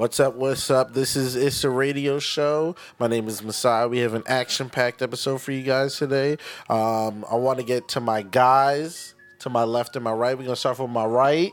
What's 0.00 0.18
up? 0.18 0.34
What's 0.34 0.70
up? 0.70 0.94
This 0.94 1.14
is 1.14 1.36
It's 1.36 1.62
a 1.62 1.68
Radio 1.68 2.18
Show. 2.18 2.74
My 2.98 3.06
name 3.06 3.28
is 3.28 3.42
Messiah. 3.42 3.86
We 3.86 3.98
have 3.98 4.14
an 4.14 4.22
action-packed 4.26 5.02
episode 5.02 5.42
for 5.42 5.52
you 5.52 5.62
guys 5.62 5.98
today. 5.98 6.38
Um, 6.70 7.22
I 7.30 7.34
want 7.34 7.58
to 7.58 7.64
get 7.66 7.86
to 7.88 8.00
my 8.00 8.22
guys 8.22 9.14
to 9.40 9.50
my 9.50 9.64
left 9.64 9.96
and 9.96 10.02
my 10.02 10.12
right. 10.12 10.38
We're 10.38 10.44
gonna 10.44 10.56
start 10.56 10.78
from 10.78 10.90
my 10.90 11.04
right. 11.04 11.52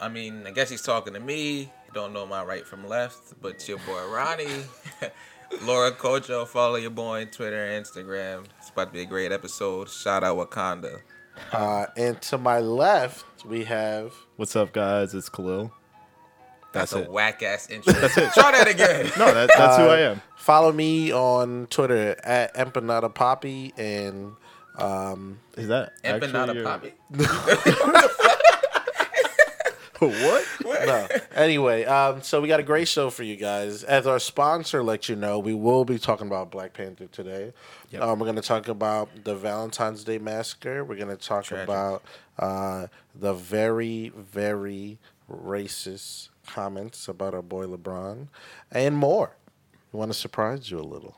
I 0.00 0.08
mean, 0.08 0.46
I 0.46 0.50
guess 0.52 0.70
he's 0.70 0.80
talking 0.80 1.12
to 1.12 1.20
me. 1.20 1.70
Don't 1.92 2.14
know 2.14 2.24
my 2.24 2.42
right 2.42 2.66
from 2.66 2.88
left, 2.88 3.34
but 3.42 3.56
it's 3.56 3.68
your 3.68 3.80
boy 3.80 4.02
Ronnie. 4.10 4.64
Laura 5.64 5.92
Kojo, 5.92 6.48
follow 6.48 6.76
your 6.76 6.88
boy 6.88 7.20
on 7.20 7.26
Twitter 7.26 7.66
and 7.66 7.84
Instagram. 7.84 8.46
It's 8.60 8.70
about 8.70 8.86
to 8.86 8.92
be 8.94 9.02
a 9.02 9.04
great 9.04 9.30
episode. 9.30 9.90
Shout 9.90 10.24
out 10.24 10.38
Wakanda. 10.38 11.02
Uh, 11.52 11.84
and 11.98 12.18
to 12.22 12.38
my 12.38 12.60
left, 12.60 13.44
we 13.44 13.64
have. 13.64 14.14
What's 14.36 14.56
up, 14.56 14.72
guys? 14.72 15.12
It's 15.12 15.28
Khalil. 15.28 15.70
That's, 16.72 16.92
That's 16.92 17.06
a 17.08 17.10
whack 17.10 17.42
ass 17.42 17.68
intro. 17.70 17.92
That's 17.94 18.16
it. 18.16 18.32
Try 18.32 18.52
that 18.52 18.68
again. 18.68 19.10
No, 19.18 19.32
that, 19.34 19.50
that's 19.56 19.76
who 19.76 19.84
Uh, 19.84 19.88
I 19.88 19.98
am. 20.00 20.22
Follow 20.36 20.72
me 20.72 21.12
on 21.12 21.66
Twitter 21.68 22.16
at 22.24 22.54
Empanada 22.54 23.12
Poppy 23.14 23.72
and 23.76 24.32
um, 24.78 25.38
Is 25.56 25.68
that 25.68 25.92
Empanada 26.02 26.54
your- 26.54 26.64
Poppy. 26.64 26.92
what? 29.98 30.46
no. 30.86 31.06
Anyway, 31.34 31.84
um, 31.84 32.22
so 32.22 32.40
we 32.40 32.48
got 32.48 32.58
a 32.60 32.62
great 32.62 32.88
show 32.88 33.10
for 33.10 33.22
you 33.22 33.36
guys. 33.36 33.84
As 33.84 34.06
our 34.06 34.18
sponsor 34.18 34.82
let 34.82 35.08
you 35.10 35.16
know, 35.16 35.38
we 35.38 35.52
will 35.52 35.84
be 35.84 35.98
talking 35.98 36.26
about 36.26 36.50
Black 36.50 36.72
Panther 36.72 37.06
today. 37.06 37.52
Yep. 37.90 38.02
Um, 38.02 38.18
we're 38.18 38.24
going 38.26 38.36
to 38.36 38.42
talk 38.42 38.68
about 38.68 39.10
the 39.24 39.34
Valentine's 39.34 40.04
Day 40.04 40.18
massacre. 40.18 40.84
We're 40.84 40.96
going 40.96 41.08
to 41.14 41.16
talk 41.22 41.44
Tragic. 41.44 41.64
about 41.68 42.02
uh, 42.38 42.86
the 43.14 43.34
very, 43.34 44.10
very 44.16 44.98
racist 45.30 46.30
comments 46.52 47.08
about 47.08 47.34
our 47.34 47.42
boy 47.42 47.66
LeBron 47.66 48.28
and 48.70 48.96
more. 48.96 49.36
We 49.92 49.98
want 49.98 50.12
to 50.12 50.18
surprise 50.18 50.70
you 50.70 50.78
a 50.78 50.82
little. 50.82 51.16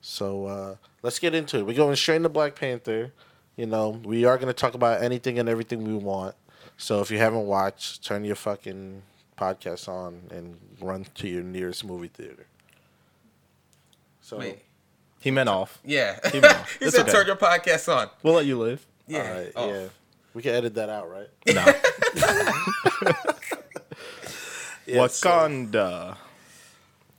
So 0.00 0.46
uh, 0.46 0.76
let's 1.02 1.18
get 1.18 1.34
into 1.34 1.58
it. 1.58 1.66
We're 1.66 1.76
going 1.76 1.96
straight 1.96 2.16
into 2.16 2.28
Black 2.28 2.54
Panther. 2.54 3.12
You 3.56 3.66
know, 3.66 4.00
we 4.04 4.24
are 4.24 4.36
going 4.36 4.48
to 4.48 4.52
talk 4.52 4.74
about 4.74 5.02
anything 5.02 5.38
and 5.38 5.48
everything 5.48 5.84
we 5.84 5.94
want. 5.94 6.34
So 6.76 7.00
if 7.00 7.10
you 7.10 7.18
haven't 7.18 7.46
watched, 7.46 8.04
turn 8.04 8.24
your 8.24 8.36
fucking 8.36 9.02
podcast 9.38 9.88
on 9.88 10.22
and 10.30 10.58
run 10.80 11.06
to 11.14 11.28
your 11.28 11.42
nearest 11.42 11.84
movie 11.84 12.08
theater. 12.08 12.46
So 14.20 14.38
Wait. 14.38 14.62
He 15.20 15.30
meant 15.30 15.48
off. 15.48 15.80
Yeah. 15.84 16.18
He 16.30 16.40
went 16.40 16.54
off. 16.58 16.76
he 16.78 16.90
said 16.90 17.02
okay. 17.02 17.12
turn 17.12 17.26
your 17.26 17.36
podcast 17.36 17.94
on. 17.94 18.10
We'll 18.22 18.34
let 18.34 18.46
you 18.46 18.58
live. 18.58 18.84
Yeah. 19.06 19.46
all 19.54 19.68
right, 19.68 19.74
yeah, 19.74 19.88
we 20.32 20.42
can 20.42 20.54
edit 20.54 20.74
that 20.74 20.88
out, 20.88 21.10
right? 21.10 21.28
No. 21.46 21.64
Yeah, 24.86 25.06
so- 25.06 25.28
Wakanda. 25.30 26.16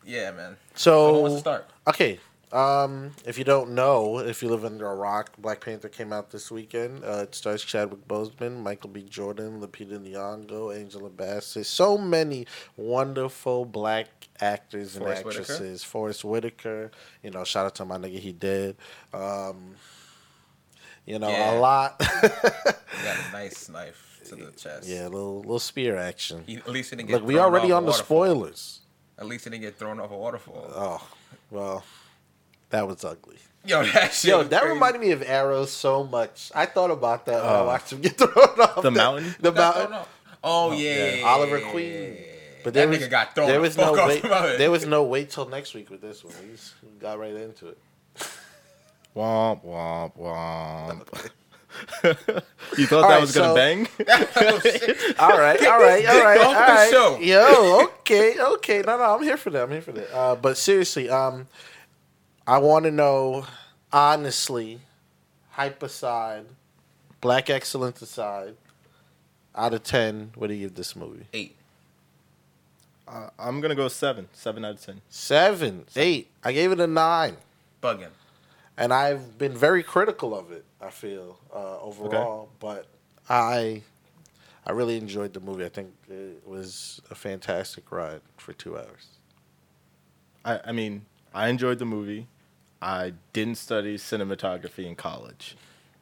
Yeah, 0.06 0.32
man. 0.32 0.58
So 0.76 1.14
who 1.16 1.22
wants 1.22 1.32
So 1.34 1.36
to 1.38 1.42
start? 1.42 1.70
okay, 1.88 2.20
um, 2.52 3.12
if 3.26 3.38
you 3.40 3.44
don't 3.44 3.72
know, 3.72 4.20
if 4.20 4.44
you 4.44 4.50
live 4.50 4.64
under 4.64 4.86
a 4.88 4.96
rock, 4.96 5.32
Black 5.40 5.62
Panther 5.62 5.90
came 5.90 6.14
out 6.14 6.30
this 6.30 6.52
weekend. 6.52 7.04
Uh, 7.04 7.24
it 7.24 7.34
stars 7.34 7.64
Chadwick 7.64 8.08
Boseman, 8.08 8.62
Michael 8.62 8.92
B. 8.92 9.02
Jordan, 9.02 9.60
Lupita 9.62 9.98
Nyong'o, 10.00 10.76
Angela 10.78 11.10
Bassett. 11.10 11.66
So 11.66 11.98
many 11.98 12.46
wonderful 12.78 13.66
black 13.66 14.08
actors 14.40 14.96
and 14.96 15.04
Forest 15.06 15.26
Whitaker. 15.26 15.42
actresses. 15.42 15.84
Forest 15.84 16.24
Whitaker. 16.24 16.92
You 17.24 17.32
know, 17.32 17.44
shout 17.44 17.66
out 17.66 17.76
to 17.76 17.86
my 17.86 17.98
nigga, 17.98 18.20
he 18.20 18.32
did. 18.32 18.76
Um, 19.12 19.76
you 21.06 21.20
know, 21.20 21.30
Yeah. 21.30 21.54
a 21.54 21.60
lot. 21.60 22.00
Got 22.00 22.24
a 22.24 23.32
nice 23.32 23.70
knife 23.70 24.22
to 24.30 24.36
the 24.36 24.52
chest. 24.52 24.88
yeah, 24.88 25.04
a 25.08 25.10
little 25.10 25.40
little 25.42 25.60
spear 25.60 25.98
action. 25.98 26.44
He, 26.48 26.58
at 26.58 26.70
least 26.70 26.90
he 26.90 26.96
didn't 26.96 27.10
get 27.10 27.16
Look, 27.20 27.26
we 27.28 27.34
thrown 27.36 27.46
already 27.46 27.72
off 27.72 27.78
on 27.78 27.84
a 27.84 27.86
the 27.86 27.92
waterfall. 27.92 28.06
spoilers. 28.06 28.80
At 29.18 29.26
least 29.28 29.44
he 29.46 29.50
didn't 29.52 29.64
get 29.64 29.78
thrown 29.78 30.00
off 30.00 30.12
a 30.12 30.18
waterfall. 30.18 30.68
Oh, 30.76 31.08
well, 31.52 31.84
that 32.72 32.88
was 32.88 33.04
ugly. 33.06 33.38
Yo, 33.66 33.84
that 33.84 34.14
shit 34.14 34.30
Yo, 34.30 34.44
that 34.44 34.62
crazy. 34.62 34.74
reminded 34.74 35.02
me 35.02 35.12
of 35.12 35.24
Arrow 35.24 35.66
so 35.66 36.04
much. 36.04 36.52
I 36.54 36.66
thought 36.66 36.92
about 36.92 37.26
that 37.28 37.42
when 37.44 37.52
I 37.52 37.60
Oh. 37.60 37.66
watched 37.66 37.94
him 37.94 38.02
get 38.02 38.18
thrown 38.18 38.32
off. 38.60 38.76
The 38.76 38.82
that- 38.84 38.92
mountain? 38.92 39.36
The 39.40 39.52
mountain. 39.52 39.82
thrown 39.88 39.94
off. 40.00 40.10
Oh, 40.44 40.70
oh, 40.70 40.72
yeah, 40.74 41.16
yeah. 41.16 41.26
Oliver 41.26 41.60
Queen. 41.62 42.18
But 42.64 42.74
there 42.74 42.86
that 42.88 42.90
was, 42.92 43.00
nigga 43.00 43.10
got 43.10 43.34
thrown 43.36 43.48
There 43.48 43.56
the 43.58 43.62
was 43.62 43.78
no 43.78 43.96
off 43.98 44.08
wait. 44.08 44.22
There 44.58 44.70
was 44.72 44.86
no 44.86 45.04
wait 45.04 45.30
till 45.32 45.48
next 45.48 45.74
week 45.74 45.90
with 45.90 46.02
this 46.02 46.24
one. 46.24 46.34
We 46.44 46.52
just 46.56 46.74
got 47.00 47.18
right 47.20 47.34
into 47.36 47.70
it. 47.70 47.78
Womp 49.16 49.64
womp 49.66 50.18
womp. 50.18 51.30
you 52.78 52.86
thought 52.88 53.04
All 53.04 53.10
that 53.10 53.16
right, 53.16 53.22
was 53.22 53.34
gonna 53.36 53.48
so- 53.48 53.56
bang? 53.56 53.88
Oh, 54.08 54.60
shit. 54.64 55.20
All 55.20 55.38
right, 55.38 55.66
all 55.66 55.80
right, 55.80 56.06
all 56.06 56.14
dick 56.16 56.24
right, 56.24 56.40
all 56.42 56.56
off 56.56 56.68
the 56.68 56.74
right. 56.74 56.90
show. 56.92 57.18
Yo, 57.20 57.84
okay, 58.00 58.36
okay. 58.40 58.82
No, 58.86 58.98
no, 58.98 59.04
I'm 59.16 59.24
here 59.24 59.38
for 59.38 59.50
that. 59.52 59.64
I'm 59.64 59.72
here 59.72 59.82
for 59.82 59.92
that. 59.94 60.14
Uh, 60.16 60.36
but 60.36 60.58
seriously, 60.58 61.10
um, 61.10 61.48
I 62.48 62.58
want 62.60 62.86
to 62.86 62.92
know 62.92 63.46
honestly, 63.92 64.80
hype 65.52 65.82
aside, 65.84 66.46
black 67.22 67.50
excellence 67.50 68.02
aside, 68.02 68.56
out 69.56 69.74
of 69.74 69.84
ten, 69.84 70.32
what 70.36 70.48
do 70.48 70.54
you 70.54 70.68
give 70.68 70.76
this 70.76 70.96
movie? 70.96 71.26
Eight. 71.34 71.56
Uh, 73.08 73.30
I'm 73.38 73.62
gonna 73.62 73.76
go 73.76 73.88
seven. 73.88 74.28
Seven 74.34 74.66
out 74.66 74.76
of 74.76 74.82
ten. 74.86 75.02
Seven, 75.10 75.86
eight. 75.96 76.30
I 76.44 76.52
gave 76.54 76.72
it 76.72 76.80
a 76.80 76.88
nine, 76.88 77.38
Bugging. 77.82 78.10
And 78.78 78.94
I've 78.94 79.38
been 79.38 79.54
very 79.54 79.84
critical 79.84 80.38
of 80.38 80.52
it. 80.52 80.66
I 80.82 80.90
feel 80.90 81.40
uh, 81.54 81.80
overall, 81.82 82.50
but 82.60 82.86
I, 83.30 83.82
I 84.66 84.72
really 84.72 84.98
enjoyed 84.98 85.34
the 85.34 85.40
movie. 85.40 85.66
I 85.66 85.70
think 85.70 85.94
it 86.10 86.42
was 86.46 87.02
a 87.10 87.16
fantastic 87.16 87.92
ride 87.92 88.22
for 88.38 88.54
two 88.54 88.78
hours. 88.78 89.08
I, 90.44 90.60
I 90.66 90.72
mean, 90.72 91.06
I 91.34 91.48
enjoyed 91.50 91.80
the 91.80 91.86
movie. 91.86 92.28
I 92.82 93.14
didn't 93.34 93.56
study 93.56 93.98
cinematography 93.98 94.86
in 94.86 94.96
college, 94.96 95.56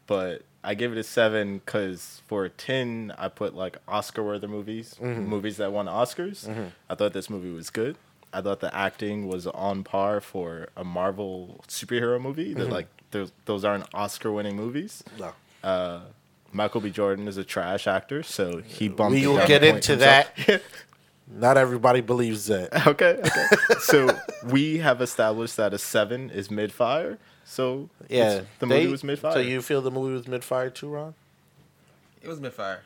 but 0.08 0.42
I 0.64 0.74
gave 0.74 0.92
it 0.92 0.98
a 0.98 1.04
seven 1.04 1.60
because 1.60 2.22
for 2.28 2.44
a 2.46 2.50
ten, 2.50 3.14
I 3.18 3.28
put 3.30 3.56
like 3.56 3.78
Oscar-worthy 3.88 4.48
movies, 4.48 4.96
movies 5.30 5.58
that 5.58 5.72
won 5.72 5.86
Oscars. 5.86 6.48
I 6.90 6.96
thought 6.96 7.14
this 7.14 7.30
movie 7.30 7.52
was 7.52 7.70
good. 7.70 7.96
I 8.34 8.42
thought 8.42 8.60
the 8.60 8.74
acting 8.76 9.28
was 9.28 9.46
on 9.48 9.84
par 9.84 10.20
for 10.22 10.68
a 10.76 10.84
Marvel 10.84 11.64
superhero 11.68 12.20
movie. 12.22 12.54
That 12.54 12.70
like 12.70 12.88
those 13.12 13.32
those 13.46 13.64
aren't 13.64 13.86
Oscar-winning 13.94 14.56
movies. 14.56 15.04
No. 15.20 15.34
Uh, 15.64 16.00
Michael 16.52 16.82
B. 16.82 16.90
Jordan 16.92 17.28
is 17.28 17.38
a 17.38 17.44
trash 17.44 17.88
actor, 17.88 18.22
so 18.24 18.62
he 18.62 18.88
bumped. 18.90 19.14
We 19.20 19.28
will 19.28 19.46
get 19.48 19.64
into 19.64 19.94
himself. 19.94 20.36
that. 20.48 20.62
Not 21.36 21.58
everybody 21.58 22.02
believes 22.02 22.48
that. 22.48 22.70
Okay, 22.88 23.18
okay. 23.26 23.46
so 23.80 24.16
we 24.46 24.80
have 24.80 25.02
established 25.02 25.56
that 25.58 25.74
a 25.74 25.78
seven 25.78 26.30
is 26.30 26.52
mid 26.52 26.72
fire. 26.72 27.18
So 27.46 27.90
Yeah, 28.10 28.18
it's- 28.36 28.46
the 28.60 28.66
movie 28.68 28.88
was 28.88 29.04
mid 29.04 29.20
fire. 29.20 29.34
So 29.34 29.40
you 29.40 29.62
feel 29.62 29.82
the 29.82 29.90
movie 29.92 30.14
was 30.14 30.28
mid 30.28 30.44
fire 30.44 30.70
too, 30.70 30.90
Ron? 30.90 31.14
It 32.22 32.28
was 32.30 32.40
mid-fire. 32.40 32.84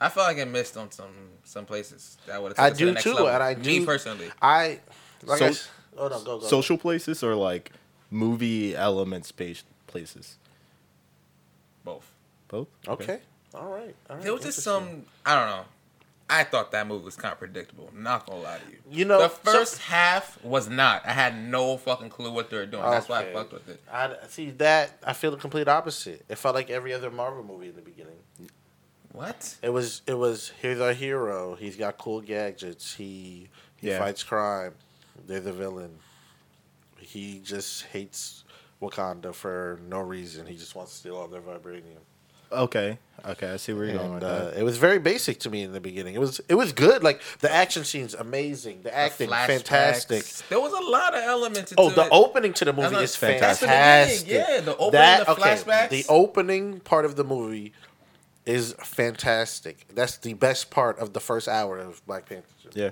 I 0.00 0.08
feel 0.08 0.22
like 0.22 0.38
I 0.38 0.44
missed 0.44 0.76
on 0.76 0.90
some 0.90 1.10
some 1.44 1.64
places. 1.66 2.18
That 2.26 2.40
would 2.42 2.58
I 2.58 2.64
have 2.66 2.76
do 2.78 2.86
the 2.86 2.92
next 2.92 3.04
too, 3.04 3.12
level. 3.14 3.28
and 3.28 3.42
I 3.42 3.54
Me 3.54 3.62
do- 3.80 3.86
personally. 3.86 4.30
I 4.40 4.80
like. 5.24 5.38
So- 5.38 5.44
I 5.46 5.48
s- 5.48 5.68
oh 5.96 6.08
no, 6.08 6.20
go 6.20 6.38
go. 6.38 6.46
social 6.46 6.78
places 6.78 7.22
or 7.22 7.34
like 7.34 7.72
movie 8.10 8.76
elements 8.76 9.32
based 9.32 9.64
places. 9.86 10.36
Both. 11.84 12.10
Both. 12.48 12.68
Okay. 12.86 13.20
All 13.54 13.66
right. 13.66 13.94
All 14.08 14.16
right. 14.16 14.22
There 14.22 14.32
was 14.34 14.42
just 14.44 14.60
some 14.62 15.04
I 15.26 15.34
don't 15.34 15.48
know. 15.48 15.64
I 16.30 16.44
thought 16.44 16.72
that 16.72 16.86
movie 16.86 17.06
was 17.06 17.16
kind 17.16 17.32
of 17.32 17.38
predictable. 17.38 17.90
Not 17.94 18.26
gonna 18.26 18.40
lie 18.42 18.58
to 18.58 18.70
you. 18.70 18.78
You 18.90 19.04
know, 19.06 19.18
the 19.18 19.30
some- 19.30 19.38
first 19.54 19.78
half 19.78 20.42
was 20.44 20.68
not. 20.68 21.06
I 21.06 21.12
had 21.12 21.42
no 21.42 21.78
fucking 21.78 22.10
clue 22.10 22.30
what 22.30 22.50
they 22.50 22.58
were 22.58 22.66
doing. 22.66 22.82
That's 22.82 23.08
why 23.08 23.20
I 23.20 23.22
Okay. 23.24 23.32
fucked 23.32 23.52
with 23.54 23.68
it. 23.70 23.82
I 23.90 24.14
see 24.28 24.50
that. 24.52 24.98
I 25.02 25.14
feel 25.14 25.30
the 25.30 25.38
complete 25.38 25.68
opposite. 25.68 26.24
It 26.28 26.36
felt 26.36 26.54
like 26.54 26.68
every 26.68 26.92
other 26.92 27.10
Marvel 27.10 27.42
movie 27.42 27.68
in 27.70 27.76
the 27.76 27.80
beginning. 27.82 28.18
What? 29.12 29.56
It 29.62 29.70
was. 29.70 30.02
It 30.06 30.14
was. 30.14 30.52
Here's 30.60 30.80
our 30.80 30.92
hero. 30.92 31.54
He's 31.54 31.76
got 31.76 31.98
cool 31.98 32.20
gadgets. 32.20 32.94
He 32.94 33.48
he 33.76 33.88
Yeah. 33.88 33.98
fights 33.98 34.22
crime. 34.22 34.74
They're 35.26 35.40
the 35.40 35.52
villain. 35.52 35.98
He 36.98 37.40
just 37.42 37.84
hates 37.86 38.44
Wakanda 38.82 39.34
for 39.34 39.80
no 39.88 40.00
reason. 40.00 40.46
He 40.46 40.56
just 40.56 40.74
wants 40.74 40.92
to 40.92 40.98
steal 40.98 41.16
all 41.16 41.26
their 41.28 41.40
vibranium. 41.40 42.02
Okay. 42.50 42.98
Okay. 43.26 43.50
I 43.50 43.56
see 43.58 43.72
where 43.74 43.84
you're 43.86 43.98
going 43.98 44.14
with 44.14 44.22
uh, 44.22 44.44
that. 44.50 44.56
it 44.58 44.62
was 44.62 44.78
very 44.78 44.98
basic 44.98 45.38
to 45.40 45.50
me 45.50 45.62
in 45.62 45.72
the 45.72 45.80
beginning. 45.80 46.14
It 46.14 46.20
was 46.20 46.40
it 46.48 46.54
was 46.54 46.72
good. 46.72 47.02
Like 47.02 47.20
the 47.40 47.52
action 47.52 47.84
scenes, 47.84 48.14
amazing. 48.14 48.78
The 48.78 48.90
The 48.90 48.96
acting, 48.96 49.28
flashbacks. 49.28 49.46
fantastic. 49.46 50.24
There 50.48 50.60
was 50.60 50.72
a 50.72 50.80
lot 50.90 51.14
of 51.14 51.22
elements 51.24 51.72
into 51.72 51.82
Oh, 51.82 51.90
the 51.90 52.04
it. 52.04 52.08
opening 52.10 52.52
to 52.54 52.64
the 52.64 52.72
movie 52.72 52.88
That's 52.94 53.16
is 53.16 53.22
what- 53.22 53.38
that's 53.40 53.58
fantastic. 53.60 54.28
the 54.28 54.34
yeah, 54.34 54.60
the 54.60 54.72
opening, 54.76 54.92
that, 54.92 55.26
the 55.26 55.32
okay. 55.32 55.88
The 55.90 56.04
opening 56.08 56.80
part 56.80 57.04
of 57.04 57.16
the 57.16 57.24
movie 57.24 57.72
is 58.48 58.74
fantastic. 58.82 59.86
That's 59.94 60.16
the 60.16 60.34
best 60.34 60.70
part 60.70 60.98
of 60.98 61.12
the 61.12 61.20
first 61.20 61.48
hour 61.48 61.78
of 61.78 62.04
Black 62.06 62.26
Panther. 62.28 62.46
Yeah. 62.72 62.90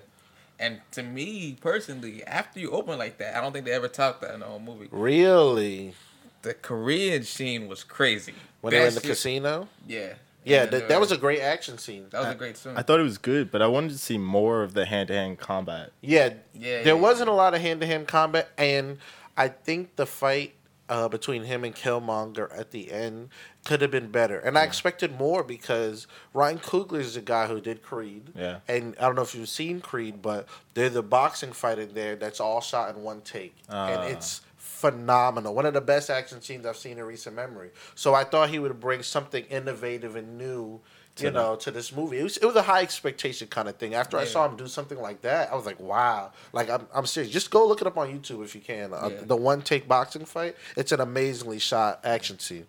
And 0.59 0.81
to 0.93 1.03
me 1.03 1.57
personally, 1.61 2.25
after 2.25 2.61
you 2.61 2.71
open 2.71 2.99
like 2.99 3.19
that, 3.19 3.37
I 3.37 3.41
don't 3.41 3.53
think 3.53 3.67
they 3.67 3.73
ever 3.73 3.89
talked 3.89 4.23
that 4.23 4.33
in 4.35 4.41
the 4.41 4.47
whole 4.47 4.59
movie. 4.61 4.89
Really, 4.91 5.95
The 6.43 6.55
Korean 6.55 7.23
scene 7.25 7.69
was 7.69 7.85
crazy. 7.85 8.35
when 8.61 8.73
they 8.73 8.81
were 8.81 8.87
in 8.87 8.95
the 8.95 9.01
shit- 9.01 9.11
casino. 9.11 9.69
Yeah. 9.87 10.15
Yeah, 10.45 10.63
And, 10.63 10.71
that, 10.71 10.89
that 10.89 11.01
was 11.01 11.11
a 11.11 11.17
great 11.17 11.41
action 11.41 11.77
scene. 11.77 12.07
That 12.11 12.21
was 12.21 12.29
a 12.29 12.35
great 12.37 12.57
scene. 12.57 12.75
I 12.77 12.83
thought 12.83 13.01
it 13.01 13.03
was 13.03 13.19
good, 13.19 13.51
but 13.51 13.63
I 13.63 13.67
wanted 13.67 13.91
to 13.91 13.99
see 13.99 14.17
more 14.17 14.63
of 14.63 14.75
the 14.75 14.87
hand 14.87 15.09
to 15.09 15.15
hand 15.15 15.39
combat. 15.41 15.91
Yeah, 16.01 16.35
Yeah, 16.55 16.83
there 16.85 16.87
yeah. 16.87 16.93
wasn't 16.93 17.29
a 17.31 17.33
lot 17.33 17.55
of 17.55 17.61
hand 17.61 17.81
to 17.81 17.87
hand 17.87 18.07
combat, 18.07 18.49
and 18.57 18.99
I 19.37 19.49
think 19.49 19.97
the 19.97 20.07
fight 20.07 20.55
uh, 20.89 21.09
between 21.09 21.45
him 21.45 21.65
and 21.65 21.75
Killmonger 21.75 22.49
at 22.57 22.71
the 22.71 22.93
end 22.93 23.31
could 23.65 23.81
have 23.81 23.91
been 23.91 24.11
better. 24.11 24.39
And 24.39 24.57
I 24.57 24.65
expected 24.65 25.19
more 25.19 25.43
because 25.43 26.07
Ryan 26.33 26.59
Coogler 26.59 27.01
is 27.01 27.15
the 27.15 27.21
guy 27.21 27.47
who 27.49 27.61
did 27.61 27.83
Creed. 27.83 28.31
Yeah. 28.37 28.61
And 28.69 28.95
I 28.99 29.03
don't 29.03 29.17
know 29.17 29.23
if 29.23 29.35
you've 29.35 29.49
seen 29.49 29.81
Creed, 29.81 30.23
but 30.23 30.49
there's 30.75 30.95
a 30.95 31.03
boxing 31.03 31.53
fight 31.53 31.79
in 31.79 31.93
there 31.95 32.15
that's 32.17 32.39
all 32.41 32.61
shot 32.61 32.95
in 32.95 33.03
one 33.03 33.21
take, 33.23 33.57
Ah. 33.69 33.89
and 33.89 34.13
it's 34.13 34.43
phenomenal. 34.57 35.55
One 35.55 35.67
of 35.67 35.75
the 35.75 35.81
best 35.81 36.11
action 36.11 36.41
scenes 36.43 36.67
I've 36.67 36.77
seen 36.77 36.99
in 36.99 37.05
recent 37.05 37.35
memory. 37.35 37.71
So 37.95 38.15
I 38.15 38.25
thought 38.25 38.51
he 38.51 38.59
would 38.59 38.79
bring 38.79 39.03
something 39.03 39.45
innovative 39.47 40.17
and 40.17 40.37
new. 40.39 40.81
You 41.19 41.29
To 41.29 41.31
know, 41.31 41.57
to 41.57 41.71
this 41.71 41.93
movie, 41.97 42.19
it 42.19 42.23
was, 42.25 42.37
it 42.37 42.45
was 42.45 42.57
a 42.57 42.63
high 42.63 42.83
expectation 42.83 43.49
kind 43.49 43.69
of 43.69 43.77
thing. 43.77 43.95
After 43.95 44.19
I 44.19 44.27
saw 44.27 44.47
him 44.47 44.57
do 44.57 44.67
something 44.67 45.01
like 45.01 45.23
that, 45.23 45.51
I 45.51 45.55
was 45.57 45.65
like, 45.65 45.81
wow. 45.81 46.33
Like, 46.53 46.69
I'm, 46.69 46.87
I'm 46.95 47.07
serious. 47.07 47.33
Just 47.33 47.51
go 47.51 47.67
look 47.67 47.81
it 47.81 47.87
up 47.87 47.97
on 47.97 48.09
YouTube 48.09 48.45
if 48.45 48.55
you 48.55 48.61
can. 48.61 48.93
Uh, 48.93 49.09
Yeah. 49.11 49.21
The 49.25 49.37
one 49.37 49.63
take 49.63 49.89
boxing 49.89 50.27
fight, 50.27 50.57
it's 50.77 50.93
an 50.93 51.01
amazingly 51.01 51.59
shot 51.59 52.01
action 52.05 52.39
scene. 52.39 52.67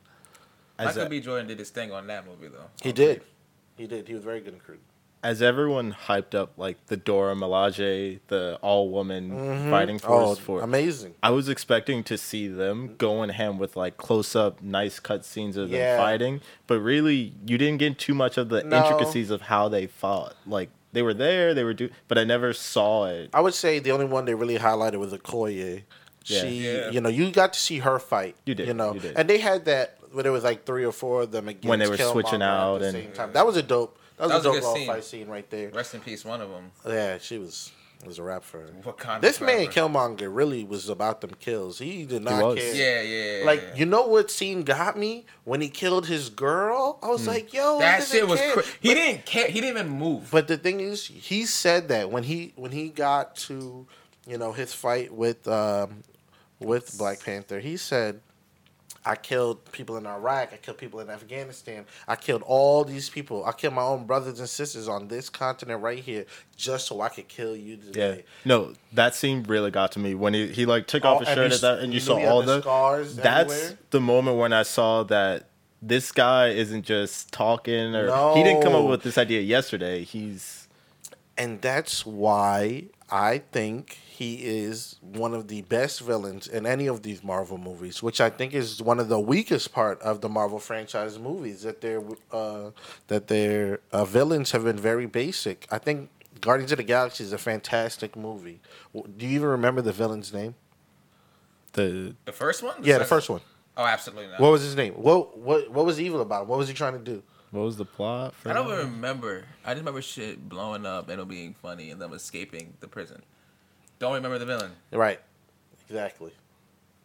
As, 0.79 0.87
Michael 0.95 1.07
a- 1.07 1.09
B. 1.09 1.19
Jordan 1.19 1.47
did 1.47 1.59
his 1.59 1.71
thing 1.71 1.91
on 1.91 2.07
that 2.07 2.25
movie 2.25 2.47
though. 2.47 2.69
He 2.81 2.93
did. 2.93 3.17
Creed. 3.19 3.29
He 3.75 3.87
did. 3.87 4.07
He 4.07 4.13
was 4.13 4.23
very 4.23 4.39
good 4.39 4.53
in 4.53 4.59
Creed. 4.61 4.79
As 5.23 5.41
everyone 5.41 5.95
hyped 6.07 6.35
up 6.35 6.53
like 6.57 6.77
the 6.87 6.95
Dora 6.97 7.35
Milaje, 7.35 8.19
the 8.27 8.57
all 8.61 8.89
woman 8.89 9.31
Mm-hmm. 9.31 9.69
fighting 9.71 9.99
Oh, 10.03 10.07
force 10.35 10.39
for 10.39 10.61
amazing. 10.61 11.15
I 11.23 11.31
was 11.31 11.49
expecting 11.49 12.03
to 12.05 12.17
see 12.17 12.47
them 12.47 12.95
going 12.97 13.29
ham 13.29 13.57
with 13.57 13.75
like 13.75 13.97
close 13.97 14.35
up, 14.35 14.61
nice 14.61 14.99
cut 14.99 15.25
scenes 15.25 15.57
of 15.57 15.69
them 15.69 15.97
fighting, 15.97 16.41
but 16.67 16.79
really 16.79 17.33
you 17.45 17.57
didn't 17.57 17.77
get 17.79 17.97
too 17.97 18.13
much 18.13 18.37
of 18.37 18.49
the 18.49 18.63
No. 18.63 18.77
intricacies 18.77 19.29
of 19.31 19.41
how 19.43 19.67
they 19.69 19.87
fought. 19.87 20.35
Like 20.45 20.69
they 20.93 21.01
were 21.01 21.13
there, 21.13 21.53
they 21.53 21.63
were 21.63 21.73
do, 21.73 21.89
but 22.07 22.17
I 22.17 22.23
never 22.23 22.53
saw 22.53 23.05
it. 23.07 23.29
I 23.33 23.41
would 23.41 23.53
say 23.53 23.79
the 23.79 23.91
only 23.91 24.05
one 24.05 24.25
they 24.25 24.33
really 24.35 24.57
highlighted 24.57 24.99
was 24.99 25.13
Okoye. 25.13 25.83
Yeah. 26.25 26.41
She, 26.41 26.47
Yeah. 26.65 26.89
you 26.91 27.01
know, 27.01 27.09
you 27.09 27.31
got 27.31 27.53
to 27.53 27.59
see 27.59 27.79
her 27.79 27.99
fight. 27.99 28.35
You 28.45 28.53
did, 28.53 28.67
You 28.67 28.73
know, 28.73 28.93
you 28.93 28.99
did. 28.99 29.17
and 29.17 29.29
they 29.29 29.37
had 29.39 29.65
that 29.65 29.97
where 30.11 30.23
there 30.23 30.31
was 30.31 30.43
like 30.43 30.65
three 30.65 30.85
or 30.85 30.91
four 30.91 31.23
of 31.23 31.31
them 31.31 31.47
against 31.47 31.67
When 31.67 31.79
they 31.79 31.87
were 31.87 31.95
Killmonger 31.97 32.11
switching 32.11 32.41
at 32.41 32.49
out 32.49 32.79
the 32.79 32.85
and- 32.87 32.93
same 32.95 33.11
time. 33.13 33.33
That 33.33 33.45
was 33.45 33.57
a 33.57 33.63
dope. 33.63 33.97
That 34.17 34.23
was, 34.23 34.31
That 34.31 34.35
was 34.35 34.35
a 34.35 34.37
a 34.37 34.43
dope 34.43 34.53
good 34.53 34.61
little 34.63 34.75
scene. 34.75 34.87
fight 34.87 35.03
scene 35.03 35.27
right 35.27 35.49
there. 35.49 35.69
Rest 35.69 35.93
in 35.95 36.01
peace, 36.01 36.25
one 36.25 36.41
of 36.41 36.49
them. 36.49 36.71
Yeah, 36.85 37.17
she 37.19 37.37
was 37.37 37.71
was 38.05 38.19
a 38.19 38.23
rap 38.23 38.43
for 38.43 38.59
her. 38.59 38.67
Wakanda 38.83 39.21
This 39.21 39.41
man 39.41 39.65
forever. 39.71 39.89
Killmonger 39.89 40.29
really 40.33 40.63
was 40.63 40.87
about 40.87 41.19
them 41.21 41.31
kills. 41.39 41.79
He 41.79 42.05
did 42.05 42.21
not 42.23 42.43
was. 42.43 42.59
care. 42.59 42.75
Yeah, 42.75 43.01
yeah. 43.39 43.45
Like 43.45 43.61
yeah. 43.61 43.75
you 43.75 43.85
know 43.87 44.05
what 44.05 44.29
scene 44.29 44.61
got 44.61 44.97
me 44.99 45.25
when 45.45 45.61
he 45.61 45.69
killed 45.69 46.05
his 46.05 46.29
girl? 46.29 46.99
I 47.01 47.07
was 47.07 47.23
Hmm. 47.23 47.29
like, 47.29 47.53
yo, 47.53 47.79
that 47.79 48.03
shit 48.03 48.21
doesn't 48.21 48.29
was. 48.29 48.39
care. 48.39 48.53
Cra- 48.53 48.63
he 48.81 48.89
But- 48.89 48.93
didn't 48.95 49.25
care. 49.25 49.47
He 49.47 49.61
didn't 49.61 49.77
even 49.77 49.89
move. 49.89 50.29
But 50.29 50.47
the 50.47 50.57
thing 50.57 50.79
is, 50.79 51.07
he 51.07 51.45
said 51.47 51.87
that 51.87 52.11
when 52.11 52.21
he 52.23 52.53
when 52.55 52.71
he 52.71 52.89
got 52.89 53.35
to, 53.47 53.87
you 54.27 54.37
know, 54.37 54.51
his 54.51 54.73
fight 54.73 55.11
with 55.11 55.47
um, 55.47 56.03
with 56.59 56.97
Black 56.99 57.19
Panther, 57.23 57.59
he 57.59 57.77
said, 57.77 58.21
"I 59.07 59.15
killed 59.15 59.71
people 59.71 59.95
in 59.97 60.05
Iraq. 60.05 60.51
I 60.53 60.57
killed 60.57 60.77
people 60.77 60.99
in 60.99 61.09
Afghanistan. 61.09 61.85
I 62.07 62.15
killed 62.15 62.43
all 62.45 62.83
these 62.83 63.09
people. 63.09 63.45
I 63.45 63.53
killed 63.53 63.73
my 63.73 63.81
own 63.83 64.05
brothers 64.05 64.39
and 64.39 64.49
sisters 64.49 64.87
on 64.87 65.07
this 65.07 65.29
continent 65.29 65.81
right 65.81 65.99
here, 65.99 66.25
just 66.55 66.87
so 66.87 66.99
I 67.01 67.09
could 67.09 67.27
kill 67.27 67.55
you 67.55 67.79
Yeah, 67.93 68.15
no, 68.43 68.73
that 68.93 69.15
scene 69.15 69.43
really 69.43 69.71
got 69.71 69.93
to 69.93 69.99
me 69.99 70.13
when 70.13 70.33
he, 70.33 70.47
he 70.47 70.65
like 70.65 70.87
took 70.87 71.05
All- 71.05 71.15
off 71.15 71.25
his 71.25 71.29
shirt 71.29 71.53
at 71.53 71.61
that, 71.61 71.79
and 71.79 71.93
you 71.93 71.97
you 71.97 71.99
saw 72.01 72.19
all 72.19 72.41
the 72.41 72.61
scars 72.61 73.15
That's 73.15 73.53
everywhere? 73.53 73.77
the 73.91 74.01
moment 74.01 74.37
when 74.37 74.53
I 74.53 74.63
saw 74.63 75.03
that 75.03 75.47
this 75.81 76.11
guy 76.11 76.49
isn't 76.49 76.83
just 76.83 77.31
talking 77.31 77.95
or 77.95 78.35
he 78.35 78.43
didn't 78.43 78.61
come 78.63 78.75
up 78.75 78.85
with 78.85 79.03
this 79.03 79.17
idea 79.17 79.41
yesterday. 79.41 80.03
He's 80.03 80.67
and 81.37 81.61
that's 81.61 82.05
why 82.05 82.85
I 83.09 83.39
think 83.51 83.99
he 84.17 84.47
is 84.47 84.95
one 85.01 85.35
of 85.35 85.47
the 85.47 85.61
best 85.61 86.01
villains 86.01 86.47
in 86.47 86.65
any 86.65 86.87
of 86.87 87.03
these 87.03 87.23
Marvel 87.23 87.59
movies, 87.59 88.01
which 88.01 88.19
I 88.19 88.31
think 88.31 88.55
is 88.55 88.81
one 88.81 88.99
of 88.99 89.09
the 89.09 89.19
weakest 89.19 89.71
part 89.71 90.01
of 90.01 90.21
the 90.21 90.27
Marvel 90.27 90.57
franchise 90.57 91.19
movies 91.19 91.61
that 91.61 91.81
their 91.81 92.01
uh, 92.31 92.71
that 93.09 93.27
their 93.27 93.79
uh, 93.91 94.05
villains 94.05 94.53
have 94.53 94.63
been 94.63 94.77
very 94.77 95.05
basic. 95.05 95.67
I 95.69 95.77
think 95.77 96.09
Guardians 96.41 96.71
of 96.71 96.79
the 96.79 96.83
Galaxy 96.83 97.25
is 97.25 97.31
a 97.31 97.37
fantastic 97.37 98.15
movie. 98.15 98.59
Do 98.91 99.27
you 99.27 99.35
even 99.35 99.49
remember 99.49 99.83
the 99.83 99.93
villain's 99.93 100.33
name? 100.33 100.55
the 101.73 102.15
The 102.25 102.31
first 102.31 102.63
one. 102.63 102.73
Yeah, 102.81 102.97
the 102.97 103.05
first 103.05 103.29
one. 103.29 103.41
Oh, 103.77 103.85
absolutely 103.85 104.29
not. 104.31 104.39
What 104.39 104.51
was 104.51 104.63
his 104.63 104.75
name? 104.75 104.93
What 104.93 105.37
what 105.37 105.69
what 105.69 105.85
was 105.85 106.01
evil 106.01 106.21
about? 106.21 106.41
him? 106.43 106.47
What 106.47 106.57
was 106.57 106.67
he 106.67 106.73
trying 106.73 106.93
to 106.93 106.99
do? 106.99 107.21
what 107.51 107.61
was 107.61 107.77
the 107.77 107.85
plot? 107.85 108.33
For 108.33 108.49
I 108.49 108.53
don't 108.53 108.65
even 108.65 108.79
remember. 108.79 109.45
I 109.63 109.73
just 109.73 109.81
remember 109.81 110.01
shit 110.01 110.49
blowing 110.49 110.87
up 110.87 111.07
and 111.07 111.21
it 111.21 111.27
being 111.27 111.53
funny 111.53 111.91
and 111.91 112.01
them 112.01 112.13
escaping 112.13 112.73
the 112.79 112.87
prison. 112.87 113.21
Don't 113.99 114.13
remember 114.13 114.37
the 114.37 114.45
villain. 114.45 114.71
Right, 114.91 115.19
exactly. 115.89 116.31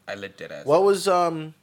I 0.09 0.15
lit 0.15 0.37
that 0.39 0.53
ass. 0.53 0.67
What 0.67 0.83
was 0.83 1.09
um? 1.09 1.55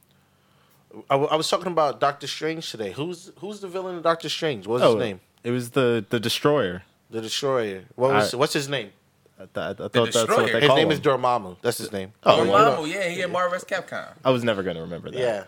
I, 1.08 1.14
w- 1.14 1.28
I 1.30 1.36
was 1.36 1.48
talking 1.48 1.68
about 1.70 2.00
Doctor 2.00 2.26
Strange 2.26 2.70
today. 2.70 2.90
Who's 2.92 3.30
who's 3.38 3.60
the 3.60 3.68
villain 3.68 3.96
of 3.96 4.02
Doctor 4.02 4.28
Strange? 4.28 4.66
What's 4.66 4.82
Oh, 4.82 4.96
his 4.96 5.04
name? 5.04 5.20
It 5.44 5.50
was 5.52 5.70
the 5.70 6.04
the 6.08 6.18
destroyer. 6.18 6.82
The 7.10 7.20
Destroyer. 7.20 7.84
What 7.96 8.12
was 8.12 8.32
I- 8.34 8.36
what's 8.36 8.52
his 8.52 8.68
name? 8.68 8.90
I, 9.38 9.42
th- 9.44 9.50
I 9.56 9.72
thought 9.74 9.78
that's 9.92 9.96
what 9.96 10.12
Destroyer. 10.12 10.46
they 10.52 10.60
His 10.60 10.66
call 10.68 10.76
name 10.76 10.86
him. 10.88 10.92
is 10.92 11.00
Dormammu. 11.00 11.56
That's 11.62 11.78
his 11.78 11.90
name. 11.92 12.12
Oh, 12.24 12.40
Oh, 12.40 12.44
yeah. 12.44 12.50
Marvel, 12.50 12.86
yeah, 12.86 13.08
he 13.08 13.20
had 13.20 13.32
Marvel 13.32 13.58
vs. 13.58 13.64
Capcom. 13.68 14.12
I 14.24 14.30
was 14.30 14.44
never 14.44 14.62
gonna 14.62 14.82
remember 14.82 15.10
that. 15.10 15.18
Yeah. 15.18 15.44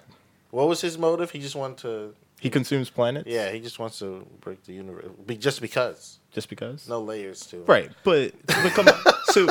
What 0.50 0.66
was 0.68 0.80
his 0.80 0.96
motive? 0.98 1.30
He 1.30 1.38
just 1.40 1.54
wanted 1.54 1.78
to. 1.78 2.14
He 2.42 2.50
consumes 2.50 2.90
planets. 2.90 3.28
Yeah, 3.28 3.50
he 3.52 3.60
just 3.60 3.78
wants 3.78 4.00
to 4.00 4.26
break 4.40 4.64
the 4.64 4.72
universe. 4.72 5.04
Be, 5.24 5.36
just 5.36 5.60
because. 5.60 6.18
just 6.32 6.48
because. 6.48 6.88
No 6.88 7.00
layers 7.00 7.46
to 7.46 7.58
it. 7.62 7.68
Right, 7.68 7.90
but 8.02 8.32
but 8.46 8.72
come 8.72 8.88
on. 8.88 8.94
so, 9.26 9.46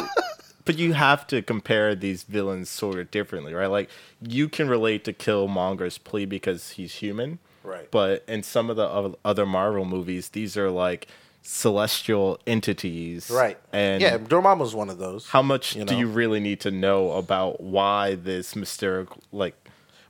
but 0.66 0.78
you 0.78 0.92
have 0.94 1.26
to 1.28 1.42
compare 1.42 1.96
these 1.96 2.24
villains 2.24 2.70
sort 2.70 3.00
of 3.00 3.10
differently, 3.10 3.54
right? 3.54 3.68
Like 3.68 3.90
you 4.22 4.50
can 4.50 4.68
relate 4.68 5.06
to 5.06 5.14
Killmonger's 5.14 5.98
plea 5.98 6.26
because 6.26 6.72
he's 6.72 6.96
human, 6.96 7.40
Right. 7.64 7.90
but 7.92 8.24
in 8.28 8.44
some 8.44 8.70
of 8.70 8.76
the 8.76 9.16
other 9.24 9.46
Marvel 9.46 9.86
movies, 9.86 10.30
these 10.30 10.58
are 10.58 10.70
like 10.70 11.08
celestial 11.44 12.40
entities, 12.48 13.30
Right. 13.30 13.58
And 13.74 14.02
yeah, 14.02 14.18
Dormammu's 14.18 14.76
one 14.76 14.90
of 14.90 14.98
those. 15.00 15.28
how 15.28 15.42
much 15.42 15.76
you 15.76 15.86
do 15.86 15.98
you 15.98 16.08
really 16.08 16.40
need 16.40 16.60
to 16.62 16.72
know 16.72 17.12
about 17.14 17.62
why 17.62 18.16
this 18.16 18.56
mysterical, 18.56 19.22
like, 19.32 19.56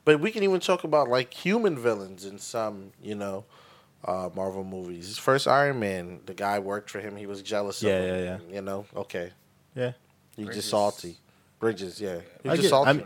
But 0.05 0.20
we 0.20 0.31
can 0.31 0.43
even 0.43 0.60
talk 0.60 0.84
about 0.84 1.10
like 1.10 1.34
human 1.34 1.77
villains 1.77 2.25
in 2.25 2.39
some, 2.39 2.91
you 3.01 3.15
know, 3.15 3.46
uh, 4.03 4.29
Marvel 4.36 4.63
movies. 4.63 5.08
His 5.08 5.17
first 5.17 5.48
Iron 5.48 5.79
Man, 5.79 6.22
the 6.25 6.34
guy 6.34 6.58
worked 6.60 6.89
for 6.89 7.00
him. 7.00 7.15
He 7.17 7.27
was 7.27 7.41
jealous 7.43 7.84
Yeah, 7.84 7.91
of 7.93 8.03
him. 8.03 8.15
yeah, 8.15 8.38
yeah. 8.50 8.55
You 8.55 8.62
know, 8.62 8.86
okay. 8.96 9.31
yeah, 9.75 9.91
He's 10.36 10.46
Bridges. 10.46 10.63
just 10.63 10.70
salty. 10.72 11.17
Bridges, 11.60 12.01
yeah. 12.01 12.22
He's 12.41 12.51
I 12.51 12.55
just 12.55 12.70
salty. 12.70 12.88
I'm- 12.89 13.03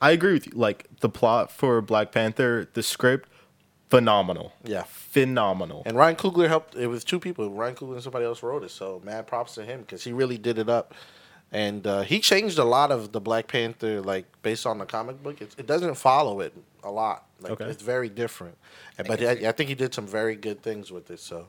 I 0.00 0.10
agree 0.10 0.32
with 0.32 0.48
you. 0.48 0.52
Like 0.56 0.88
the 0.98 1.08
plot 1.08 1.52
for 1.52 1.80
Black 1.80 2.10
Panther, 2.10 2.66
the 2.74 2.82
script, 2.82 3.28
phenomenal, 3.88 4.52
yeah. 4.64 4.82
phenomenal. 4.86 5.84
And 5.86 5.96
Ryan 5.96 6.16
Coogler 6.16 6.48
helped. 6.48 6.74
It 6.74 6.88
was 6.88 7.04
two 7.04 7.20
people. 7.20 7.48
Ryan 7.50 7.76
Coogler 7.76 7.94
and 7.94 8.02
somebody 8.02 8.24
else 8.24 8.42
wrote 8.42 8.64
it. 8.64 8.72
So 8.72 9.00
mad 9.04 9.28
props 9.28 9.54
to 9.54 9.64
him 9.64 9.82
because 9.82 10.02
he 10.02 10.12
really 10.12 10.38
did 10.38 10.58
it 10.58 10.68
up. 10.68 10.92
And 11.52 11.86
uh, 11.86 12.00
he 12.00 12.20
changed 12.20 12.58
a 12.58 12.64
lot 12.64 12.90
of 12.90 13.12
the 13.12 13.20
Black 13.20 13.46
Panther, 13.46 14.00
like 14.00 14.24
based 14.42 14.66
on 14.66 14.78
the 14.78 14.86
comic 14.86 15.22
book. 15.22 15.40
It, 15.42 15.54
it 15.58 15.66
doesn't 15.66 15.94
follow 15.96 16.40
it 16.40 16.54
a 16.82 16.90
lot. 16.90 17.26
Like 17.40 17.52
Okay. 17.52 17.64
it's 17.66 17.82
very 17.82 18.08
different. 18.08 18.56
But 18.96 19.22
I, 19.22 19.48
I 19.48 19.52
think 19.52 19.68
he 19.68 19.74
did 19.74 19.92
some 19.92 20.06
very 20.06 20.34
good 20.34 20.62
things 20.62 20.90
with 20.90 21.10
it. 21.10 21.20
So, 21.20 21.48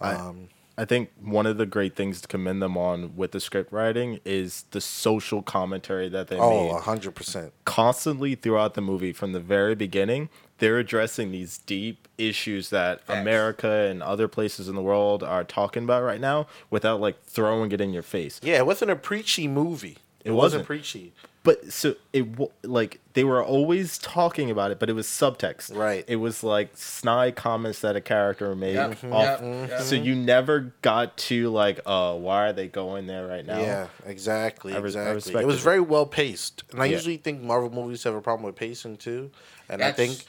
I- 0.00 0.14
um, 0.14 0.48
I 0.78 0.84
think 0.84 1.08
one 1.22 1.46
of 1.46 1.56
the 1.56 1.64
great 1.64 1.96
things 1.96 2.20
to 2.20 2.28
commend 2.28 2.60
them 2.60 2.76
on 2.76 3.16
with 3.16 3.32
the 3.32 3.40
script 3.40 3.72
writing 3.72 4.20
is 4.26 4.66
the 4.72 4.80
social 4.82 5.40
commentary 5.40 6.10
that 6.10 6.28
they 6.28 6.36
oh, 6.38 6.72
made. 6.74 6.82
hundred 6.82 7.14
percent. 7.14 7.54
Constantly 7.64 8.34
throughout 8.34 8.74
the 8.74 8.82
movie, 8.82 9.12
from 9.14 9.32
the 9.32 9.40
very 9.40 9.74
beginning, 9.74 10.28
they're 10.58 10.78
addressing 10.78 11.30
these 11.30 11.56
deep 11.56 12.05
issues 12.18 12.70
that 12.70 13.02
Facts. 13.04 13.20
America 13.20 13.70
and 13.70 14.02
other 14.02 14.28
places 14.28 14.68
in 14.68 14.74
the 14.74 14.82
world 14.82 15.22
are 15.22 15.44
talking 15.44 15.84
about 15.84 16.02
right 16.02 16.20
now 16.20 16.46
without 16.70 17.00
like 17.00 17.22
throwing 17.24 17.72
it 17.72 17.80
in 17.80 17.92
your 17.92 18.02
face. 18.02 18.40
Yeah, 18.42 18.56
it 18.58 18.66
wasn't 18.66 18.90
a 18.90 18.96
preachy 18.96 19.48
movie. 19.48 19.98
It, 20.24 20.30
It 20.30 20.32
wasn't, 20.32 20.60
wasn't. 20.62 20.66
preachy. 20.66 21.12
But 21.44 21.72
so 21.72 21.94
it 22.12 22.26
wa- 22.36 22.48
like 22.64 22.98
they 23.12 23.22
were 23.22 23.40
always 23.44 23.98
talking 23.98 24.50
about 24.50 24.72
it, 24.72 24.80
but 24.80 24.90
it 24.90 24.94
was 24.94 25.06
subtext. 25.06 25.72
Right. 25.76 26.04
It 26.08 26.16
was 26.16 26.42
like 26.42 26.70
snide 26.76 27.36
comments 27.36 27.78
that 27.82 27.94
a 27.94 28.00
character 28.00 28.56
made. 28.56 28.74
Yep, 28.74 29.04
off- 29.12 29.40
yep, 29.40 29.68
yep. 29.70 29.80
So 29.82 29.94
you 29.94 30.16
never 30.16 30.74
got 30.82 31.16
to 31.18 31.48
like, 31.50 31.78
uh, 31.86 32.14
why 32.16 32.48
are 32.48 32.52
they 32.52 32.66
going 32.66 33.06
there 33.06 33.28
right 33.28 33.46
now? 33.46 33.60
Yeah, 33.60 33.86
exactly, 34.04 34.72
I 34.74 34.78
re- 34.78 34.92
I 34.96 35.12
exactly. 35.12 35.40
it 35.44 35.46
was 35.46 35.58
it. 35.60 35.62
very 35.62 35.78
well 35.80 36.04
paced, 36.06 36.64
and 36.72 36.82
I 36.82 36.86
Yeah. 36.86 36.92
usually 36.96 37.16
think 37.18 37.40
Marvel 37.42 37.70
movies 37.70 38.02
have 38.02 38.14
a 38.16 38.20
problem 38.20 38.44
with 38.44 38.56
pacing 38.56 38.96
too. 38.96 39.30
And 39.68 39.82
I 39.84 39.92
think, 39.92 40.24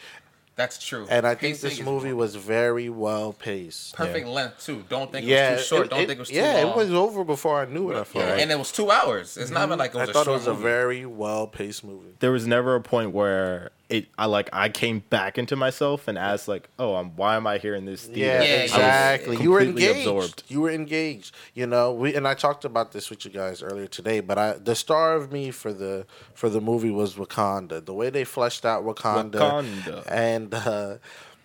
that's 0.58 0.86
true. 0.86 1.08
and 1.10 1.26
I 1.26 1.36
think 1.36 1.56
Pacing 1.56 1.70
this 1.70 1.80
is 1.80 1.86
movie 1.86 2.12
was 2.12 2.36
very 2.36 2.90
well 2.90 3.32
paced. 3.32 3.94
perfect 3.96 4.28
length 4.28 4.66
too. 4.66 4.84
Don't 4.90 5.10
think 5.12 5.26
Yeah, 5.26 5.52
it 5.52 5.54
was 5.54 5.62
too 5.62 5.68
short. 5.76 5.86
it- 5.86 5.90
Don't 5.92 6.00
it- 6.02 6.08
think 6.08 6.18
it 6.18 6.20
was 6.20 6.30
too 6.30 6.36
yeah, 6.36 6.54
long. 6.64 6.72
it 6.72 6.76
was 6.76 6.92
over 6.94 7.24
before 7.24 7.62
I 7.62 7.66
knew 7.66 7.92
it. 7.92 7.96
I 7.98 8.04
felt 8.04 8.26
Yeah, 8.26 8.32
like. 8.32 8.42
and 8.42 8.52
it 8.52 8.60
was 8.60 8.72
two 8.74 8.92
hours. 8.92 9.38
It's 9.38 9.50
not 9.52 9.60
even 9.60 9.70
mm-hmm. 9.72 9.80
like 9.80 9.92
it 9.96 9.98
I 9.98 10.02
was 10.02 10.10
a 10.10 10.14
thought 10.14 10.26
short 10.26 10.36
it 10.36 10.40
was 10.40 10.48
a 10.48 10.54
very 10.54 11.06
well 11.06 11.48
paced 11.48 11.84
movie. 11.86 12.16
There 12.20 12.32
was 12.32 12.46
never 12.46 12.76
a 12.76 12.82
point 12.82 13.12
where 13.12 13.72
it 13.90 14.08
I 14.18 14.26
like 14.26 14.50
I 14.52 14.70
came 14.70 15.00
back 15.00 15.38
into 15.38 15.56
myself 15.56 16.08
and 16.08 16.18
asked 16.18 16.48
like, 16.48 16.70
oh, 16.78 16.96
um, 16.96 17.16
why 17.16 17.36
am 17.36 17.48
I 17.48 17.58
here 17.58 17.74
in 17.74 17.86
this 17.86 18.06
theater? 18.06 18.44
Yeah, 18.44 18.64
exactly. 18.64 19.38
You 19.38 19.52
were 19.52 19.62
engaged. 19.62 20.00
absorbed. 20.00 20.44
You 20.48 20.62
were 20.62 20.72
engaged. 20.72 21.34
You 21.54 21.68
know, 21.68 21.94
we 21.94 22.14
and 22.14 22.28
I 22.28 22.34
talked 22.34 22.66
about 22.66 22.92
this 22.92 23.10
with 23.10 23.24
you 23.24 23.32
guys 23.32 23.62
earlier 23.62 23.88
today. 23.88 24.20
But 24.20 24.38
I, 24.38 24.54
the 24.54 24.76
star 24.76 25.16
of 25.16 25.32
me 25.32 25.52
for 25.52 25.72
the 25.72 26.06
for 26.34 26.50
the 26.50 26.60
movie 26.60 26.92
was 26.92 27.16
Wakanda. 27.16 27.86
The 27.86 27.94
way 27.94 28.10
they 28.10 28.24
fleshed 28.24 28.66
out 28.66 28.84
Wakanda, 28.84 29.32
Wakanda. 29.32 30.04
and 30.12 30.54
uh, 30.54 30.98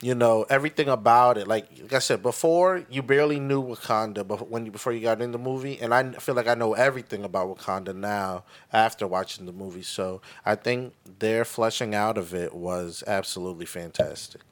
you 0.02 0.16
know 0.16 0.44
everything 0.50 0.88
about 0.88 1.38
it. 1.38 1.46
Like, 1.46 1.68
like 1.80 1.92
I 1.92 2.00
said 2.00 2.22
before, 2.22 2.84
you 2.90 3.02
barely 3.02 3.38
knew 3.38 3.62
Wakanda, 3.62 4.26
but 4.26 4.50
when 4.50 4.66
you 4.66 4.72
before 4.72 4.92
you 4.92 5.00
got 5.00 5.22
in 5.22 5.30
the 5.30 5.38
movie, 5.38 5.80
and 5.80 5.94
I 5.94 6.10
feel 6.14 6.34
like 6.34 6.48
I 6.48 6.54
know 6.54 6.74
everything 6.74 7.24
about 7.24 7.56
Wakanda 7.56 7.94
now 7.94 8.42
after 8.72 9.06
watching 9.06 9.46
the 9.46 9.52
movie. 9.52 9.82
So 9.82 10.20
I 10.44 10.56
think 10.56 10.94
their 11.20 11.44
fleshing 11.44 11.94
out 11.94 12.18
of 12.18 12.34
it 12.34 12.52
was 12.52 13.04
absolutely 13.06 13.64
fantastic. 13.64 14.42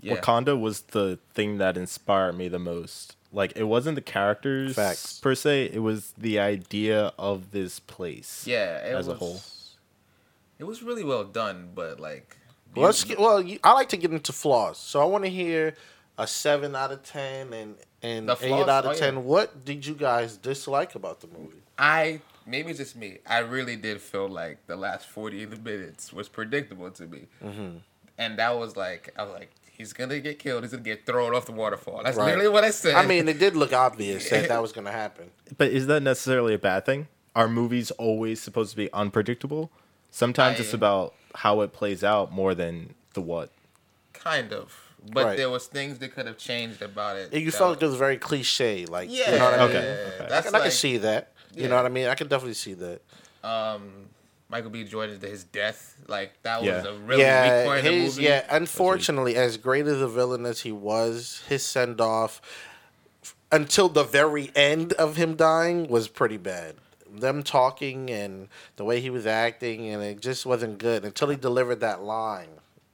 Yeah. 0.00 0.16
Wakanda 0.16 0.58
was 0.58 0.80
the 0.80 1.18
thing 1.34 1.58
that 1.58 1.76
inspired 1.76 2.38
me 2.38 2.48
the 2.48 2.58
most. 2.58 3.16
Like 3.32 3.52
it 3.56 3.64
wasn't 3.64 3.96
the 3.96 4.02
characters 4.02 4.76
Facts. 4.76 5.20
per 5.20 5.34
se; 5.34 5.70
it 5.74 5.80
was 5.80 6.14
the 6.16 6.38
idea 6.40 7.12
of 7.18 7.50
this 7.50 7.80
place. 7.80 8.44
Yeah, 8.46 8.78
it 8.78 8.94
as 8.94 9.06
was, 9.06 9.08
a 9.08 9.18
whole. 9.18 9.40
It 10.58 10.64
was 10.64 10.82
really 10.82 11.04
well 11.04 11.24
done, 11.24 11.70
but 11.74 12.00
like 12.00 12.38
Well, 12.74 12.86
Let's 12.86 13.04
get, 13.04 13.18
well, 13.18 13.40
you, 13.42 13.58
I 13.64 13.72
like 13.72 13.88
to 13.90 13.96
get 13.96 14.10
into 14.12 14.32
flaws, 14.32 14.78
so 14.78 15.00
I 15.00 15.04
want 15.04 15.24
to 15.24 15.30
hear 15.30 15.74
a 16.18 16.26
seven 16.26 16.76
out 16.76 16.92
of 16.92 17.02
ten 17.02 17.52
and 17.52 17.74
and 18.02 18.28
The 18.28 18.32
eight 18.34 18.48
flaws? 18.48 18.68
out 18.68 18.84
of 18.84 18.90
Oh, 18.90 18.94
yeah. 18.94 18.98
ten. 19.00 19.24
What 19.24 19.64
did 19.64 19.84
you 19.86 19.94
guys 19.94 20.36
dislike 20.36 20.94
about 20.94 21.20
the 21.20 21.26
movie? 21.28 21.62
I 21.78 22.20
maybe 22.46 22.70
it's 22.70 22.78
just 22.78 22.96
me. 22.96 23.18
I 23.26 23.38
really 23.38 23.76
did 23.76 24.00
feel 24.00 24.28
like 24.28 24.66
the 24.66 24.76
last 24.76 25.06
forty 25.08 25.44
minutes 25.46 26.12
was 26.12 26.28
predictable 26.28 26.90
to 26.92 27.06
me, 27.06 27.26
Mm-hmm. 27.44 27.78
and 28.18 28.38
that 28.38 28.56
was 28.58 28.76
like 28.76 29.12
I 29.18 29.24
was 29.24 29.32
like, 29.32 29.50
he's 29.70 29.92
gonna 29.92 30.20
get 30.20 30.38
killed. 30.38 30.62
He's 30.62 30.70
gonna 30.72 30.82
get 30.84 31.06
thrown 31.06 31.34
off 31.34 31.46
the 31.46 31.52
waterfall. 31.52 32.02
That's 32.04 32.16
Right. 32.16 32.26
literally 32.26 32.48
what 32.50 32.62
I 32.64 32.70
said. 32.70 32.94
I 32.94 33.04
mean, 33.04 33.28
it 33.28 33.38
did 33.38 33.56
look 33.56 33.72
obvious 33.72 34.28
that 34.30 34.48
that 34.48 34.62
was 34.66 34.72
going 34.72 34.86
to 34.86 34.92
happen. 34.92 35.30
But 35.58 35.70
is 35.72 35.86
that 35.88 36.02
necessarily 36.02 36.54
a 36.54 36.58
bad 36.58 36.84
thing? 36.86 37.08
Are 37.34 37.48
movies 37.48 37.90
always 37.92 38.40
supposed 38.40 38.70
to 38.72 38.76
be 38.76 38.92
unpredictable? 38.92 39.70
Sometimes 40.10 40.58
I- 40.58 40.62
it's 40.62 40.72
about 40.74 41.14
how 41.34 41.60
it 41.62 41.72
plays 41.72 42.02
out 42.04 42.32
more 42.32 42.54
than 42.54 42.94
the 43.14 43.20
what. 43.20 43.50
kind 44.12 44.52
of, 44.52 44.76
but 45.12 45.24
Right. 45.24 45.36
there 45.36 45.48
was 45.50 45.66
things 45.66 45.98
that 45.98 46.14
could 46.14 46.26
have 46.26 46.36
changed 46.38 46.82
about 46.82 47.16
it. 47.16 47.32
You 47.32 47.50
felt 47.50 47.70
like 47.74 47.82
it 47.82 47.86
was 47.86 47.94
very 47.96 48.18
cliche, 48.18 48.84
like 48.86 49.08
yeah, 49.10 49.32
you 49.32 49.38
know 49.38 49.44
what 49.50 49.54
I 49.60 49.66
mean. 49.66 49.76
Okay, 49.76 49.78
okay. 50.14 50.24
I 50.24 50.28
That's 50.28 50.46
can, 50.46 50.54
I 50.56 50.60
can 50.60 50.70
see 50.70 50.96
that. 50.98 51.32
You 51.54 51.62
Yeah. 51.62 51.68
know 51.68 51.76
what 51.76 51.86
I 51.86 51.88
mean. 51.88 52.06
I 52.08 52.14
can 52.14 52.28
definitely 52.28 52.54
see 52.54 52.74
that. 52.74 53.00
um, 53.42 54.06
Michael 54.50 54.70
B. 54.70 54.82
Jordan 54.84 55.20
his 55.20 55.44
death. 55.44 55.96
Like 56.08 56.32
that 56.42 56.62
Yeah. 56.62 56.76
was 56.78 56.84
a 56.86 56.92
really 56.94 57.22
weak 57.22 57.26
yeah, 57.26 57.64
point 57.64 57.86
in 57.86 57.94
the 57.94 58.00
movie. 58.04 58.22
yeah. 58.24 58.44
Unfortunately, 58.50 59.36
as 59.36 59.56
great 59.56 59.86
as 59.86 60.00
a 60.02 60.08
villain 60.08 60.44
as 60.44 60.60
he 60.60 60.72
was, 60.72 61.42
his 61.48 61.64
send 61.64 62.00
off 62.00 62.42
until 63.52 63.88
the 63.88 64.04
very 64.04 64.50
end 64.54 64.92
of 64.94 65.16
him 65.16 65.36
dying 65.36 65.88
was 65.88 66.08
pretty 66.08 66.36
bad. 66.36 66.74
Them 67.12 67.42
talking 67.42 68.10
and 68.10 68.48
the 68.76 68.84
way 68.84 69.00
he 69.00 69.10
was 69.10 69.26
acting, 69.26 69.88
and 69.88 70.02
it 70.02 70.20
just 70.20 70.46
wasn't 70.46 70.78
good 70.78 71.04
until 71.04 71.28
he 71.28 71.36
delivered 71.36 71.80
that 71.80 72.02
line. 72.02 72.48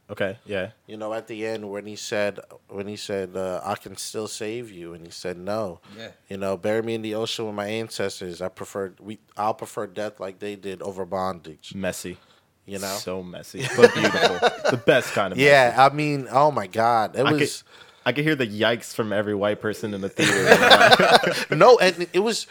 Okay, 0.08 0.38
yeah. 0.44 0.70
You 0.86 0.96
know, 0.96 1.12
at 1.12 1.26
the 1.26 1.44
end 1.44 1.68
when 1.68 1.84
he 1.84 1.96
said, 1.96 2.38
when 2.68 2.86
he 2.86 2.96
said, 2.96 3.36
uh, 3.36 3.60
"I 3.64 3.74
can 3.74 3.96
still 3.96 4.28
save 4.28 4.70
you," 4.70 4.94
and 4.94 5.04
he 5.04 5.10
said, 5.10 5.36
"No." 5.36 5.80
Yeah. 5.98 6.10
You 6.28 6.36
know, 6.36 6.56
bury 6.56 6.82
me 6.82 6.94
in 6.94 7.02
the 7.02 7.16
ocean 7.16 7.46
with 7.46 7.54
my 7.56 7.66
ancestors. 7.66 8.40
I 8.40 8.48
prefer 8.48 8.92
we. 9.00 9.18
I'll 9.36 9.54
prefer 9.54 9.88
death 9.88 10.20
like 10.20 10.38
they 10.38 10.54
did 10.54 10.80
over 10.80 11.04
bondage. 11.04 11.74
Messy. 11.74 12.18
You 12.66 12.78
know. 12.78 12.94
So 12.94 13.22
messy, 13.22 13.66
but 13.76 13.92
beautiful. 13.94 14.38
the 14.70 14.80
best 14.84 15.12
kind 15.12 15.32
of 15.32 15.38
yeah, 15.38 15.70
messy. 15.70 15.80
I 15.80 15.88
mean, 15.92 16.28
oh 16.30 16.52
my 16.52 16.68
God, 16.68 17.16
it 17.16 17.26
I 17.26 17.30
could, 17.32 17.40
was. 17.40 17.64
I 18.04 18.12
could 18.12 18.22
hear 18.22 18.36
the 18.36 18.46
yikes 18.46 18.94
from 18.94 19.12
every 19.12 19.34
white 19.34 19.60
person 19.60 19.92
in 19.92 20.02
the 20.02 20.08
theater. 20.08 21.54
no, 21.56 21.78
and 21.78 22.06
it 22.12 22.20
was 22.20 22.46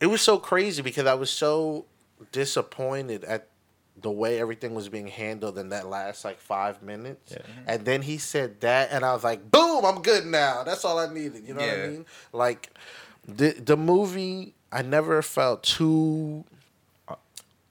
it 0.00 0.06
was 0.06 0.20
so 0.20 0.38
crazy 0.38 0.82
because 0.82 1.06
I 1.06 1.14
was 1.14 1.30
so 1.30 1.86
disappointed 2.32 3.24
at 3.24 3.48
the 4.00 4.10
way 4.10 4.38
everything 4.38 4.74
was 4.74 4.88
being 4.88 5.06
handled 5.06 5.58
in 5.58 5.70
that 5.70 5.88
last 5.88 6.24
like 6.24 6.38
five 6.38 6.82
minutes. 6.82 7.32
Yeah. 7.32 7.38
Mm-hmm. 7.38 7.68
And 7.68 7.84
then 7.84 8.02
he 8.02 8.18
said 8.18 8.60
that, 8.60 8.90
and 8.92 9.04
I 9.04 9.12
was 9.14 9.24
like, 9.24 9.50
"Boom! 9.50 9.84
I'm 9.84 10.02
good 10.02 10.26
now. 10.26 10.62
That's 10.64 10.84
all 10.84 10.98
I 10.98 11.12
needed." 11.12 11.46
You 11.46 11.54
know 11.54 11.60
what 11.60 11.78
I 11.78 11.86
mean? 11.86 12.06
Like 12.32 12.70
the 13.26 13.52
the 13.52 13.76
movie, 13.76 14.54
I 14.70 14.82
never 14.82 15.22
felt 15.22 15.62
too. 15.62 16.44
Uh, 17.08 17.14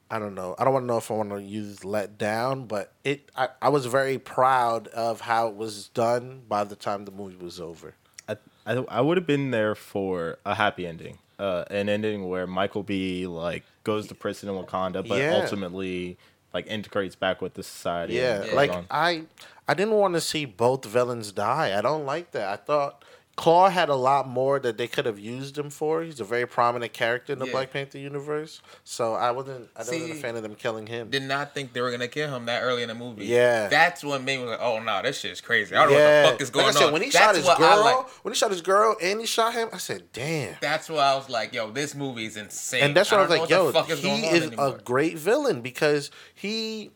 I 0.09 0.17
don't 0.19 0.35
know. 0.35 0.55
I 0.57 0.63
don't 0.63 0.73
want 0.73 0.83
to 0.83 0.87
know 0.87 0.97
if 0.97 1.11
I 1.11 1.13
want 1.13 1.29
to 1.29 1.41
use 1.41 1.85
let 1.85 2.17
down, 2.17 2.65
but 2.65 2.93
it. 3.03 3.29
I, 3.35 3.49
I 3.61 3.69
was 3.69 3.85
very 3.85 4.17
proud 4.17 4.87
of 4.87 5.21
how 5.21 5.47
it 5.47 5.55
was 5.55 5.89
done 5.89 6.41
by 6.47 6.63
the 6.63 6.75
time 6.75 7.05
the 7.05 7.11
movie 7.11 7.37
was 7.37 7.59
over. 7.59 7.93
I, 8.27 8.37
I, 8.65 8.73
I 8.89 9.01
would 9.01 9.17
have 9.17 9.27
been 9.27 9.51
there 9.51 9.75
for 9.75 10.39
a 10.43 10.55
happy 10.55 10.87
ending, 10.87 11.19
uh, 11.39 11.65
an 11.69 11.89
ending 11.89 12.27
where 12.27 12.47
Michael 12.47 12.83
B 12.83 13.27
like 13.27 13.63
goes 13.83 14.07
to 14.07 14.15
prison 14.15 14.49
in 14.49 14.55
Wakanda, 14.55 15.07
but 15.07 15.17
Yeah. 15.19 15.31
ultimately 15.31 16.17
like 16.53 16.67
integrates 16.67 17.15
back 17.15 17.41
with 17.41 17.53
the 17.55 17.63
society. 17.63 18.13
Yeah, 18.13 18.45
like 18.53 18.71
on. 18.71 18.85
I, 18.89 19.23
I 19.67 19.73
didn't 19.73 19.95
want 19.95 20.13
to 20.15 20.21
see 20.21 20.45
both 20.45 20.85
villains 20.85 21.31
die. 21.31 21.77
I 21.77 21.81
don't 21.81 22.05
like 22.05 22.31
that. 22.31 22.47
I 22.47 22.55
thought 22.55 23.03
Claw 23.37 23.67
had 23.69 23.89
a 23.89 23.95
lot 23.95 24.29
more 24.29 24.59
that 24.61 24.77
they 24.77 24.87
could 24.87 25.05
have 25.05 25.19
used 25.19 25.57
him 25.57 25.69
for. 25.69 26.01
He's 26.03 26.21
a 26.21 26.23
very 26.23 26.45
prominent 26.45 26.93
character 26.93 27.33
in 27.33 27.39
the 27.39 27.45
Yeah. 27.45 27.51
Black 27.51 27.73
Panther 27.73 27.97
universe. 27.97 28.61
So 28.85 29.13
I 29.13 29.31
wasn't, 29.31 29.67
I 29.75 29.79
wasn't 29.79 30.11
a 30.11 30.15
fan 30.15 30.37
of 30.37 30.43
them 30.43 30.55
killing 30.55 30.87
him. 30.87 31.09
Did 31.09 31.23
not 31.23 31.53
think 31.53 31.73
they 31.73 31.81
were 31.81 31.91
gonna 31.91 32.07
kill 32.07 32.33
him 32.33 32.45
that 32.45 32.61
early 32.61 32.81
in 32.83 32.87
the 32.87 32.95
movie. 32.95 33.25
Yeah. 33.25 33.67
that's 33.67 34.05
what 34.05 34.23
made 34.23 34.39
me 34.39 34.45
like, 34.45 34.59
oh 34.61 34.79
no, 34.79 35.01
this 35.01 35.19
shit's 35.19 35.41
crazy. 35.41 35.75
I 35.75 35.83
don't 35.83 35.91
know 35.93 35.97
what 35.97 36.23
the 36.23 36.31
fuck 36.31 36.41
is 36.41 36.49
going 36.49 36.65
like 36.67 36.75
I 36.75 36.79
said, 36.79 36.85
on. 36.87 36.93
when 36.93 37.01
he 37.01 37.09
That's 37.09 37.25
shot 37.25 37.35
his 37.35 37.45
girl, 37.45 37.83
like. 37.83 38.07
when 38.23 38.33
he 38.33 38.37
shot 38.37 38.51
his 38.51 38.61
girl 38.61 38.95
and 39.03 39.19
he 39.19 39.25
shot 39.25 39.53
him, 39.53 39.67
I 39.73 39.77
said, 39.79 40.03
"Damn." 40.13 40.55
That's 40.61 40.87
why 40.89 40.99
I 40.99 41.15
was 41.15 41.29
like, 41.29 41.53
yo, 41.53 41.71
this 41.71 41.93
movie 41.93 42.25
is 42.25 42.37
insane. 42.37 42.83
and 42.83 42.95
that's 42.95 43.11
what 43.11 43.19
I, 43.19 43.23
was 43.27 43.37
like, 43.37 43.49
"Yo, 43.49 43.67
is 43.69 43.99
he 43.99 44.25
is 44.27 44.43
anymore. 44.47 44.77
a 44.77 44.81
great 44.81 45.17
villain 45.17 45.59
because 45.61 46.09
he 46.33 46.91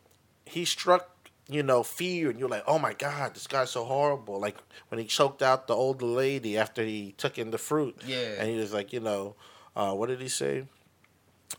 he 0.45 0.63
struck 0.63 1.18
you 1.49 1.63
know 1.63 1.83
fear, 1.83 2.29
and 2.29 2.39
you're 2.39 2.49
like, 2.49 2.63
oh 2.67 2.77
my 2.79 2.93
god, 2.93 3.33
this 3.33 3.47
guy's 3.47 3.71
so 3.71 3.83
horrible." 3.83 4.39
Like 4.39 4.57
when 4.89 4.99
he 4.99 5.05
choked 5.05 5.41
out 5.41 5.67
the 5.67 5.73
older 5.75 6.05
lady 6.05 6.57
after 6.57 6.83
he 6.83 7.13
took 7.17 7.37
in 7.37 7.51
the 7.51 7.57
fruit, 7.57 7.99
Yeah. 8.05 8.35
and 8.39 8.49
he 8.49 8.55
was 8.57 8.71
like, 8.73 8.93
you 8.93 8.99
know, 8.99 9.35
uh, 9.75 9.93
what 9.93 10.07
did 10.09 10.21
he 10.21 10.27
say? 10.29 10.65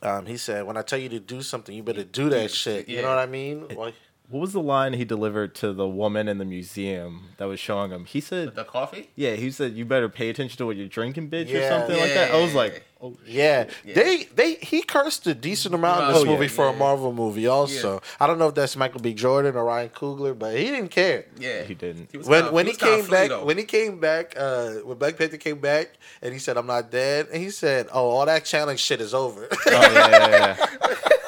Um, 0.03 0.27
he 0.27 0.37
said, 0.37 0.67
"When 0.67 0.77
I 0.77 0.83
tell 0.83 0.99
you 1.01 1.09
to 1.11 1.21
do 1.21 1.43
something, 1.43 1.75
you 1.75 1.83
better 1.83 2.05
do 2.05 2.29
that 2.31 2.51
shit." 2.53 2.89
You 2.89 3.03
know 3.03 3.09
what 3.09 3.19
I 3.19 3.27
mean? 3.27 3.67
Like, 3.69 3.95
what 4.31 4.41
was 4.41 4.53
the 4.53 4.61
line 4.63 4.93
he 4.95 5.05
delivered 5.05 5.55
to 5.57 5.73
the 5.73 5.89
woman 5.89 6.29
in 6.29 6.39
the 6.39 6.45
museum 6.45 7.31
that 7.37 7.47
was 7.47 7.61
showing 7.61 7.91
him? 7.91 8.05
He 8.05 8.21
said, 8.21 8.55
the 8.55 8.65
coffee. 8.65 9.11
"Yeah, 9.17 9.35
he 9.35 9.51
said 9.51 9.75
you 9.75 9.85
better 9.85 10.09
pay 10.09 10.29
attention 10.31 10.57
to 10.59 10.67
what 10.67 10.77
you're 10.77 10.89
drinking, 10.89 11.31
bitch, 11.31 11.49
or 11.49 11.59
Yeah. 11.59 11.69
something 11.69 11.99
like 11.99 12.15
that." 12.15 12.33
I 12.35 12.41
was 12.41 12.53
Yeah. 12.53 12.57
like, 12.59 12.85
"Oh, 13.03 13.17
Yeah, 13.27 13.67
Yeah. 13.85 13.95
they 13.95 14.25
they 14.35 14.55
he 14.55 14.83
cursed 14.83 15.27
a 15.27 15.35
decent 15.35 15.75
amount 15.75 16.03
in 16.03 16.09
this 16.13 16.23
Oh, 16.23 16.25
yeah, 16.25 16.31
movie 16.33 16.49
for 16.49 16.69
a. 16.69 16.73
Marvel 16.73 17.13
movie. 17.13 17.47
Also, 17.47 18.01
I 18.19 18.27
don't 18.27 18.39
know 18.39 18.49
if 18.49 18.55
that's 18.55 18.77
Michael 18.77 19.01
B. 19.01 19.13
Jordan 19.15 19.55
or 19.57 19.65
Ryan 19.65 19.89
Coogler, 19.91 20.39
but 20.39 20.57
he 20.57 20.65
didn't 20.65 20.89
care. 20.91 21.27
Yeah, 21.39 21.63
He 21.65 21.75
didn't. 21.75 22.15
was 22.17 22.27
When 22.27 22.41
kinda- 22.43 22.55
when 22.55 22.67
he, 22.67 22.71
was 22.71 22.79
kinda 22.79 22.97
came 23.03 23.11
back, 23.11 23.29
though. 23.29 23.45
when 23.45 23.59
he 23.59 23.65
came 23.65 23.99
back, 24.01 24.35
uh, 24.39 24.71
when 24.85 24.97
Black 24.99 25.19
Panther 25.19 25.37
came 25.37 25.59
back, 25.59 25.91
and 26.23 26.33
he 26.33 26.39
said, 26.39 26.57
"I'm 26.57 26.67
not 26.67 26.91
dead," 26.91 27.29
and 27.33 27.43
he 27.43 27.51
said, 27.51 27.89
"Oh, 27.93 28.09
all 28.11 28.27
that 28.27 28.45
challenge 28.45 28.81
shit 28.81 29.01
is 29.01 29.13
over." 29.15 29.49
oh 29.51 29.57
yeah, 29.67 30.09
yeah, 30.09 30.57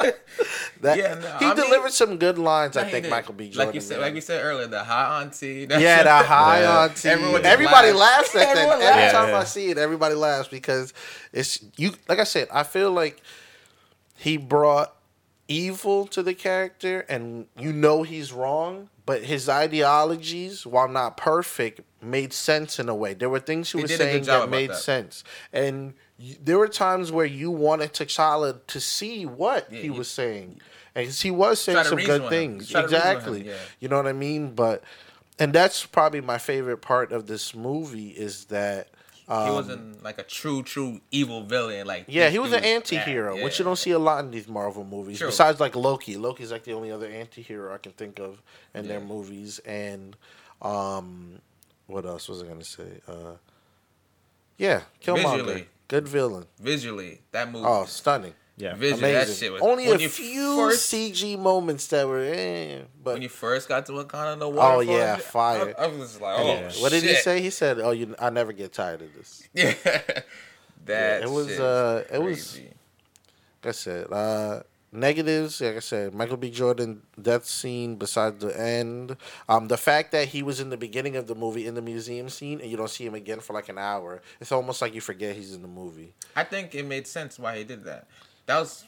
yeah. 0.02 0.10
that, 0.80 0.98
Yeah, 0.98 1.14
no, 1.14 1.20
he 1.38 1.44
I 1.46 1.54
mean- 1.54 1.56
delivered 1.64 1.92
some 1.92 2.16
good 2.18 2.38
lines. 2.38 2.76
I 2.76 2.84
think 2.90 3.04
did. 3.04 3.10
Michael 3.10 3.34
B. 3.34 3.48
Jordan. 3.50 3.66
Like 3.66 3.74
you 3.74 3.80
said, 3.80 3.94
man. 3.94 4.00
like 4.02 4.14
we 4.14 4.20
said 4.20 4.44
earlier, 4.44 4.66
the 4.66 4.82
high 4.84 5.22
auntie. 5.22 5.66
yeah, 5.70 6.02
the 6.02 6.10
high 6.28 6.60
Yeah. 6.62 6.82
auntie. 6.84 7.08
Everyone 7.08 7.44
everybody 7.44 7.92
laughs. 7.92 8.34
laughs 8.34 8.36
at 8.36 8.54
that. 8.54 8.56
Everyone 8.58 8.82
Every 8.82 9.02
laughs. 9.02 9.12
time 9.12 9.28
Yeah. 9.30 9.38
I 9.38 9.44
see 9.44 9.70
it, 9.70 9.78
everybody 9.78 10.14
laughs 10.14 10.48
because 10.48 10.92
it's 11.32 11.64
you. 11.76 11.92
Like 12.08 12.18
I 12.18 12.24
said, 12.24 12.48
I 12.52 12.62
feel 12.62 12.90
like 12.92 13.20
he 14.16 14.36
brought 14.36 14.94
evil 15.48 16.06
to 16.06 16.22
the 16.22 16.34
character, 16.34 17.04
and 17.08 17.46
you 17.58 17.72
know 17.72 18.02
he's 18.04 18.32
wrong, 18.32 18.88
but 19.04 19.22
his 19.24 19.48
ideologies, 19.48 20.64
while 20.66 20.88
not 20.88 21.16
perfect, 21.16 21.80
made 22.00 22.32
sense 22.32 22.78
in 22.78 22.88
a 22.88 22.94
way. 22.94 23.14
There 23.14 23.28
were 23.28 23.40
things 23.40 23.70
he 23.72 23.78
He 23.78 23.82
was 23.82 23.90
did 23.90 24.00
a 24.00 24.04
good 24.04 24.24
saying 24.24 24.40
that 24.40 24.48
made 24.48 24.70
that. 24.70 24.76
sense, 24.76 25.24
and 25.52 25.88
y- 25.88 25.92
there 26.18 26.58
were 26.58 26.68
times 26.68 27.10
where 27.10 27.26
you 27.26 27.50
wanted 27.50 27.92
T'Challa 27.92 28.60
to 28.66 28.80
see 28.80 29.26
what 29.26 29.72
Yeah, 29.72 29.80
he 29.80 29.90
was 29.90 30.08
saying. 30.08 30.60
and 30.94 31.08
he 31.08 31.30
was 31.30 31.60
saying 31.60 31.84
some 31.84 31.98
good 31.98 32.28
things. 32.28 32.68
Try 32.70 32.82
to 32.82 32.86
reason 32.86 32.98
with 32.98 33.04
him, 33.06 33.12
Exactly. 33.14 33.46
yeah. 33.48 33.54
You 33.80 33.88
know 33.88 33.96
what 33.96 34.06
I 34.06 34.12
mean? 34.12 34.54
But 34.54 34.82
and 35.38 35.52
that's 35.52 35.84
probably 35.86 36.20
my 36.20 36.38
favorite 36.38 36.78
part 36.78 37.10
of 37.12 37.26
this 37.26 37.54
movie 37.54 38.10
is 38.10 38.44
that 38.46 38.88
um, 39.28 39.46
he 39.46 39.52
wasn't 39.52 40.02
like 40.04 40.18
a 40.18 40.22
true, 40.24 40.62
true 40.62 41.00
evil 41.10 41.42
villain. 41.42 41.86
Like 41.86 42.04
yeah, 42.08 42.28
he 42.28 42.38
was 42.38 42.52
an 42.52 42.62
anti-hero, 42.64 43.36
bad, 43.36 43.44
which 43.44 43.58
you 43.58 43.64
don't 43.64 43.78
see 43.78 43.92
a 43.92 43.98
lot 43.98 44.22
in 44.24 44.30
these 44.30 44.46
Marvel 44.46 44.84
movies. 44.84 45.18
True. 45.18 45.28
Besides 45.28 45.58
like 45.60 45.74
Loki. 45.74 46.16
Loki's 46.16 46.52
like 46.52 46.64
the 46.64 46.72
only 46.74 46.90
other 46.92 47.06
anti-hero 47.06 47.72
I 47.74 47.78
can 47.78 47.92
think 47.92 48.18
of 48.20 48.42
in 48.74 48.86
their 48.88 49.00
movies. 49.00 49.58
And 49.60 50.16
um 50.60 51.40
what 51.86 52.04
else 52.04 52.28
was 52.28 52.42
I 52.42 52.46
gonna 52.46 52.62
say? 52.64 53.00
Uh 53.08 53.32
yeah, 54.58 54.82
Killmonger. 55.02 55.38
Visually. 55.44 55.68
Good 55.92 56.08
villain. 56.08 56.46
Visually, 56.58 57.20
that 57.32 57.52
movie. 57.52 57.66
Oh, 57.68 57.84
stunning. 57.84 58.32
Yeah. 58.56 58.74
Vision, 58.74 59.00
that 59.02 59.10
Amazing. 59.10 59.34
shit 59.34 59.52
was 59.52 59.60
Only 59.60 59.90
a 59.90 59.98
few 60.08 60.56
first- 60.56 60.90
CG 60.90 61.38
moments 61.38 61.86
that 61.88 62.08
were, 62.08 62.20
eh, 62.20 62.80
but 63.04 63.12
when 63.14 63.20
you 63.22 63.28
first 63.28 63.68
got 63.68 63.84
to 63.86 63.92
Wakanda, 63.92 64.38
the 64.38 64.46
Oh, 64.48 64.80
yeah, 64.80 65.16
fire. 65.16 65.74
I, 65.78 65.84
I 65.84 65.86
was 65.88 66.18
like, 66.18 66.38
oh, 66.38 66.46
Yeah. 66.46 66.70
what 66.80 66.92
did 66.92 67.02
he 67.02 67.14
say? 67.16 67.42
He 67.42 67.50
said, 67.50 67.78
"Oh, 67.78 67.90
you, 67.90 68.14
I 68.18 68.30
never 68.30 68.52
get 68.54 68.72
tired 68.72 69.02
of 69.02 69.12
this." 69.14 69.42
Yeah, 69.52 69.74
that 70.86 71.22
it 71.24 71.30
was, 71.30 71.48
shit 71.48 71.60
uh, 71.60 72.02
it 72.10 72.22
was- 72.22 72.52
crazy. 72.52 72.70
Like 73.62 73.68
I 73.68 73.72
said, 73.72 74.06
uh, 74.10 74.62
negatives. 74.92 75.60
Like 75.60 75.76
I 75.76 75.80
said, 75.80 76.14
Michael 76.14 76.36
B. 76.36 76.50
Jordan 76.50 77.02
death 77.20 77.44
scene 77.46 77.96
besides 77.96 78.44
the 78.44 78.58
end. 78.58 79.16
Um, 79.48 79.68
the 79.68 79.76
fact 79.78 80.12
that 80.12 80.28
he 80.28 80.42
was 80.42 80.60
in 80.60 80.70
the 80.70 80.76
beginning 80.76 81.16
of 81.16 81.26
the 81.26 81.34
movie 81.34 81.66
in 81.66 81.74
the 81.74 81.82
museum 81.82 82.28
scene 82.28 82.60
and 82.60 82.70
you 82.70 82.76
don't 82.76 82.90
see 82.90 83.04
him 83.06 83.14
again 83.14 83.40
for 83.40 83.52
like 83.54 83.68
an 83.68 83.78
hour. 83.78 84.20
It's 84.40 84.52
almost 84.52 84.82
like 84.82 84.94
you 84.94 85.00
forget 85.00 85.34
he's 85.34 85.54
in 85.54 85.62
the 85.62 85.68
movie. 85.68 86.12
I 86.36 86.44
think 86.44 86.74
it 86.74 86.84
made 86.86 87.06
sense 87.06 87.38
why 87.38 87.58
he 87.58 87.64
did 87.64 87.84
that. 87.84 88.06
That 88.46 88.58
was. 88.60 88.84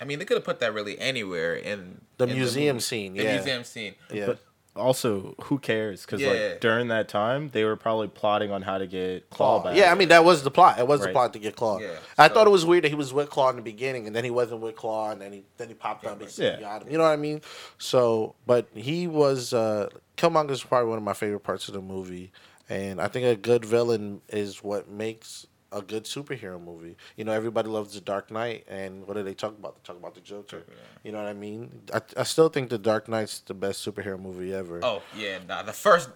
I 0.00 0.04
mean, 0.04 0.18
they 0.18 0.24
could 0.24 0.36
have 0.36 0.44
put 0.44 0.58
that 0.60 0.74
really 0.74 0.98
anywhere 0.98 1.54
in 1.54 2.00
The 2.18 2.26
in 2.26 2.34
museum 2.34 2.76
movie. 2.76 2.82
scene, 2.82 3.14
The 3.14 3.22
yeah. 3.22 3.34
museum 3.36 3.62
scene. 3.64 3.94
Yeah. 4.12 4.26
But 4.26 4.38
also, 4.76 5.34
who 5.44 5.58
cares? 5.58 6.02
Because 6.04 6.20
Yeah. 6.20 6.28
like 6.30 6.60
during 6.60 6.88
that 6.88 7.08
time, 7.08 7.50
they 7.52 7.64
were 7.64 7.76
probably 7.76 8.08
plotting 8.08 8.50
on 8.50 8.62
how 8.62 8.78
to 8.78 8.86
get 8.86 9.30
Claw 9.30 9.62
back. 9.62 9.76
Yeah, 9.76 9.92
I 9.92 9.94
mean 9.94 10.08
that 10.08 10.24
was 10.24 10.42
the 10.42 10.50
plot. 10.50 10.78
It 10.78 10.86
was 10.86 11.00
the 11.02 11.08
plot 11.08 11.32
to 11.34 11.38
get 11.38 11.54
Claw. 11.56 11.78
Yeah, 11.78 11.90
I 12.18 12.28
so- 12.28 12.34
thought 12.34 12.46
it 12.46 12.50
was 12.50 12.66
weird 12.66 12.84
that 12.84 12.88
he 12.88 12.94
was 12.94 13.12
with 13.12 13.30
Claw 13.30 13.50
in 13.50 13.56
the 13.56 13.62
beginning, 13.62 14.06
and 14.06 14.14
then 14.16 14.24
he 14.24 14.30
wasn't 14.30 14.60
with 14.60 14.76
Claw, 14.76 15.10
and 15.10 15.20
then 15.20 15.32
he 15.32 15.44
then 15.58 15.68
he 15.68 15.74
popped 15.74 16.04
up 16.06 16.20
and 16.20 16.38
Yeah. 16.38 16.60
got 16.60 16.82
him. 16.82 16.90
You 16.90 16.98
know 16.98 17.04
what 17.04 17.10
I 17.10 17.16
mean? 17.16 17.40
So, 17.78 18.34
but 18.46 18.66
he 18.74 19.06
was 19.06 19.52
uh, 19.52 19.88
Killmonger 20.16 20.50
is 20.52 20.62
probably 20.62 20.88
one 20.88 20.98
of 20.98 21.04
my 21.04 21.12
favorite 21.14 21.40
parts 21.44 21.68
of 21.68 21.74
the 21.74 21.80
movie, 21.82 22.32
and 22.68 23.00
I 23.00 23.08
think 23.08 23.26
a 23.26 23.36
good 23.36 23.64
villain 23.64 24.22
is 24.28 24.62
what 24.62 24.88
makes 24.88 25.46
a 25.74 25.82
good 25.82 26.04
superhero 26.04 26.62
movie. 26.62 26.96
You 27.16 27.24
know, 27.24 27.32
everybody 27.32 27.68
loves 27.68 27.94
the 27.94 28.00
Dark 28.00 28.30
Knight, 28.30 28.64
and 28.68 29.06
what 29.06 29.14
do 29.14 29.22
they 29.22 29.34
talk 29.34 29.52
about? 29.58 29.76
They 29.76 29.80
talk 29.86 29.96
about 29.96 30.14
the 30.14 30.20
Joker. 30.20 30.62
You 31.02 31.12
know 31.12 31.18
what 31.18 31.26
I 31.26 31.32
mean? 31.34 31.82
I, 31.92 32.00
I 32.16 32.22
still 32.22 32.48
think 32.48 32.70
the 32.70 32.78
Dark 32.78 33.08
Knight's 33.08 33.40
the 33.40 33.54
best 33.54 33.86
superhero 33.86 34.18
movie 34.20 34.54
ever. 34.54 34.80
Oh 34.82 35.02
yeah, 35.16 35.38
nah. 35.46 35.62
The 35.62 35.72
first 35.72 36.10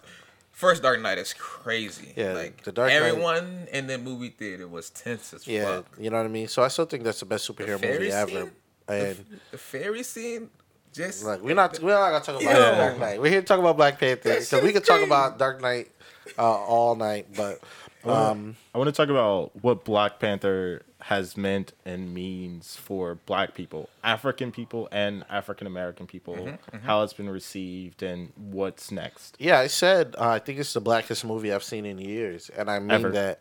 first 0.52 0.82
Dark 0.82 1.00
Knight 1.00 1.18
is 1.18 1.34
crazy. 1.34 2.12
Yeah, 2.16 2.32
like 2.32 2.62
the 2.64 2.72
Dark 2.72 2.88
Knight- 2.90 2.96
everyone 2.96 3.68
in 3.72 3.86
the 3.86 3.98
movie 3.98 4.30
theater 4.30 4.66
was 4.68 4.90
tense 4.90 5.34
as 5.34 5.46
yeah, 5.46 5.64
fuck. 5.76 5.86
you 5.98 6.10
know 6.10 6.16
what 6.18 6.26
I 6.26 6.28
mean. 6.28 6.48
So 6.48 6.62
I 6.62 6.68
still 6.68 6.86
think 6.86 7.04
that's 7.04 7.20
the 7.20 7.26
best 7.26 7.48
superhero 7.50 7.78
fairy 7.80 7.98
movie 7.98 8.12
ever. 8.12 8.50
And 8.88 9.24
The 9.50 9.58
fairy 9.58 10.02
scene, 10.02 10.48
just 10.92 11.22
Like 11.24 11.42
we're 11.42 11.54
not 11.54 11.78
we're 11.80 11.90
not 11.92 12.10
gonna 12.10 12.24
talk 12.24 12.42
about 12.42 12.54
Yeah. 12.54 12.76
Dark 12.78 12.98
Knight. 12.98 13.20
We're 13.20 13.28
here 13.30 13.40
to 13.42 13.46
talk 13.46 13.58
about 13.60 13.76
Black 13.76 14.00
Panther 14.00 14.38
because 14.38 14.62
we 14.62 14.72
could 14.72 14.84
talk 14.84 15.02
about 15.06 15.38
Dark 15.38 15.60
Knight 15.60 15.90
uh, 16.38 16.42
all 16.42 16.94
night. 16.96 17.26
But 17.36 17.60
um, 18.04 18.56
I 18.74 18.78
want 18.78 18.88
to 18.88 18.92
talk 18.92 19.08
about 19.08 19.52
what 19.62 19.84
Black 19.84 20.18
Panther 20.18 20.82
has 21.00 21.36
meant 21.36 21.72
and 21.84 22.12
means 22.12 22.76
for 22.76 23.14
Black 23.26 23.54
people, 23.54 23.88
African 24.02 24.50
people, 24.52 24.88
and 24.90 25.24
African 25.30 25.66
American 25.66 26.06
people. 26.06 26.34
Mm-hmm, 26.34 26.78
How 26.78 27.02
it's 27.02 27.12
been 27.12 27.28
received 27.30 28.02
and 28.02 28.32
what's 28.36 28.90
next. 28.90 29.36
yeah, 29.38 29.58
I 29.58 29.66
said 29.68 30.14
uh, 30.18 30.28
I 30.28 30.38
think 30.38 30.58
it's 30.58 30.72
the 30.72 30.80
blackest 30.80 31.24
movie 31.24 31.52
I've 31.52 31.64
seen 31.64 31.86
in 31.86 31.98
years, 31.98 32.50
and 32.50 32.70
I 32.70 32.78
mean 32.78 32.90
Ever. 32.90 33.10
that 33.10 33.40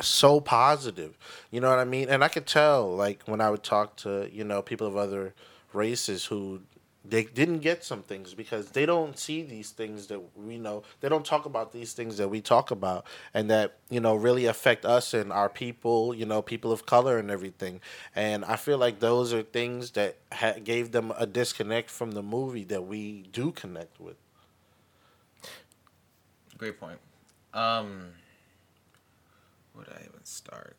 so 0.00 0.40
positive. 0.40 1.16
You 1.50 1.60
know 1.60 1.70
what 1.70 1.78
I 1.78 1.84
mean? 1.84 2.08
And 2.08 2.24
I 2.24 2.28
could 2.28 2.46
tell 2.46 2.94
like 2.94 3.22
when 3.26 3.40
I 3.40 3.50
would 3.50 3.62
talk 3.62 3.96
to 3.98 4.28
you 4.32 4.44
know 4.44 4.62
people 4.62 4.86
of 4.86 4.96
other 4.96 5.34
races 5.72 6.26
who 6.26 6.60
they 7.04 7.24
didn't 7.24 7.58
get 7.58 7.84
some 7.84 8.02
things 8.02 8.32
because 8.32 8.70
they 8.70 8.86
don't 8.86 9.18
see 9.18 9.42
these 9.42 9.70
things 9.70 10.06
that 10.06 10.20
we 10.36 10.56
know. 10.58 10.82
They 11.00 11.08
don't 11.08 11.24
talk 11.24 11.44
about 11.44 11.72
these 11.72 11.92
things 11.92 12.16
that 12.16 12.28
we 12.28 12.40
talk 12.40 12.70
about 12.70 13.04
and 13.34 13.50
that, 13.50 13.76
you 13.90 14.00
know, 14.00 14.14
really 14.14 14.46
affect 14.46 14.86
us 14.86 15.12
and 15.12 15.30
our 15.30 15.50
people, 15.50 16.14
you 16.14 16.24
know, 16.24 16.40
people 16.40 16.72
of 16.72 16.86
color 16.86 17.18
and 17.18 17.30
everything. 17.30 17.80
And 18.16 18.44
I 18.44 18.56
feel 18.56 18.78
like 18.78 19.00
those 19.00 19.34
are 19.34 19.42
things 19.42 19.90
that 19.92 20.16
ha- 20.32 20.54
gave 20.62 20.92
them 20.92 21.12
a 21.18 21.26
disconnect 21.26 21.90
from 21.90 22.12
the 22.12 22.22
movie 22.22 22.64
that 22.64 22.86
we 22.86 23.24
do 23.32 23.52
connect 23.52 24.00
with. 24.00 24.16
Great 26.56 26.80
point. 26.80 26.98
Um, 27.52 28.12
where 29.74 29.84
did 29.84 29.94
I 29.94 30.00
even 30.00 30.24
start? 30.24 30.76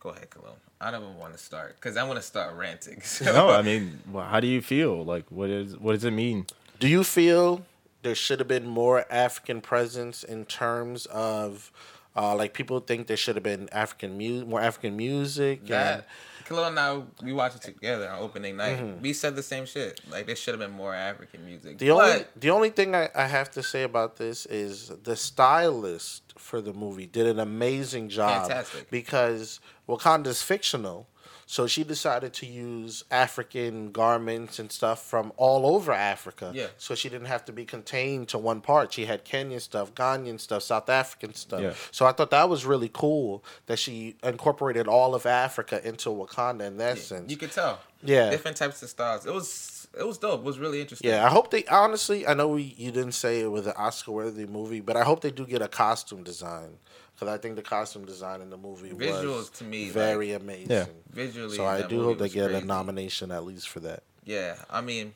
Go 0.00 0.08
ahead, 0.10 0.30
Cologne. 0.30 0.56
I 0.80 0.90
don't 0.90 1.02
even 1.02 1.16
want 1.18 1.32
to 1.34 1.38
start 1.38 1.76
because 1.76 1.96
I 1.98 2.02
want 2.04 2.18
to 2.18 2.22
start 2.22 2.56
ranting. 2.56 3.00
So- 3.04 3.26
no, 3.26 3.50
I 3.50 3.62
mean, 3.62 4.00
how 4.14 4.40
do 4.40 4.46
you 4.46 4.62
feel? 4.62 5.04
Like, 5.04 5.26
what 5.30 5.50
is 5.50 5.76
what 5.76 5.92
does 5.92 6.04
it 6.04 6.12
mean? 6.12 6.46
Do 6.78 6.88
you 6.88 7.04
feel 7.04 7.66
there 8.02 8.14
should 8.14 8.38
have 8.38 8.48
been 8.48 8.66
more 8.66 9.04
African 9.12 9.60
presence 9.60 10.24
in 10.24 10.46
terms 10.46 11.04
of 11.06 11.70
uh, 12.16 12.34
like 12.34 12.54
people 12.54 12.80
think 12.80 13.06
there 13.08 13.16
should 13.16 13.36
have 13.36 13.42
been 13.42 13.68
African 13.72 14.16
mu- 14.16 14.46
more 14.46 14.60
African 14.62 14.96
music 14.96 15.60
and 15.64 16.04
Cologne 16.50 16.76
and 16.76 16.80
I 16.80 17.02
we 17.24 17.32
watched 17.32 17.56
it 17.56 17.62
together 17.62 18.10
on 18.10 18.18
opening 18.18 18.56
night. 18.56 18.78
Mm-hmm. 18.78 19.02
We 19.02 19.12
said 19.12 19.36
the 19.36 19.42
same 19.42 19.66
shit. 19.66 20.00
Like 20.10 20.26
there 20.26 20.34
should 20.34 20.52
have 20.52 20.60
been 20.60 20.76
more 20.76 20.92
African 20.92 21.46
music. 21.46 21.78
The 21.78 21.92
only 21.92 22.24
the 22.34 22.50
only 22.50 22.70
thing 22.70 22.96
I, 22.96 23.08
I 23.14 23.26
have 23.28 23.52
to 23.52 23.62
say 23.62 23.84
about 23.84 24.16
this 24.16 24.46
is 24.46 24.88
the 25.04 25.14
stylist 25.14 26.34
for 26.36 26.60
the 26.60 26.72
movie 26.72 27.06
did 27.06 27.28
an 27.28 27.38
amazing 27.38 28.08
job. 28.08 28.48
Fantastic. 28.48 28.90
Because 28.90 29.60
Wakanda's 29.88 30.42
fictional, 30.42 31.06
so 31.50 31.66
she 31.66 31.82
decided 31.82 32.32
to 32.34 32.46
use 32.46 33.02
African 33.10 33.90
garments 33.90 34.60
and 34.60 34.70
stuff 34.70 35.02
from 35.02 35.32
all 35.36 35.66
over 35.74 35.90
Africa. 35.90 36.52
Yeah. 36.54 36.68
So 36.76 36.94
she 36.94 37.08
didn't 37.08 37.26
have 37.26 37.44
to 37.46 37.52
be 37.52 37.64
contained 37.64 38.28
to 38.28 38.38
one 38.38 38.60
part. 38.60 38.92
She 38.92 39.06
had 39.06 39.24
Kenyan 39.24 39.60
stuff, 39.60 39.92
Ghanaian 39.92 40.38
stuff, 40.38 40.62
South 40.62 40.88
African 40.88 41.34
stuff. 41.34 41.60
Yeah. 41.60 41.72
So 41.90 42.06
I 42.06 42.12
thought 42.12 42.30
that 42.30 42.48
was 42.48 42.64
really 42.64 42.88
cool 42.92 43.42
that 43.66 43.80
she 43.80 44.14
incorporated 44.22 44.86
all 44.86 45.12
of 45.12 45.26
Africa 45.26 45.84
into 45.84 46.10
Wakanda 46.10 46.68
in 46.68 46.76
that 46.76 46.98
sense. 46.98 47.28
You 47.28 47.36
could 47.36 47.50
tell. 47.50 47.80
Yeah. 48.04 48.30
Different 48.30 48.56
types 48.56 48.80
of 48.84 48.88
styles. 48.88 49.26
It 49.26 49.34
was 49.34 49.88
it 49.98 50.06
was 50.06 50.18
dope. 50.18 50.42
It 50.42 50.46
was 50.46 50.60
really 50.60 50.80
interesting. 50.80 51.10
Yeah, 51.10 51.26
I 51.26 51.30
hope 51.30 51.50
they 51.50 51.64
honestly. 51.64 52.28
I 52.28 52.34
know 52.34 52.46
we, 52.46 52.62
you 52.78 52.92
didn't 52.92 53.14
say 53.14 53.40
it 53.40 53.50
was 53.50 53.66
an 53.66 53.74
Oscar-worthy 53.76 54.46
movie, 54.46 54.80
but 54.80 54.96
I 54.96 55.02
hope 55.02 55.20
they 55.20 55.32
do 55.32 55.44
get 55.44 55.62
a 55.62 55.68
costume 55.68 56.22
design 56.22 56.78
because 57.20 57.34
I 57.34 57.38
think 57.38 57.56
the 57.56 57.62
costume 57.62 58.06
design 58.06 58.40
in 58.40 58.48
the 58.48 58.56
movie 58.56 58.90
Visuals 58.90 59.36
was 59.36 59.50
to 59.50 59.64
me, 59.64 59.90
very 59.90 60.32
amazing. 60.32 60.70
Yeah. 60.70 60.86
Visually. 61.12 61.54
So 61.54 61.66
I 61.66 61.86
do 61.86 62.02
hope 62.02 62.18
they 62.18 62.24
was 62.24 62.34
get 62.34 62.50
a 62.50 62.64
nomination 62.64 63.30
at 63.30 63.44
least 63.44 63.68
for 63.68 63.80
that. 63.80 64.02
Yeah, 64.24 64.56
I 64.70 64.80
mean, 64.80 65.12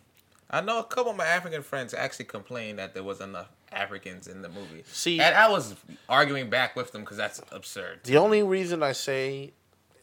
I 0.50 0.60
know 0.60 0.80
a 0.80 0.84
couple 0.84 1.12
of 1.12 1.16
my 1.16 1.24
African 1.24 1.62
friends 1.62 1.94
actually 1.94 2.26
complained 2.26 2.78
that 2.78 2.92
there 2.92 3.02
was 3.02 3.22
enough 3.22 3.48
Africans 3.72 4.28
in 4.28 4.42
the 4.42 4.50
movie. 4.50 4.84
See- 4.86 5.18
and 5.18 5.34
I 5.34 5.48
was 5.48 5.76
arguing 6.06 6.50
back 6.50 6.76
with 6.76 6.92
them 6.92 7.02
because 7.02 7.16
that's 7.16 7.40
absurd. 7.50 8.00
The 8.04 8.18
only 8.18 8.42
reason 8.42 8.82
I 8.82 8.92
say 8.92 9.54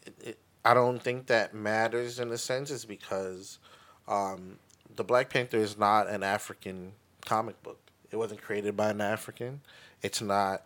it, 0.04 0.14
it, 0.24 0.38
I 0.64 0.74
don't 0.74 1.00
think 1.00 1.26
that 1.26 1.54
matters 1.54 2.18
in 2.18 2.32
a 2.32 2.38
sense 2.38 2.72
is 2.72 2.84
because 2.84 3.60
um, 4.08 4.58
the 4.96 5.04
Black 5.04 5.30
Panther 5.30 5.58
is 5.58 5.78
not 5.78 6.08
an 6.08 6.24
African 6.24 6.94
comic 7.24 7.62
book. 7.62 7.78
It 8.10 8.16
wasn't 8.16 8.42
created 8.42 8.76
by 8.76 8.90
an 8.90 9.00
African. 9.00 9.60
It's 10.02 10.20
not 10.20 10.64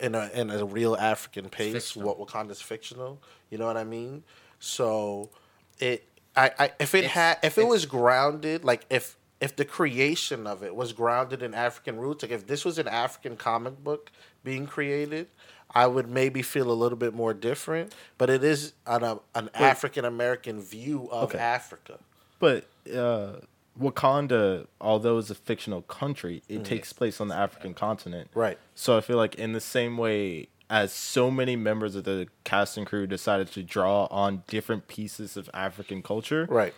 in 0.00 0.14
a 0.14 0.30
in 0.34 0.50
a 0.50 0.64
real 0.64 0.96
African 0.96 1.48
pace. 1.48 1.94
What 1.96 2.18
Wakanda's 2.18 2.60
fictional. 2.60 3.20
You 3.50 3.58
know 3.58 3.66
what 3.66 3.76
I 3.76 3.84
mean? 3.84 4.22
So 4.58 5.30
it 5.78 6.04
I, 6.36 6.50
I 6.58 6.72
if 6.80 6.94
it 6.94 6.98
It's- 6.98 7.12
had 7.12 7.38
if 7.42 7.58
it 7.58 7.66
was 7.66 7.86
grounded 7.86 8.64
like 8.64 8.86
if 8.90 9.16
if 9.40 9.54
the 9.54 9.64
creation 9.66 10.46
of 10.46 10.62
it 10.62 10.74
was 10.74 10.92
grounded 10.94 11.42
in 11.42 11.52
African 11.52 11.98
roots, 11.98 12.22
like 12.22 12.32
if 12.32 12.46
this 12.46 12.64
was 12.64 12.78
an 12.78 12.88
African 12.88 13.36
comic 13.36 13.82
book 13.84 14.10
being 14.42 14.66
created, 14.66 15.28
I 15.74 15.86
would 15.86 16.08
maybe 16.08 16.40
feel 16.40 16.70
a 16.70 16.72
little 16.72 16.96
bit 16.96 17.12
more 17.12 17.34
different. 17.34 17.94
But 18.16 18.30
it 18.30 18.42
is 18.42 18.72
an 18.86 19.02
a, 19.04 19.18
an 19.34 19.50
African 19.54 20.06
American 20.06 20.60
view 20.62 21.08
of 21.10 21.30
Okay. 21.30 21.38
Africa. 21.38 21.98
But 22.38 22.66
uh, 22.94 23.40
Wakanda, 23.80 24.66
although 24.80 25.18
it's 25.18 25.30
a 25.30 25.34
fictional 25.34 25.82
country, 25.82 26.42
it 26.48 26.54
mm-hmm. 26.54 26.62
takes 26.62 26.92
place 26.92 27.20
on 27.20 27.28
the 27.28 27.34
African 27.34 27.74
continent. 27.74 28.30
Right. 28.34 28.58
So 28.74 28.96
I 28.96 29.00
feel 29.00 29.16
like 29.16 29.34
in 29.34 29.52
the 29.52 29.60
same 29.60 29.96
way 29.98 30.48
as 30.68 30.92
so 30.92 31.30
many 31.30 31.56
members 31.56 31.94
of 31.94 32.04
the 32.04 32.26
cast 32.44 32.76
and 32.76 32.86
crew 32.86 33.06
decided 33.06 33.50
to 33.52 33.62
draw 33.62 34.06
on 34.06 34.42
different 34.48 34.88
pieces 34.88 35.36
of 35.36 35.48
African 35.54 36.02
culture, 36.02 36.46
Right. 36.50 36.74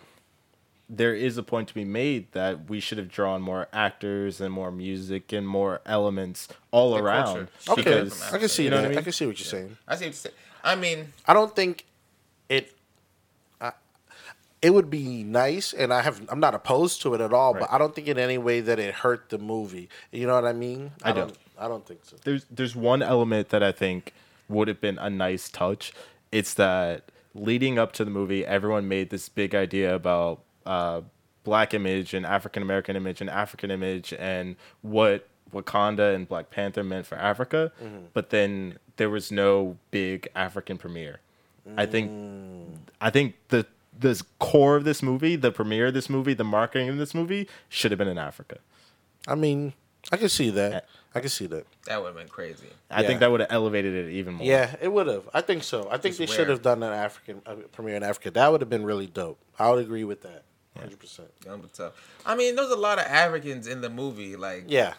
there 0.87 1.15
is 1.15 1.37
a 1.37 1.43
point 1.43 1.67
to 1.69 1.73
be 1.73 1.85
made 1.85 2.31
that 2.33 2.69
we 2.69 2.79
should 2.79 2.97
have 2.97 3.09
drawn 3.09 3.41
more 3.41 3.67
actors 3.73 4.39
and 4.41 4.53
more 4.53 4.71
music 4.71 5.31
and 5.33 5.47
more 5.47 5.81
elements 5.85 6.47
all 6.71 6.93
The 6.95 7.03
around. 7.03 7.25
culture. 7.65 7.81
Okay, 7.81 8.03
Because 8.03 8.33
I 8.33 8.37
can 8.37 8.49
see 8.49 8.65
you 8.65 8.69
know 8.69 8.81
that. 8.81 8.89
what 8.89 8.97
I 8.97 8.99
I, 8.99 9.03
can 9.03 9.11
see 9.13 9.25
what 9.25 9.39
you're 9.39 9.45
saying. 9.45 9.77
I 9.87 9.95
see 9.95 10.05
what 10.05 10.13
you 10.13 10.13
say. 10.13 10.31
I 10.63 10.75
mean, 10.75 11.13
I 11.25 11.33
don't 11.33 11.55
think 11.55 11.85
it. 12.49 12.75
I, 14.61 14.67
it 14.67 14.69
would 14.71 14.89
be 14.89 15.23
nice, 15.23 15.73
and 15.73 15.93
I 15.93 16.01
have. 16.01 16.21
I'm 16.29 16.39
not 16.39 16.53
opposed 16.55 17.01
to 17.03 17.13
it 17.13 17.21
at 17.21 17.33
all, 17.33 17.53
but 17.53 17.71
I 17.71 17.77
don't 17.77 17.95
think 17.95 18.07
in 18.07 18.17
any 18.17 18.37
way 18.37 18.61
that 18.61 18.79
it 18.79 18.93
hurt 18.93 19.29
the 19.29 19.37
movie. 19.37 19.89
You 20.11 20.27
know 20.27 20.35
what 20.35 20.45
I 20.45 20.53
mean? 20.53 20.91
I 21.03 21.11
don't. 21.11 21.35
I 21.57 21.67
don't 21.67 21.85
think 21.85 22.01
so. 22.03 22.15
there's 22.23 22.45
there's 22.49 22.75
one 22.75 23.01
element 23.01 23.49
that 23.49 23.63
I 23.63 23.71
think 23.71 24.13
would 24.47 24.67
have 24.67 24.79
been 24.81 24.97
a 24.97 25.09
nice 25.09 25.49
touch. 25.49 25.93
It's 26.31 26.53
that 26.55 27.03
leading 27.33 27.77
up 27.77 27.91
to 27.93 28.05
the 28.05 28.11
movie, 28.11 28.45
everyone 28.45 28.87
made 28.87 29.09
this 29.09 29.29
big 29.29 29.53
idea 29.53 29.93
about 29.93 30.41
uh, 30.65 31.01
black 31.43 31.73
image 31.73 32.13
and 32.13 32.25
African 32.25 32.63
American 32.63 32.95
image 32.95 33.21
and 33.21 33.29
African 33.29 33.71
image 33.71 34.13
and 34.17 34.55
what 34.81 35.27
Wakanda 35.53 36.13
and 36.15 36.27
Black 36.27 36.49
Panther 36.49 36.83
meant 36.83 37.05
for 37.05 37.17
Africa. 37.17 37.71
But 38.13 38.29
then 38.29 38.77
there 38.97 39.09
was 39.09 39.31
no 39.31 39.77
big 39.91 40.27
African 40.35 40.77
premiere. 40.77 41.19
I 41.77 41.85
think 41.85 42.11
I 43.01 43.09
think 43.09 43.35
the 43.49 43.65
the 43.99 44.21
core 44.39 44.75
of 44.75 44.83
this 44.85 45.03
movie, 45.03 45.35
the 45.35 45.51
premiere 45.51 45.87
of 45.87 45.93
this 45.93 46.09
movie, 46.09 46.33
the 46.33 46.43
marketing 46.43 46.89
of 46.89 46.97
this 46.97 47.13
movie 47.13 47.47
should 47.67 47.91
have 47.91 47.97
been 47.97 48.07
in 48.07 48.17
Africa. 48.17 48.59
I 49.27 49.35
mean, 49.35 49.73
I 50.11 50.17
can 50.17 50.29
see 50.29 50.49
that. 50.51 50.87
I 51.13 51.19
can 51.19 51.29
see 51.29 51.47
that. 51.47 51.65
That 51.85 52.01
would 52.01 52.07
have 52.09 52.15
been 52.15 52.27
crazy. 52.27 52.67
I 52.89 53.01
Yeah. 53.01 53.07
think 53.07 53.19
that 53.21 53.31
would 53.31 53.39
have 53.41 53.51
elevated 53.51 53.93
it 53.93 54.11
even 54.11 54.35
more. 54.35 54.45
Yeah, 54.47 54.75
it 54.81 54.87
would 54.91 55.07
have. 55.07 55.27
I 55.33 55.41
think 55.41 55.63
so. 55.63 55.87
I 55.91 55.97
think 55.97 56.15
Just 56.15 56.19
they 56.19 56.25
should 56.27 56.49
have 56.49 56.61
done 56.61 56.83
an 56.83 56.93
African 56.93 57.41
uh, 57.45 57.55
premiere 57.71 57.95
in 57.95 58.03
Africa. 58.03 58.31
That 58.31 58.51
would 58.51 58.61
have 58.61 58.69
been 58.69 58.85
really 58.85 59.07
dope. 59.07 59.39
I 59.57 59.69
would 59.71 59.79
agree 59.83 60.03
with 60.03 60.21
that. 60.21 60.43
Hundred 60.77 60.99
percent. 60.99 61.27
Young 61.45 61.59
but 61.61 61.73
tough. 61.73 61.93
I 62.25 62.35
mean, 62.35 62.55
there's 62.55 62.69
a 62.69 62.75
lot 62.75 62.99
of 62.99 63.05
Africans 63.05 63.67
in 63.67 63.81
the 63.81 63.89
movie. 63.89 64.35
Like, 64.37 64.65
Yeah, 64.67 64.93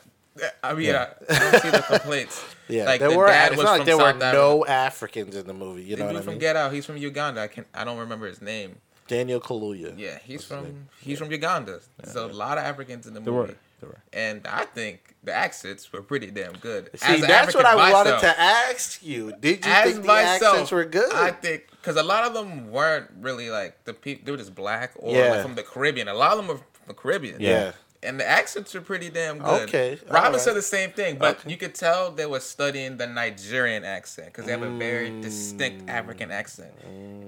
I 0.63 0.75
mean, 0.75 0.95
I, 0.95 1.05
I 1.31 1.39
don't 1.39 1.63
see 1.63 1.71
the 1.71 1.85
complaints. 1.89 2.45
yeah. 2.69 2.85
like 2.85 3.01
there 3.01 3.11
the 3.11 3.17
were. 3.17 3.27
dad 3.29 3.53
It's 3.53 3.57
was 3.57 3.65
not 3.65 3.71
like 3.71 3.79
from 3.81 3.87
there 3.87 3.97
were 3.97 4.03
South 4.13 4.23
Africa. 4.23 4.33
no 4.37 4.67
Africans 4.67 5.37
in 5.37 5.47
the 5.47 5.55
movie. 5.55 5.83
You 5.85 5.97
The 5.97 6.03
know 6.03 6.09
dude 6.09 6.15
what 6.17 6.21
I 6.21 6.25
from 6.25 6.33
mean? 6.35 6.41
Get 6.41 6.57
Out, 6.57 6.73
he's 6.75 6.85
from 6.85 6.97
Uganda. 6.99 7.41
I 7.43 7.47
can 7.47 7.65
I 7.73 7.85
don't 7.85 7.99
remember 7.99 8.27
his 8.27 8.43
name. 8.43 8.77
Daniel 9.15 9.41
Kaluuya. 9.41 9.93
Yeah, 9.99 10.19
he's 10.29 10.45
from 10.45 10.65
he's 11.07 11.19
from 11.19 11.31
Uganda. 11.31 11.81
So 12.05 12.27
a 12.27 12.33
lot 12.45 12.57
of 12.59 12.65
Africans 12.65 13.07
in 13.09 13.15
the 13.15 13.21
There 13.21 13.33
movie. 13.33 13.53
were. 13.53 13.59
There 13.81 13.89
were. 13.91 14.03
And 14.13 14.47
I 14.47 14.65
think 14.67 15.17
the 15.25 15.33
accents 15.35 15.91
were 15.93 16.03
pretty 16.03 16.31
damn 16.31 16.53
good. 16.69 16.91
See, 16.95 17.21
that's 17.21 17.55
what 17.55 17.67
I 17.67 17.73
African 17.75 17.93
wanted 17.93 18.21
to 18.29 18.33
ask 18.41 19.03
you. 19.05 19.33
Did 19.41 19.65
you 19.67 19.73
think 19.85 19.97
the 20.03 20.03
myself, 20.07 20.43
accents 20.55 20.71
were 20.71 20.85
good? 20.85 21.13
I 21.13 21.31
think 21.33 21.61
because 21.73 21.97
a 21.97 22.03
lot 22.13 22.23
of 22.25 22.33
them 22.35 22.71
weren't 22.71 23.09
really 23.21 23.49
like 23.51 23.85
the 23.85 23.95
people. 23.95 24.23
They 24.27 24.33
were 24.33 24.39
just 24.39 24.55
black 24.55 24.93
or 24.97 25.15
Yeah. 25.17 25.31
like 25.33 25.43
from 25.43 25.55
the 25.57 25.63
Caribbean. 25.63 26.09
A 26.09 26.15
lot 26.15 26.33
of 26.33 26.39
them 26.39 26.47
were 26.49 26.57
from 26.59 26.87
the 26.89 26.95
Caribbean. 26.95 27.41
yeah. 27.41 27.73
And 28.03 28.19
the 28.19 28.27
accents 28.27 28.75
are 28.75 28.81
pretty 28.81 29.11
damn 29.11 29.39
good. 29.39 29.69
Okay, 29.69 29.99
Robin 30.09 30.27
alright. 30.29 30.41
said 30.41 30.55
the 30.55 30.63
same 30.63 30.91
thing, 30.91 31.17
but 31.19 31.41
Okay. 31.41 31.51
you 31.51 31.57
could 31.59 31.75
tell 31.75 32.11
they 32.11 32.25
were 32.25 32.41
studying 32.41 32.97
the 32.97 33.07
Nigerian 33.07 33.85
accent 33.85 34.29
because 34.29 34.47
they 34.47 34.53
have 34.53 34.63
a 34.63 34.71
very 34.71 35.21
distinct 35.21 35.85
Mm. 35.87 35.91
African 35.91 36.31
accent, 36.31 36.73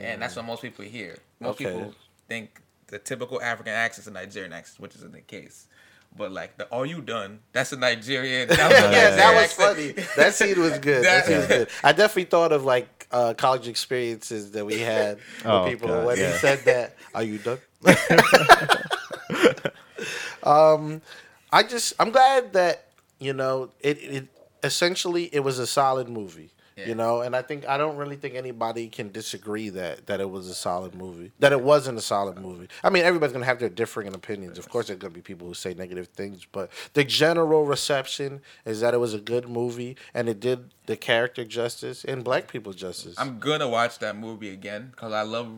and 0.00 0.22
that's 0.22 0.34
what 0.34 0.46
most 0.46 0.62
people 0.62 0.84
hear. 0.86 1.18
Most 1.40 1.56
Okay. 1.60 1.66
people 1.66 1.94
think 2.26 2.60
the 2.86 2.98
typical 2.98 3.42
African 3.42 3.74
accent 3.74 4.04
is 4.04 4.08
a 4.08 4.12
Nigerian 4.12 4.52
accent, 4.54 4.80
which 4.80 4.94
isn't 4.96 5.12
the 5.12 5.20
case. 5.20 5.66
But 6.16 6.30
like 6.32 6.56
the 6.58 6.66
"Are 6.70 6.84
you 6.86 7.00
done?" 7.02 7.40
That's 7.52 7.72
a 7.72 7.76
Nigerian. 7.76 8.48
That 8.48 8.70
was 8.70 8.80
yeah, 8.96 9.10
that 9.16 9.34
was 9.34 9.52
funny. 9.52 9.92
That 10.16 10.34
scene 10.34 10.58
was 10.60 10.78
good. 10.78 11.04
That, 11.04 11.24
That- 11.24 11.26
scene 11.26 11.36
was 11.38 11.46
good. 11.46 11.68
I 11.84 11.92
definitely 11.92 12.24
thought 12.24 12.52
of 12.52 12.64
like 12.64 13.06
uh, 13.10 13.32
college 13.34 13.68
experiences 13.68 14.50
that 14.52 14.64
we 14.64 14.78
had 14.78 15.16
with 15.38 15.46
Oh, 15.46 15.64
people 15.66 15.88
God, 15.88 16.06
when 16.06 16.16
he 16.16 16.30
said 16.38 16.60
that. 16.64 16.96
Are 17.14 17.22
you 17.22 17.36
done? 17.38 17.58
um, 20.42 21.02
I 21.50 21.62
just 21.62 21.94
I'm 21.98 22.10
glad 22.10 22.52
that 22.54 22.86
you 23.18 23.32
know 23.32 23.70
it. 23.80 23.98
It 24.02 24.28
essentially 24.62 25.24
it 25.32 25.40
was 25.40 25.58
a 25.58 25.66
solid 25.66 26.08
movie. 26.08 26.50
Yeah. 26.76 26.86
You 26.88 26.94
know, 26.94 27.20
and 27.20 27.36
I 27.36 27.42
think 27.42 27.68
I 27.68 27.76
don't 27.76 27.96
really 27.96 28.16
think 28.16 28.34
anybody 28.34 28.88
can 28.88 29.12
disagree 29.12 29.68
that 29.70 30.06
that 30.06 30.22
it 30.22 30.30
was 30.30 30.48
a 30.48 30.54
solid 30.54 30.94
movie. 30.94 31.30
That 31.38 31.52
it 31.52 31.60
wasn't 31.60 31.98
a 31.98 32.00
solid 32.00 32.38
movie. 32.38 32.68
I 32.82 32.88
mean, 32.88 33.04
everybody's 33.04 33.34
gonna 33.34 33.44
have 33.44 33.58
their 33.58 33.68
differing 33.68 34.08
opinions. 34.14 34.58
Of 34.58 34.70
course, 34.70 34.86
there's 34.86 34.98
gonna 34.98 35.12
be 35.12 35.20
people 35.20 35.46
who 35.46 35.52
say 35.52 35.74
negative 35.74 36.08
things, 36.08 36.46
but 36.50 36.70
the 36.94 37.04
general 37.04 37.66
reception 37.66 38.40
is 38.64 38.80
that 38.80 38.94
it 38.94 38.96
was 38.98 39.12
a 39.12 39.20
good 39.20 39.50
movie 39.50 39.96
and 40.14 40.30
it 40.30 40.40
did 40.40 40.70
the 40.86 40.96
character 40.96 41.44
justice 41.44 42.04
and 42.04 42.24
black 42.24 42.48
people 42.48 42.72
justice. 42.72 43.16
I'm 43.18 43.38
gonna 43.38 43.68
watch 43.68 43.98
that 43.98 44.16
movie 44.16 44.48
again 44.48 44.92
because 44.92 45.12
I 45.12 45.22
love 45.22 45.50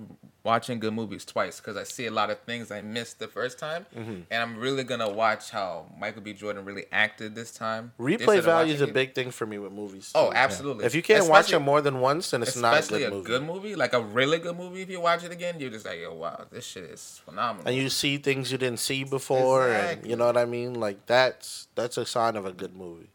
watching 0.44 0.78
good 0.78 0.92
movies 0.92 1.24
twice 1.24 1.59
because 1.59 1.76
I 1.76 1.85
see 1.85 2.04
a 2.07 2.11
lot 2.11 2.28
of 2.30 2.38
things 2.40 2.70
I 2.70 2.83
missed 2.83 3.18
the 3.18 3.26
first 3.28 3.59
time, 3.59 3.87
Mm-hmm. 3.96 4.20
and 4.30 4.42
I'm 4.42 4.59
really 4.59 4.85
gonna 4.85 5.09
watch 5.11 5.50
how 5.50 5.87
Michael 5.98 6.20
B. 6.22 6.35
Jordan 6.35 6.64
really 6.66 6.85
acted 6.92 7.35
this 7.35 7.50
time. 7.50 7.92
Replay 7.98 8.40
value 8.42 8.74
is 8.74 8.80
a 8.83 8.87
big 8.87 9.14
thing 9.14 9.30
for 9.30 9.46
me 9.46 9.59
with 9.59 9.72
movies. 9.72 10.12
Oh, 10.14 10.28
too. 10.30 10.37
absolutely. 10.37 10.85
If 10.85 10.94
you 10.94 11.02
can't 11.02 11.26
watch 11.28 11.52
it 11.52 11.59
more 11.61 11.80
than 11.80 12.00
once, 12.00 12.30
then 12.30 12.42
it's 12.42 12.57
not 12.57 12.74
a 12.74 12.78
especially 12.78 13.22
good 13.22 13.42
movie. 13.42 13.52
movie, 13.68 13.74
like 13.74 13.94
a 13.94 14.00
really 14.00 14.38
good 14.38 14.57
movie. 14.57 14.83
If 14.83 14.90
you 14.90 15.00
watch 15.00 15.24
it 15.24 15.33
again, 15.33 15.59
you're 15.59 15.70
just 15.70 15.87
like, 15.87 16.00
"Yo, 16.00 16.12
wow, 16.14 16.44
this 16.50 16.66
shit 16.66 16.85
is 16.85 17.20
phenomenal." 17.24 17.66
and 17.66 17.74
you 17.76 17.88
see 17.88 18.18
things 18.18 18.52
you 18.52 18.59
didn't 18.59 18.80
see 18.80 19.02
before, 19.04 19.68
and 19.70 20.07
you 20.07 20.14
know 20.16 20.26
what 20.26 20.37
I 20.37 20.44
mean. 20.44 20.74
Like 20.74 21.07
that's 21.07 21.68
that's 21.74 21.96
a 21.96 22.04
sign 22.04 22.37
of 22.37 22.44
a 22.44 22.52
good 22.52 22.76
movie. 22.76 23.09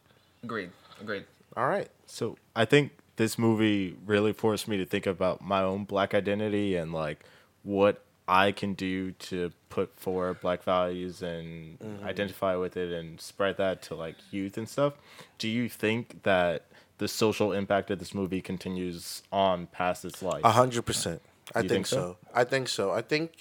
agreed, 0.43 0.71
agreed. 0.99 1.25
All 1.55 1.67
right. 1.67 1.89
So 2.05 2.37
I 2.55 2.65
think 2.65 2.91
this 3.19 3.37
movie 3.37 3.97
really 4.05 4.31
forced 4.31 4.65
me 4.65 4.77
to 4.77 4.85
think 4.85 5.05
about 5.05 5.41
my 5.41 5.61
own 5.61 5.83
black 5.83 6.13
identity 6.13 6.77
and 6.77 6.93
like 6.93 7.25
what 7.63 8.01
I 8.29 8.53
can 8.53 8.75
do 8.75 9.11
to 9.11 9.51
put 9.67 9.93
forward 9.99 10.39
black 10.39 10.63
values 10.63 11.21
and 11.21 11.77
identify 12.01 12.55
with 12.55 12.77
it 12.77 12.93
and 12.93 13.19
spread 13.19 13.57
that 13.57 13.81
to 13.83 13.95
like 13.95 14.15
youth 14.31 14.57
and 14.57 14.69
stuff. 14.69 14.93
Do 15.37 15.49
you 15.49 15.67
think 15.67 16.23
that 16.23 16.67
the 16.97 17.09
social 17.09 17.51
impact 17.51 17.91
of 17.91 17.99
this 17.99 18.13
movie 18.13 18.39
continues 18.39 19.21
on 19.33 19.67
past 19.67 20.05
its 20.05 20.23
life? 20.23 20.45
A 20.45 20.51
hundred 20.51 20.83
percent. 20.83 21.21
I 21.53 21.59
think, 21.59 21.71
think 21.71 21.87
so? 21.87 21.97
so? 21.97 22.17
I 22.33 22.45
think 22.45 22.69
so. 22.69 22.91
I 22.91 23.01
think, 23.01 23.33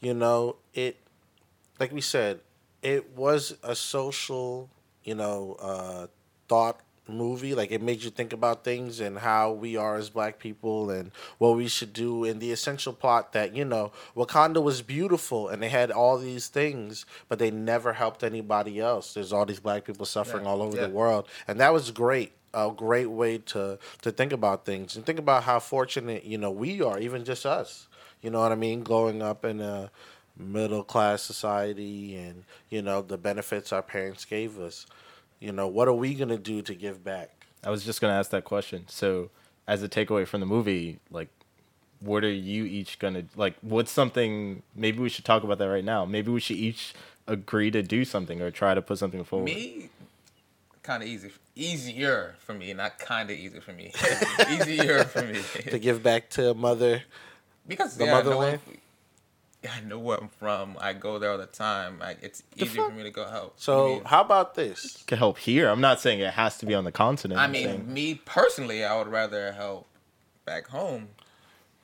you 0.00 0.14
know, 0.14 0.54
it. 0.72 0.98
Like 1.80 1.90
we 1.90 2.00
said, 2.00 2.38
it 2.80 3.16
was 3.16 3.56
a 3.64 3.74
social, 3.74 4.70
you 5.02 5.16
know, 5.16 5.56
uh, 5.60 6.06
thought 6.46 6.78
movie. 7.10 7.54
Like 7.54 7.70
it 7.70 7.82
made 7.82 8.02
you 8.02 8.10
think 8.10 8.32
about 8.32 8.64
things 8.64 9.00
and 9.00 9.18
how 9.18 9.52
we 9.52 9.76
are 9.76 9.96
as 9.96 10.10
black 10.10 10.38
people 10.38 10.90
and 10.90 11.10
what 11.38 11.56
we 11.56 11.68
should 11.68 11.92
do. 11.92 12.24
And 12.24 12.40
the 12.40 12.52
essential 12.52 12.92
plot 12.92 13.32
that 13.32 13.54
you 13.54 13.64
know, 13.64 13.92
Wakanda 14.16 14.62
was 14.62 14.82
beautiful 14.82 15.48
and 15.48 15.62
they 15.62 15.68
had 15.68 15.90
all 15.90 16.18
these 16.18 16.48
things, 16.48 17.06
but 17.28 17.38
they 17.38 17.50
never 17.50 17.94
helped 17.94 18.22
anybody 18.24 18.80
else. 18.80 19.14
There's 19.14 19.32
all 19.32 19.46
these 19.46 19.60
black 19.60 19.84
people 19.84 20.06
suffering 20.06 20.44
Yeah, 20.44 20.50
all 20.50 20.62
over 20.62 20.76
yeah. 20.76 20.86
the 20.86 20.92
world, 20.92 21.28
and 21.46 21.60
that 21.60 21.72
was 21.72 21.90
great 21.90 22.32
a 22.52 22.68
great 22.76 23.06
way 23.10 23.38
to 23.38 23.78
to 24.02 24.10
think 24.10 24.32
about 24.32 24.64
things 24.64 24.96
and 24.96 25.06
think 25.06 25.20
about 25.20 25.44
how 25.44 25.60
fortunate 25.60 26.24
you 26.24 26.36
know 26.36 26.50
we 26.50 26.82
are 26.82 26.98
even 26.98 27.24
just 27.24 27.46
us 27.46 27.86
you 28.22 28.28
know 28.28 28.40
what 28.40 28.50
i 28.50 28.56
mean 28.56 28.82
growing 28.82 29.22
up 29.22 29.44
in 29.44 29.60
a 29.60 29.88
middle 30.36 30.82
class 30.82 31.22
society 31.22 32.16
and 32.16 32.44
you 32.68 32.82
know 32.82 33.02
the 33.02 33.16
benefits 33.18 33.72
our 33.72 33.82
parents 33.82 34.24
gave 34.24 34.58
us 34.58 34.84
you 35.40 35.52
know 35.52 35.66
what 35.66 35.88
are 35.88 35.94
we 35.94 36.14
going 36.14 36.28
to 36.28 36.38
do 36.38 36.62
to 36.62 36.74
give 36.74 37.02
back 37.02 37.40
I 37.64 37.70
was 37.70 37.84
just 37.84 38.00
gonna 38.00 38.14
ask 38.14 38.30
that 38.30 38.44
question. 38.44 38.84
So, 38.88 39.30
as 39.66 39.82
a 39.82 39.88
takeaway 39.88 40.26
from 40.26 40.40
the 40.40 40.46
movie, 40.46 40.98
like, 41.10 41.28
what 42.00 42.24
are 42.24 42.32
you 42.32 42.64
each 42.64 42.98
gonna 42.98 43.24
like? 43.36 43.54
What's 43.60 43.90
something? 43.90 44.62
Maybe 44.74 44.98
we 44.98 45.08
should 45.08 45.24
talk 45.24 45.42
about 45.42 45.58
that 45.58 45.68
right 45.68 45.84
now. 45.84 46.04
Maybe 46.04 46.30
we 46.30 46.40
should 46.40 46.56
each 46.56 46.94
agree 47.26 47.70
to 47.70 47.82
do 47.82 48.04
something 48.04 48.40
or 48.40 48.50
try 48.50 48.74
to 48.74 48.82
put 48.82 48.98
something 48.98 49.22
forward. 49.24 49.44
Me, 49.44 49.90
kind 50.82 51.02
of 51.02 51.08
easy, 51.08 51.30
easier 51.54 52.36
for 52.38 52.54
me, 52.54 52.72
not 52.72 52.98
kind 52.98 53.30
of 53.30 53.36
easy 53.36 53.60
for 53.60 53.72
me. 53.72 53.92
easier 54.50 55.04
for 55.04 55.22
me 55.22 55.42
to 55.70 55.78
give 55.78 56.02
back 56.02 56.30
to 56.30 56.50
a 56.50 56.54
mother 56.54 57.02
because 57.68 57.96
The 57.96 58.06
yeah, 58.06 58.10
I 58.10 58.22
know 58.22 58.30
motherland? 58.30 58.60
I'm- 58.66 58.78
I 59.68 59.80
know 59.82 59.98
where 59.98 60.16
I'm 60.18 60.28
from. 60.28 60.76
I 60.80 60.94
go 60.94 61.18
there 61.18 61.30
all 61.32 61.38
the 61.38 61.46
time. 61.46 61.98
I, 62.00 62.16
it's 62.22 62.42
easier 62.56 62.84
for 62.84 62.90
me 62.92 63.02
to 63.02 63.10
go 63.10 63.26
help. 63.28 63.54
I 63.58 63.60
so 63.60 63.88
mean- 63.88 64.04
how 64.04 64.22
about 64.22 64.54
this 64.54 65.02
Can 65.06 65.18
help 65.18 65.38
here. 65.38 65.68
I'm 65.68 65.80
not 65.82 66.00
saying 66.00 66.20
it 66.20 66.32
has 66.32 66.56
to 66.58 66.66
be 66.66 66.74
on 66.74 66.84
the 66.84 66.92
continent. 66.92 67.38
I 67.40 67.46
mean, 67.46 67.66
saying- 67.66 67.92
me 67.92 68.14
personally, 68.24 68.84
I 68.84 68.96
would 68.96 69.08
rather 69.08 69.52
help 69.52 69.86
back 70.46 70.68
home. 70.68 71.08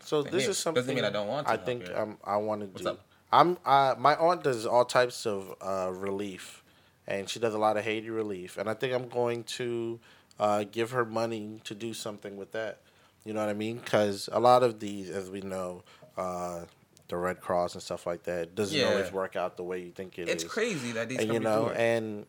So 0.00 0.22
this 0.22 0.42
here. 0.42 0.50
is 0.52 0.58
something 0.58 0.82
Doesn't 0.82 0.94
mean 0.94 1.04
I 1.04 1.10
don't 1.10 1.26
want 1.28 1.48
to 1.48 1.52
I 1.52 1.56
think 1.56 1.86
here. 1.86 1.98
um, 1.98 2.16
I 2.24 2.36
want 2.36 2.60
to 2.62 2.66
What's 2.68 2.82
do. 2.82 2.88
up? 2.90 3.00
I'm 3.32 3.58
uh, 3.66 3.94
my 3.98 4.14
aunt 4.16 4.42
does 4.44 4.64
all 4.64 4.84
types 4.84 5.26
of 5.26 5.52
uh, 5.60 5.90
relief, 5.92 6.62
and 7.08 7.28
she 7.28 7.40
does 7.40 7.54
a 7.54 7.58
lot 7.58 7.76
of 7.76 7.84
Haiti 7.84 8.08
relief, 8.08 8.56
and 8.56 8.70
I 8.70 8.74
think 8.74 8.94
I'm 8.94 9.08
going 9.08 9.42
to 9.44 9.98
uh, 10.38 10.64
give 10.70 10.92
her 10.92 11.04
money 11.04 11.60
to 11.64 11.74
do 11.74 11.92
something 11.92 12.36
with 12.36 12.52
that. 12.52 12.80
You 13.24 13.34
know 13.34 13.40
what 13.40 13.48
I 13.48 13.54
mean? 13.54 13.78
Because 13.78 14.28
a 14.32 14.38
lot 14.38 14.62
of 14.62 14.78
these, 14.78 15.10
as 15.10 15.28
we 15.28 15.40
know, 15.40 15.82
uh, 16.16 16.60
the 17.08 17.16
Red 17.16 17.40
Cross 17.40 17.74
and 17.74 17.82
stuff 17.82 18.06
like 18.06 18.24
that 18.24 18.54
doesn't 18.54 18.78
Yeah. 18.78 18.86
always 18.86 19.12
work 19.12 19.36
out 19.36 19.56
the 19.56 19.62
way 19.62 19.80
you 19.80 19.92
think 19.92 20.18
it 20.18 20.22
it 20.22 20.36
is 20.36 20.44
It's 20.44 20.52
crazy 20.52 20.92
that 20.92 21.08
these 21.08 21.20
and 21.20 21.32
you 21.32 21.40
know, 21.40 21.70
and 21.70 22.26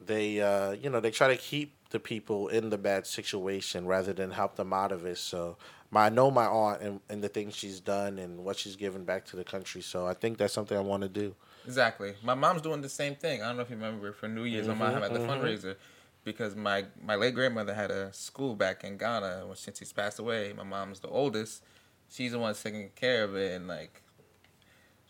they, 0.00 0.40
uh, 0.40 0.72
you 0.72 0.90
know, 0.90 1.00
they 1.00 1.10
try 1.10 1.28
to 1.28 1.36
keep 1.36 1.74
the 1.90 2.00
people 2.00 2.48
in 2.48 2.70
the 2.70 2.78
bad 2.78 3.06
situation 3.06 3.86
rather 3.86 4.12
than 4.12 4.30
help 4.30 4.56
them 4.56 4.72
out 4.72 4.92
of 4.92 5.04
it. 5.06 5.18
So, 5.18 5.56
my, 5.90 6.06
I 6.06 6.08
know 6.08 6.30
my 6.30 6.46
aunt 6.46 6.82
and, 6.82 7.00
and 7.08 7.22
the 7.22 7.28
things 7.28 7.54
she's 7.54 7.80
done 7.80 8.18
and 8.18 8.44
what 8.44 8.56
she's 8.56 8.76
given 8.76 9.04
back 9.04 9.24
to 9.26 9.36
the 9.36 9.44
country. 9.44 9.82
So, 9.82 10.06
I 10.06 10.14
think 10.14 10.38
that's 10.38 10.52
something 10.52 10.76
I 10.76 10.80
want 10.80 11.02
to 11.02 11.08
do. 11.08 11.34
Exactly. 11.64 12.14
My 12.22 12.34
mom's 12.34 12.62
doing 12.62 12.80
the 12.80 12.88
same 12.88 13.14
thing. 13.14 13.42
I 13.42 13.46
don't 13.48 13.56
know 13.56 13.62
if 13.62 13.70
you 13.70 13.76
remember 13.76 14.12
for 14.12 14.28
New 14.28 14.44
Year's, 14.44 14.68
my 14.68 14.74
mom 14.74 15.00
had 15.02 15.12
the 15.12 15.20
fundraiser 15.20 15.76
because 16.24 16.54
my 16.54 16.84
my 17.02 17.14
late 17.16 17.34
grandmother 17.34 17.74
had 17.74 17.90
a 17.90 18.12
school 18.12 18.54
back 18.54 18.84
in 18.84 18.96
Ghana. 18.96 19.44
Since 19.54 19.78
he's 19.80 19.92
passed 19.92 20.18
away, 20.18 20.52
my 20.52 20.62
mom's 20.62 21.00
the 21.00 21.08
oldest. 21.08 21.62
She's 22.08 22.32
the 22.32 22.38
one 22.38 22.54
taking 22.54 22.90
care 22.94 23.24
of 23.24 23.34
it, 23.34 23.52
and 23.56 23.66
like, 23.66 24.02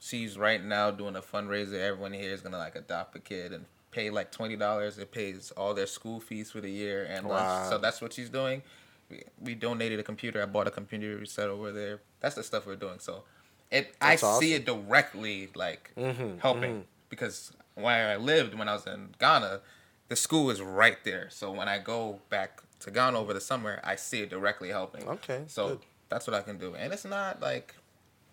she's 0.00 0.36
right 0.38 0.62
now 0.62 0.90
doing 0.90 1.16
a 1.16 1.20
fundraiser. 1.22 1.74
Everyone 1.80 2.12
here 2.12 2.32
is 2.32 2.40
gonna 2.40 2.58
like 2.58 2.76
adopt 2.76 3.16
a 3.16 3.20
kid 3.20 3.52
and 3.52 3.64
pay 3.90 4.10
like 4.10 4.30
twenty 4.30 4.56
dollars. 4.56 4.98
It 4.98 5.10
pays 5.12 5.50
all 5.56 5.74
their 5.74 5.86
school 5.86 6.20
fees 6.20 6.50
for 6.50 6.60
the 6.60 6.70
year 6.70 7.04
and 7.04 7.26
lunch. 7.28 7.48
So 7.68 7.78
that's 7.78 8.00
what 8.00 8.12
she's 8.12 8.28
doing. 8.30 8.62
We, 9.10 9.22
we 9.40 9.54
donated 9.54 10.00
a 10.00 10.02
computer. 10.02 10.42
I 10.42 10.46
bought 10.46 10.66
a 10.66 10.70
computer 10.70 11.24
set 11.26 11.48
over 11.48 11.72
there. 11.72 12.00
That's 12.20 12.34
the 12.34 12.42
stuff 12.42 12.66
we're 12.66 12.76
doing. 12.76 12.98
So, 12.98 13.22
it 13.70 13.94
I 14.00 14.14
awesome. 14.14 14.40
see 14.42 14.54
it 14.54 14.66
directly 14.66 15.48
like 15.54 15.92
Mhm, 15.96 16.40
helping 16.40 16.84
because 17.08 17.52
where 17.74 18.10
I 18.10 18.16
lived 18.16 18.54
when 18.54 18.68
I 18.68 18.72
was 18.74 18.86
in 18.86 19.14
Ghana, 19.18 19.60
the 20.08 20.16
school 20.16 20.50
is 20.50 20.60
right 20.60 20.98
there. 21.04 21.28
So 21.30 21.52
when 21.52 21.68
I 21.68 21.78
go 21.78 22.20
back 22.30 22.62
to 22.80 22.90
Ghana 22.90 23.18
over 23.18 23.32
the 23.32 23.40
summer, 23.40 23.80
I 23.84 23.96
see 23.96 24.22
it 24.22 24.30
directly 24.30 24.68
helping. 24.70 25.08
Okay, 25.08 25.44
So 25.46 25.68
good. 25.68 25.78
that's 26.08 26.26
what 26.26 26.34
I 26.34 26.42
can 26.42 26.58
do, 26.58 26.74
and 26.74 26.92
it's 26.92 27.04
not 27.04 27.40
like 27.40 27.74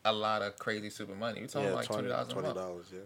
a 0.06 0.14
lot 0.14 0.42
of 0.42 0.58
crazy 0.58 0.90
super 0.90 1.16
money. 1.16 1.40
You're 1.40 1.48
talking 1.50 1.70
Yeah, 1.70 1.76
like 1.76 1.86
twenty 1.86 2.10
dollars 2.10 2.28
a 2.28 2.32
twenty 2.32 2.48
month. 2.48 2.60
dollars. 2.60 2.86
Yeah. 2.94 3.00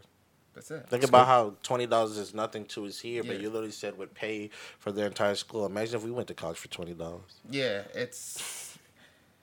That's 0.55 0.71
it. 0.71 0.89
Think 0.89 1.03
about 1.03 1.27
how 1.27 1.53
twenty 1.61 1.85
dollars 1.85 2.17
is 2.17 2.33
nothing 2.33 2.65
to 2.65 2.85
us 2.87 2.99
here, 2.99 3.23
but 3.23 3.39
you 3.39 3.49
literally 3.49 3.71
said 3.71 3.97
would 3.97 4.13
pay 4.15 4.49
for 4.79 4.91
their 4.91 5.05
entire 5.05 5.35
school. 5.35 5.65
Imagine 5.67 5.95
if 5.97 6.03
we 6.03 6.09
went 6.11 6.27
to 6.29 6.33
college 6.33 6.57
for 6.57 6.67
twenty 6.69 6.93
dollars. 6.93 7.41
Yeah, 7.49 7.83
it's. 7.93 8.77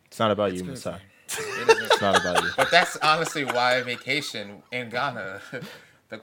It's 0.07 0.19
not 0.19 0.31
about 0.31 0.51
it's 0.51 0.61
you, 0.61 0.67
crazy. 0.67 0.89
Masai. 0.89 1.01
It 1.37 1.69
is 1.71 1.91
It's 1.91 2.01
not 2.01 2.21
about 2.21 2.43
you. 2.45 2.51
But 2.57 2.71
that's 2.71 2.97
honestly 2.99 3.45
why 3.45 3.79
I 3.79 3.83
vacation 3.83 4.63
in 4.71 4.89
Ghana. 4.91 5.41
the, 6.11 6.21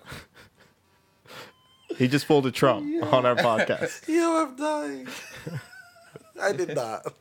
He 1.97 2.07
just 2.07 2.27
pulled 2.27 2.45
a 2.45 2.51
Trump 2.51 2.85
on 3.11 3.25
our 3.25 3.35
podcast. 3.35 4.07
Yo, 4.13 4.45
I'm 4.45 4.55
dying. 4.55 5.07
I 6.41 6.53
did 6.53 6.75
not. 6.75 7.13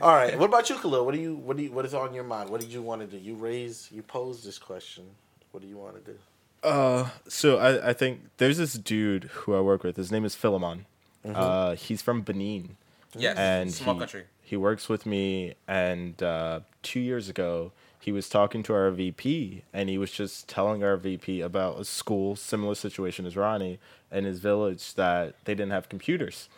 All 0.00 0.14
right. 0.14 0.38
What 0.38 0.46
about 0.46 0.70
you, 0.70 0.76
Khalil? 0.76 1.04
What 1.04 1.14
do 1.14 1.20
you 1.20 1.34
what 1.34 1.56
do 1.56 1.62
you 1.64 1.72
what 1.72 1.84
is 1.84 1.94
on 1.94 2.14
your 2.14 2.24
mind? 2.24 2.50
What 2.50 2.60
did 2.60 2.70
you 2.70 2.82
want 2.82 3.00
to 3.02 3.06
do? 3.06 3.16
You 3.16 3.34
raise 3.34 3.88
you 3.92 4.02
posed 4.02 4.46
this 4.46 4.58
question. 4.58 5.04
What 5.50 5.62
do 5.62 5.68
you 5.68 5.76
want 5.76 6.04
to 6.04 6.12
do? 6.12 6.18
Uh, 6.62 7.08
so 7.28 7.58
I, 7.58 7.90
I 7.90 7.92
think 7.92 8.20
there's 8.38 8.58
this 8.58 8.74
dude 8.74 9.24
who 9.24 9.54
I 9.54 9.60
work 9.60 9.82
with. 9.82 9.96
His 9.96 10.10
name 10.12 10.24
is 10.24 10.34
Philemon. 10.34 10.86
Uh, 11.24 11.74
he's 11.74 12.02
from 12.02 12.22
Benin. 12.22 12.76
yes, 13.14 13.36
and 13.36 13.72
small 13.72 13.94
he, 13.94 13.98
country. 14.00 14.24
he 14.42 14.56
works 14.56 14.88
with 14.88 15.04
me 15.04 15.54
and 15.66 16.22
uh, 16.22 16.60
two 16.82 17.00
years 17.00 17.28
ago 17.28 17.72
he 18.00 18.12
was 18.12 18.28
talking 18.28 18.62
to 18.62 18.72
our 18.72 18.90
vp 18.90 19.62
and 19.72 19.88
he 19.88 19.98
was 19.98 20.10
just 20.10 20.48
telling 20.48 20.82
our 20.82 20.96
vp 20.96 21.40
about 21.40 21.78
a 21.78 21.84
school 21.84 22.36
similar 22.36 22.74
situation 22.74 23.26
as 23.26 23.36
ronnie 23.36 23.78
in 24.10 24.24
his 24.24 24.38
village 24.38 24.94
that 24.94 25.34
they 25.44 25.54
didn't 25.54 25.72
have 25.72 25.88
computers 25.88 26.48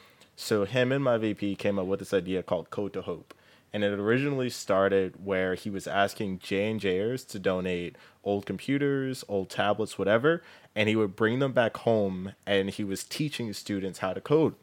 so 0.41 0.65
him 0.65 0.91
and 0.91 1.05
my 1.05 1.19
vp 1.19 1.55
came 1.57 1.79
up 1.79 1.87
with 1.87 1.99
this 1.99 2.15
idea 2.15 2.43
called 2.43 2.71
code 2.71 2.93
to 2.95 3.03
hope. 3.03 3.35
And 3.73 3.85
it 3.85 3.93
originally 3.93 4.51
started 4.51 5.25
where 5.25 5.55
he 5.55 5.71
was 5.71 5.87
asking 5.87 6.39
j&jers 6.41 7.25
to 7.27 7.39
donate 7.39 7.97
old 8.25 8.47
computers 8.47 9.23
old 9.29 9.51
tablets 9.51 9.99
whatever 9.99 10.43
and 10.75 10.89
he 10.89 10.97
would 10.97 11.15
bring 11.15 11.39
them 11.41 11.53
back 11.53 11.77
home 11.79 12.33
and 12.47 12.71
he 12.71 12.83
was 12.83 13.05
teaching 13.05 13.53
students 13.53 13.99
how 13.99 14.13
to 14.15 14.21
code. 14.21 14.55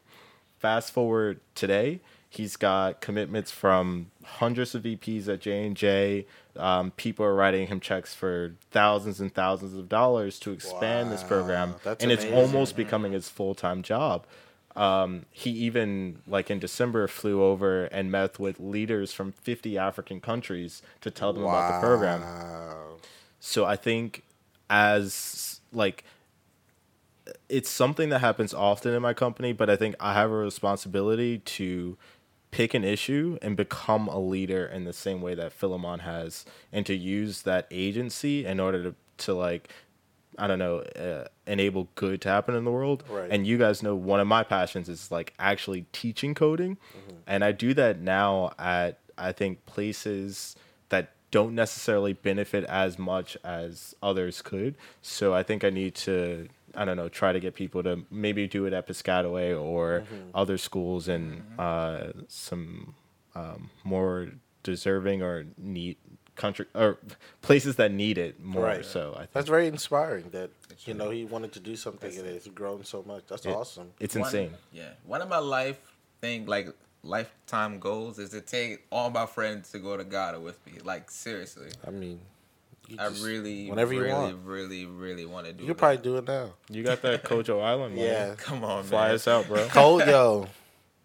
Fast 0.58 0.92
forward 0.92 1.40
today 1.54 2.00
he's 2.28 2.56
got 2.56 3.00
commitments 3.00 3.50
from 3.52 4.10
hundreds 4.24 4.74
of 4.74 4.82
vps 4.82 5.28
at 5.28 5.40
j&j 5.40 6.26
um, 6.56 6.90
people 6.92 7.24
are 7.24 7.34
writing 7.34 7.68
him 7.68 7.78
checks 7.78 8.12
for 8.12 8.56
thousands 8.72 9.20
and 9.20 9.32
thousands 9.32 9.74
of 9.74 9.88
dollars 9.88 10.40
to 10.40 10.50
expand 10.50 11.12
this 11.12 11.22
program. 11.22 11.76
Wow, 11.84 11.96
and 12.00 12.10
it's 12.10 12.24
almost 12.24 12.74
becoming 12.74 13.12
his 13.12 13.28
full-time 13.28 13.82
job 13.82 14.26
um, 14.78 15.26
he 15.30 15.50
even 15.50 16.22
like 16.26 16.50
in 16.50 16.58
december 16.58 17.08
flew 17.08 17.42
over 17.42 17.84
and 17.86 18.10
met 18.10 18.38
with 18.38 18.60
leaders 18.60 19.12
from 19.12 19.32
50 19.32 19.76
african 19.76 20.20
countries 20.20 20.82
to 21.00 21.10
tell 21.10 21.32
them 21.32 21.42
about 21.42 21.80
the 21.80 21.86
program. 21.86 22.22
So 23.40 23.64
I 23.64 23.76
think 23.76 24.22
as 24.70 25.60
like 25.72 26.04
it's 27.48 27.68
something 27.68 28.08
that 28.10 28.20
happens 28.20 28.54
often 28.54 28.94
in 28.94 29.02
my 29.02 29.14
company, 29.14 29.52
but 29.52 29.68
I 29.68 29.76
think 29.76 29.94
I 30.00 30.14
have 30.14 30.30
a 30.30 30.34
responsibility 30.34 31.38
to 31.38 31.96
pick 32.50 32.72
an 32.72 32.84
issue 32.84 33.38
and 33.42 33.56
become 33.56 34.08
a 34.08 34.18
leader 34.18 34.64
in 34.64 34.84
the 34.84 34.92
same 34.92 35.20
way 35.20 35.34
that 35.34 35.52
Philemon 35.52 36.00
has 36.00 36.46
and 36.72 36.86
to 36.86 36.94
use 36.94 37.42
that 37.42 37.66
agency 37.70 38.46
in 38.46 38.60
order 38.60 38.82
to 38.82 38.94
to 39.18 39.34
like 39.34 39.68
I 40.38 40.46
don't 40.46 40.58
know, 40.58 40.78
uh, 40.78 41.24
enable 41.46 41.88
good 41.94 42.20
to 42.22 42.28
happen 42.28 42.54
in 42.54 42.64
the 42.64 42.70
world. 42.70 43.02
Right. 43.10 43.28
And 43.30 43.46
you 43.46 43.58
guys 43.58 43.82
know 43.82 43.94
one 43.94 44.20
of 44.20 44.26
my 44.26 44.44
passions 44.44 44.88
is 44.88 45.10
like 45.10 45.34
actually 45.38 45.86
teaching 45.92 46.34
coding. 46.34 46.78
And 47.26 47.44
I 47.44 47.52
do 47.52 47.74
that 47.74 48.00
now 48.00 48.52
at, 48.58 48.98
I 49.18 49.32
think, 49.32 49.66
places 49.66 50.56
that 50.88 51.10
don't 51.30 51.54
necessarily 51.54 52.14
benefit 52.14 52.64
as 52.64 52.98
much 52.98 53.36
as 53.44 53.94
others 54.02 54.40
could. 54.40 54.76
So 55.02 55.34
I 55.34 55.42
think 55.42 55.64
I 55.64 55.70
need 55.70 55.94
to, 55.96 56.48
I 56.74 56.84
don't 56.86 56.96
know, 56.96 57.08
try 57.08 57.32
to 57.32 57.40
get 57.40 57.54
people 57.54 57.82
to 57.82 58.04
maybe 58.10 58.46
do 58.46 58.64
it 58.64 58.72
at 58.72 58.86
Piscataway 58.86 59.60
or 59.60 60.04
other 60.34 60.56
schools 60.56 61.08
and 61.08 61.42
uh, 61.58 62.12
some 62.28 62.94
um, 63.34 63.70
more 63.84 64.28
deserving 64.62 65.22
or 65.22 65.46
need 65.58 65.96
country 66.38 66.64
or 66.74 66.96
places 67.42 67.76
that 67.76 67.92
need 67.92 68.16
it 68.16 68.42
more. 68.42 68.62
Right. 68.64 68.84
So 68.84 69.12
I 69.14 69.18
think 69.20 69.32
That's 69.32 69.48
very 69.48 69.66
inspiring. 69.68 70.30
That 70.30 70.50
you 70.86 70.94
know 70.94 71.10
he 71.10 71.24
wanted 71.26 71.52
to 71.52 71.60
do 71.60 71.76
something 71.76 72.16
and 72.16 72.26
it's 72.26 72.46
grown 72.48 72.84
so 72.84 73.02
much. 73.06 73.24
That's 73.28 73.44
It- 73.44 73.50
awesome. 73.54 73.92
it's 74.00 74.14
One- 74.14 74.24
insane. 74.24 74.54
Yeah, 74.72 74.90
one 75.04 75.20
of 75.20 75.28
my 75.28 75.38
life 75.38 75.78
thing, 76.22 76.46
like 76.46 76.68
lifetime 77.02 77.78
goals, 77.78 78.18
is 78.18 78.30
to 78.30 78.40
take 78.40 78.84
all 78.90 79.10
my 79.10 79.26
friends 79.26 79.70
to 79.72 79.78
go 79.78 79.96
to 79.96 80.04
Ghana 80.04 80.40
with 80.40 80.58
me. 80.66 80.74
Like 80.82 81.10
seriously, 81.10 81.70
I 81.86 81.90
mean, 81.90 82.20
you 82.88 82.96
I 82.98 83.08
really, 83.08 83.68
whenever 83.68 83.92
you 83.92 84.00
really, 84.02 84.12
want. 84.34 84.38
really, 84.44 84.86
really 84.86 85.26
want 85.26 85.46
to 85.46 85.52
do. 85.52 85.62
you 85.62 85.68
could 85.68 85.78
probably 85.78 85.98
do 85.98 86.16
it 86.16 86.26
now. 86.26 86.54
You 86.70 86.82
got 86.82 87.02
that 87.02 87.24
Kojo 87.24 87.62
Island, 87.62 87.96
man. 87.96 88.04
Yeah. 88.04 88.34
Come 88.38 88.64
on, 88.64 88.84
Fly 88.84 89.06
man. 89.08 89.14
us 89.16 89.28
out, 89.28 89.46
bro. 89.48 89.66
Cole, 89.68 90.00
yo, 90.00 90.48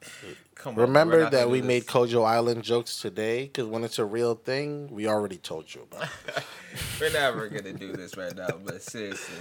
Come 0.63 0.75
remember 0.75 1.23
not 1.23 1.31
that 1.33 1.49
we 1.49 1.59
do 1.61 1.67
made. 1.67 1.85
Kojo 1.85 2.25
Island 2.25 2.63
jokes 2.63 2.97
today? 3.01 3.43
Because 3.43 3.65
when 3.65 3.83
it's 3.83 3.99
a 3.99 4.05
real 4.05 4.33
thing, 4.35 4.87
we 4.89 5.07
already 5.07 5.35
told 5.37 5.73
you 5.75 5.81
about. 5.91 6.03
it. 6.03 6.43
We're 7.01 7.11
never 7.11 7.49
gonna 7.49 7.73
do 7.73 7.91
this 7.91 8.15
right 8.15 8.33
now, 8.35 8.47
but 8.63 8.81
seriously, 8.81 9.35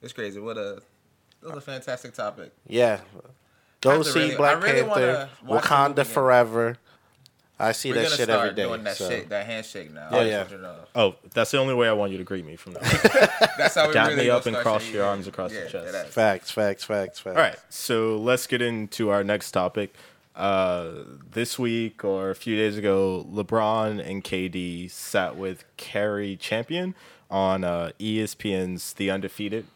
it's 0.00 0.12
crazy. 0.12 0.38
What 0.38 0.56
a, 0.56 0.80
that 1.42 1.48
was 1.48 1.56
a 1.58 1.60
fantastic 1.60 2.14
topic. 2.14 2.52
Yeah. 2.68 3.00
Go 3.80 4.02
see 4.02 4.20
really- 4.20 4.36
Black 4.36 4.62
really 4.62 4.82
Panther, 4.82 4.88
wanna 4.88 5.28
watch 5.44 5.64
the 5.68 5.76
movie 5.76 5.94
Wakanda. 6.02 6.06
Forever. 6.06 6.78
I 7.58 7.72
see 7.72 7.90
We're 7.90 8.02
that 8.02 8.10
shit 8.12 8.20
start 8.28 8.30
every 8.48 8.54
day. 8.56 8.62
doing 8.64 8.82
that 8.84 8.96
so. 8.96 9.08
shake, 9.08 9.28
that 9.28 9.46
handshake 9.46 9.92
now. 9.92 10.08
Oh, 10.10 10.20
yeah. 10.22 10.38
want 10.38 10.50
you 10.50 10.56
to 10.56 10.62
know. 10.62 10.74
Oh, 10.96 11.14
that's 11.32 11.50
the 11.52 11.58
only 11.58 11.74
way 11.74 11.88
I 11.88 11.92
want 11.92 12.10
you 12.10 12.18
to 12.18 12.24
greet 12.24 12.44
me 12.44 12.56
from 12.56 12.72
now. 12.72 12.80
That's 13.56 13.76
how 13.76 13.86
we 13.86 13.94
Dap 13.94 14.08
really 14.08 14.24
me 14.24 14.30
up 14.30 14.46
and 14.46 14.56
cross 14.56 14.88
your 14.90 15.04
arms 15.04 15.28
across 15.28 15.52
the 15.52 15.60
Yeah, 15.60 15.66
chest. 15.68 16.08
Facts, 16.08 16.50
facts, 16.50 16.82
facts, 16.82 17.20
facts. 17.20 17.36
All 17.36 17.42
right, 17.42 17.56
so 17.68 18.16
let's 18.16 18.48
get 18.48 18.62
into 18.62 19.10
our 19.10 19.22
next 19.22 19.52
topic. 19.52 19.94
Uh, 20.34 21.04
this 21.30 21.58
week 21.58 22.04
or 22.04 22.30
a 22.30 22.34
few 22.34 22.56
days 22.56 22.78
ago, 22.78 23.26
LeBron 23.30 24.04
and 24.04 24.24
KD 24.24 24.90
sat 24.90 25.36
with 25.36 25.64
Cari 25.76 26.36
Champion 26.36 26.94
on 27.30 27.64
uh, 27.64 27.92
ESPN's 28.00 28.94
The 28.94 29.10
Undefeated. 29.10 29.66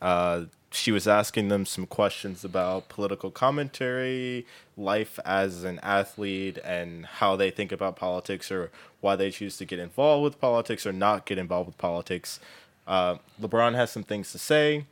Uh, 0.00 0.44
she 0.70 0.90
was 0.90 1.06
asking 1.06 1.48
them 1.48 1.64
some 1.66 1.86
questions 1.86 2.44
about 2.44 2.88
political 2.88 3.30
commentary, 3.30 4.46
life 4.76 5.18
as 5.24 5.62
an 5.64 5.78
athlete, 5.82 6.58
and 6.64 7.06
how 7.06 7.36
they 7.36 7.50
think 7.50 7.70
about 7.70 7.96
politics 7.96 8.50
or 8.50 8.70
why 9.00 9.16
they 9.16 9.30
choose 9.30 9.56
to 9.58 9.64
get 9.64 9.78
involved 9.78 10.24
with 10.24 10.40
politics 10.40 10.84
or 10.86 10.92
not 10.92 11.26
get 11.26 11.38
involved 11.38 11.68
with 11.68 11.78
politics. 11.78 12.40
Uh, 12.86 13.16
LeBron 13.40 13.74
has 13.74 13.90
some 13.90 14.02
things 14.02 14.30
to 14.32 14.38
say 14.38 14.86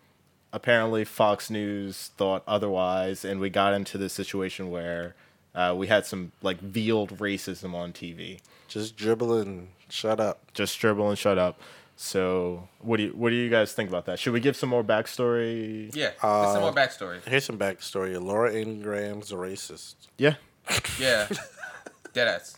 apparently 0.52 1.04
Fox 1.04 1.50
News 1.50 2.10
thought 2.16 2.42
otherwise, 2.46 3.24
and 3.24 3.40
we 3.40 3.50
got 3.50 3.74
into 3.74 3.98
this 3.98 4.12
situation 4.12 4.70
where 4.70 5.14
uh, 5.54 5.74
we 5.76 5.86
had 5.86 6.06
some 6.06 6.32
like 6.42 6.60
veiled 6.60 7.18
racism 7.18 7.74
on 7.74 7.92
TV. 7.92 8.40
Just 8.68 8.96
dribble 8.96 9.38
and 9.38 9.68
shut 9.88 10.20
up. 10.20 10.40
Just 10.54 10.78
dribble 10.78 11.08
and 11.08 11.18
shut 11.18 11.38
up. 11.38 11.60
So, 11.96 12.68
what 12.80 12.96
do 12.96 13.04
you 13.04 13.10
what 13.10 13.30
do 13.30 13.36
you 13.36 13.50
guys 13.50 13.72
think 13.74 13.88
about 13.88 14.06
that? 14.06 14.18
Should 14.18 14.32
we 14.32 14.40
give 14.40 14.56
some 14.56 14.70
more 14.70 14.82
backstory? 14.82 15.94
Yeah, 15.94 16.12
Uh, 16.22 16.52
some 16.52 16.62
more 16.62 16.72
backstory. 16.72 17.22
Here's 17.26 17.44
some 17.44 17.58
backstory. 17.58 18.20
Laura 18.20 18.50
Ingraham's 18.52 19.30
a 19.30 19.36
racist. 19.36 19.94
Yeah. 20.16 20.34
Yeah, 20.98 21.28
deadass, 22.14 22.56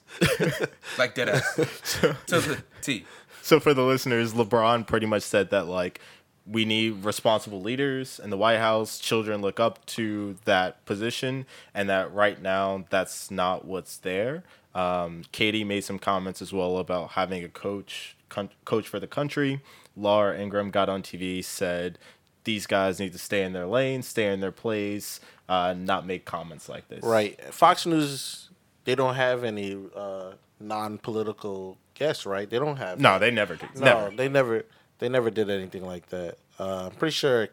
like 0.98 1.14
deadass 1.14 2.16
to 2.26 2.40
the 2.40 2.62
T. 2.82 3.04
So 3.42 3.60
for 3.60 3.74
the 3.74 3.82
listeners, 3.82 4.34
LeBron 4.34 4.86
pretty 4.86 5.06
much 5.06 5.22
said 5.22 5.50
that 5.50 5.66
like 5.66 6.00
we 6.46 6.64
need 6.64 7.04
responsible 7.04 7.60
leaders 7.60 8.20
in 8.22 8.30
the 8.30 8.36
White 8.36 8.58
House. 8.58 8.98
Children 8.98 9.40
look 9.40 9.58
up 9.58 9.84
to 9.86 10.36
that 10.44 10.84
position, 10.84 11.46
and 11.74 11.88
that 11.88 12.12
right 12.12 12.40
now 12.40 12.84
that's 12.90 13.30
not 13.30 13.64
what's 13.64 13.96
there. 13.98 14.42
Um, 14.74 15.22
KD 15.32 15.64
made 15.66 15.82
some 15.84 15.98
comments 15.98 16.42
as 16.42 16.52
well 16.52 16.78
about 16.78 17.10
having 17.12 17.44
a 17.44 17.48
coach 17.48 18.16
con- 18.28 18.50
coach 18.64 18.88
for 18.88 18.98
the 19.00 19.06
country. 19.06 19.60
Laura 19.96 20.36
Ingraham 20.38 20.70
got 20.70 20.88
on 20.88 21.02
TV 21.02 21.42
said 21.44 21.98
these 22.42 22.66
guys 22.66 22.98
need 22.98 23.12
to 23.12 23.18
stay 23.18 23.42
in 23.44 23.52
their 23.52 23.66
lane, 23.66 24.02
stay 24.02 24.32
in 24.32 24.40
their 24.40 24.50
place, 24.52 25.20
uh, 25.48 25.74
not 25.78 26.04
make 26.06 26.24
comments 26.24 26.68
like 26.68 26.88
this. 26.88 27.02
Right. 27.04 27.40
Fox 27.54 27.86
News, 27.86 28.50
they 28.84 28.94
don't 28.94 29.14
have 29.14 29.44
any 29.44 29.78
uh, 29.96 30.32
non-political 30.60 31.78
guests, 31.94 32.26
right? 32.26 32.48
They 32.50 32.58
don't 32.58 32.76
have. 32.76 33.00
No, 33.00 33.18
they 33.18 33.30
never 33.30 33.56
did. 33.56 33.70
no, 33.76 33.84
Never. 33.84 34.16
they 34.16 34.28
never, 34.28 34.64
they 34.98 35.08
never 35.08 35.30
did 35.30 35.50
anything 35.50 35.84
like 35.84 36.08
that. 36.10 36.36
Uh, 36.58 36.86
I'm 36.86 36.92
pretty 36.92 37.12
sure. 37.12 37.48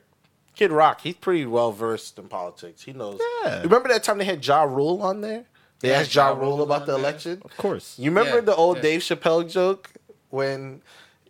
Kid 0.56 0.72
Rock, 0.72 1.02
he's 1.02 1.16
pretty 1.16 1.46
well 1.46 1.72
versed 1.72 2.20
in 2.20 2.28
politics. 2.28 2.82
He 2.84 2.94
knows. 2.94 3.20
Yeah. 3.46 3.62
Remember 3.62 3.88
that 3.90 4.04
time 4.04 4.18
they 4.18 4.26
had 4.26 4.46
Ja 4.46 4.64
Rule 4.64 5.02
on 5.02 5.22
there? 5.22 5.46
They 5.80 5.90
Yeah, 5.90 6.00
asked 6.00 6.14
Ja 6.14 6.30
Ja 6.30 6.38
Rule 6.40 6.62
about 6.62 6.86
the 6.86 6.92
there. 6.94 7.02
election. 7.02 7.42
Of 7.44 7.56
course. 7.58 7.98
You 7.98 8.12
remember 8.12 8.36
Yeah, 8.36 8.42
the 8.42 8.56
old 8.56 8.78
yeah. 8.78 8.84
Dave 8.84 9.02
Chappelle 9.02 9.50
joke 9.50 9.90
when 10.30 10.82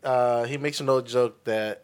uh, 0.03 0.43
he 0.45 0.57
makes 0.57 0.79
an 0.79 0.89
old 0.89 1.05
joke 1.05 1.43
that 1.45 1.83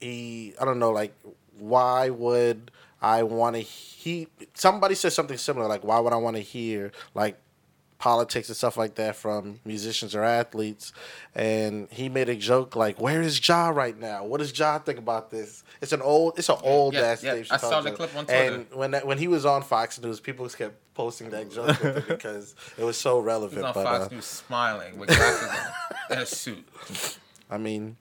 he 0.00 0.54
I 0.60 0.64
don't 0.64 0.78
know 0.80 0.90
like 0.90 1.14
why 1.58 2.10
would 2.10 2.70
I 3.00 3.22
want 3.22 3.54
to 3.56 3.62
he 3.62 4.26
somebody 4.54 4.96
said 4.96 5.12
something 5.12 5.38
similar 5.38 5.68
like 5.68 5.84
why 5.84 6.00
would 6.00 6.12
I 6.12 6.16
want 6.16 6.34
to 6.36 6.42
hear 6.42 6.90
like 7.14 7.36
politics 8.02 8.48
and 8.48 8.56
stuff 8.56 8.76
like 8.76 8.96
that 8.96 9.14
from 9.14 9.60
musicians 9.64 10.12
or 10.12 10.24
athletes. 10.24 10.92
And 11.36 11.88
he 11.88 12.08
made 12.08 12.28
a 12.28 12.34
joke 12.34 12.74
like, 12.74 13.00
"Where 13.00 13.22
is 13.22 13.46
Ja 13.46 13.68
right 13.68 13.96
now? 13.96 14.24
What 14.24 14.38
does 14.38 14.58
Ja 14.58 14.80
think 14.80 14.98
about 14.98 15.30
this?" 15.30 15.62
It's 15.80 15.92
an 15.92 16.02
old, 16.02 16.36
it's 16.36 16.48
an 16.48 16.56
old 16.64 16.94
yeah, 16.94 17.02
ass 17.02 17.22
yeah. 17.22 17.34
Dave 17.34 17.46
I 17.52 17.58
saw 17.58 17.80
Chappelle 17.80 17.84
the 17.84 17.92
clip 17.92 18.16
on 18.16 18.24
Twitter. 18.24 18.54
And 18.54 18.66
when 18.72 18.90
that, 18.90 19.06
when 19.06 19.18
he 19.18 19.28
was 19.28 19.46
on 19.46 19.62
Fox 19.62 20.00
News, 20.00 20.18
people 20.18 20.48
kept 20.48 20.74
posting 20.94 21.30
that 21.30 21.52
joke 21.52 21.80
with 21.80 21.80
him 21.80 22.04
because 22.08 22.56
it 22.76 22.82
was 22.82 22.96
so 22.96 23.18
He's 23.20 23.26
relevant. 23.26 23.64
on 23.64 23.72
But 23.72 23.84
Fox 23.84 24.06
uh, 24.06 24.14
News 24.16 24.24
smiling 24.24 24.98
with 24.98 25.08
glasses 25.08 25.48
on 25.48 25.72
and 26.10 26.20
a 26.22 26.26
suit. 26.26 26.68
I 27.48 27.58
mean, 27.58 27.96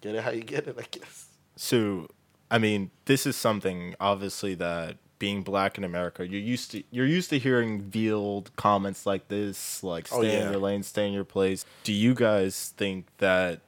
get 0.00 0.14
it 0.14 0.24
how 0.24 0.30
you 0.30 0.42
get 0.42 0.66
it, 0.66 0.76
I 0.78 0.86
guess. 0.90 1.26
So, 1.56 2.08
I 2.50 2.56
mean, 2.56 2.92
this 3.04 3.26
is 3.26 3.36
something 3.36 3.94
obviously 4.00 4.54
that 4.54 4.96
being 5.22 5.42
black 5.42 5.78
in 5.78 5.84
America, 5.84 6.26
you're 6.26 6.40
used 6.40 6.72
to 6.72 6.82
you're 6.90 7.06
used 7.06 7.30
to 7.30 7.38
hearing 7.38 7.80
veiled 7.80 8.50
comments 8.56 9.06
like 9.06 9.28
this, 9.28 9.80
like 9.84 10.08
Oh, 10.10 10.18
stay 10.20 10.32
yeah. 10.36 10.46
in 10.46 10.50
your 10.50 10.60
lane, 10.60 10.82
stay 10.82 11.06
in 11.06 11.12
your 11.12 11.22
place. 11.22 11.64
Do 11.84 11.92
you 11.92 12.12
guys 12.12 12.74
think 12.76 13.06
that 13.18 13.60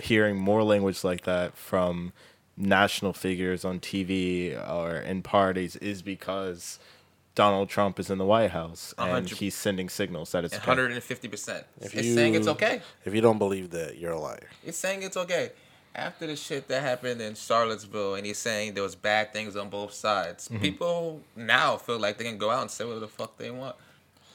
hearing 0.00 0.36
more 0.38 0.62
language 0.62 1.02
like 1.02 1.22
that 1.24 1.56
from 1.56 2.12
national 2.56 3.12
figures 3.14 3.64
on 3.64 3.80
TV 3.80 4.54
or 4.70 4.94
in 4.96 5.22
parties 5.22 5.74
is 5.74 6.02
because 6.02 6.78
Donald 7.34 7.68
Trump 7.68 7.98
is 7.98 8.08
in 8.08 8.18
the 8.18 8.24
White 8.24 8.52
House 8.52 8.94
and 8.96 9.28
he's 9.28 9.56
sending 9.56 9.88
signals 9.88 10.30
that 10.30 10.44
it's 10.44 10.54
150 10.54 11.26
percent. 11.26 11.66
If 11.80 11.96
It's 11.96 12.14
saying 12.14 12.36
it's 12.36 12.46
okay. 12.46 12.80
If 13.04 13.12
you 13.12 13.20
don't 13.20 13.38
believe 13.38 13.70
that, 13.70 13.98
you're 13.98 14.12
a 14.12 14.20
liar. 14.20 14.50
It's 14.64 14.78
saying 14.78 15.02
it's 15.02 15.16
okay. 15.16 15.50
After 15.94 16.26
the 16.26 16.36
shit 16.36 16.68
that 16.68 16.80
happened 16.82 17.20
in 17.20 17.34
Charlottesville, 17.34 18.14
and 18.14 18.24
he's 18.24 18.38
saying 18.38 18.72
there 18.74 18.82
was 18.82 18.94
bad 18.94 19.32
things 19.32 19.56
on 19.56 19.68
both 19.68 19.92
sides. 19.92 20.48
Mm-hmm. 20.48 20.62
People 20.62 21.20
now 21.36 21.76
feel 21.76 21.98
like 21.98 22.16
they 22.16 22.24
can 22.24 22.38
go 22.38 22.50
out 22.50 22.62
and 22.62 22.70
say 22.70 22.84
whatever 22.84 23.00
the 23.00 23.08
fuck 23.08 23.36
they 23.36 23.50
want, 23.50 23.76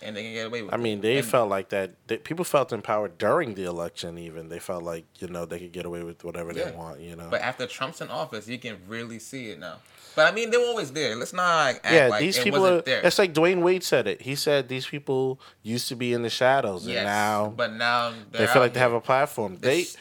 and 0.03 0.15
they 0.15 0.21
can 0.21 0.33
get 0.33 0.45
away 0.45 0.61
with 0.61 0.71
I 0.71 0.77
it. 0.77 0.81
mean, 0.81 1.01
they 1.01 1.17
And- 1.17 1.25
felt 1.25 1.49
like 1.49 1.69
that. 1.69 1.91
They, 2.05 2.17
people 2.17 2.45
felt 2.45 2.71
empowered 2.71 3.17
during 3.17 3.55
the 3.55 3.63
election. 3.63 4.19
Even 4.19 4.49
they 4.49 4.59
felt 4.59 4.83
like 4.83 5.05
you 5.19 5.27
know 5.29 5.45
they 5.45 5.57
could 5.57 5.71
get 5.71 5.85
away 5.87 6.03
with 6.03 6.23
whatever 6.23 6.51
Yeah. 6.53 6.65
they 6.65 6.71
want. 6.75 6.99
You 6.99 7.15
know. 7.15 7.27
But 7.31 7.41
after 7.41 7.65
Trump's 7.65 8.01
in 8.01 8.09
office, 8.09 8.47
you 8.47 8.59
can 8.59 8.77
really 8.87 9.17
see 9.17 9.49
it 9.49 9.59
now. 9.59 9.77
But 10.15 10.31
I 10.31 10.35
mean, 10.35 10.51
they 10.51 10.57
were 10.57 10.65
always 10.65 10.91
there. 10.91 11.15
Let's 11.15 11.33
not 11.33 11.67
act 11.75 11.85
yeah, 11.91 12.07
like 12.07 12.19
these 12.21 12.37
it 12.37 12.43
people 12.43 12.61
wasn't 12.61 12.79
are. 12.79 12.81
there. 12.83 13.01
It's 13.03 13.17
like 13.19 13.33
Dwyane 13.33 13.61
Wade 13.63 13.83
said 13.83 14.07
it. 14.07 14.21
He 14.21 14.35
said 14.35 14.67
these 14.67 14.85
people 14.85 15.39
used 15.63 15.87
to 15.89 15.95
be 15.95 16.13
in 16.13 16.21
the 16.21 16.29
shadows, 16.29 16.85
yes, 16.87 16.97
and 16.97 17.05
now 17.07 17.53
but 17.55 17.73
now 17.73 18.13
they 18.31 18.45
feel 18.45 18.61
like 18.61 18.73
they 18.73 18.79
have 18.79 18.93
a 18.93 18.97
a 18.97 19.01
platform. 19.01 19.57
They, 19.59 19.81
This- 19.81 19.97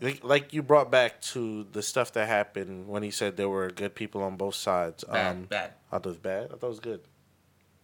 like- 0.00 0.24
like 0.24 0.52
you 0.52 0.62
brought 0.62 0.90
back 0.90 1.20
to 1.32 1.64
the 1.72 1.82
stuff 1.82 2.12
that 2.12 2.26
happened 2.28 2.88
when 2.88 3.02
he 3.02 3.10
said 3.10 3.36
there 3.36 3.48
were 3.48 3.68
good 3.70 3.94
people 3.94 4.22
on 4.22 4.36
both 4.36 4.54
sides. 4.54 5.04
bad, 5.04 5.30
um, 5.36 5.44
bad. 5.44 5.72
I 5.92 5.96
thought 5.98 6.06
it 6.06 6.08
was 6.08 6.16
bad. 6.18 6.44
I 6.52 6.56
thought 6.56 6.66
it 6.66 6.68
was 6.68 6.80
good. 6.80 7.00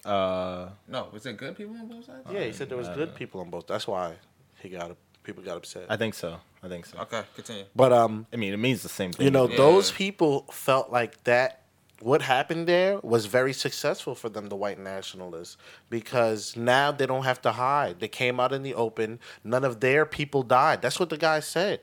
Uh, 0.04 0.68
No, 0.86 1.08
was 1.12 1.26
it 1.26 1.36
good 1.36 1.56
people 1.56 1.74
on 1.76 1.88
both 1.88 2.04
sides? 2.04 2.26
Yeah, 2.30 2.44
he 2.44 2.52
said 2.52 2.68
there 2.68 2.78
was 2.78 2.88
good 2.90 3.14
people 3.14 3.40
on 3.40 3.50
both. 3.50 3.66
That's 3.66 3.86
why 3.86 4.14
he 4.62 4.68
got 4.68 4.96
people 5.24 5.42
got 5.42 5.56
upset. 5.56 5.86
I 5.88 5.96
think 5.96 6.14
so. 6.14 6.38
I 6.62 6.68
think 6.68 6.86
so. 6.86 6.98
Okay, 6.98 7.22
continue. 7.34 7.64
but 7.74 7.92
um, 7.92 8.26
I 8.32 8.36
mean, 8.36 8.52
it 8.52 8.58
means 8.58 8.82
the 8.82 8.88
same 8.88 9.12
thing. 9.12 9.24
you 9.24 9.30
know, 9.32 9.48
Yeah. 9.48 9.56
those 9.56 9.90
people 9.90 10.46
felt 10.50 10.90
like 10.92 11.24
that. 11.24 11.62
What 12.00 12.20
happened 12.20 12.68
there 12.68 12.98
was 12.98 13.24
very 13.24 13.54
successful 13.54 14.14
for 14.14 14.28
them, 14.28 14.48
the 14.50 14.54
white 14.54 14.78
nationalists, 14.78 15.56
because 15.88 16.54
now 16.54 16.92
they 16.92 17.06
don't 17.06 17.24
have 17.24 17.40
to 17.42 17.52
hide. 17.52 18.00
They 18.00 18.08
came 18.08 18.38
out 18.38 18.52
in 18.52 18.62
the 18.62 18.74
open. 18.74 19.18
None 19.42 19.64
of 19.64 19.80
their 19.80 20.04
people 20.04 20.42
died. 20.42 20.82
That's 20.82 21.00
what 21.00 21.08
the 21.08 21.16
guy 21.16 21.40
said. 21.40 21.80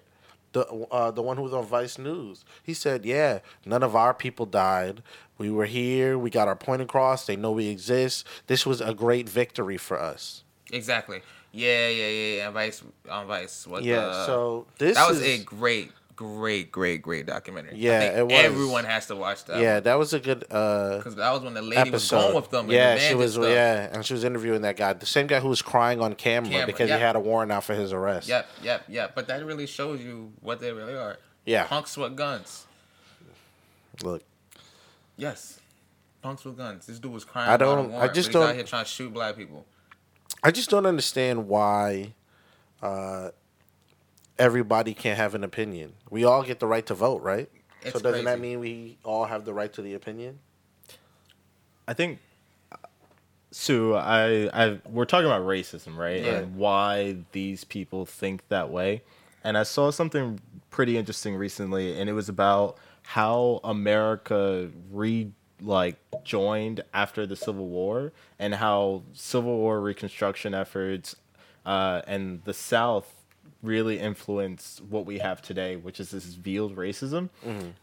The 0.53 0.65
uh, 0.91 1.11
the 1.11 1.21
one 1.21 1.37
who 1.37 1.43
was 1.43 1.53
on 1.53 1.65
Vice 1.65 1.97
News. 1.97 2.45
He 2.63 2.73
said, 2.73 3.05
"Yeah, 3.05 3.39
none 3.65 3.83
of 3.83 3.95
our 3.95 4.13
people 4.13 4.45
died. 4.45 5.01
We 5.37 5.49
were 5.51 5.65
here. 5.65 6.17
We 6.17 6.29
got 6.29 6.47
our 6.47 6.55
point 6.55 6.81
across. 6.81 7.25
They 7.25 7.35
know 7.35 7.51
we 7.51 7.67
exist. 7.67 8.25
This 8.47 8.65
was 8.65 8.79
a 8.79 8.93
great 8.93 9.27
victory 9.27 9.77
for 9.77 9.99
us." 9.99 10.43
Exactly. 10.71 11.21
Yeah, 11.51 11.87
yeah, 11.89 12.07
yeah, 12.07 12.35
yeah. 12.37 12.49
Vice 12.51 12.83
on 13.09 13.27
Vice. 13.27 13.67
What 13.67 13.83
Yeah. 13.83 13.99
the- 14.05 14.25
so 14.25 14.65
this 14.79 14.95
that 14.95 15.07
was 15.09 15.21
is, 15.21 15.41
a 15.41 15.43
great, 15.43 15.91
great, 16.37 16.71
great, 16.71 17.01
great 17.01 17.25
documentary. 17.25 17.75
Yeah, 17.75 17.97
I 17.97 17.99
think 18.01 18.17
it 18.17 18.23
was. 18.27 18.33
Everyone 18.45 18.85
has 18.85 19.07
to 19.07 19.15
watch 19.15 19.45
that. 19.45 19.59
yeah. 19.59 19.79
That 19.79 19.99
was 19.99 20.13
a 20.13 20.19
good. 20.19 20.45
Uh, 20.49 20.97
because 20.97 21.15
that 21.15 21.31
was 21.31 21.41
when 21.43 21.53
the 21.53 21.61
lady 21.61 21.91
was 21.91 22.03
episode. 22.11 22.21
going 22.21 22.35
with 22.35 22.49
them. 22.49 22.71
Yeah, 22.71 22.95
the 22.95 23.01
she 23.01 23.15
was. 23.15 23.33
stuff. 23.33 23.45
Yeah, 23.45 23.89
and 23.91 24.05
she 24.05 24.13
was 24.13 24.23
interviewing 24.23 24.61
that 24.61 24.77
guy, 24.77 24.93
the 24.93 25.05
same 25.05 25.27
guy 25.27 25.39
who 25.39 25.49
was 25.49 25.61
crying 25.61 26.01
on 26.01 26.15
camera, 26.15 26.49
Camera, 26.51 26.65
because 26.65 26.89
yep. 26.89 26.99
he 26.99 27.03
had 27.03 27.15
a 27.15 27.19
warrant 27.19 27.51
out 27.51 27.63
for 27.63 27.73
his 27.75 27.93
arrest. 27.93 28.27
Yep, 28.27 28.47
yep, 28.63 28.83
yep. 28.87 29.15
But 29.15 29.27
that 29.27 29.45
really 29.45 29.67
shows 29.67 30.01
you 30.01 30.31
what 30.41 30.59
they 30.59 30.71
really 30.71 30.95
are. 30.95 31.17
Yeah. 31.45 31.65
Punks 31.65 31.97
with 31.97 32.15
guns. 32.15 32.65
Look, 34.01 34.23
Yes. 35.17 35.59
Punks 36.21 36.45
with 36.45 36.57
guns. 36.57 36.85
This 36.87 36.99
dude 36.99 37.11
was 37.11 37.25
crying. 37.25 37.49
I 37.49 37.57
don't- 37.57 37.93
I 37.93 38.07
just 38.07 38.31
don't- 38.31 38.49
out 38.49 38.55
here 38.55 38.63
trying 38.63 38.85
to 38.85 38.89
shoot 38.89 39.13
black 39.13 39.35
people. 39.35 39.65
I 40.41 40.51
just 40.51 40.69
don't 40.69 40.85
understand 40.85 41.47
why 41.47 42.13
uh, 42.81 43.29
everybody 44.37 44.93
can't 44.93 45.17
have 45.17 45.35
an 45.35 45.43
opinion. 45.43 45.93
We 46.09 46.23
all 46.23 46.43
get 46.43 46.59
the 46.59 46.67
right 46.67 46.85
to 46.87 46.93
vote, 46.93 47.21
right? 47.21 47.49
so 47.91 47.99
doesn't 47.99 48.25
that 48.25 48.39
mean 48.39 48.59
we 48.59 48.97
all 49.03 49.25
have 49.25 49.45
the 49.45 49.53
right 49.53 49.71
to 49.73 49.81
the 49.81 49.93
opinion? 49.93 50.39
I 51.87 51.93
think 51.93 52.19
Sue, 53.51 53.93
I, 53.95 54.49
I 54.53 54.79
we're 54.89 55.05
talking 55.05 55.27
about 55.27 55.43
racism, 55.43 55.97
right? 55.97 56.23
Yeah. 56.23 56.37
And 56.37 56.55
why 56.55 57.17
these 57.33 57.63
people 57.63 58.05
think 58.05 58.47
that 58.49 58.69
way. 58.69 59.03
And 59.43 59.57
I 59.57 59.63
saw 59.63 59.91
something 59.91 60.39
pretty 60.69 60.97
interesting 60.97 61.35
recently, 61.35 61.99
and 61.99 62.09
it 62.09 62.13
was 62.13 62.29
about 62.29 62.77
how 63.03 63.59
America 63.63 64.69
re 64.91 65.31
like 65.61 65.97
joined 66.23 66.83
after 66.93 67.25
the 67.27 67.35
Civil 67.35 67.67
War, 67.67 68.11
and 68.39 68.55
how 68.55 69.03
Civil 69.13 69.57
War 69.57 69.81
reconstruction 69.81 70.53
efforts 70.53 71.15
uh, 71.65 72.01
and 72.07 72.43
the 72.45 72.53
South 72.53 73.22
really 73.63 73.99
influenced 73.99 74.81
what 74.83 75.05
we 75.05 75.19
have 75.19 75.41
today, 75.41 75.75
which 75.77 75.99
is 75.99 76.11
this 76.11 76.25
veiled 76.25 76.75
racism. 76.75 77.29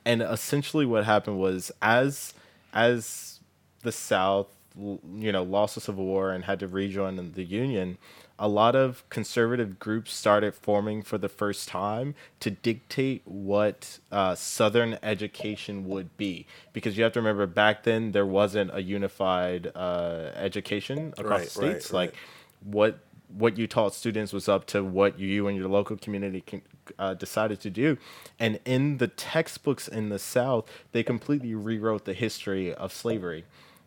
And 0.05 0.23
essentially, 0.23 0.87
what 0.87 1.05
happened 1.05 1.39
was 1.41 1.73
as 1.83 2.35
as 2.73 3.41
the 3.83 3.93
South, 3.93 4.49
you 4.77 5.33
know, 5.33 5.43
lost 5.43 5.75
the 5.75 5.81
Civil 5.81 6.05
War 6.05 6.31
and 6.33 6.45
had 6.45 6.61
to 6.61 6.69
rejoin 6.69 7.33
the 7.33 7.45
Union, 7.45 7.99
a 8.39 8.49
lot 8.49 8.75
of 8.77 9.09
conservative 9.11 9.79
groups 9.79 10.15
started 10.15 10.55
forming 10.55 11.03
for 11.03 11.19
the 11.19 11.29
first 11.29 11.69
time 11.69 12.15
to 12.41 12.51
dictate 12.51 13.23
what 13.27 13.99
uh, 14.13 14.35
Southern 14.35 14.99
education 15.03 15.87
would 15.89 16.17
be. 16.17 16.47
Because 16.73 16.97
you 16.97 17.05
have 17.05 17.13
to 17.15 17.21
remember, 17.21 17.47
back 17.47 17.83
then 17.85 18.13
there 18.13 18.27
wasn't 18.27 18.71
a 18.75 18.83
unified 18.83 19.73
uh, 19.75 20.31
education 20.37 21.13
across 21.19 21.41
Right, 21.41 21.51
the 21.51 21.61
right, 21.61 21.83
states. 21.83 21.93
Like 21.93 22.15
what 22.63 23.01
what 23.37 23.57
you 23.57 23.67
taught 23.67 23.95
students 23.95 24.33
was 24.33 24.49
up 24.49 24.67
to 24.67 24.83
what 24.85 25.19
you 25.19 25.49
and 25.49 25.57
your 25.57 25.69
local 25.69 25.97
community 25.97 26.41
can, 26.41 26.63
uh, 26.99 27.15
decided 27.15 27.61
to 27.61 27.71
do. 27.71 27.97
And 28.39 28.59
in 28.65 28.99
the 28.99 29.09
textbooks 29.09 29.89
in 29.89 30.09
the 30.09 30.19
South, 30.19 30.69
they 30.93 31.03
completely 31.03 31.55
rewrote 31.55 32.05
the 32.05 32.15
history 32.15 32.75
of 32.75 32.93
slavery. 32.93 33.45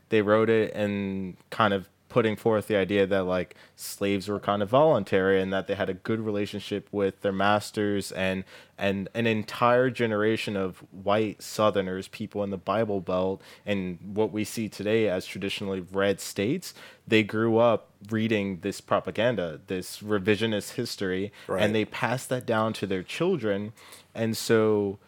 They 0.10 0.22
wrote 0.22 0.50
it 0.50 0.74
and 0.74 1.38
kind 1.50 1.74
of 1.74 1.90
putting 2.14 2.36
forth 2.36 2.68
the 2.68 2.76
idea 2.76 3.08
that 3.08 3.24
like 3.24 3.56
slaves 3.76 4.28
were 4.28 4.40
kind 4.40 4.62
of 4.62 4.70
voluntary 4.70 5.42
and 5.42 5.52
that 5.52 5.66
they 5.66 5.74
had 5.74 5.90
a 5.90 5.96
good 5.96 6.20
relationship 6.20 6.88
with 6.92 7.20
their 7.22 7.32
masters 7.32 8.12
and 8.12 8.44
and 8.78 9.10
an 9.16 9.26
entire 9.26 9.90
generation 9.90 10.56
of 10.56 10.78
white 10.92 11.42
southerners 11.42 12.08
people 12.10 12.44
in 12.44 12.52
the 12.52 12.58
bible 12.58 13.02
belt 13.02 13.42
and 13.66 13.98
what 14.14 14.32
we 14.32 14.44
see 14.44 14.70
today 14.70 15.10
as 15.10 15.26
traditionally 15.26 15.84
red 15.92 16.22
states 16.22 16.76
they 17.08 17.24
grew 17.24 17.58
up 17.58 17.90
reading 18.12 18.60
this 18.62 18.80
propaganda 18.80 19.60
this 19.66 19.98
revisionist 20.00 20.74
history 20.74 21.32
Right. 21.48 21.64
and 21.64 21.74
they 21.74 21.84
passed 21.86 22.30
that 22.30 22.46
down 22.46 22.74
to 22.74 22.86
their 22.86 23.02
children 23.02 23.74
and 24.14 24.38
so 24.38 25.00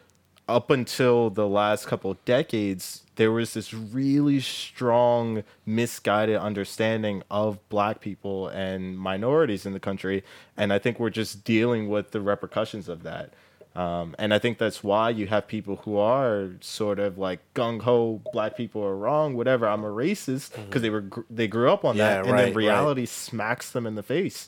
up 0.47 0.69
until 0.69 1.29
the 1.29 1.47
last 1.47 1.88
couple 1.88 2.12
of 2.12 2.23
decades, 2.26 3.03
there 3.15 3.32
was 3.32 3.53
this 3.53 3.74
really 3.74 4.39
strong, 4.39 5.43
misguided 5.65 6.38
understanding 6.38 7.24
of 7.32 7.67
black 7.69 7.99
people 8.01 8.47
and 8.47 8.97
minorities 8.97 9.65
in 9.65 9.74
the 9.74 9.80
country. 9.80 10.24
And 10.55 10.72
I 10.72 10.80
think 10.80 10.99
we're 10.99 11.09
just 11.09 11.43
dealing 11.43 11.89
with 11.89 12.11
the 12.11 12.22
repercussions 12.22 12.88
of 12.89 13.03
that. 13.03 13.34
Um, 13.76 14.15
and 14.17 14.34
I 14.34 14.39
think 14.39 14.57
that's 14.57 14.84
why 14.84 15.09
you 15.09 15.28
have 15.28 15.47
people 15.47 15.78
who 15.84 15.97
are 15.97 16.51
sort 16.61 16.97
of 16.97 17.17
like 17.17 17.39
gung 17.53 17.82
ho, 17.82 18.22
black 18.32 18.55
people 18.55 18.82
are 18.84 18.95
wrong, 18.95 19.36
whatever. 19.36 19.67
I'm 19.67 19.84
a 19.84 19.89
racist 19.89 20.51
because 20.55 20.82
they 20.82 20.89
were 20.89 21.01
gr- 21.01 21.22
they 21.30 21.47
grew 21.47 21.69
up 21.69 21.84
on 21.84 21.97
Yeah, 21.97 22.07
that, 22.07 22.19
and 22.24 22.32
right, 22.32 22.38
then 22.38 22.47
right. 22.49 22.55
reality 22.55 23.05
smacks 23.05 23.72
them 23.72 23.86
in 23.86 23.95
the 23.95 24.03
face 24.03 24.47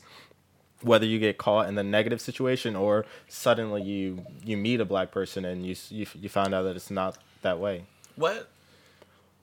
whether 0.82 1.06
you 1.06 1.18
get 1.18 1.38
caught 1.38 1.68
in 1.68 1.74
the 1.74 1.82
negative 1.82 2.20
situation 2.20 2.76
or 2.76 3.04
suddenly 3.28 3.82
you 3.82 4.24
you 4.44 4.56
meet 4.56 4.80
a 4.80 4.84
black 4.84 5.10
person 5.10 5.44
and 5.44 5.66
you 5.66 5.74
you, 5.90 6.06
you 6.14 6.28
find 6.28 6.54
out 6.54 6.62
that 6.62 6.76
it's 6.76 6.90
not 6.90 7.18
that 7.42 7.58
way 7.58 7.84
What? 8.16 8.48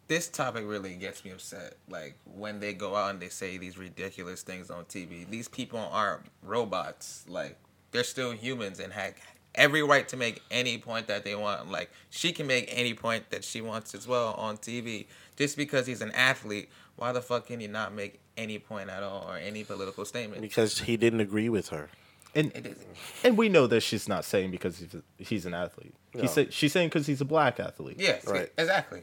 This 0.08 0.28
topic 0.28 0.66
really 0.68 0.94
gets 0.96 1.26
me 1.26 1.32
upset. 1.32 1.76
Like 1.90 2.16
when 2.26 2.60
they 2.60 2.74
go 2.74 2.96
out 2.96 3.10
and 3.12 3.20
they 3.20 3.30
say 3.30 3.58
these 3.58 3.78
ridiculous 3.78 4.44
things 4.44 4.70
on 4.70 4.86
TV. 4.86 5.28
These 5.30 5.48
people 5.48 5.80
aren't 5.80 6.24
robots. 6.44 7.26
Like 7.28 7.58
they're 7.92 8.04
still 8.04 8.32
humans 8.32 8.80
and 8.80 8.94
have 8.94 9.16
every 9.56 9.82
right 9.82 10.08
to 10.10 10.18
make 10.18 10.44
any 10.52 10.78
point 10.78 11.08
that 11.08 11.24
they 11.24 11.36
want. 11.36 11.72
Like 11.72 11.90
she 12.10 12.32
can 12.34 12.48
make 12.48 12.70
any 12.72 12.94
point 12.94 13.30
that 13.32 13.44
she 13.44 13.62
wants 13.62 13.96
as 13.96 14.08
well 14.08 14.34
on 14.34 14.58
TV. 14.58 15.08
Just 15.38 15.58
because 15.58 15.88
he's 15.88 16.02
an 16.02 16.12
athlete, 16.12 16.70
why 16.98 17.12
the 17.12 17.22
fuck 17.22 17.48
can 17.48 17.60
he 17.60 17.68
not 17.68 17.94
make 17.94 18.20
any 18.38 18.60
point 18.60 18.90
at 18.90 19.04
all 19.04 19.26
or 19.30 19.38
any 19.38 19.64
political 19.64 20.06
statement? 20.06 20.42
because 20.42 20.80
he 20.80 20.98
didn't 20.98 21.20
agree 21.22 21.50
with 21.50 21.70
her. 21.70 21.90
And 22.34 22.76
and 23.24 23.38
we 23.38 23.48
know 23.48 23.66
that 23.68 23.82
she's 23.82 24.10
not 24.10 24.26
saying 24.26 24.52
because 24.52 24.78
he's, 24.80 24.96
he's 25.18 25.46
an 25.46 25.54
athlete. 25.54 25.94
No. 26.14 26.22
He 26.22 26.28
said 26.28 26.52
she's 26.54 26.74
saying 26.74 26.90
because 26.90 27.08
he's 27.08 27.22
a 27.22 27.26
black 27.26 27.60
athlete. 27.60 27.96
Yes, 28.00 28.26
Right. 28.28 28.52
exactly. 28.58 29.02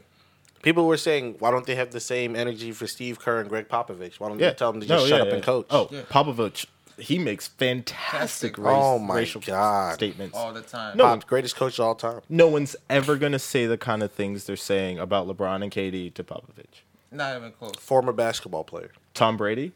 People 0.61 0.85
were 0.87 0.97
saying, 0.97 1.35
why 1.39 1.51
don't 1.51 1.65
they 1.65 1.75
have 1.75 1.91
the 1.91 1.99
same 1.99 2.35
energy 2.35 2.71
for 2.71 2.87
Steve 2.87 3.19
Kerr 3.19 3.41
and 3.41 3.49
Gregg 3.49 3.67
Popovich? 3.67 4.19
Why 4.19 4.29
don't 4.29 4.39
Yeah. 4.39 4.49
they 4.49 4.55
tell 4.55 4.71
them 4.71 4.81
to 4.81 4.87
No, 4.87 4.95
just 4.97 5.09
yeah, 5.09 5.17
shut 5.17 5.21
up 5.21 5.27
yeah. 5.29 5.33
and 5.33 5.43
coach? 5.43 5.65
Oh, 5.71 5.87
Yeah. 5.91 6.01
Popovich, 6.03 6.67
he 6.97 7.17
makes 7.19 7.47
fantastic 7.47 8.55
Fantastic. 8.55 8.57
race, 8.59 8.75
Oh 8.77 8.99
my 8.99 9.15
racial 9.15 9.41
God. 9.41 9.95
statements. 9.95 10.37
All 10.37 10.53
the 10.53 10.61
time. 10.61 10.95
No. 10.95 11.05
Pop, 11.05 11.25
greatest 11.27 11.55
coach 11.55 11.79
of 11.79 11.85
all 11.85 11.95
time. 11.95 12.21
No 12.29 12.47
one's 12.47 12.75
ever 12.89 13.17
gonna 13.17 13.39
say 13.39 13.65
the 13.65 13.77
kind 13.79 14.03
of 14.03 14.11
things 14.11 14.45
they're 14.45 14.55
saying 14.55 14.99
about 14.99 15.27
LeBron 15.27 15.63
and 15.63 15.71
KD 15.71 16.13
to 16.13 16.23
Popovich. 16.23 16.83
Not 17.11 17.35
even 17.35 17.51
close. 17.51 17.73
Former 17.79 18.13
basketball 18.13 18.63
player. 18.63 18.91
Tom 19.13 19.37
Brady, 19.37 19.71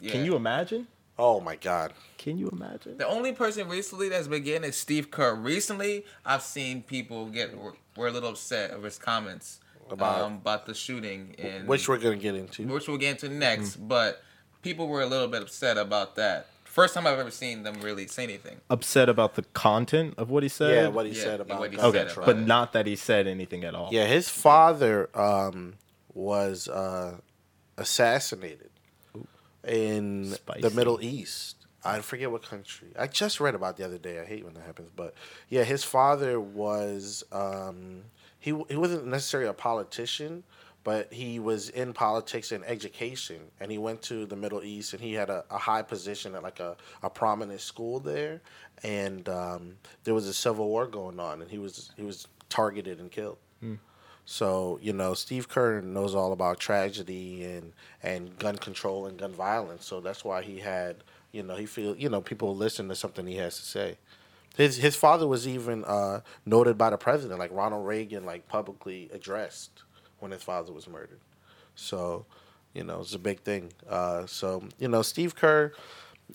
Yeah. 0.00 0.12
can 0.12 0.24
you 0.24 0.34
imagine? 0.36 0.88
Oh 1.18 1.40
my 1.40 1.56
God. 1.56 1.92
Can 2.18 2.38
you 2.38 2.48
imagine? 2.50 2.98
The 2.98 3.06
only 3.06 3.32
person 3.32 3.68
recently 3.68 4.08
that's 4.08 4.28
been 4.28 4.42
getting 4.42 4.68
is 4.68 4.76
Steve 4.76 5.10
Kerr. 5.10 5.34
Recently, 5.34 6.04
I've 6.24 6.42
seen 6.42 6.82
people 6.82 7.26
get 7.26 7.56
were, 7.56 7.74
were 7.96 8.08
a 8.08 8.10
little 8.10 8.30
upset 8.30 8.70
over 8.72 8.86
his 8.86 8.98
comments 8.98 9.60
About- 9.90 10.20
um, 10.22 10.34
about 10.34 10.66
the 10.66 10.74
shooting 10.74 11.34
and 11.38 11.68
Which 11.68 11.88
we're 11.88 11.98
gonna 11.98 12.16
get 12.16 12.34
into. 12.34 12.66
which 12.66 12.88
we'll 12.88 12.96
get 12.96 13.22
into 13.22 13.28
next. 13.28 13.78
Mm. 13.80 13.88
But 13.88 14.22
people 14.62 14.88
were 14.88 15.02
a 15.02 15.06
little 15.06 15.28
bit 15.28 15.42
upset 15.42 15.76
about 15.78 16.16
that. 16.16 16.46
First 16.64 16.94
time 16.94 17.06
I've 17.06 17.18
ever 17.18 17.30
seen 17.30 17.64
them 17.64 17.80
really 17.82 18.06
say 18.06 18.22
anything. 18.24 18.60
Upset 18.70 19.08
about 19.10 19.34
the 19.34 19.42
content 19.52 20.14
of 20.16 20.30
what 20.30 20.42
he 20.42 20.48
said. 20.48 20.74
Yeah, 20.74 20.88
what 20.88 21.04
he 21.04 21.12
Yeah, 21.12 21.22
said 21.22 21.40
about 21.40 21.60
what 21.60 21.70
he 21.70 21.76
gun 21.76 21.92
said 21.92 22.06
okay, 22.06 22.12
about 22.14 22.24
but 22.26 22.36
it. 22.36 22.46
not 22.46 22.72
that 22.72 22.86
he 22.86 22.96
said 22.96 23.26
anything 23.26 23.62
at 23.62 23.74
all. 23.74 23.90
Yeah, 23.92 24.06
his 24.06 24.30
father 24.30 25.10
um, 25.14 25.74
was 26.14 26.68
uh, 26.68 27.18
assassinated 27.76 28.70
in 29.66 30.34
the 30.60 30.70
Middle 30.70 31.00
East. 31.02 31.56
I 31.84 32.00
forget 32.00 32.30
what 32.30 32.42
country. 32.42 32.88
I 32.96 33.08
just 33.08 33.40
read 33.40 33.54
about 33.54 33.70
it 33.70 33.76
the 33.78 33.84
other 33.84 33.98
day. 33.98 34.20
I 34.20 34.24
hate 34.24 34.44
when 34.44 34.54
that 34.54 34.64
happens, 34.64 34.90
but 34.94 35.14
yeah, 35.48 35.64
his 35.64 35.82
father 35.82 36.38
was 36.40 37.24
um, 37.32 38.02
he 38.38 38.50
he 38.68 38.76
wasn't 38.76 39.06
necessarily 39.06 39.48
a 39.48 39.52
politician, 39.52 40.44
but 40.84 41.12
he 41.12 41.40
was 41.40 41.70
in 41.70 41.92
politics 41.92 42.52
and 42.52 42.64
education, 42.64 43.40
and 43.58 43.70
he 43.70 43.78
went 43.78 44.00
to 44.02 44.26
the 44.26 44.36
Middle 44.36 44.62
East, 44.62 44.92
and 44.92 45.02
he 45.02 45.12
had 45.14 45.28
a, 45.28 45.44
a 45.50 45.58
high 45.58 45.82
position 45.82 46.34
at 46.36 46.42
like 46.44 46.60
a, 46.60 46.76
a 47.02 47.10
prominent 47.10 47.60
school 47.60 47.98
there, 47.98 48.40
and 48.84 49.28
um, 49.28 49.76
there 50.04 50.14
was 50.14 50.28
a 50.28 50.34
civil 50.34 50.68
war 50.68 50.86
going 50.86 51.18
on, 51.18 51.42
and 51.42 51.50
he 51.50 51.58
was 51.58 51.90
he 51.96 52.04
was 52.04 52.28
targeted 52.48 53.00
and 53.00 53.10
killed. 53.10 53.38
So 54.24 54.78
you 54.82 54.92
know, 54.92 55.14
Steve 55.14 55.48
Kerr 55.48 55.80
knows 55.80 56.14
all 56.14 56.32
about 56.32 56.60
tragedy 56.60 57.44
and 57.44 57.72
and 58.02 58.38
gun 58.38 58.56
control 58.56 59.06
and 59.06 59.18
gun 59.18 59.32
violence. 59.32 59.86
So 59.86 60.00
that's 60.00 60.24
why 60.24 60.42
he 60.42 60.58
had 60.58 60.96
you 61.32 61.42
know 61.42 61.56
he 61.56 61.66
feel 61.66 61.96
you 61.96 62.08
know 62.08 62.20
people 62.20 62.54
listen 62.56 62.88
to 62.88 62.94
something 62.94 63.26
he 63.26 63.36
has 63.36 63.56
to 63.56 63.64
say. 63.64 63.98
His 64.56 64.76
his 64.76 64.96
father 64.96 65.26
was 65.26 65.48
even 65.48 65.84
uh, 65.84 66.20
noted 66.44 66.76
by 66.76 66.90
the 66.90 66.98
president, 66.98 67.38
like 67.38 67.52
Ronald 67.52 67.86
Reagan, 67.86 68.24
like 68.24 68.48
publicly 68.48 69.10
addressed 69.12 69.82
when 70.20 70.30
his 70.30 70.42
father 70.42 70.72
was 70.72 70.86
murdered. 70.86 71.20
So 71.74 72.26
you 72.74 72.84
know 72.84 73.00
it's 73.00 73.14
a 73.14 73.18
big 73.18 73.40
thing. 73.40 73.72
Uh, 73.88 74.26
so 74.26 74.64
you 74.78 74.88
know 74.88 75.02
Steve 75.02 75.34
Kerr 75.34 75.72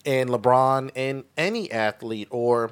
and 0.05 0.29
LeBron 0.29 0.91
and 0.95 1.23
any 1.37 1.71
athlete 1.71 2.27
or 2.31 2.71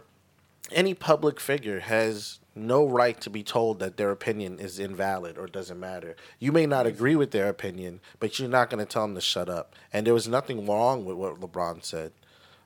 any 0.71 0.93
public 0.93 1.39
figure 1.39 1.79
has 1.79 2.39
no 2.55 2.87
right 2.87 3.19
to 3.21 3.29
be 3.29 3.43
told 3.43 3.79
that 3.79 3.97
their 3.97 4.11
opinion 4.11 4.59
is 4.59 4.79
invalid 4.79 5.37
or 5.37 5.45
doesn't 5.47 5.79
matter. 5.79 6.15
You 6.39 6.51
may 6.51 6.65
not 6.65 6.85
agree 6.85 7.15
with 7.15 7.31
their 7.31 7.49
opinion, 7.49 7.99
but 8.19 8.39
you're 8.39 8.47
not 8.49 8.69
going 8.69 8.79
to 8.83 8.89
tell 8.89 9.01
them 9.03 9.15
to 9.15 9.21
shut 9.21 9.49
up. 9.49 9.75
And 9.91 10.07
there 10.07 10.13
was 10.13 10.27
nothing 10.27 10.65
wrong 10.65 11.03
with 11.03 11.17
what 11.17 11.39
LeBron 11.41 11.83
said, 11.83 12.13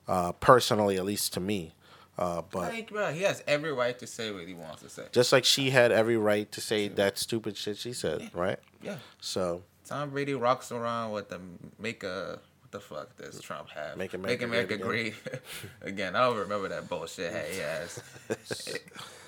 uh, 0.06 0.32
personally, 0.32 0.96
at 0.96 1.04
least 1.04 1.32
to 1.34 1.40
me. 1.40 1.74
Uh, 2.16 2.42
but 2.50 2.72
Like, 2.72 2.90
bro, 2.90 3.12
he 3.12 3.22
has 3.22 3.42
every 3.46 3.72
right 3.72 3.98
to 3.98 4.06
say 4.06 4.30
what 4.30 4.46
he 4.46 4.54
wants 4.54 4.82
to 4.82 4.88
say. 4.88 5.06
just 5.10 5.32
like 5.32 5.44
she 5.44 5.70
had 5.70 5.90
every 5.90 6.16
right 6.18 6.50
to 6.52 6.60
say 6.60 6.86
that 6.86 7.18
stupid 7.18 7.56
shit 7.56 7.78
she 7.78 7.92
said, 7.92 8.30
right? 8.34 8.58
Yeah. 8.82 8.96
So 9.20 9.62
Tom 9.86 10.10
Brady 10.10 10.34
rocks 10.34 10.70
around 10.70 11.12
with 11.12 11.30
the 11.30 11.40
make 11.78 12.04
a 12.04 12.38
the 12.70 12.80
fuck 12.80 13.16
does 13.16 13.40
Trump 13.40 13.68
have? 13.70 13.96
Make 13.96 14.14
America 14.14 14.44
America 14.44 14.76
great 14.76 15.14
great 15.24 15.40
again. 15.82 16.14
I 16.16 16.20
don't 16.26 16.36
remember 16.38 16.68
that 16.68 16.88
bullshit 16.88 17.32
he 17.52 17.60
has. 17.60 18.00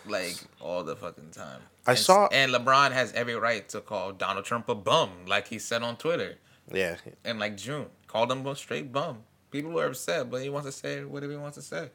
like 0.06 0.36
all 0.60 0.82
the 0.84 0.96
fucking 0.96 1.30
time. 1.32 1.60
I 1.86 1.92
And- 1.92 1.98
saw- 1.98 2.28
and 2.32 2.52
LeBron 2.52 2.92
has 2.92 3.12
every 3.12 3.34
right 3.34 3.68
to 3.70 3.80
call 3.80 4.12
Donald 4.12 4.44
Trump 4.44 4.68
a 4.68 4.74
bum, 4.74 5.10
like 5.26 5.48
he 5.48 5.58
said 5.58 5.82
on 5.82 5.96
Twitter 5.96 6.36
yeah, 6.72 6.96
in 7.24 7.38
like 7.38 7.56
June. 7.56 7.86
Called 8.06 8.30
him 8.30 8.46
a 8.46 8.54
straight 8.56 8.92
bum. 8.92 9.18
People 9.50 9.72
were 9.72 9.86
upset, 9.86 10.30
but 10.30 10.40
he 10.42 10.48
wants 10.48 10.66
to 10.66 10.72
say 10.72 11.04
whatever 11.04 11.32
he 11.32 11.38
wants 11.38 11.56
to 11.56 11.62
say. 11.62 11.90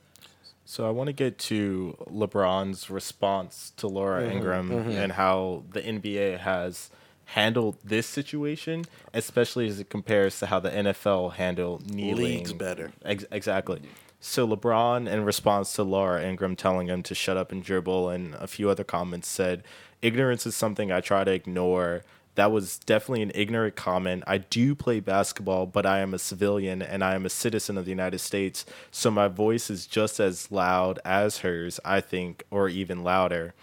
So 0.65 0.85
I 0.85 0.89
want 0.91 1.07
to 1.07 1.13
get 1.13 1.37
to 1.39 1.95
LeBron's 2.11 2.89
response 2.89 3.71
to 3.77 3.87
Laura 3.87 4.21
Mm-hmm, 4.23 4.31
Ingraham 4.37 4.71
and 4.71 5.11
how 5.13 5.63
the 5.71 5.81
NBA 5.81 6.39
has 6.39 6.89
handled 7.27 7.75
this 7.83 8.07
situation, 8.07 8.85
especially 9.13 9.67
as 9.67 9.79
it 9.81 9.89
compares 9.89 10.39
to 10.39 10.45
how 10.45 10.59
the 10.59 10.69
NFL 10.69 11.33
handled 11.33 11.89
kneeling. 11.89 12.23
Leagues 12.23 12.53
better. 12.53 12.91
Ex- 13.03 13.25
exactly. 13.31 13.81
So 14.21 14.47
LeBron, 14.47 15.07
in 15.09 15.25
response 15.25 15.73
to 15.73 15.83
Laura 15.83 16.23
Ingraham 16.23 16.55
telling 16.55 16.87
him 16.87 17.03
to 17.03 17.13
shut 17.13 17.35
up 17.35 17.51
and 17.51 17.63
dribble, 17.63 18.09
and 18.09 18.33
a 18.35 18.47
few 18.47 18.69
other 18.69 18.85
comments 18.85 19.27
said, 19.27 19.63
"Ignorance 20.01 20.45
is 20.45 20.55
something 20.55 20.91
I 20.91 21.01
try 21.01 21.25
to 21.25 21.31
ignore." 21.31 22.03
That 22.35 22.51
was 22.51 22.77
definitely 22.77 23.23
an 23.23 23.31
ignorant 23.35 23.75
comment. 23.75 24.23
I 24.25 24.37
do 24.37 24.73
play 24.73 24.99
basketball, 24.99 25.65
but 25.65 25.85
I 25.85 25.99
am 25.99 26.13
a 26.13 26.19
civilian 26.19 26.81
and 26.81 27.03
I 27.03 27.15
am 27.15 27.25
a 27.25 27.29
citizen 27.29 27.77
of 27.77 27.85
the 27.85 27.91
United 27.91 28.19
States, 28.19 28.65
so 28.89 29.11
my 29.11 29.27
voice 29.27 29.69
is 29.69 29.85
just 29.85 30.19
as 30.19 30.51
loud 30.51 30.99
as 31.03 31.39
hers, 31.39 31.79
I 31.83 31.99
think, 31.99 32.43
or 32.51 32.69
even 32.69 33.03
louder. 33.03 33.53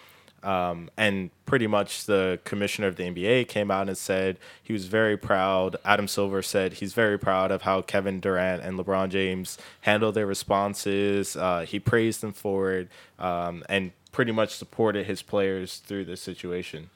Um, 0.45 0.91
and 0.97 1.31
pretty 1.47 1.67
much 1.67 2.05
the 2.05 2.39
commissioner 2.45 2.87
of 2.87 2.97
the 2.97 3.05
NBA 3.05 3.49
came 3.49 3.71
out 3.71 3.89
and 3.89 3.97
said 3.97 4.39
he 4.63 4.73
was 4.73 4.87
very 4.87 5.17
proud. 5.17 5.77
Adam 5.85 6.07
Silver 6.07 6.43
said 6.43 6.75
he's 6.75 6.93
very 6.93 7.19
proud 7.19 7.51
of 7.51 7.63
how 7.63 7.83
Kevin 7.83 8.21
Durant 8.21 8.63
and 8.63 8.79
LeBron 8.79 9.09
James 9.09 9.59
handled 9.83 10.15
their 10.15 10.27
responses. 10.27 11.37
Uh, 11.37 11.65
he 11.67 11.81
praised 11.81 12.21
them 12.21 12.33
for 12.33 12.73
it 12.73 12.89
um, 13.19 13.65
and 13.69 13.93
pretty 14.13 14.33
much 14.33 14.55
supported 14.55 15.07
his 15.07 15.23
players 15.23 15.79
through 15.79 16.05
this 16.05 16.21
situation. 16.21 16.91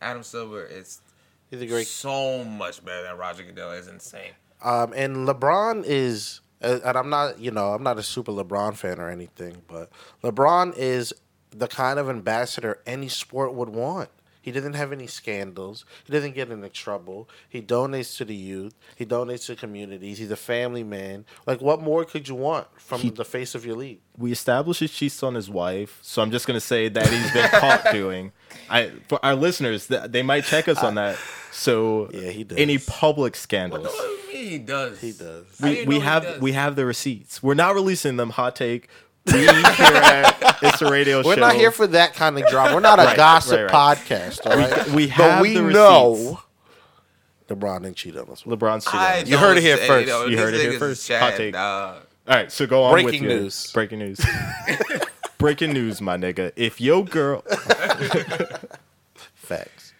Adam 0.00 0.22
Silver 0.22 0.64
is 0.64 1.00
he's 1.50 1.62
a 1.62 1.66
great 1.66 1.86
so 1.86 2.44
much 2.44 2.84
better 2.84 3.02
than 3.04 3.16
Roger 3.16 3.42
Goodell. 3.42 3.72
It's 3.72 3.88
insane. 3.88 4.32
Um, 4.62 4.92
and 4.94 5.28
LeBron 5.28 5.84
is, 5.86 6.40
uh, 6.62 6.80
and 6.84 6.96
I'm 6.96 7.10
not, 7.10 7.38
you 7.38 7.50
know, 7.50 7.72
I'm 7.72 7.82
not 7.82 7.98
a 7.98 8.02
super 8.02 8.32
LeBron 8.32 8.76
fan 8.76 8.98
or 8.98 9.10
anything, 9.10 9.62
but 9.68 9.90
LeBron 10.22 10.76
is 10.76 11.12
the 11.56 11.68
kind 11.68 11.98
of 11.98 12.08
ambassador 12.10 12.80
any 12.86 13.08
sport 13.08 13.54
would 13.54 13.68
want. 13.70 14.08
He 14.42 14.52
doesn't 14.52 14.74
have 14.74 14.92
any 14.92 15.08
scandals. 15.08 15.84
He 16.04 16.12
doesn't 16.12 16.36
get 16.36 16.50
into 16.52 16.68
trouble. 16.68 17.28
He 17.48 17.60
donates 17.60 18.16
to 18.18 18.24
the 18.24 18.34
youth. 18.36 18.74
He 18.94 19.04
donates 19.04 19.46
to 19.46 19.56
communities. 19.56 20.18
He's 20.18 20.30
a 20.30 20.36
family 20.36 20.84
man. 20.84 21.24
Like, 21.46 21.60
what 21.60 21.82
more 21.82 22.04
could 22.04 22.28
you 22.28 22.36
want 22.36 22.68
from 22.76 23.00
He- 23.00 23.10
the 23.10 23.24
face 23.24 23.56
of 23.56 23.66
your 23.66 23.74
league? 23.74 23.98
We 24.16 24.30
established 24.30 24.78
he 24.78 24.86
cheats 24.86 25.20
on 25.24 25.34
his 25.34 25.50
wife, 25.50 25.98
so 26.00 26.22
I'm 26.22 26.30
just 26.30 26.46
gonna 26.46 26.60
say 26.60 26.88
that 26.88 27.08
he's 27.08 27.32
been 27.32 27.48
caught 27.60 27.90
doing. 27.90 28.30
I 28.70 28.92
for 29.08 29.18
our 29.24 29.34
listeners, 29.34 29.88
they 29.88 30.22
might 30.22 30.44
check 30.44 30.68
us 30.68 30.78
on 30.78 30.94
that. 30.94 31.18
So 31.50 32.08
Yeah, 32.12 32.30
he 32.30 32.44
does. 32.44 32.56
any 32.58 32.78
public 32.78 33.34
scandals? 33.34 33.82
What 33.84 33.92
scandals. 33.92 34.20
do 34.26 34.30
you 34.38 34.42
mean 34.44 34.50
he 34.52 34.58
does? 34.58 35.00
He 35.00 35.12
does. 35.12 35.44
We, 35.60 35.84
we 35.86 35.98
have 36.00 36.22
does? 36.22 36.40
we 36.40 36.52
have 36.52 36.76
the 36.76 36.86
receipts. 36.86 37.42
We're 37.42 37.54
not 37.54 37.74
releasing 37.74 38.16
them. 38.16 38.30
Hot 38.30 38.54
take. 38.54 38.88
We 39.32 39.40
here 39.40 39.50
at 39.50 40.58
It's 40.62 40.80
a 40.82 40.90
Radio 40.90 41.22
We're 41.24 41.34
Show. 41.34 41.40
not 41.40 41.54
here 41.56 41.70
for 41.72 41.86
that 41.88 42.14
kind 42.14 42.38
of 42.38 42.46
drama. 42.48 42.74
We're 42.74 42.80
not 42.80 42.98
a 42.98 43.04
Right, 43.04 43.16
gossip 43.16 43.58
right, 43.58 43.72
right. 43.72 43.98
podcast, 43.98 44.46
all 44.48 44.56
right? 44.56 44.88
we 44.90 45.06
but 45.06 45.12
have 45.14 45.40
we 45.42 45.54
the 45.54 45.62
know 45.62 46.12
receipts. 46.14 46.42
LeBron 47.48 47.82
didn't 47.82 47.96
cheat 47.96 48.16
on 48.16 48.28
us. 48.30 48.42
LeBron's 48.44 48.84
cheating. 48.84 49.00
I 49.00 49.20
on 49.20 49.26
You 49.26 49.36
heard 49.38 49.56
it 49.56 49.62
here 49.62 49.76
say, 49.76 49.86
first. 49.86 50.06
though, 50.08 50.26
You 50.26 50.38
heard 50.38 50.54
it 50.54 50.60
here 50.70 50.78
first. 50.78 51.06
Chad, 51.06 51.22
Hot 51.22 51.34
take. 51.36 51.52
dog. 51.54 52.02
All 52.28 52.34
right, 52.36 52.50
so 52.50 52.66
go 52.66 52.82
on 52.84 52.94
with 52.94 53.02
Breaking 53.04 53.22
your- 53.24 53.38
news. 53.40 53.72
Breaking 53.72 53.98
news. 54.00 54.20
Breaking 55.38 55.72
news, 55.72 56.00
my 56.00 56.16
nigga. 56.16 56.52
If 56.56 56.80
your 56.80 57.04
girl, 57.04 57.42
Facts. 59.34 59.92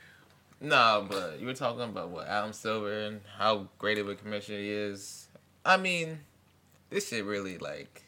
Nah, 0.61 1.03
but 1.03 1.39
you 1.39 1.47
were 1.47 1.55
talking 1.55 1.83
about 1.83 2.09
what 2.09 2.27
Adam 2.27 2.53
Silver 2.53 3.03
and 3.03 3.21
how 3.39 3.69
great 3.79 3.99
of 3.99 4.09
a 4.09 4.15
commissioner 4.17 4.59
he 4.59 4.71
is. 4.71 5.29
I 5.65 5.77
mean, 5.77 6.21
this 6.91 7.09
shit 7.09 7.25
really 7.25 7.59
like. 7.59 8.03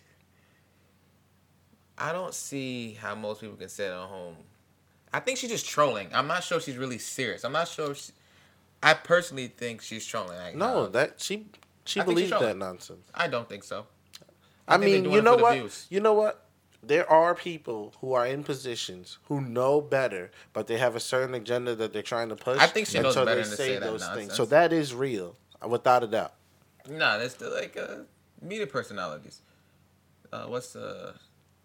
I 1.98 2.12
don't 2.12 2.34
see 2.34 2.94
how 2.94 3.14
most 3.14 3.40
people 3.40 3.56
can 3.56 3.68
sit 3.68 3.90
at 3.90 3.96
home. 3.96 4.36
I 5.12 5.20
think 5.20 5.38
she's 5.38 5.50
just 5.50 5.66
trolling. 5.68 6.08
I'm 6.12 6.26
not 6.26 6.44
sure 6.44 6.60
she's 6.60 6.76
really 6.76 6.98
serious. 6.98 7.44
I'm 7.44 7.52
not 7.52 7.68
sure. 7.68 7.94
She, 7.94 8.12
I 8.82 8.94
personally 8.94 9.48
think 9.48 9.82
she's 9.82 10.06
trolling. 10.06 10.36
Like, 10.36 10.54
No, 10.54 10.84
uh, 10.84 10.88
that 10.88 11.20
she 11.20 11.46
she 11.84 12.00
I 12.00 12.04
believes 12.04 12.30
that 12.30 12.56
nonsense. 12.56 13.06
I 13.14 13.28
don't 13.28 13.48
think 13.48 13.64
so. 13.64 13.86
I, 14.66 14.76
think 14.76 15.04
mean, 15.06 15.12
you 15.12 15.22
know 15.22 15.36
what? 15.36 15.54
views. 15.54 15.86
You 15.88 16.00
know 16.00 16.12
what? 16.12 16.48
there 16.82 17.10
are 17.10 17.34
people 17.34 17.92
who 18.00 18.12
are 18.12 18.26
in 18.26 18.44
positions 18.44 19.18
who 19.24 19.40
know 19.40 19.80
better, 19.80 20.30
but 20.52 20.66
they 20.66 20.78
have 20.78 20.94
a 20.94 21.00
certain 21.00 21.34
agenda 21.34 21.74
that 21.74 21.92
they're 21.92 22.02
trying 22.02 22.28
to 22.28 22.36
push. 22.36 22.58
I 22.58 22.66
think 22.66 22.86
she 22.86 23.00
knows 23.00 23.14
so 23.14 23.24
better 23.24 23.42
than 23.42 23.50
to 23.50 23.56
say 23.56 23.68
say 23.68 23.74
that 23.74 23.80
those 23.82 24.02
things. 24.02 24.16
nonsense. 24.16 24.36
So 24.36 24.44
that 24.46 24.72
is 24.72 24.94
real, 24.94 25.36
without 25.66 26.04
a 26.04 26.06
doubt. 26.06 26.34
Nah, 26.88 27.18
that's 27.18 27.34
the 27.34 27.50
like 27.50 27.76
uh, 27.76 28.02
media 28.40 28.66
personalities. 28.66 29.42
Uh, 30.32 30.44
what's 30.44 30.72
the 30.72 31.14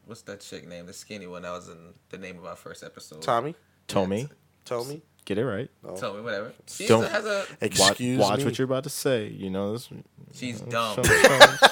what's 0.06 0.22
that 0.24 0.41
chick 0.41 0.68
name? 0.68 0.86
The 0.86 0.93
skinny 0.93 1.28
one 1.28 1.41
that 1.43 1.51
was 1.51 1.70
in 1.70 1.93
the 2.10 2.18
name 2.18 2.38
of 2.38 2.45
our 2.45 2.56
first 2.56 2.84
episode. 2.84 3.22
Tomi, 3.22 3.56
Tomi, 3.88 4.28
Tomi, 4.66 5.01
get 5.26 5.38
it 5.38 5.45
right. 5.45 5.70
no. 5.84 5.95
Tell 5.95 6.14
me 6.14 6.22
whatever. 6.22 6.54
She 6.68 6.88
Don't- 6.88 7.10
has 7.10 7.26
a. 7.26 7.39
Watch, 7.39 7.58
excuse 7.62 8.20
watch 8.20 8.39
me. 8.39 8.45
what 8.45 8.58
you're 8.58 8.66
about 8.66 8.84
to 8.84 8.89
say. 8.89 9.28
You 9.28 9.49
know 9.49 9.74
this. 9.74 9.89
She's 10.34 10.62
dumb. 10.62 10.95
Show- 10.95 11.04
show- 11.04 11.68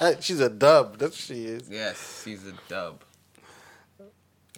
show. 0.00 0.14
She's 0.20 0.40
a 0.40 0.48
dub. 0.48 0.98
That's 0.98 1.12
what 1.12 1.36
she 1.36 1.44
is. 1.44 1.68
Yes, 1.70 2.22
she's 2.24 2.46
a 2.46 2.52
dub. 2.68 3.02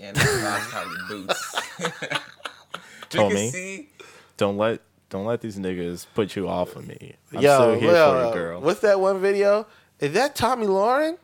And 0.00 0.16
that's 0.16 0.66
probably 0.68 0.96
boots. 1.08 1.54
Tomi. 3.10 3.88
Don't 4.36 4.56
let 4.56 4.80
don't 5.10 5.24
let 5.26 5.40
these 5.40 5.58
niggas 5.58 6.06
put 6.14 6.36
you 6.36 6.48
off 6.48 6.76
of 6.76 6.86
me. 6.86 7.16
I'm 7.34 7.40
Yo, 7.42 7.58
so 7.58 7.78
here 7.80 7.90
well, 7.92 8.20
for 8.20 8.28
you, 8.28 8.42
girl. 8.44 8.60
What's 8.60 8.80
that 8.80 9.00
one 9.00 9.20
video? 9.20 9.66
Is 9.98 10.12
that 10.12 10.34
Tomi 10.36 10.66
Lahren? 10.66 11.18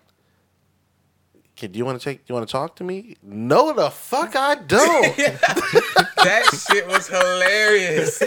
Kid, 1.56 1.72
do 1.72 1.78
you 1.78 1.84
want 1.86 1.98
to 1.98 2.04
take? 2.04 2.28
You 2.28 2.34
want 2.34 2.46
to 2.46 2.52
talk 2.52 2.76
to 2.76 2.84
me? 2.84 3.16
No, 3.22 3.72
the 3.72 3.90
fuck 3.90 4.36
I 4.36 4.54
don't. 4.66 5.16
that 5.16 6.44
shit 6.70 6.86
was 6.86 7.08
hilarious. 7.08 8.20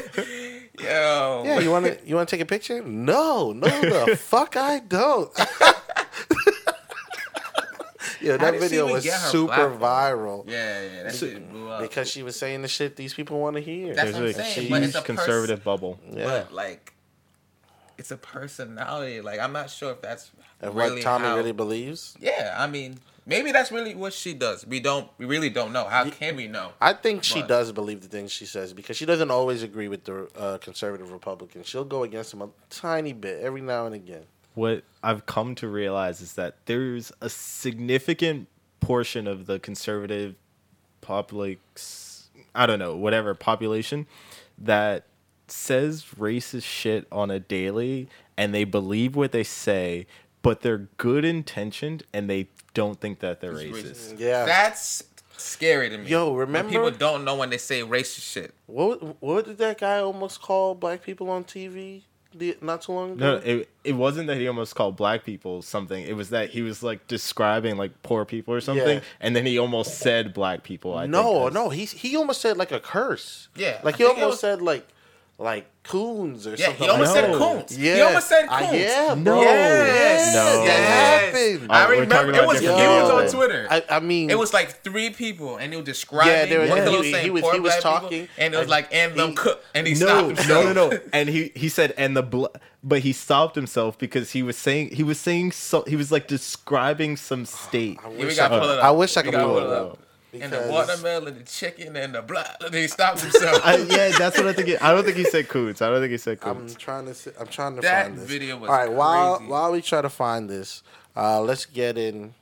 Yo. 0.79 1.43
yeah, 1.45 1.59
you 1.59 1.69
want 1.69 1.85
to? 1.85 1.97
You 2.05 2.15
want 2.15 2.27
to 2.27 2.35
take 2.35 2.41
a 2.41 2.45
picture? 2.47 2.81
No, 2.81 3.51
no, 3.53 3.67
the 4.05 4.15
fuck 4.19 4.57
I 4.57 4.79
don't. 4.79 5.29
yeah, 8.21 8.37
that 8.37 8.59
video 8.59 8.87
was 8.91 9.03
super 9.29 9.53
platform? 9.53 9.79
viral 9.79 10.43
Yeah, 10.49 10.81
yeah, 10.81 11.03
that 11.03 11.13
shit 11.15 11.49
blew 11.51 11.69
up. 11.69 11.81
because 11.81 12.09
she 12.09 12.23
was 12.23 12.35
saying 12.35 12.61
the 12.63 12.67
shit 12.67 12.95
these 12.95 13.13
people 13.13 13.39
want 13.39 13.55
to 13.57 13.61
hear. 13.61 13.93
That's 13.93 14.11
There's 14.11 14.15
what 14.15 14.23
I'm 14.23 14.29
a 14.29 14.53
saying, 14.53 14.69
but 14.71 14.83
it's 14.83 14.93
huge 14.93 15.03
a 15.03 15.05
pers- 15.05 15.17
conservative 15.17 15.63
bubble. 15.63 15.99
yeah, 16.11 16.25
But 16.25 16.53
like, 16.53 16.93
it's 17.97 18.09
a 18.11 18.17
personality. 18.17 19.21
Like, 19.21 19.39
I'm 19.39 19.53
not 19.53 19.69
sure 19.69 19.91
if 19.91 20.01
that's 20.01 20.31
and 20.61 20.73
really 20.75 20.95
what 20.95 21.01
Tomi 21.03 21.25
how- 21.25 21.35
really 21.37 21.51
believes. 21.51 22.15
Yeah, 22.19 22.55
I 22.57 22.67
mean, 22.67 22.99
maybe 23.29 23.51
that's 23.53 23.71
really 23.71 23.95
what 23.95 24.11
she 24.11 24.33
does. 24.33 24.65
We 24.67 24.79
don't. 24.81 25.09
We 25.17 25.25
really 25.25 25.49
don't 25.49 25.71
know. 25.71 25.85
How 25.85 26.09
can 26.09 26.35
we 26.35 26.47
know? 26.47 26.73
I 26.81 26.93
think 26.93 27.23
she 27.23 27.39
But- 27.41 27.47
does 27.47 27.71
believe 27.71 28.01
the 28.01 28.07
things 28.09 28.31
she 28.31 28.45
says 28.45 28.73
because 28.73 28.97
she 28.97 29.05
doesn't 29.05 29.31
always 29.31 29.63
agree 29.63 29.87
with 29.87 30.03
the 30.03 30.27
uh, 30.37 30.57
conservative 30.57 31.11
Republicans. 31.11 31.67
She'll 31.67 31.85
go 31.85 32.03
against 32.03 32.31
them 32.31 32.41
a 32.41 32.49
tiny 32.69 33.13
bit 33.13 33.41
every 33.41 33.61
now 33.61 33.85
and 33.85 33.95
again. 33.95 34.23
What 34.55 34.83
I've 35.03 35.25
come 35.25 35.55
to 35.55 35.67
realize 35.69 36.19
is 36.19 36.33
that 36.33 36.55
there's 36.65 37.11
a 37.21 37.29
significant 37.29 38.47
portion 38.81 39.27
of 39.27 39.45
the 39.45 39.59
conservative 39.59 40.35
public, 41.01 41.59
I 42.55 42.65
don't 42.65 42.79
know, 42.79 42.95
whatever 42.95 43.33
population 43.35 44.07
that 44.57 45.05
says 45.47 46.05
racist 46.17 46.63
shit 46.63 47.07
on 47.11 47.31
a 47.31 47.39
daily 47.39 48.07
and 48.37 48.53
they 48.53 48.63
believe 48.63 49.15
what 49.15 49.31
they 49.31 49.43
say, 49.43 50.07
but 50.41 50.61
they're 50.61 50.87
good 50.97 51.25
intentioned 51.25 52.03
and 52.13 52.29
they 52.29 52.47
don't 52.73 52.99
think 52.99 53.19
that 53.19 53.41
they're 53.41 53.53
It's 53.57 53.63
racist. 53.77 54.19
Yeah. 54.19 54.45
That's 54.45 55.03
scary 55.37 55.89
to 55.89 55.97
me. 55.97 56.07
Yo, 56.09 56.29
When 56.29 56.37
remember- 56.39 56.71
people 56.71 56.91
don't 56.91 57.23
know 57.23 57.35
when 57.35 57.49
they 57.49 57.57
say 57.57 57.81
racist 57.81 58.31
shit. 58.31 58.53
What 58.67 59.21
what 59.21 59.45
did 59.45 59.57
that 59.59 59.79
guy 59.79 59.99
almost 59.99 60.41
call 60.41 60.75
black 60.75 61.01
people 61.03 61.29
on 61.29 61.43
TV 61.43 62.03
the, 62.35 62.55
not 62.61 62.83
too 62.83 62.91
long 62.91 63.13
ago. 63.13 63.25
No, 63.25 63.35
ago? 63.37 63.45
it 63.45 63.69
it 63.83 63.93
wasn't 63.93 64.27
that 64.27 64.37
he 64.37 64.47
almost 64.47 64.75
called 64.75 64.95
black 64.95 65.23
people 65.23 65.61
something. 65.63 66.03
It 66.05 66.15
was 66.15 66.29
that 66.29 66.51
he 66.51 66.61
was 66.61 66.83
like 66.83 67.07
describing 67.07 67.75
like 67.75 68.03
poor 68.03 68.23
people 68.23 68.53
or 68.53 68.61
something, 68.61 68.97
Yeah. 68.99 69.03
and 69.19 69.35
then 69.35 69.45
he 69.47 69.57
almost 69.57 69.97
said 69.97 70.31
black 70.33 70.61
people. 70.63 70.95
I 70.95 71.07
no, 71.07 71.43
think, 71.43 71.53
no, 71.55 71.69
he 71.69 71.85
he 71.85 72.15
almost 72.15 72.39
said 72.41 72.55
like 72.55 72.71
a 72.71 72.79
curse. 72.79 73.47
Yeah, 73.55 73.79
like 73.83 73.95
I 73.95 73.97
he 73.97 74.03
almost 74.03 74.25
was- 74.25 74.39
said 74.41 74.61
like 74.61 74.87
like 75.39 75.65
coons 75.83 76.45
or 76.45 76.51
Yeah, 76.55 76.65
something. 76.65 76.83
he 76.83 76.89
almost 76.89 77.15
like 77.15 77.25
said 77.25 77.35
coons. 77.35 77.77
Yeah, 77.79 77.95
He 77.95 78.01
almost 78.01 78.27
said 78.27 78.45
Uh, 78.49 78.59
coons. 78.59 78.73
yeah, 78.73 79.07
No. 79.17 79.23
bro. 79.23 79.41
Yes. 79.41 80.35
No. 80.35 80.45
that 80.45 80.65
Yes. 80.65 81.33
happened. 81.33 81.71
I 81.71 81.85
Oh, 81.85 81.89
remember 81.89 82.33
it 82.33 82.45
was 82.45 82.61
it 82.61 82.69
was 82.69 83.09
on. 83.09 83.27
Twitter. 83.39 83.67
I, 83.71 83.83
I 83.89 83.99
mean, 84.01 84.29
it 84.29 84.37
was 84.37 84.53
like 84.53 84.83
three 84.83 85.09
people, 85.11 85.55
and 85.57 85.71
he 85.71 85.77
was 85.77 85.85
describing. 85.85 86.33
Yeah, 86.33 86.45
there 86.45 86.59
was- 86.59 86.69
what 86.69 86.77
yeah, 86.79 86.89
he, 86.89 86.91
he- 86.91 86.99
was 87.13 87.21
he 87.23 87.29
was- 87.31 87.41
poor 87.43 87.53
he 87.53 87.59
was 87.61 87.71
black 87.71 87.83
people, 87.83 87.99
talking, 88.01 88.27
and 88.37 88.53
it 88.53 88.57
was 88.57 88.63
and 88.65 88.69
like 88.69 88.93
and 88.93 89.15
them 89.15 89.29
he- 89.29 89.35
cook, 89.35 89.63
and 89.73 89.87
he 89.87 89.93
no, 89.93 89.99
stopped 89.99 90.21
no, 90.21 90.27
himself. 90.27 90.65
no, 90.75 90.89
no. 90.89 90.99
And 91.13 91.29
he 91.29 91.51
he 91.55 91.69
said, 91.69 91.93
and 91.97 92.17
the 92.17 92.23
bl-, 92.23 92.45
but 92.83 92.99
he 92.99 93.13
stopped 93.13 93.55
himself 93.55 93.97
because 93.97 94.31
he 94.31 94.43
was 94.43 94.57
saying 94.57 94.89
he 94.93 95.03
was 95.03 95.19
saying 95.19 95.53
so 95.53 95.83
he 95.87 95.95
was 95.95 96.11
like 96.11 96.27
describing 96.27 97.15
some 97.15 97.45
state. 97.45 97.97
I 98.03 98.09
wish 98.09 98.35
we 98.35 98.41
I, 98.41 98.47
pull 98.49 98.59
could- 98.59 98.69
it 98.71 98.79
up. 98.79 98.83
I 98.83 98.91
wish 98.91 99.15
I 99.17 99.21
could 99.21 99.33
pull 99.33 99.43
pull 99.43 99.57
it 99.59 99.63
it 99.63 99.69
up. 99.69 99.99
Up. 100.33 100.41
And 100.41 100.51
the 100.53 100.57
because- 100.57 100.71
watermelon, 100.71 101.37
the 101.39 101.43
chicken, 101.43 101.95
and 101.95 102.15
the 102.15 102.21
blah. 102.21 102.43
And 102.63 102.73
he 102.83 102.87
stopped 102.87 103.21
himself. 103.21 103.61
I, 103.65 103.77
yeah, 103.77 104.11
that's 104.17 104.37
what 104.37 104.47
I 104.47 104.53
think. 104.53 104.69
It, 104.69 104.83
I 104.83 104.93
don't 104.93 105.03
think 105.03 105.17
he 105.17 105.23
said 105.25 105.47
coots. 105.49 105.81
I 105.81 105.89
don't 105.89 105.99
think 106.01 106.11
he 106.11 106.17
said 106.17 106.39
coots. 106.39 106.55
I'm 106.57 106.61
coots. 106.67 106.75
trying 106.75 107.05
to. 107.05 107.13
See, 107.13 107.31
I'm 107.39 107.47
trying 107.47 107.75
to 107.75 107.81
That 107.81 108.05
find 108.07 108.17
this. 108.17 108.29
video 108.29 108.57
was 108.57 108.69
All 108.69 108.75
right, 108.75 108.91
while 108.91 109.37
crazy. 109.37 109.51
while 109.51 109.71
we 109.71 109.81
try 109.81 110.01
to 110.01 110.09
find 110.09 110.49
this, 110.49 110.83
uh, 111.15 111.41
let's 111.41 111.65
get 111.65 111.97
in. 111.97 112.33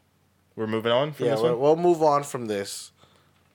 We're 0.55 0.67
moving 0.67 0.91
on 0.91 1.13
from 1.13 1.25
Yeah, 1.27 1.31
this 1.33 1.41
we'll, 1.41 1.51
one. 1.51 1.61
we'll 1.61 1.75
move 1.75 2.01
on 2.01 2.23
from 2.23 2.47
this. 2.47 2.91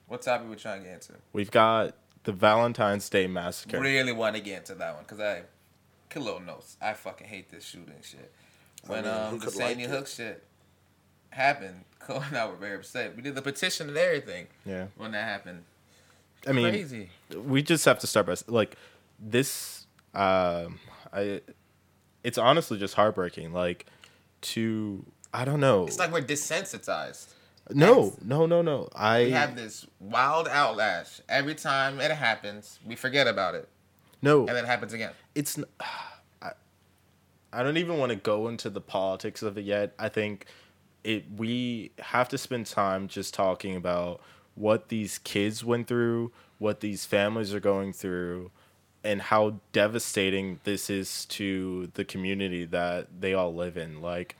what 0.07 0.21
topic 0.21 0.49
we 0.49 0.55
trying 0.55 0.79
to 0.83 0.85
get 0.85 0.93
into? 0.93 1.13
We've 1.33 1.51
got 1.51 1.95
the 2.23 2.31
Valentine's 2.31 3.09
Day 3.09 3.27
massacre. 3.27 3.79
Really 3.81 4.13
want 4.13 4.35
to 4.37 4.41
get 4.41 4.59
into 4.59 4.75
that 4.75 4.93
one 4.95 5.03
because 5.03 5.19
I, 5.19 5.41
good 6.09 6.23
little 6.23 6.39
notes. 6.39 6.77
I 6.81 6.93
fucking 6.93 7.27
hate 7.27 7.49
this 7.51 7.65
shooting 7.65 7.95
shit. 8.01 8.31
When 8.87 9.03
mean, 9.03 9.13
um 9.13 9.39
the 9.39 9.45
could 9.47 9.55
like 9.57 9.67
Sandy 9.67 9.83
it? 9.83 9.89
Hook 9.89 10.07
shit 10.07 10.43
happened, 11.33 11.83
Cole 11.99 12.23
and 12.27 12.37
I 12.37 12.45
were 12.47 12.55
very 12.55 12.75
upset. 12.75 13.15
We 13.15 13.21
did 13.21 13.35
the 13.35 13.41
petition 13.41 13.89
and 13.89 13.97
everything 13.97 14.47
Yeah, 14.65 14.87
when 14.97 15.11
that 15.11 15.23
happened. 15.23 15.63
I 16.47 16.51
mean, 16.51 16.69
Crazy. 16.71 17.09
we 17.35 17.61
just 17.61 17.85
have 17.85 17.99
to 17.99 18.07
start 18.07 18.25
by 18.25 18.35
like 18.47 18.75
this. 19.19 19.87
Um, 20.13 20.79
I, 21.13 21.41
it's 22.23 22.37
honestly 22.37 22.77
just 22.77 22.95
heartbreaking. 22.95 23.53
Like 23.53 23.85
to, 24.41 25.05
I 25.33 25.45
don't 25.45 25.59
know. 25.61 25.85
It's 25.87 25.99
like 25.99 26.11
we're 26.11 26.21
desensitized. 26.21 27.27
no, 27.71 28.13
no, 28.21 28.45
no, 28.45 28.61
no. 28.61 28.89
I 28.93 29.23
We 29.25 29.31
have 29.31 29.55
this 29.55 29.87
wild 30.01 30.47
outlash 30.47 31.21
every 31.29 31.55
time 31.55 32.01
it 32.01 32.11
happens. 32.11 32.77
We 32.85 32.95
forget 32.95 33.25
about 33.27 33.55
it, 33.55 33.69
no. 34.21 34.39
and 34.41 34.49
then 34.49 34.65
it 34.65 34.67
happens 34.67 34.91
again. 34.93 35.11
it's 35.33 35.57
I 37.55 37.61
don't 37.61 37.77
even 37.77 37.99
want 37.99 38.09
to 38.09 38.15
go 38.15 38.47
into 38.47 38.69
the 38.69 38.81
politics 38.81 39.43
of 39.43 39.57
it 39.57 39.63
yet. 39.65 39.93
I 39.99 40.09
think 40.09 40.47
it 41.03 41.25
we 41.35 41.91
have 41.99 42.29
to 42.29 42.37
spend 42.37 42.65
time 42.65 43.07
just 43.07 43.33
talking 43.33 43.75
about 43.75 44.21
what 44.55 44.89
these 44.89 45.17
kids 45.19 45.63
went 45.63 45.87
through, 45.87 46.31
what 46.59 46.79
these 46.79 47.05
families 47.05 47.53
are 47.53 47.59
going 47.59 47.91
through, 47.93 48.51
and 49.03 49.21
how 49.21 49.59
devastating 49.71 50.59
this 50.63 50.89
is 50.89 51.25
to 51.25 51.89
the 51.95 52.05
community 52.05 52.65
that 52.65 53.07
they 53.19 53.33
all 53.33 53.53
live 53.53 53.75
in. 53.77 54.01
Like 54.01 54.35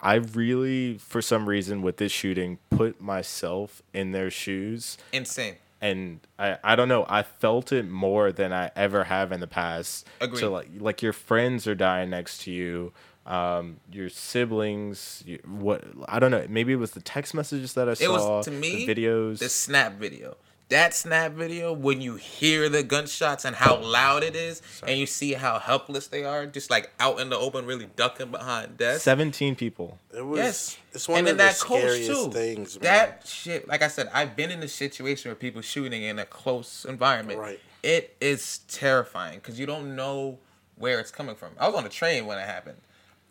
I 0.00 0.14
really 0.16 0.98
for 0.98 1.22
some 1.22 1.48
reason 1.48 1.82
with 1.82 1.96
this 1.96 2.12
shooting 2.12 2.58
put 2.70 3.00
myself 3.00 3.82
in 3.92 4.12
their 4.12 4.30
shoes 4.30 4.98
Insane. 5.12 5.56
and 5.80 6.20
I, 6.38 6.58
I 6.62 6.76
don't 6.76 6.88
know 6.88 7.06
i 7.08 7.22
felt 7.22 7.72
it 7.72 7.88
more 7.88 8.30
than 8.30 8.52
i 8.52 8.70
ever 8.76 9.04
have 9.04 9.32
in 9.32 9.40
the 9.40 9.46
past 9.46 10.06
Agreed. 10.20 10.40
so 10.40 10.50
like 10.52 10.68
like 10.78 11.00
your 11.02 11.12
friends 11.14 11.66
are 11.66 11.74
dying 11.74 12.10
next 12.10 12.42
to 12.42 12.50
you 12.50 12.92
um 13.26 13.78
your 13.90 14.08
siblings 14.10 15.22
you, 15.26 15.38
what 15.46 15.82
i 16.08 16.18
don't 16.18 16.30
know 16.30 16.44
maybe 16.48 16.72
it 16.72 16.76
was 16.76 16.90
the 16.90 17.00
text 17.00 17.32
messages 17.34 17.72
that 17.74 17.88
i 17.88 17.92
It 17.92 17.98
saw 17.98 18.36
was 18.38 18.44
to 18.44 18.50
me 18.50 18.84
the 18.84 18.94
videos 18.94 19.38
the 19.38 19.48
snap 19.48 19.94
video. 19.94 20.36
That 20.70 20.94
snap 20.94 21.32
video 21.32 21.74
when 21.74 22.00
you 22.00 22.14
hear 22.16 22.70
the 22.70 22.82
gunshots 22.82 23.44
and 23.44 23.54
how 23.54 23.76
loud 23.76 24.22
it 24.24 24.34
is, 24.34 24.62
and 24.86 24.98
you 24.98 25.04
see 25.04 25.34
how 25.34 25.58
helpless 25.58 26.06
they 26.08 26.24
are, 26.24 26.46
just 26.46 26.70
like 26.70 26.90
out 26.98 27.20
in 27.20 27.28
the 27.28 27.36
open, 27.36 27.66
really 27.66 27.86
ducking 27.96 28.30
behind 28.30 28.78
desks. 28.78 29.02
17 29.04 29.56
people 29.56 29.98
It 30.16 30.22
was. 30.22 30.38
Yes, 30.38 30.78
It's 30.94 31.06
one 31.06 31.18
and 31.18 31.28
of 31.28 31.36
then 31.36 31.46
the 31.46 31.52
that 31.52 31.60
coach 31.60 31.80
scariest 31.82 32.10
too. 32.10 32.30
things, 32.32 32.74
man. 32.80 32.82
That 32.82 33.26
shit, 33.26 33.68
like 33.68 33.82
I 33.82 33.88
said, 33.88 34.08
I've 34.12 34.34
been 34.36 34.50
in 34.50 34.62
a 34.62 34.68
situation 34.68 35.28
where 35.28 35.36
people 35.36 35.60
shooting 35.60 36.02
in 36.02 36.18
a 36.18 36.24
close 36.24 36.86
environment. 36.88 37.38
Right. 37.38 37.60
It 37.82 38.16
is 38.22 38.60
terrifying 38.66 39.40
because 39.40 39.60
you 39.60 39.66
don't 39.66 39.94
know 39.94 40.38
where 40.76 40.98
it's 40.98 41.10
coming 41.10 41.36
from. 41.36 41.50
I 41.60 41.66
was 41.68 41.76
on 41.76 41.84
a 41.84 41.90
train 41.90 42.24
when 42.24 42.38
it 42.38 42.46
happened, 42.46 42.78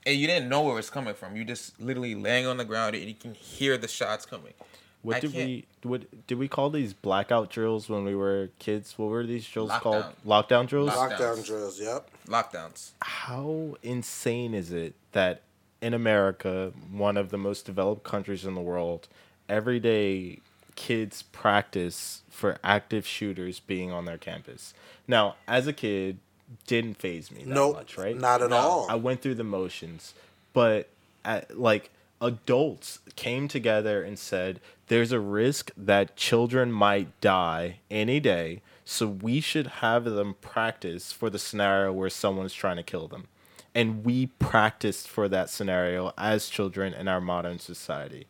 and 0.05 0.15
you 0.15 0.27
didn't 0.27 0.49
know 0.49 0.61
where 0.61 0.79
it's 0.79 0.89
coming 0.89 1.13
from. 1.13 1.35
You 1.35 1.43
just 1.45 1.79
literally 1.79 2.15
laying 2.15 2.45
on 2.45 2.57
the 2.57 2.65
ground 2.65 2.95
and 2.95 3.05
you 3.05 3.13
can 3.15 3.33
hear 3.33 3.77
the 3.77 3.87
shots 3.87 4.25
coming. 4.25 4.53
what 5.01 5.17
I 5.17 5.19
did 5.19 5.33
can't- 5.33 5.45
we 5.45 5.65
what 5.83 6.27
did 6.27 6.37
we 6.37 6.47
call 6.47 6.69
these 6.69 6.93
blackout 6.93 7.49
drills 7.49 7.89
when 7.89 8.05
we 8.05 8.15
were 8.15 8.49
kids 8.59 8.97
what 8.97 9.09
were 9.09 9.25
these 9.25 9.45
drills 9.45 9.69
called 9.81 10.05
Lockdown. 10.25 10.47
lockdown 10.63 10.67
drills 10.67 10.87
Lock- 10.95 11.11
Lockdown 11.11 11.45
drills. 11.45 11.79
Yep. 11.81 12.09
Lockdowns. 12.27 12.91
how 13.01 13.75
insane 13.83 14.53
is 14.53 14.71
it 14.71 14.93
that 15.11 15.41
in 15.81 15.93
America, 15.93 16.71
one 16.89 17.17
of 17.17 17.29
the 17.31 17.37
most 17.37 17.65
developed 17.65 18.03
countries 18.05 18.45
in 18.45 18.55
the 18.55 18.61
world, 18.61 19.09
every 19.49 19.77
day 19.81 20.39
kids 20.75 21.21
practice 21.23 22.21
for 22.29 22.57
active 22.63 23.05
shooters 23.05 23.59
being 23.59 23.91
on 23.91 24.05
their 24.05 24.17
campus? 24.17 24.73
Now, 25.05 25.35
as 25.49 25.67
a 25.67 25.73
kid, 25.73 26.19
didn't 26.67 26.95
phase 26.95 27.31
me 27.31 27.43
that 27.43 27.49
Nope. 27.53 27.75
much, 27.75 27.97
right? 27.97 28.15
Not 28.17 28.41
at 28.41 28.49
No. 28.49 28.55
all. 28.57 28.87
I 28.89 28.95
went 28.95 29.21
through 29.21 29.35
the 29.35 29.43
motions, 29.43 30.13
but 30.53 30.89
at, 31.25 31.57
like 31.59 31.89
adults 32.21 32.99
came 33.15 33.47
together 33.47 34.01
and 34.03 34.17
said 34.17 34.59
there's 34.87 35.11
a 35.11 35.19
risk 35.19 35.71
that 35.77 36.15
children 36.15 36.71
might 36.71 37.19
die 37.21 37.79
any 37.91 38.19
day, 38.19 38.61
so 38.85 39.07
we 39.07 39.39
should 39.41 39.67
have 39.67 40.05
them 40.05 40.35
practice 40.41 41.11
for 41.11 41.29
the 41.29 41.39
scenario 41.39 41.91
where 41.93 42.09
someone's 42.09 42.53
trying 42.53 42.77
to 42.77 42.83
kill 42.83 43.07
them. 43.07 43.27
And 43.75 44.05
we 44.05 44.27
practiced 44.27 45.07
for 45.07 45.27
that 45.29 45.49
scenario 45.49 46.13
as 46.17 46.47
children 46.49 46.93
in 46.93 47.07
our 47.07 47.21
modern 47.21 47.59
society. 47.59 48.27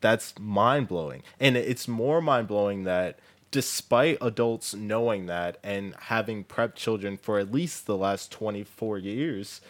That's 0.00 0.34
mind 0.38 0.88
blowing. 0.88 1.22
And 1.40 1.56
it's 1.56 1.86
more 1.88 2.20
mind 2.20 2.48
blowing 2.48 2.84
that 2.84 3.18
despite 3.52 4.18
adults 4.20 4.74
knowing 4.74 5.26
that 5.26 5.58
and 5.62 5.94
having 6.00 6.42
prepped 6.42 6.74
children 6.74 7.16
for 7.16 7.38
at 7.38 7.52
least 7.52 7.86
the 7.86 7.96
last 7.96 8.32
24 8.32 8.98
years, 8.98 9.60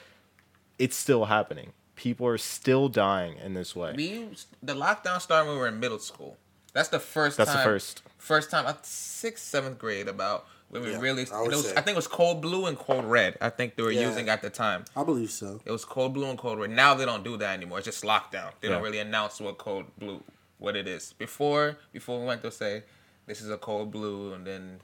it's 0.79 0.97
still 0.97 1.27
happening. 1.27 1.73
People 1.97 2.27
are 2.27 2.39
still 2.39 2.89
dying 2.89 3.37
in 3.37 3.53
this 3.55 3.77
way. 3.77 3.93
We 3.95 4.29
the 4.63 4.75
lockdown 4.75 5.21
started 5.21 5.47
when 5.49 5.57
we 5.57 5.61
were 5.61 5.69
in 5.69 5.79
middle 5.79 5.99
school. 5.99 6.39
That's 6.73 6.89
the 6.89 6.99
first 7.01 7.37
That's 7.37 7.51
the 7.51 7.57
time. 7.57 7.65
first. 7.65 8.03
First 8.17 8.51
time, 8.51 8.67
uh, 8.67 8.75
sixth, 8.83 9.45
seventh 9.45 9.79
grade, 9.79 10.09
about 10.09 10.47
when 10.71 10.83
we 10.83 10.93
Yeah, 10.93 11.01
really. 11.01 11.27
I 11.31 11.43
would 11.43 11.53
it 11.53 11.57
was, 11.57 11.67
say. 11.69 11.73
I 11.73 11.83
think 11.83 11.89
it 11.97 11.97
was 11.97 12.07
cold 12.09 12.41
blue 12.41 12.65
and 12.67 12.79
cold 12.79 13.05
red. 13.05 13.37
I 13.43 13.51
think 13.51 13.77
they 13.77 13.83
were 13.83 13.91
Yeah. 13.91 14.09
using 14.09 14.29
at 14.31 14.41
the 14.41 14.49
time. 14.49 14.85
I 14.97 15.05
believe 15.05 15.31
so. 15.31 15.61
It 15.67 15.71
was 15.71 15.85
cold 15.85 16.15
blue 16.15 16.31
and 16.31 16.39
cold 16.39 16.59
red. 16.61 16.71
Now 16.71 16.95
they 16.95 17.05
don't 17.05 17.23
do 17.25 17.37
that 17.37 17.53
anymore. 17.53 17.79
It's 17.79 17.85
just 17.85 18.05
lockdown. 18.05 18.53
They 18.61 18.69
don't 18.69 18.83
really 18.83 19.01
announce 19.01 19.39
what 19.41 19.59
cold 19.59 19.85
blue, 19.99 20.23
what 20.59 20.75
it 20.77 20.89
is. 20.89 21.13
Before, 21.13 21.77
before 21.93 22.21
we 22.21 22.27
went 22.27 22.41
to 22.43 22.51
say, 22.51 22.85
this 23.27 23.41
is 23.41 23.51
a 23.51 23.57
cold 23.57 23.91
blue, 23.91 24.33
and 24.35 24.47
then 24.47 24.81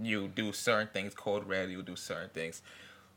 you 0.00 0.28
do 0.28 0.52
certain 0.52 0.88
things. 0.92 1.14
Cold 1.14 1.48
red, 1.48 1.70
you 1.70 1.82
do 1.82 1.96
certain 1.96 2.30
things. 2.30 2.62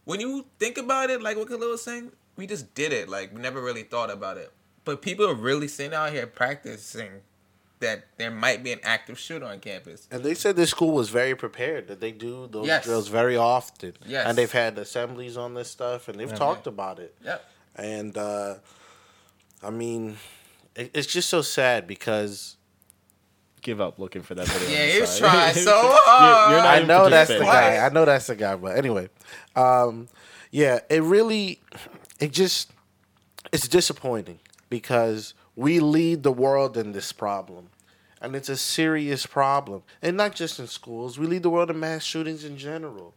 When 0.06 0.20
you 0.20 0.46
think 0.60 0.78
about 0.78 1.10
it, 1.10 1.22
like 1.22 1.38
what 1.38 1.48
Khalil 1.48 1.70
was 1.72 1.84
saying, 1.84 2.12
we 2.36 2.48
just 2.48 2.74
did 2.74 2.92
it. 2.92 3.08
Like 3.10 3.34
we 3.34 3.42
never 3.42 3.62
really 3.62 3.84
thought 3.84 4.10
about 4.12 4.38
it. 4.38 4.52
But 4.86 5.02
people 5.02 5.26
are 5.28 5.34
really 5.36 5.68
sitting 5.70 5.94
out 5.94 6.12
here 6.12 6.28
practicing 6.28 7.22
that 7.80 8.06
there 8.18 8.32
might 8.32 8.64
be 8.64 8.72
an 8.72 8.80
active 8.84 9.20
shooter 9.20 9.46
on 9.46 9.60
campus. 9.60 10.08
And 10.12 10.24
they 10.24 10.34
said 10.34 10.56
this 10.56 10.70
school 10.72 10.92
was 10.92 11.10
very 11.10 11.36
prepared. 11.36 11.88
That 11.88 12.00
they 12.00 12.12
do 12.12 12.48
those 12.48 12.66
Yes. 12.68 12.86
drills 12.86 13.08
very 13.10 13.36
often. 13.38 13.94
Yes. 14.06 14.26
And 14.28 14.38
they've 14.38 14.52
had 14.52 14.78
assemblies 14.78 15.38
on 15.38 15.54
this 15.54 15.70
stuff, 15.70 16.08
and 16.08 16.20
they've 16.20 16.34
talked 16.34 16.68
about 16.68 17.00
it. 17.00 17.16
Yep. 17.24 17.46
And 17.76 18.18
uh, 18.18 18.56
I 19.62 19.70
mean, 19.70 20.18
it, 20.76 20.92
it's 20.94 21.08
just 21.08 21.30
so 21.30 21.42
sad 21.42 21.88
because 21.88 22.58
Give 23.64 23.80
up 23.82 23.98
looking 23.98 24.22
for 24.22 24.36
that 24.36 24.48
video. 24.48 24.70
Yeah, 24.70 24.82
on 24.84 24.88
the 24.88 24.94
he 24.94 25.02
was 25.02 25.18
trying 25.20 25.54
so 25.56 25.82
You're- 25.82 25.96
hard. 26.04 26.52
you're 26.52 26.60
I 26.60 26.84
know 26.84 27.10
that's 27.10 27.30
the 27.30 27.40
guy. 27.40 27.78
I 27.86 27.90
know 27.90 28.06
that's 28.06 28.28
the 28.28 28.36
guy. 28.36 28.56
But 28.56 28.78
anyway, 28.78 29.10
um, 29.56 30.10
yeah, 30.52 30.80
it 30.90 31.02
really, 31.02 31.62
it 32.20 32.32
just, 32.32 32.72
it's 33.52 33.68
disappointing 33.68 34.40
because 34.70 35.34
we 35.56 35.80
lead 35.80 36.24
the 36.24 36.32
world 36.32 36.78
in 36.78 36.92
this 36.92 37.12
problem, 37.14 37.70
and 38.22 38.36
it's 38.36 38.50
a 38.50 38.58
serious 38.58 39.26
problem, 39.26 39.84
and 40.02 40.18
not 40.18 40.36
just 40.36 40.60
in 40.60 40.68
schools. 40.68 41.18
We 41.18 41.26
lead 41.26 41.44
the 41.44 41.50
world 41.50 41.70
in 41.70 41.80
mass 41.80 42.04
shootings 42.04 42.44
in 42.44 42.58
general. 42.58 43.14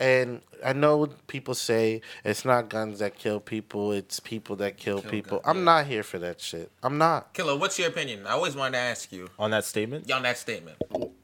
And 0.00 0.42
I 0.64 0.72
know 0.74 1.08
people 1.26 1.54
say 1.54 2.02
it's 2.24 2.44
not 2.44 2.68
guns 2.68 3.00
that 3.00 3.18
kill 3.18 3.40
people; 3.40 3.90
it's 3.92 4.20
people 4.20 4.54
that 4.56 4.76
kill, 4.76 5.00
Kill 5.02 5.10
people. 5.10 5.38
gun- 5.40 5.50
I'm 5.50 5.58
yeah. 5.58 5.64
not 5.64 5.86
here 5.86 6.02
for 6.04 6.18
that 6.20 6.40
shit. 6.40 6.70
I'm 6.82 6.98
not. 6.98 7.32
Killer, 7.34 7.56
what's 7.56 7.78
your 7.78 7.88
opinion? 7.88 8.26
I 8.26 8.30
always 8.30 8.54
wanted 8.54 8.72
to 8.72 8.78
ask 8.78 9.10
you 9.12 9.28
On 9.38 9.50
that 9.50 9.64
statement? 9.64 10.10
on 10.12 10.22
that 10.22 10.38
statement. 10.38 10.76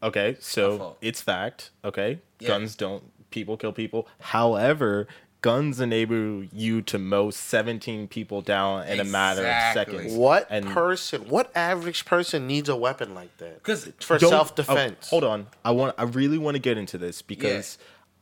Okay, 0.03 0.37
so 0.41 0.97
it's 1.01 1.21
fact. 1.21 1.71
Okay, 1.85 2.19
Yeah. 2.41 2.49
guns 2.49 2.75
don't 2.75 3.05
people 3.31 3.57
kill 3.57 3.73
people. 3.73 4.09
However, 4.21 5.07
guns 5.41 5.79
enable 5.81 6.43
you 6.45 6.81
to 6.83 6.99
mow 6.99 7.31
seventeen 7.31 8.09
people 8.09 8.41
down 8.43 8.87
in 8.89 8.99
a 8.99 9.05
matter 9.05 9.41
of 9.43 9.47
Exactly. 9.47 9.99
seconds. 9.99 10.15
What 10.15 10.47
And- 10.51 10.67
person? 10.67 11.29
What 11.29 11.51
average 11.57 12.05
person 12.05 12.47
needs 12.47 12.69
a 12.69 12.77
weapon 12.77 13.15
like 13.15 13.37
that? 13.39 13.57
Because 13.63 13.89
for 14.01 14.19
self 14.19 14.55
defense. 14.55 15.07
oh, 15.07 15.11
hold 15.11 15.25
on, 15.25 15.47
I 15.65 15.71
want. 15.71 15.95
I 15.99 16.03
really 16.05 16.39
want 16.39 16.57
to 16.57 16.61
get 16.61 16.77
into 16.77 16.99
this 16.99 17.23
because 17.23 17.79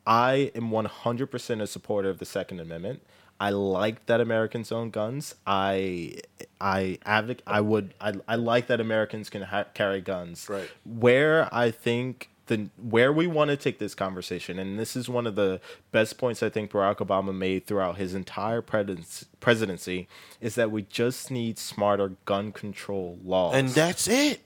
I 0.06 0.50
am 0.54 0.70
one 0.70 0.86
hundred 0.86 1.28
percent 1.30 1.60
a 1.62 1.66
supporter 1.66 2.08
of 2.10 2.18
the 2.18 2.24
Second 2.24 2.60
Amendment. 2.60 3.02
I 3.40 3.50
like 3.50 4.06
that 4.06 4.20
Americans 4.20 4.70
own 4.70 4.90
guns. 4.90 5.34
I 5.46 6.14
I 6.60 6.98
advoc- 7.04 7.40
I 7.46 7.60
would. 7.60 7.94
I, 8.00 8.12
I 8.28 8.36
like 8.36 8.66
that 8.68 8.80
Americans 8.80 9.30
can 9.30 9.42
ha- 9.42 9.64
carry 9.74 10.00
guns. 10.00 10.48
Right. 10.48 10.70
Where 10.84 11.48
I 11.52 11.70
think 11.72 12.28
the 12.46 12.68
where 12.80 13.12
we 13.12 13.26
want 13.26 13.50
to 13.50 13.56
take 13.56 13.78
this 13.78 13.94
conversation, 13.94 14.58
and 14.58 14.78
this 14.78 14.94
is 14.96 15.08
one 15.08 15.26
of 15.26 15.34
the 15.34 15.60
best 15.90 16.18
points 16.18 16.42
I 16.42 16.50
think 16.50 16.70
Barack 16.70 16.96
Obama 16.98 17.34
made 17.34 17.66
throughout 17.66 17.96
his 17.96 18.14
entire 18.14 18.62
presidency, 18.62 19.26
presidency, 19.40 20.08
is 20.40 20.54
that 20.56 20.70
we 20.70 20.82
just 20.82 21.30
need 21.30 21.58
smarter 21.58 22.12
gun 22.24 22.52
control 22.52 23.18
laws. 23.24 23.54
And 23.54 23.68
that's 23.70 24.06
it. 24.08 24.40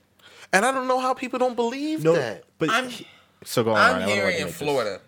And 0.53 0.65
I 0.65 0.71
don't 0.71 0.87
know 0.87 0.99
how 0.99 1.13
people 1.13 1.37
don't 1.39 1.55
believe 1.55 2.03
no, 2.03 2.13
that. 2.13 2.45
but 2.57 2.69
I'm- 2.69 2.91
so 3.43 3.63
go 3.63 3.71
on. 3.71 3.77
I'm 3.77 3.91
Ryan, 3.91 3.95
I 3.95 3.99
don't 3.99 4.07
hearing 4.09 4.21
wanna 4.23 4.35
in 4.37 4.43
make 4.45 4.47
this- 4.47 4.57
Florida, 4.57 5.01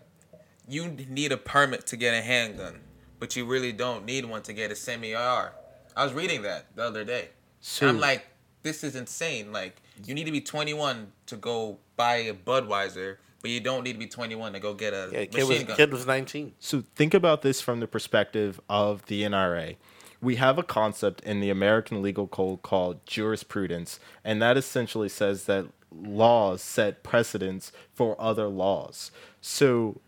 you 0.69 0.87
need 0.87 1.31
a 1.31 1.37
permit 1.37 1.87
to 1.87 1.97
get 1.97 2.13
a 2.13 2.21
handgun, 2.21 2.79
but 3.19 3.35
you 3.35 3.45
really 3.45 3.71
don't 3.71 4.05
need 4.05 4.25
one 4.25 4.43
to 4.43 4.53
get 4.53 4.71
a 4.71 4.75
semi-AR. 4.75 5.53
I 5.95 6.03
was 6.03 6.13
reading 6.13 6.43
that 6.43 6.67
the 6.75 6.83
other 6.83 7.03
day. 7.03 7.29
So- 7.59 7.89
I'm 7.89 7.99
like, 7.99 8.27
this 8.61 8.83
is 8.83 8.95
insane. 8.95 9.51
Like, 9.51 9.81
you 10.05 10.13
need 10.13 10.25
to 10.25 10.31
be 10.31 10.41
21 10.41 11.11
to 11.25 11.35
go 11.35 11.79
buy 11.95 12.17
a 12.17 12.33
Budweiser, 12.33 13.17
but 13.41 13.51
you 13.51 13.59
don't 13.59 13.83
need 13.83 13.93
to 13.93 13.99
be 13.99 14.07
21 14.07 14.53
to 14.53 14.59
go 14.59 14.73
get 14.73 14.93
a 14.93 15.09
yeah, 15.11 15.19
kid 15.25 15.33
machine 15.33 15.47
was 15.47 15.63
gun. 15.63 15.77
kid 15.77 15.91
was 15.93 16.05
nineteen. 16.05 16.53
So 16.59 16.83
think 16.95 17.13
about 17.13 17.41
this 17.41 17.61
from 17.61 17.79
the 17.79 17.87
perspective 17.87 18.59
of 18.69 19.05
the 19.05 19.23
NRA. 19.23 19.77
We 20.21 20.35
have 20.35 20.57
a 20.57 20.63
concept 20.63 21.21
in 21.21 21.39
the 21.39 21.49
American 21.49 22.01
legal 22.01 22.27
code 22.27 22.61
called 22.61 23.05
jurisprudence, 23.05 23.99
and 24.25 24.41
that 24.41 24.57
essentially 24.57 25.07
says 25.07 25.45
that 25.45 25.67
laws 25.89 26.61
set 26.61 27.01
precedents 27.01 27.71
for 27.93 28.19
other 28.21 28.47
laws. 28.47 29.11
So 29.39 30.01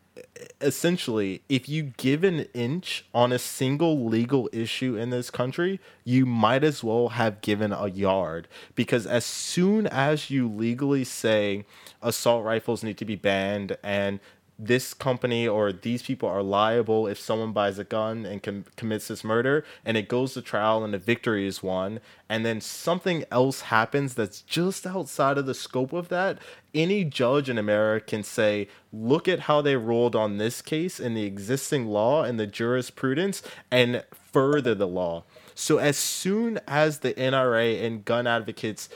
essentially, 0.59 1.41
if 1.49 1.69
you 1.69 1.93
give 1.97 2.23
an 2.23 2.41
inch 2.53 3.05
on 3.13 3.31
a 3.31 3.39
single 3.39 4.05
legal 4.05 4.49
issue 4.51 4.95
in 4.95 5.09
this 5.09 5.29
country, 5.29 5.79
you 6.03 6.25
might 6.25 6.63
as 6.63 6.83
well 6.83 7.09
have 7.09 7.41
given 7.41 7.71
a 7.71 7.87
yard. 7.87 8.47
Because 8.75 9.05
as 9.07 9.25
soon 9.25 9.87
as 9.87 10.29
you 10.29 10.47
legally 10.47 11.03
say 11.03 11.65
assault 12.01 12.43
rifles 12.43 12.83
need 12.83 12.97
to 12.97 13.05
be 13.05 13.15
banned 13.15 13.77
and 13.83 14.19
this 14.63 14.93
company 14.93 15.47
or 15.47 15.71
these 15.73 16.03
people 16.03 16.29
are 16.29 16.43
liable 16.43 17.07
if 17.07 17.19
someone 17.19 17.51
buys 17.51 17.79
a 17.79 17.83
gun 17.83 18.27
and 18.27 18.43
com- 18.43 18.63
commits 18.75 19.07
this 19.07 19.23
murder 19.23 19.65
and 19.83 19.97
it 19.97 20.07
goes 20.07 20.35
to 20.35 20.41
trial 20.41 20.83
and 20.83 20.93
a 20.93 20.99
victory 20.99 21.47
is 21.47 21.63
won 21.63 21.99
and 22.29 22.45
then 22.45 22.61
something 22.61 23.25
else 23.31 23.61
happens 23.61 24.13
that's 24.13 24.41
just 24.41 24.85
outside 24.85 25.39
of 25.39 25.47
the 25.47 25.55
scope 25.55 25.93
of 25.93 26.09
that 26.09 26.37
any 26.75 27.03
judge 27.03 27.49
in 27.49 27.57
america 27.57 28.05
can 28.05 28.23
say 28.23 28.67
look 28.93 29.27
at 29.27 29.39
how 29.41 29.61
they 29.61 29.75
ruled 29.75 30.15
on 30.15 30.37
this 30.37 30.61
case 30.61 30.99
in 30.99 31.15
the 31.15 31.23
existing 31.23 31.87
law 31.87 32.23
and 32.23 32.39
the 32.39 32.45
jurisprudence 32.45 33.41
and 33.71 34.03
further 34.13 34.75
the 34.75 34.87
law 34.87 35.23
so 35.55 35.79
as 35.79 35.97
soon 35.97 36.59
as 36.67 36.99
the 36.99 37.15
nra 37.15 37.83
and 37.83 38.05
gun 38.05 38.27
advocates 38.27 38.89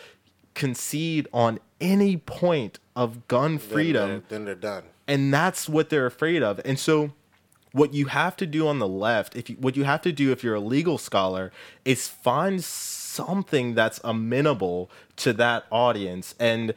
concede 0.53 1.28
on 1.34 1.59
any 1.82 2.18
point 2.18 2.78
of 2.95 3.28
gun 3.28 3.57
Then 3.57 3.59
freedom 3.68 4.09
they're- 4.09 4.24
then 4.30 4.45
they're 4.45 4.55
done. 4.55 4.84
And 5.08 5.34
that's 5.34 5.68
what 5.70 5.89
they're 5.89 6.06
afraid 6.06 6.41
of 6.43 6.60
and 6.66 6.80
so 6.80 7.12
what 7.72 7.93
you 7.93 8.06
have 8.08 8.36
to 8.38 8.45
do 8.45 8.68
on 8.68 8.80
the 8.80 8.88
left 8.88 9.36
if 9.36 9.49
you, 9.49 9.56
what 9.58 9.76
you 9.76 9.84
have 9.84 10.01
to 10.01 10.12
do 10.12 10.32
if 10.32 10.43
you're 10.43 10.56
a 10.56 10.60
legal 10.60 10.97
scholar 10.97 11.51
is 11.84 12.08
find 12.08 12.64
something 12.64 13.74
that's 13.76 13.99
amenable 14.03 14.89
to 15.18 15.34
that 15.34 15.66
audience 15.72 16.36
and 16.39 16.74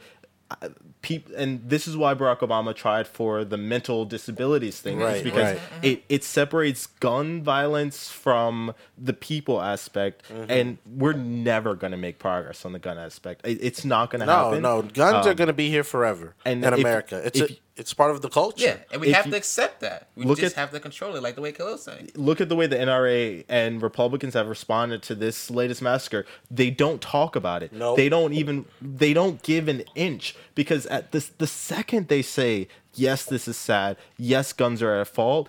uh, 0.61 0.69
peop- 1.03 1.29
and 1.37 1.61
this 1.69 1.87
is 1.87 1.95
why 1.95 2.15
Barack 2.15 2.39
Obama 2.39 2.73
tried 2.75 3.05
for 3.07 3.45
the 3.45 3.55
mental 3.57 4.03
disabilities 4.03 4.79
thing 4.79 4.97
Right, 4.97 5.23
because 5.23 5.53
right. 5.53 5.59
it, 5.83 6.03
it 6.09 6.23
separates 6.23 6.87
gun 6.87 7.43
violence 7.43 8.09
from 8.09 8.73
the 8.97 9.13
people 9.13 9.61
aspect 9.61 10.23
Mm-hmm. 10.29 10.49
and 10.51 10.77
we're 10.87 11.13
never 11.13 11.75
going 11.75 11.91
to 11.91 11.97
make 11.97 12.17
progress 12.19 12.65
on 12.65 12.71
the 12.73 12.79
gun 12.79 12.97
aspect 12.97 13.45
it, 13.45 13.59
it's 13.61 13.85
not 13.85 14.09
going 14.09 14.21
to 14.21 14.25
No, 14.25 14.45
happen 14.45 14.61
no, 14.63 14.81
no. 14.81 14.87
guns 14.87 15.27
are 15.27 15.31
Um, 15.31 15.35
going 15.35 15.47
to 15.47 15.53
be 15.53 15.69
here 15.69 15.83
forever 15.83 16.35
and 16.45 16.65
in 16.65 16.73
if- 16.73 16.79
America. 16.79 17.21
It's 17.23 17.39
if- 17.39 17.51
a, 17.51 17.57
it's 17.79 17.93
part 17.93 18.11
of 18.11 18.21
the 18.21 18.29
culture. 18.29 18.63
Yeah, 18.63 18.77
and 18.91 19.01
we 19.01 19.07
If 19.09 19.15
have 19.15 19.25
you- 19.25 19.31
to 19.31 19.37
accept 19.37 19.79
that. 19.81 20.07
We 20.15 20.25
Look 20.25 20.39
just 20.39 20.55
at- 20.55 20.59
have 20.59 20.71
to 20.71 20.79
control 20.79 21.15
it, 21.15 21.23
like 21.23 21.35
the 21.35 21.41
way 21.41 21.51
Khalil's 21.51 21.83
saying. 21.83 22.11
look 22.15 22.41
at 22.41 22.49
the 22.49 22.55
way 22.55 22.67
the 22.67 22.77
NRA 22.77 23.45
and 23.47 23.81
Republicans 23.81 24.33
have 24.33 24.47
responded 24.47 25.01
to 25.03 25.15
this 25.15 25.49
latest 25.49 25.81
massacre. 25.81 26.25
They 26.51 26.69
don't 26.69 27.01
talk 27.01 27.35
about 27.35 27.63
it. 27.63 27.71
Nope. 27.73 27.97
They 27.97 28.09
don't 28.09 28.33
even 28.33 28.65
they 28.81 29.13
don't 29.13 29.41
give 29.43 29.67
an 29.67 29.83
inch 29.95 30.35
because 30.55 30.85
at 30.87 31.11
this 31.11 31.31
the 31.37 31.47
second 31.47 32.07
they 32.09 32.21
say 32.21 32.67
yes, 32.95 33.23
this 33.23 33.47
is 33.47 33.55
sad. 33.57 33.97
Yes, 34.17 34.51
guns 34.53 34.81
are 34.81 34.99
at 35.01 35.07
fault. 35.07 35.47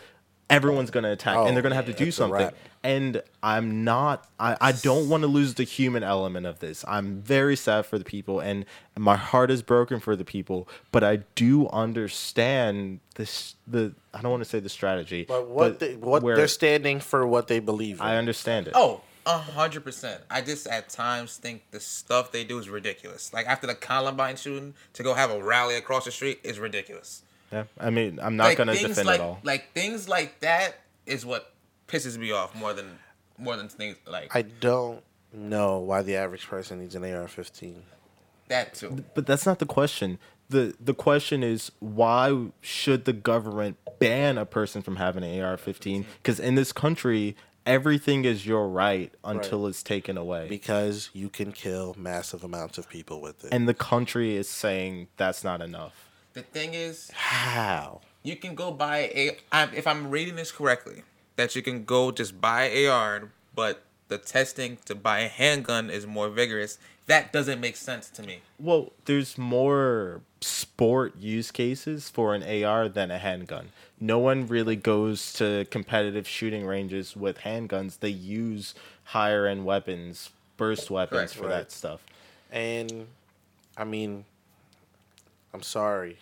Everyone's 0.49 0.91
going 0.91 1.05
to 1.05 1.13
attack, 1.13 1.37
Oh, 1.37 1.47
and 1.47 1.57
they're 1.57 1.61
oh, 1.61 1.63
going 1.63 1.71
to 1.71 1.77
have 1.77 1.87
to 1.87 1.93
do 1.93 2.07
it's 2.09 2.17
a 2.17 2.23
something. 2.23 2.51
Wrap. 2.83 2.91
And 2.93 3.23
I'm 3.43 3.85
not. 3.85 4.29
I, 4.39 4.57
I 4.61 4.73
don't 4.73 5.09
want 5.09 5.23
to 5.23 5.27
lose 5.27 5.55
the 5.55 5.65
human 5.65 6.03
element 6.03 6.47
of 6.47 6.61
this. 6.61 6.85
I'm 6.89 7.21
very 7.21 7.57
sad 7.57 7.87
for 7.87 7.99
the 7.99 8.05
people, 8.05 8.41
and 8.41 8.65
my 8.99 9.17
heart 9.17 9.51
is 9.51 9.63
broken 9.63 10.01
for 10.01 10.17
the 10.17 10.25
people. 10.25 10.69
But 10.93 11.05
I 11.05 11.21
do 11.35 11.69
understand 11.69 13.01
this. 13.17 13.55
The 13.67 13.93
I 14.15 14.23
don't 14.23 14.31
want 14.31 14.43
to 14.43 14.49
say 14.49 14.61
the 14.61 14.69
strategy, 14.69 15.25
But 15.29 15.49
what 15.49 15.79
they, 15.79 15.97
what 15.97 16.23
where- 16.23 16.37
they're 16.37 16.49
standing 16.49 17.01
for, 17.01 17.27
what 17.27 17.49
they 17.49 17.61
believe. 17.61 18.01
In. 18.01 18.07
I 18.07 18.17
understand 18.17 18.67
it. 18.69 18.73
Oh, 18.75 19.03
A 19.27 19.39
hundred 19.39 19.85
percent. 19.85 20.23
I 20.31 20.41
just 20.41 20.67
at 20.67 20.89
times 20.89 21.37
think 21.37 21.63
the 21.71 21.81
stuff 21.81 22.33
they 22.33 22.45
do 22.45 22.59
is 22.59 22.69
ridiculous. 22.69 23.33
Like 23.33 23.47
after 23.47 23.67
the 23.67 23.75
Columbine 23.75 24.37
shooting, 24.37 24.75
to 24.95 25.03
go 25.03 25.15
have 25.15 25.31
a 25.31 25.43
rally 25.43 25.77
across 25.77 26.07
the 26.07 26.11
street 26.11 26.41
is 26.43 26.59
ridiculous. 26.59 27.23
Yeah, 27.53 27.65
I 27.79 27.91
mean, 27.91 28.19
I'm 28.23 28.37
not 28.37 28.45
like, 28.45 28.59
gonna 28.59 28.75
defend 28.75 29.07
like, 29.07 29.21
it 29.21 29.23
all. 29.23 29.41
Like 29.43 29.73
things 29.73 30.09
like 30.09 30.41
that 30.41 30.81
is 31.05 31.27
what 31.27 31.53
pisses 31.91 32.17
me 32.17 32.31
off 32.33 32.55
more 32.55 32.73
than 32.73 32.99
more 33.39 33.57
than 33.57 33.69
things 33.69 33.97
like 34.07 34.35
I 34.35 34.43
don't 34.43 35.03
know 35.33 35.79
why 35.79 36.03
the 36.03 36.17
average 36.17 36.47
person 36.47 36.81
needs 36.81 36.95
an 36.95 37.05
AR-15. 37.05 37.77
that 38.49 38.75
too. 38.75 39.05
But 39.15 39.27
that's 39.27 39.47
not 39.47 39.59
the 39.59 39.67
question. 39.67 40.19
the 40.49 40.75
The 40.81 40.95
question 40.95 41.43
is 41.43 41.73
why 41.81 42.49
should 42.61 43.05
the 43.05 43.13
government 43.13 43.77
ban 43.99 44.39
a 44.39 44.47
person 44.47 44.83
from 44.83 44.97
having 44.97 45.25
an 45.25 45.41
AR-15? 45.41 45.75
Mm-hmm. 45.75 46.03
Because 46.23 46.41
in 46.41 46.55
this 46.57 46.73
country, 46.73 47.37
everything 47.67 48.25
is 48.25 48.47
your 48.47 48.69
right 48.69 49.13
until 49.25 49.67
it's 49.67 49.83
taken 49.83 50.17
away. 50.19 50.49
because 50.49 51.11
you 51.13 51.29
can 51.29 51.53
kill 51.53 51.95
massive 51.99 52.43
amounts 52.43 52.79
of 52.79 52.89
people 52.89 53.21
with 53.21 53.45
it. 53.45 53.53
and 53.53 53.69
the 53.69 53.75
country 53.75 54.37
is 54.37 54.49
saying 54.49 55.09
that's 55.17 55.45
not 55.45 55.61
enough. 55.63 56.09
The 56.33 56.43
thing 56.43 56.75
is, 56.75 57.11
how? 57.13 58.01
you 58.23 58.37
can 58.37 58.55
go 58.55 58.71
buy 58.71 58.99
a. 59.15 59.37
I'm, 59.53 59.71
if 59.75 59.87
I'm 59.87 60.11
reading 60.11 60.37
this 60.37 60.53
correctly, 60.53 61.03
that 61.41 61.57
you 61.57 61.63
can 61.63 61.85
go 61.85 62.13
just 62.13 62.39
buy 62.39 62.65
a 62.65 62.87
AR, 62.87 63.31
but 63.55 63.83
the 64.09 64.19
testing 64.19 64.77
to 64.85 64.95
buy 64.95 65.21
a 65.21 65.29
handgun 65.29 65.89
is 65.89 66.07
more 66.07 66.29
vigorous. 66.29 66.79
That 67.07 67.33
doesn't 67.33 67.61
make 67.61 67.77
sense 67.77 68.11
to 68.11 68.23
me. 68.23 68.41
Well, 68.59 68.93
there's 69.07 69.39
more 69.39 70.21
sport 70.43 71.17
use 71.19 71.51
cases 71.51 72.11
for 72.11 72.35
an 72.35 72.43
AR 72.43 72.91
than 72.91 73.11
a 73.11 73.17
handgun. 73.17 73.71
No 73.99 74.19
one 74.19 74.49
really 74.49 74.77
goes 74.77 75.33
to 75.35 75.67
competitive 75.71 76.29
shooting 76.29 76.67
ranges 76.67 77.17
with 77.17 77.39
handguns. 77.39 77.99
They 78.01 78.11
use 78.11 78.75
higher 79.05 79.47
end 79.47 79.65
weapons, 79.65 80.29
burst 80.59 80.91
weapons 80.91 81.33
Correct, 81.33 81.35
for 81.35 81.45
right. 81.45 81.51
that 81.51 81.73
stuff. 81.73 82.01
And 82.53 83.07
I 83.79 83.85
mean, 83.85 84.27
I'm 85.55 85.63
sorry, 85.63 86.19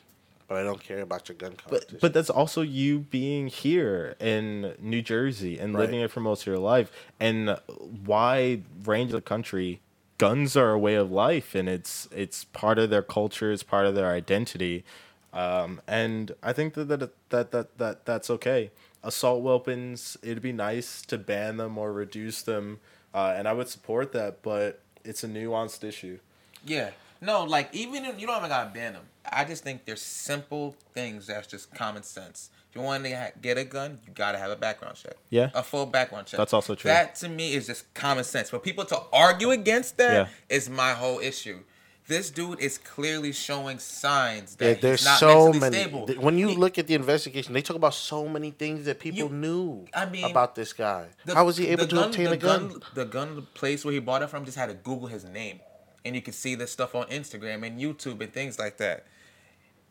but 0.49 0.57
I 0.57 0.63
don't 0.63 0.83
care 0.83 1.01
about 1.01 1.29
your 1.29 1.37
gun 1.37 1.53
competition. 1.53 1.89
But 1.93 2.01
but 2.01 2.13
that's 2.15 2.31
also 2.31 2.63
you 2.63 3.01
being 3.01 3.49
here 3.49 4.17
in 4.19 4.75
New 4.81 5.03
Jersey 5.03 5.59
and 5.59 5.75
Right. 5.75 5.83
living 5.83 6.01
it 6.01 6.11
for 6.11 6.21
most 6.21 6.43
of 6.43 6.47
your 6.47 6.59
life. 6.59 6.91
And 7.21 7.59
wide 8.07 8.65
range 8.85 9.11
of 9.11 9.17
the 9.17 9.21
country, 9.21 9.81
guns 10.17 10.57
are 10.57 10.73
a 10.73 10.79
way 10.79 10.95
of 10.95 11.11
life, 11.13 11.55
and 11.55 11.69
it's 11.69 12.09
it's 12.11 12.45
part 12.45 12.79
of 12.79 12.91
their 12.91 13.03
culture, 13.03 13.53
it's 13.53 13.63
part 13.63 13.87
of 13.87 13.95
their 13.95 14.11
identity. 14.11 14.85
Um, 15.33 15.81
and 15.87 16.35
I 16.43 16.53
think 16.55 16.75
that 16.75 16.89
that, 16.89 17.11
that 17.31 17.51
that 17.53 17.79
that 17.79 18.05
that's 18.07 18.31
okay. 18.31 18.71
Assault 19.05 19.43
weapons, 19.43 20.17
it'd 20.23 20.43
be 20.43 20.53
nice 20.53 21.03
to 21.03 21.19
ban 21.19 21.59
them 21.59 21.79
or 21.79 21.93
reduce 21.93 22.43
them, 22.43 22.81
uh, 23.15 23.35
and 23.37 23.47
I 23.47 23.53
would 23.53 23.69
support 23.69 24.13
that. 24.13 24.43
But 24.43 24.81
it's 25.05 25.23
a 25.23 25.29
nuanced 25.29 25.85
issue. 25.85 26.19
Yeah. 26.65 26.91
No, 27.21 27.45
like 27.45 27.75
even 27.75 28.05
if 28.05 28.21
you 28.21 28.27
don't 28.27 28.39
even 28.39 28.49
gotta 28.49 28.71
ban 28.71 28.95
them. 28.95 29.05
I 29.33 29.45
just 29.45 29.63
think 29.65 29.85
there's 29.85 30.03
simple 30.03 30.75
things 30.95 31.27
that's 31.27 31.47
just 31.47 31.75
common 31.75 32.03
sense. 32.03 32.51
If 32.71 32.77
you 32.77 32.83
want 32.83 33.05
to 33.05 33.11
ha- 33.17 33.31
get 33.41 33.57
a 33.57 33.65
gun, 33.65 33.99
you 34.07 34.13
gotta 34.13 34.39
have 34.39 34.51
a 34.51 34.57
background 34.57 34.97
check. 34.97 35.15
Yeah. 35.31 35.51
A 35.55 35.63
full 35.63 35.87
background 35.87 36.27
check. 36.27 36.37
That's 36.39 36.53
also 36.53 36.75
true. 36.75 36.91
That 36.91 37.15
to 37.17 37.29
me 37.29 37.55
is 37.55 37.67
just 37.67 37.93
common 37.95 38.25
sense. 38.25 38.51
For 38.51 38.59
people 38.59 38.85
to 38.87 39.01
argue 39.13 39.51
against 39.51 39.97
that 39.99 40.13
Yeah. 40.13 40.29
is 40.57 40.69
my 40.69 40.93
whole 40.93 41.19
issue. 41.19 41.61
This 42.07 42.31
dude 42.31 42.61
is 42.61 42.79
clearly 42.79 43.33
showing 43.33 43.79
signs 43.79 44.57
that 44.57 44.65
Yeah, 44.65 44.73
he's 44.75 44.83
there's 44.83 45.05
not 45.05 45.19
so 45.21 45.45
mentally 45.53 45.59
many. 45.61 45.77
stable. 45.83 46.07
When 46.23 46.39
you 46.39 46.49
He- 46.49 46.57
look 46.57 46.79
at 46.79 46.87
the 46.87 46.95
investigation, 46.95 47.53
they 47.53 47.61
talk 47.61 47.77
about 47.77 47.93
so 47.95 48.27
many 48.27 48.51
things 48.51 48.87
that 48.87 48.99
people 48.99 49.19
You- 49.19 49.29
knew 49.29 49.87
I 49.93 50.07
mean, 50.07 50.25
about 50.25 50.55
this 50.55 50.73
guy. 50.73 51.09
the- 51.27 51.35
How 51.35 51.45
was 51.45 51.59
he 51.59 51.69
able 51.69 51.87
to 51.87 52.05
obtain 52.07 52.29
a 52.29 52.37
gun? 52.39 52.83
The 52.95 53.05
gun 53.05 53.35
the 53.37 53.43
place 53.43 53.85
where 53.85 53.93
he 53.93 54.01
bought 54.01 54.23
it 54.23 54.31
from 54.31 54.45
just 54.47 54.57
had 54.57 54.69
to 54.71 54.75
Google 54.75 55.09
his 55.09 55.25
name, 55.25 55.61
and 56.05 56.15
you 56.15 56.23
could 56.23 56.35
see 56.35 56.55
this 56.55 56.73
stuff 56.73 56.95
on 56.95 57.07
Instagram 57.09 57.63
and 57.67 57.79
YouTube 57.79 58.23
and 58.23 58.33
things 58.33 58.59
like 58.59 58.79
that. 58.79 59.07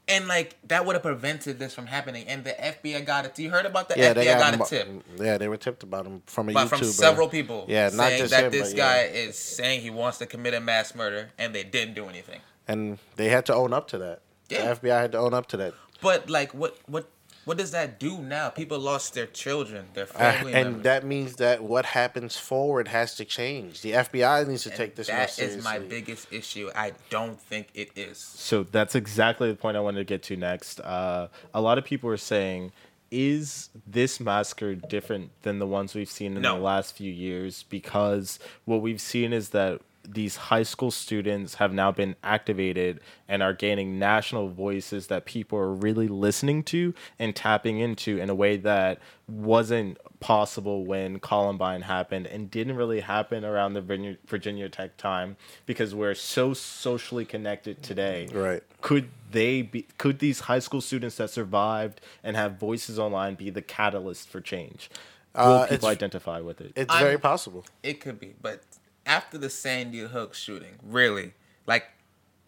And 0.10 0.28
like 0.28 0.56
that 0.70 0.86
would 0.86 0.96
have 0.96 1.04
prevented 1.04 1.60
this 1.60 1.74
from 1.74 1.86
happening. 1.88 2.28
And 2.28 2.44
the 2.44 2.52
FBI 2.52 3.06
got 3.06 3.26
it. 3.26 3.38
You 3.38 3.50
heard 3.50 3.66
about 3.66 3.90
the 3.90 3.96
Yeah, 3.98 4.12
FBI 4.12 4.16
they 4.16 4.26
got, 4.26 4.58
got, 4.58 4.68
a 4.68 4.70
tip, 4.70 5.04
Yeah, 5.18 5.38
they 5.38 5.48
were 5.50 5.58
tipped 5.58 5.84
about 5.84 6.06
him 6.06 6.22
from 6.28 6.48
a 6.50 6.54
but 6.54 6.68
YouTuber. 6.68 6.70
from 6.78 6.84
several 6.88 7.28
people. 7.28 7.66
Yeah, 7.68 7.90
not 7.90 8.08
saying 8.10 8.20
just 8.20 8.32
that 8.32 8.46
him, 8.46 8.52
this 8.52 8.70
but 8.72 8.78
guy 8.78 8.98
yeah. 9.04 9.20
is 9.28 9.38
saying 9.38 9.82
he 9.82 9.90
wants 9.90 10.18
to 10.20 10.26
commit 10.26 10.54
a 10.54 10.60
mass 10.62 10.96
murder, 10.96 11.32
and 11.38 11.54
they 11.54 11.64
didn't 11.64 11.94
do 11.96 12.06
anything. 12.08 12.40
and 12.70 13.00
they 13.18 13.30
had 13.30 13.46
to 13.48 13.54
own 13.54 13.74
up 13.74 13.88
to 13.90 13.98
that. 13.98 14.22
Yeah. 14.50 14.74
The 14.74 14.88
FBI 14.90 15.02
had 15.02 15.12
to 15.12 15.18
own 15.18 15.34
up 15.34 15.48
to 15.48 15.58
that. 15.58 15.74
But 16.02 16.30
like, 16.30 16.54
what 16.54 16.78
what 16.86 17.10
what 17.48 17.58
does 17.58 17.72
that 17.72 18.00
do 18.00 18.20
now? 18.20 18.50
People 18.50 18.78
lost 18.78 19.14
their 19.16 19.26
children, 19.26 19.86
their 19.94 20.04
Uh, 20.04 20.08
family 20.34 20.54
and 20.54 20.64
members. 20.66 20.84
that 20.84 21.06
means 21.06 21.36
that 21.38 21.64
what 21.64 21.86
happens 21.86 22.38
forward 22.38 22.90
has 22.90 23.16
to 23.16 23.26
change. 23.26 23.82
The 23.82 23.94
FBI 23.94 24.44
needs 24.48 24.64
to 24.64 24.70
And 24.70 24.78
take 24.78 24.96
this 24.96 25.08
more 25.10 25.28
seriously. 25.28 25.58
is 25.60 25.64
my 25.64 25.80
biggest 25.80 26.28
issue. 26.32 26.70
I 26.76 26.92
don't 27.10 27.40
think 27.42 27.70
it 27.74 27.90
is. 27.96 28.18
So 28.20 28.64
that's 28.64 28.94
exactly 28.96 29.50
the 29.50 29.56
point 29.58 29.78
I 29.78 29.80
wanted 29.80 30.00
to 30.00 30.04
get 30.14 30.22
to 30.24 30.36
next. 30.36 30.80
Uh, 30.82 31.30
a 31.54 31.62
lot 31.62 31.78
of 31.78 31.86
people 31.86 32.10
are 32.10 32.18
saying, 32.18 32.74
is 33.10 33.70
this 33.88 34.20
massacre 34.20 34.76
different 34.76 35.32
than 35.44 35.60
the 35.60 35.68
ones 35.68 35.96
we've 35.96 36.10
seen 36.12 36.36
in 36.36 36.42
No. 36.42 36.56
the 36.58 36.62
last 36.62 36.96
few 36.98 37.12
years? 37.12 37.64
Because 37.70 38.38
what 38.66 38.82
we've 38.82 39.00
seen 39.00 39.32
is 39.32 39.50
that 39.50 39.80
these 40.10 40.38
high 40.38 40.64
school 40.64 40.90
students 40.92 41.56
have 41.56 41.74
now 41.74 41.92
been 41.92 42.16
activated 42.24 43.02
and 43.28 43.44
are 43.44 43.54
gaining 43.54 44.00
national 44.00 44.48
voices 44.48 45.08
that 45.08 45.26
people 45.26 45.60
are 45.60 45.74
really 45.74 46.08
listening 46.08 46.64
to 46.64 46.94
and 47.20 47.36
tapping 47.36 47.80
into 47.80 48.18
in 48.18 48.30
a 48.30 48.36
way 48.36 48.56
that 48.58 49.00
wasn't 49.28 49.98
possible 50.20 50.86
when 50.86 51.20
Columbine 51.20 51.82
happened 51.82 52.26
and 52.26 52.50
didn't 52.50 52.76
really 52.78 53.02
happen 53.02 53.44
around 53.44 53.74
the 53.74 53.82
Virginia, 53.82 54.18
Virginia 54.26 54.70
Tech 54.70 54.96
time 54.98 55.36
because 55.66 55.94
we're 55.94 56.16
so 56.16 56.54
socially 56.54 57.26
connected 57.26 57.84
today 57.84 58.28
Right. 58.34 58.64
could 58.82 59.10
they 59.30 59.62
be 59.62 59.86
could 59.98 60.20
these 60.20 60.40
high 60.42 60.60
school 60.60 60.82
students 60.82 61.18
that 61.18 61.30
survived 61.30 62.00
and 62.24 62.36
have 62.38 62.54
voices 62.58 62.98
online 62.98 63.36
be 63.36 63.50
the 63.50 63.62
catalyst 63.62 64.30
for 64.30 64.40
change 64.42 64.90
will 65.36 65.42
Uh, 65.44 65.68
people 65.68 65.90
identify 65.90 66.40
with 66.40 66.62
it 66.62 66.72
It's 66.76 66.92
I'm- 66.92 67.04
very 67.04 67.20
possible. 67.20 67.66
It 67.84 68.00
could 68.00 68.20
be, 68.20 68.34
but 68.42 68.62
after 69.08 69.38
the 69.38 69.50
Sandy 69.50 70.00
Hook 70.00 70.34
shooting, 70.36 70.76
really, 70.84 71.34
like 71.66 71.86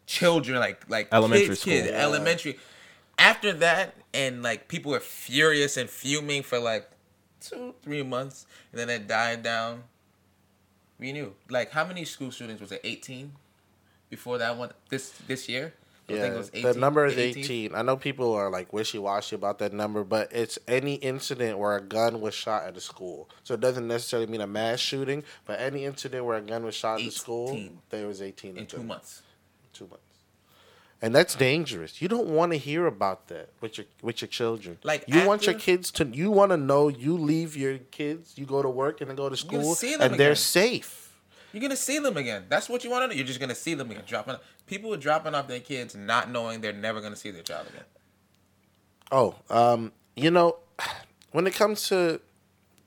children, 0.05 0.59
like 0.59 0.87
like 0.89 1.07
Elementary 1.11 1.47
kids, 1.49 1.61
school. 1.61 1.73
kids, 1.73 1.87
Yeah. 1.89 2.01
elementary. 2.03 2.59
After 3.17 3.51
that, 3.53 3.95
and 4.13 4.43
like 4.43 4.67
people 4.67 4.91
were 4.91 4.99
furious 4.99 5.75
and 5.77 5.89
fuming 5.89 6.43
for 6.43 6.59
like 6.59 6.89
two, 7.41 7.73
three 7.81 8.03
months, 8.03 8.45
and 8.71 8.79
then 8.79 8.89
it 8.89 9.07
died 9.07 9.43
down. 9.43 9.83
We 10.99 11.13
knew, 11.13 11.33
like, 11.49 11.71
how 11.71 11.85
many 11.85 12.03
school 12.05 12.29
shootings 12.29 12.59
was 12.59 12.71
it? 12.73 12.81
Eighteen 12.83 13.33
before 14.09 14.37
that 14.39 14.57
one 14.57 14.71
this 14.89 15.11
this 15.27 15.47
year. 15.47 15.73
I 16.11 16.19
think 16.19 16.35
it 16.35 16.63
Yeah, 16.63 16.71
the 16.71 16.79
number 16.79 17.05
is 17.05 17.17
18. 17.17 17.43
18. 17.43 17.75
I 17.75 17.81
know 17.81 17.97
people 17.97 18.33
are 18.33 18.49
like 18.49 18.71
wishy 18.73 18.99
washy 18.99 19.35
about 19.35 19.59
that 19.59 19.73
number, 19.73 20.03
but 20.03 20.31
it's 20.31 20.59
any 20.67 20.95
incident 20.95 21.57
where 21.57 21.75
a 21.75 21.81
gun 21.81 22.21
was 22.21 22.33
shot 22.33 22.63
at 22.63 22.75
a 22.77 22.81
school. 22.81 23.29
So 23.43 23.53
it 23.53 23.59
doesn't 23.59 23.87
necessarily 23.87 24.27
mean 24.27 24.41
a 24.41 24.47
mass 24.47 24.79
shooting, 24.79 25.23
but 25.45 25.59
any 25.59 25.85
incident 25.85 26.25
where 26.25 26.37
a 26.37 26.41
gun 26.41 26.63
was 26.63 26.75
shot 26.75 26.99
at 26.99 27.05
the 27.05 27.11
school, 27.11 27.59
there 27.89 28.07
was 28.07 28.21
18 28.21 28.57
in 28.57 28.65
two 28.65 28.77
them. 28.77 28.87
months. 28.87 29.21
Two 29.73 29.87
months. 29.87 30.03
And 31.01 31.15
that's 31.15 31.35
dangerous. 31.35 32.01
You 32.01 32.09
don't 32.09 32.27
want 32.27 32.51
to 32.51 32.57
hear 32.57 32.85
about 32.85 33.29
that 33.29 33.49
with 33.61 33.77
your 33.77 33.87
with 34.01 34.21
your 34.21 34.27
children. 34.27 34.77
Like, 34.83 35.05
you 35.07 35.25
want 35.25 35.45
your 35.45 35.55
kids 35.55 35.91
to. 35.91 36.05
You 36.05 36.29
want 36.29 36.51
to 36.51 36.57
know 36.57 36.89
you 36.89 37.17
leave 37.17 37.55
your 37.55 37.77
kids, 37.77 38.33
you 38.37 38.45
go 38.45 38.61
to 38.61 38.69
work 38.69 38.99
and 38.99 39.09
then 39.09 39.15
go 39.15 39.29
to 39.29 39.37
school, 39.37 39.77
and 40.01 40.15
they're 40.15 40.35
safe. 40.35 41.08
You're 41.53 41.61
gonna 41.61 41.75
see 41.75 41.99
them 41.99 42.17
again. 42.17 42.45
That's 42.49 42.69
what 42.69 42.83
you 42.83 42.89
want 42.89 43.03
to 43.03 43.07
know. 43.07 43.13
You're 43.13 43.25
just 43.25 43.39
gonna 43.39 43.55
see 43.55 43.73
them 43.73 43.89
again. 43.91 44.03
Dropping 44.05 44.35
people 44.67 44.93
are 44.93 44.97
dropping 44.97 45.35
off 45.35 45.47
their 45.47 45.59
kids, 45.59 45.95
not 45.95 46.29
knowing 46.29 46.61
they're 46.61 46.73
never 46.73 47.01
gonna 47.01 47.15
see 47.15 47.31
their 47.31 47.43
child 47.43 47.67
again. 47.67 47.85
Oh, 49.11 49.35
um, 49.49 49.91
you 50.15 50.31
know, 50.31 50.57
when 51.31 51.47
it 51.47 51.53
comes 51.53 51.87
to 51.89 52.21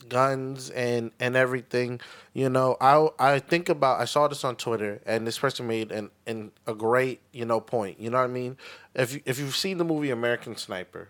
guns 0.08 0.70
and 0.70 1.10
and 1.18 1.36
everything, 1.36 2.00
you 2.32 2.48
know, 2.48 2.76
I 2.80 3.08
I 3.18 3.38
think 3.38 3.68
about 3.68 4.00
I 4.00 4.04
saw 4.04 4.28
this 4.28 4.44
on 4.44 4.56
Twitter 4.56 5.00
and 5.06 5.26
this 5.26 5.38
person 5.38 5.66
made 5.66 5.90
an, 5.90 6.10
an 6.26 6.52
a 6.66 6.74
great 6.74 7.20
you 7.32 7.44
know 7.44 7.60
point. 7.60 8.00
You 8.00 8.10
know 8.10 8.18
what 8.18 8.24
I 8.24 8.32
mean? 8.32 8.56
If 8.94 9.14
you, 9.14 9.20
if 9.24 9.38
you've 9.38 9.56
seen 9.56 9.78
the 9.78 9.84
movie 9.84 10.10
American 10.10 10.56
Sniper, 10.56 11.08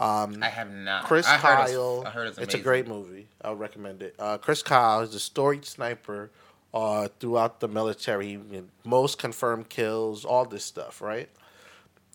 um, 0.00 0.42
I 0.42 0.48
have 0.48 0.72
not. 0.72 1.04
Chris 1.04 1.26
I 1.26 1.36
heard 1.36 1.66
Kyle, 1.66 1.98
It's, 1.98 2.06
I 2.06 2.10
heard 2.10 2.28
it's, 2.28 2.38
it's 2.38 2.54
a 2.54 2.58
great 2.58 2.88
movie. 2.88 3.28
I 3.42 3.50
would 3.50 3.58
recommend 3.58 4.02
it. 4.02 4.14
Uh, 4.18 4.38
Chris 4.38 4.62
Kyle 4.62 5.00
is 5.00 5.14
a 5.14 5.20
storied 5.20 5.66
sniper 5.66 6.30
uh, 6.72 7.08
throughout 7.18 7.60
the 7.60 7.68
military. 7.68 8.40
Most 8.84 9.18
confirmed 9.18 9.68
kills, 9.68 10.24
all 10.24 10.44
this 10.44 10.64
stuff, 10.64 11.00
right? 11.00 11.28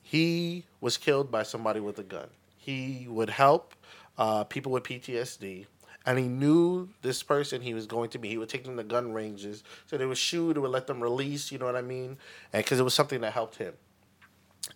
He 0.02 0.66
was 0.82 0.98
killed 0.98 1.32
by 1.32 1.44
somebody 1.44 1.80
with 1.80 1.98
a 2.00 2.04
gun. 2.04 2.28
He 2.58 3.08
would 3.10 3.30
help 3.30 3.74
uh, 4.18 4.44
people 4.44 4.72
with 4.72 4.84
PTSD, 4.84 5.66
and 6.06 6.20
he 6.20 6.28
knew 6.28 6.90
this 7.02 7.24
person 7.24 7.62
he 7.62 7.74
was 7.74 7.86
going 7.86 8.10
to 8.12 8.20
be. 8.20 8.30
He 8.30 8.38
would 8.38 8.50
take 8.50 8.64
them 8.64 8.78
to 8.78 8.84
gun 8.84 9.14
ranges, 9.14 9.64
so 9.88 9.98
they 9.98 10.06
would 10.06 10.18
shoot, 10.18 10.58
it 10.58 10.60
would 10.60 10.72
let 10.72 10.88
them 10.88 11.02
release. 11.02 11.52
You 11.52 11.58
know 11.58 11.66
what 11.66 11.76
I 11.76 11.82
mean? 11.82 12.18
And 12.54 12.64
because 12.64 12.80
it 12.80 12.84
was 12.84 12.94
something 12.94 13.22
that 13.22 13.34
helped 13.34 13.58
him, 13.58 13.74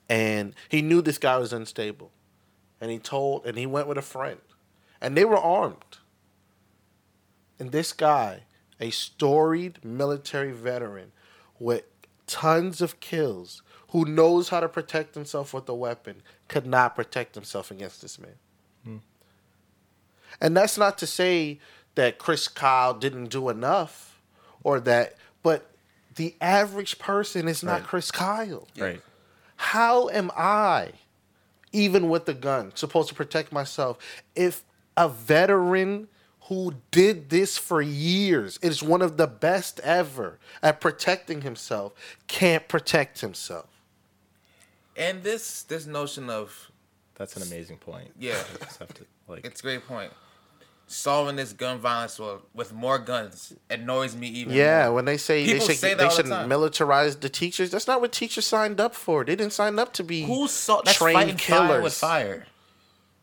and 0.08 0.56
he 0.68 0.82
knew 0.82 1.02
this 1.02 1.18
guy 1.18 1.38
was 1.38 1.54
unstable, 1.54 2.12
and 2.82 2.92
he 2.92 3.00
told, 3.00 3.46
and 3.46 3.58
he 3.58 3.66
went 3.66 3.88
with 3.88 3.98
a 3.98 4.04
friend, 4.04 4.40
and 5.00 5.16
they 5.16 5.26
were 5.26 5.38
armed. 5.38 5.98
And 7.60 7.72
this 7.72 7.92
guy 7.92 8.44
a 8.80 8.90
storied 8.90 9.84
military 9.84 10.52
veteran 10.52 11.12
with 11.60 11.84
tons 12.28 12.82
of 12.82 13.00
kills 13.00 13.62
who 13.90 14.06
knows 14.06 14.50
how 14.50 14.60
to 14.60 14.70
protect 14.70 15.16
himself 15.16 15.54
with 15.54 15.68
a 15.68 15.74
weapon 15.74 16.22
could 16.48 16.66
not 16.66 16.96
protect 16.96 17.36
himself 17.36 17.72
against 17.72 18.02
this 18.02 18.20
man. 18.20 18.36
Hmm. 18.84 18.98
And 20.40 20.56
that's 20.56 20.78
not 20.78 20.98
to 21.00 21.08
say 21.08 21.60
that 21.96 22.20
Chris 22.20 22.48
Kyle 22.48 22.94
didn't 22.94 23.26
do 23.26 23.50
enough 23.50 24.22
or 24.64 24.80
that, 24.82 25.16
but 25.42 25.72
the 26.16 26.36
average 26.40 27.00
person 27.00 27.48
is 27.48 27.64
not 27.64 27.80
Right. 27.80 27.84
Chris 27.84 28.12
Kyle. 28.12 28.68
Right. 28.78 29.02
How 29.56 30.08
am 30.10 30.32
I, 30.38 30.92
even 31.72 32.10
with 32.10 32.26
the 32.26 32.34
gun, 32.34 32.72
supposed 32.76 33.10
to 33.10 33.16
protect 33.16 33.52
myself 33.52 33.98
if 34.36 34.64
a 34.96 35.10
veteran 35.10 36.08
who 36.50 36.74
did 36.90 37.30
this 37.30 37.58
for 37.58 37.82
years 37.82 38.58
is 38.62 38.84
one 38.84 39.02
of 39.02 39.18
the 39.18 39.28
best 39.28 39.80
ever 39.82 40.40
at 40.62 40.82
protecting 40.82 41.42
himself 41.42 41.94
can't 42.28 42.68
protect 42.68 43.22
himself? 43.22 43.68
And 44.98 45.24
this 45.24 45.64
this 45.64 45.86
notion 45.86 46.30
of 46.30 46.72
That's 47.16 47.38
an 47.38 47.44
amazing 47.44 47.78
point. 47.78 48.12
Yeah. 48.18 48.42
Just 48.64 48.80
have 48.80 48.94
to, 48.96 49.06
like, 49.28 49.46
it's 49.46 49.60
a 49.60 49.64
great 49.64 49.88
point. 49.88 50.12
Solving 50.88 51.36
this 51.36 51.54
gun 51.54 51.78
violence 51.78 52.18
with, 52.18 52.42
with 52.56 52.74
more 52.74 52.98
guns 52.98 53.54
annoys 53.70 54.16
me 54.16 54.28
even. 54.28 54.54
Yeah, 54.56 54.86
more. 54.86 54.96
when 54.96 55.06
they 55.06 55.18
say 55.18 55.46
they 55.46 55.60
should, 55.60 55.76
say 55.76 55.94
they 55.94 56.06
all 56.06 56.10
the 56.10 56.16
should 56.16 56.26
militarize 56.26 57.20
the 57.20 57.30
teachers, 57.30 57.70
that's 57.70 57.86
not 57.86 58.02
what 58.02 58.12
teachers 58.12 58.48
signed 58.48 58.80
up 58.80 58.96
for. 58.96 59.24
They 59.24 59.36
didn't 59.36 59.54
sign 59.54 59.78
up 59.78 59.94
to 59.94 60.04
be 60.04 60.24
who 60.24 60.48
saw 60.48 60.82
that's 60.82 60.98
trained 60.98 61.16
fighting 61.16 61.38
fire 61.38 61.68
killers. 61.68 61.84
with 61.84 61.94
fire. 61.94 62.48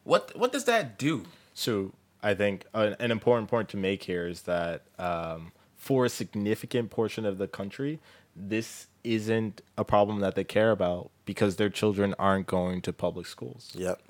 What 0.04 0.38
what 0.38 0.52
does 0.52 0.64
that 0.66 0.96
do? 0.96 1.24
So 1.54 1.92
I 2.26 2.34
think 2.34 2.64
an, 2.74 2.96
an 2.98 3.10
important 3.12 3.48
point 3.48 3.68
to 3.68 3.76
make 3.76 4.02
here 4.02 4.26
is 4.26 4.42
that 4.42 4.82
um, 4.98 5.52
for 5.76 6.04
a 6.04 6.08
significant 6.08 6.90
portion 6.90 7.24
of 7.24 7.38
the 7.38 7.46
country, 7.46 8.00
this 8.34 8.88
isn't 9.04 9.60
a 9.78 9.84
problem 9.84 10.18
that 10.20 10.34
they 10.34 10.42
care 10.42 10.72
about 10.72 11.10
because 11.24 11.54
their 11.54 11.70
children 11.70 12.16
aren't 12.18 12.48
going 12.48 12.80
to 12.82 12.92
public 12.92 13.26
schools. 13.26 13.72
Yep. 13.76 14.00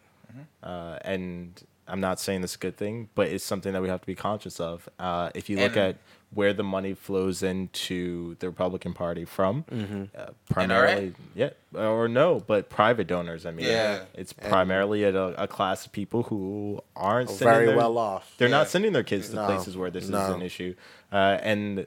Uh, 0.62 0.98
and 1.02 1.62
I'm 1.86 2.00
not 2.00 2.18
saying 2.18 2.40
this 2.40 2.52
is 2.52 2.56
a 2.56 2.60
good 2.60 2.78
thing, 2.78 3.10
but 3.14 3.28
it's 3.28 3.44
something 3.44 3.74
that 3.74 3.82
we 3.82 3.88
have 3.88 4.00
to 4.00 4.06
be 4.06 4.14
conscious 4.14 4.60
of. 4.60 4.88
Uh, 4.98 5.28
if 5.34 5.50
you 5.50 5.58
look 5.58 5.76
And- 5.76 5.88
at 5.88 5.96
where 6.32 6.52
the 6.52 6.62
money 6.64 6.92
flows 6.92 7.42
into 7.42 8.34
the 8.40 8.48
Republican 8.48 8.92
Party 8.92 9.24
from, 9.24 9.62
Mm-hmm. 9.70 10.04
uh, 10.16 10.26
primarily, 10.50 11.14
yeah, 11.34 11.50
or 11.74 12.08
no, 12.08 12.40
but 12.46 12.68
private 12.68 13.06
donors. 13.06 13.46
I 13.46 13.52
mean, 13.52 13.66
Yeah. 13.66 14.04
it's 14.12 14.32
primarily 14.32 15.04
at 15.04 15.14
a, 15.14 15.42
a 15.44 15.48
class 15.48 15.86
of 15.86 15.92
people 15.92 16.24
who 16.24 16.80
aren't 16.94 17.30
sending 17.30 17.46
Very 17.54 17.66
their- 17.66 17.76
well 17.76 17.96
off. 17.96 18.34
They're 18.38 18.48
Yeah. 18.48 18.58
not 18.58 18.68
sending 18.68 18.92
their 18.92 19.04
kids 19.04 19.30
to 19.30 19.36
No, 19.36 19.46
places 19.46 19.76
where 19.76 19.90
this 19.90 20.04
is 20.04 20.10
no. 20.10 20.34
an 20.34 20.42
issue, 20.42 20.74
uh, 21.12 21.38
and 21.42 21.86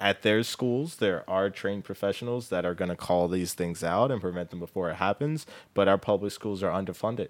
at 0.00 0.22
their 0.22 0.42
schools 0.42 0.96
there 0.96 1.22
are 1.30 1.48
trained 1.50 1.84
professionals 1.84 2.48
that 2.48 2.64
are 2.66 2.74
going 2.74 2.88
to 2.90 2.96
call 2.96 3.28
these 3.28 3.54
things 3.54 3.84
out 3.84 4.10
and 4.10 4.20
prevent 4.20 4.50
them 4.50 4.58
before 4.58 4.90
it 4.90 4.94
happens. 4.96 5.46
But 5.72 5.86
our 5.88 5.98
public 5.98 6.32
schools 6.32 6.62
are 6.62 6.70
underfunded. 6.72 7.28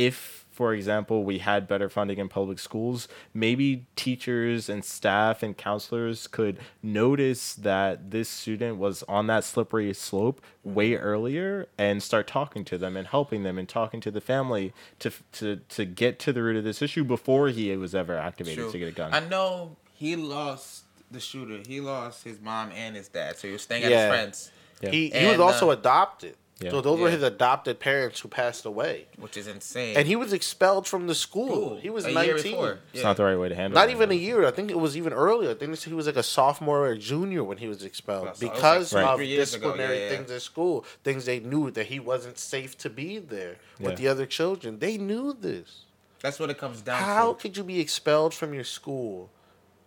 If, 0.00 0.46
for 0.50 0.72
example, 0.72 1.24
we 1.24 1.38
had 1.40 1.68
better 1.68 1.90
funding 1.90 2.16
in 2.18 2.28
public 2.30 2.58
schools, 2.58 3.06
maybe 3.34 3.86
teachers 3.96 4.70
and 4.70 4.82
staff 4.82 5.42
and 5.42 5.54
counselors 5.56 6.26
could 6.26 6.58
notice 6.82 7.52
that 7.54 8.10
this 8.10 8.28
student 8.30 8.78
was 8.78 9.02
on 9.04 9.26
that 9.26 9.44
slippery 9.44 9.92
slope 9.92 10.40
way 10.64 10.94
earlier 10.94 11.68
and 11.76 12.02
start 12.02 12.26
talking 12.26 12.64
to 12.64 12.78
them 12.78 12.96
and 12.96 13.08
helping 13.08 13.42
them 13.42 13.58
and 13.58 13.68
talking 13.68 14.00
to 14.00 14.10
the 14.10 14.22
family 14.22 14.72
to 15.00 15.10
to 15.32 15.56
to 15.68 15.84
get 15.84 16.18
to 16.20 16.32
the 16.32 16.42
root 16.42 16.56
of 16.56 16.64
this 16.64 16.80
issue 16.80 17.04
before 17.04 17.48
he 17.48 17.76
was 17.76 17.94
ever 17.94 18.16
activated 18.16 18.58
True. 18.64 18.72
to 18.72 18.78
get 18.78 18.88
a 18.88 18.92
gun. 18.92 19.12
I 19.12 19.20
know 19.20 19.76
he 19.92 20.16
lost 20.16 20.84
the 21.10 21.20
shooter. 21.20 21.60
He 21.66 21.80
lost 21.80 22.24
his 22.24 22.40
mom 22.40 22.70
and 22.74 22.96
his 22.96 23.08
dad, 23.08 23.36
so 23.36 23.48
he 23.48 23.52
was 23.52 23.62
staying 23.62 23.84
at 23.84 23.90
Yeah. 23.90 24.06
his 24.06 24.08
friends, 24.10 24.50
Yeah. 24.80 24.90
He, 24.92 25.10
he 25.10 25.26
was 25.26 25.40
also 25.40 25.68
uh, 25.68 25.74
adopted. 25.74 26.36
Yeah. 26.62 26.72
So 26.72 26.82
those 26.82 27.00
were 27.00 27.08
his 27.08 27.22
adopted 27.22 27.80
parents 27.80 28.20
who 28.20 28.28
passed 28.28 28.66
away. 28.66 29.06
which 29.18 29.38
is 29.38 29.46
insane. 29.48 29.96
And 29.96 30.06
he 30.06 30.14
was 30.14 30.34
expelled 30.34 30.86
from 30.86 31.06
the 31.06 31.14
school. 31.14 31.74
Ooh, 31.74 31.80
he 31.80 31.88
was 31.88 32.04
a 32.04 32.10
19. 32.10 32.24
year 32.34 32.42
before. 32.42 32.78
It's 32.92 33.02
not 33.02 33.16
the 33.16 33.24
right 33.24 33.36
way 33.38 33.48
to 33.48 33.54
handle 33.54 33.80
Not 33.80 33.88
it. 33.88 33.92
even 33.92 34.10
a 34.10 34.14
year. 34.14 34.44
I 34.46 34.50
think 34.50 34.70
it 34.70 34.78
was 34.78 34.94
even 34.94 35.14
earlier. 35.14 35.50
I 35.50 35.54
think 35.54 35.78
he 35.78 35.94
was 35.94 36.06
like 36.06 36.16
a 36.16 36.22
sophomore 36.22 36.80
or 36.80 36.90
a 36.90 36.98
junior 36.98 37.42
when 37.42 37.56
he 37.56 37.66
was 37.66 37.82
expelled 37.82 38.24
Well, 38.26 38.34
so 38.34 38.46
was 38.46 38.54
because 38.58 38.92
like 38.92 39.04
two, 39.04 39.08
of 39.10 39.16
three 39.16 39.26
years 39.28 39.54
ago. 39.54 39.68
disciplinary 39.68 39.98
Yeah, 39.98 40.04
yeah. 40.10 40.16
things 40.16 40.30
at 40.30 40.42
school. 40.42 40.84
Things 41.02 41.24
they 41.24 41.40
knew 41.40 41.70
that 41.70 41.86
he 41.86 41.98
wasn't 41.98 42.38
safe 42.38 42.76
to 42.78 42.90
be 42.90 43.18
there 43.18 43.56
with 43.78 43.92
Yeah. 43.92 43.96
the 43.96 44.08
other 44.08 44.26
children. 44.26 44.80
They 44.80 44.98
knew 44.98 45.32
this. 45.32 45.84
That's 46.20 46.38
what 46.38 46.50
it 46.50 46.58
comes 46.58 46.82
down 46.82 46.98
to. 46.98 47.04
How 47.04 47.32
to. 47.32 47.40
could 47.40 47.56
you 47.56 47.64
be 47.64 47.80
expelled 47.80 48.34
from 48.34 48.52
your 48.52 48.64
school 48.64 49.30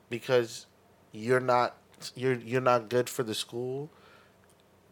because 0.10 0.66
you're 1.12 1.40
not 1.40 1.78
you're 2.16 2.34
you're 2.34 2.62
not 2.62 2.90
good 2.90 3.08
for 3.10 3.22
the 3.22 3.36
school 3.36 3.92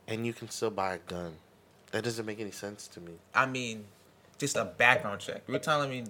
and 0.07 0.27
you 0.27 0.34
can 0.34 0.47
still 0.51 0.69
buy 0.69 0.93
a 0.93 0.97
gun? 0.99 1.34
That 1.92 2.04
doesn't 2.04 2.26
make 2.26 2.39
any 2.39 2.52
sense 2.52 2.88
to 2.89 3.02
me. 3.02 3.14
I 3.36 3.46
mean, 3.46 3.86
just 4.38 4.56
a 4.56 4.66
background 4.66 5.20
check. 5.20 5.44
You're 5.48 5.60
telling 5.60 5.89
me 5.89 6.06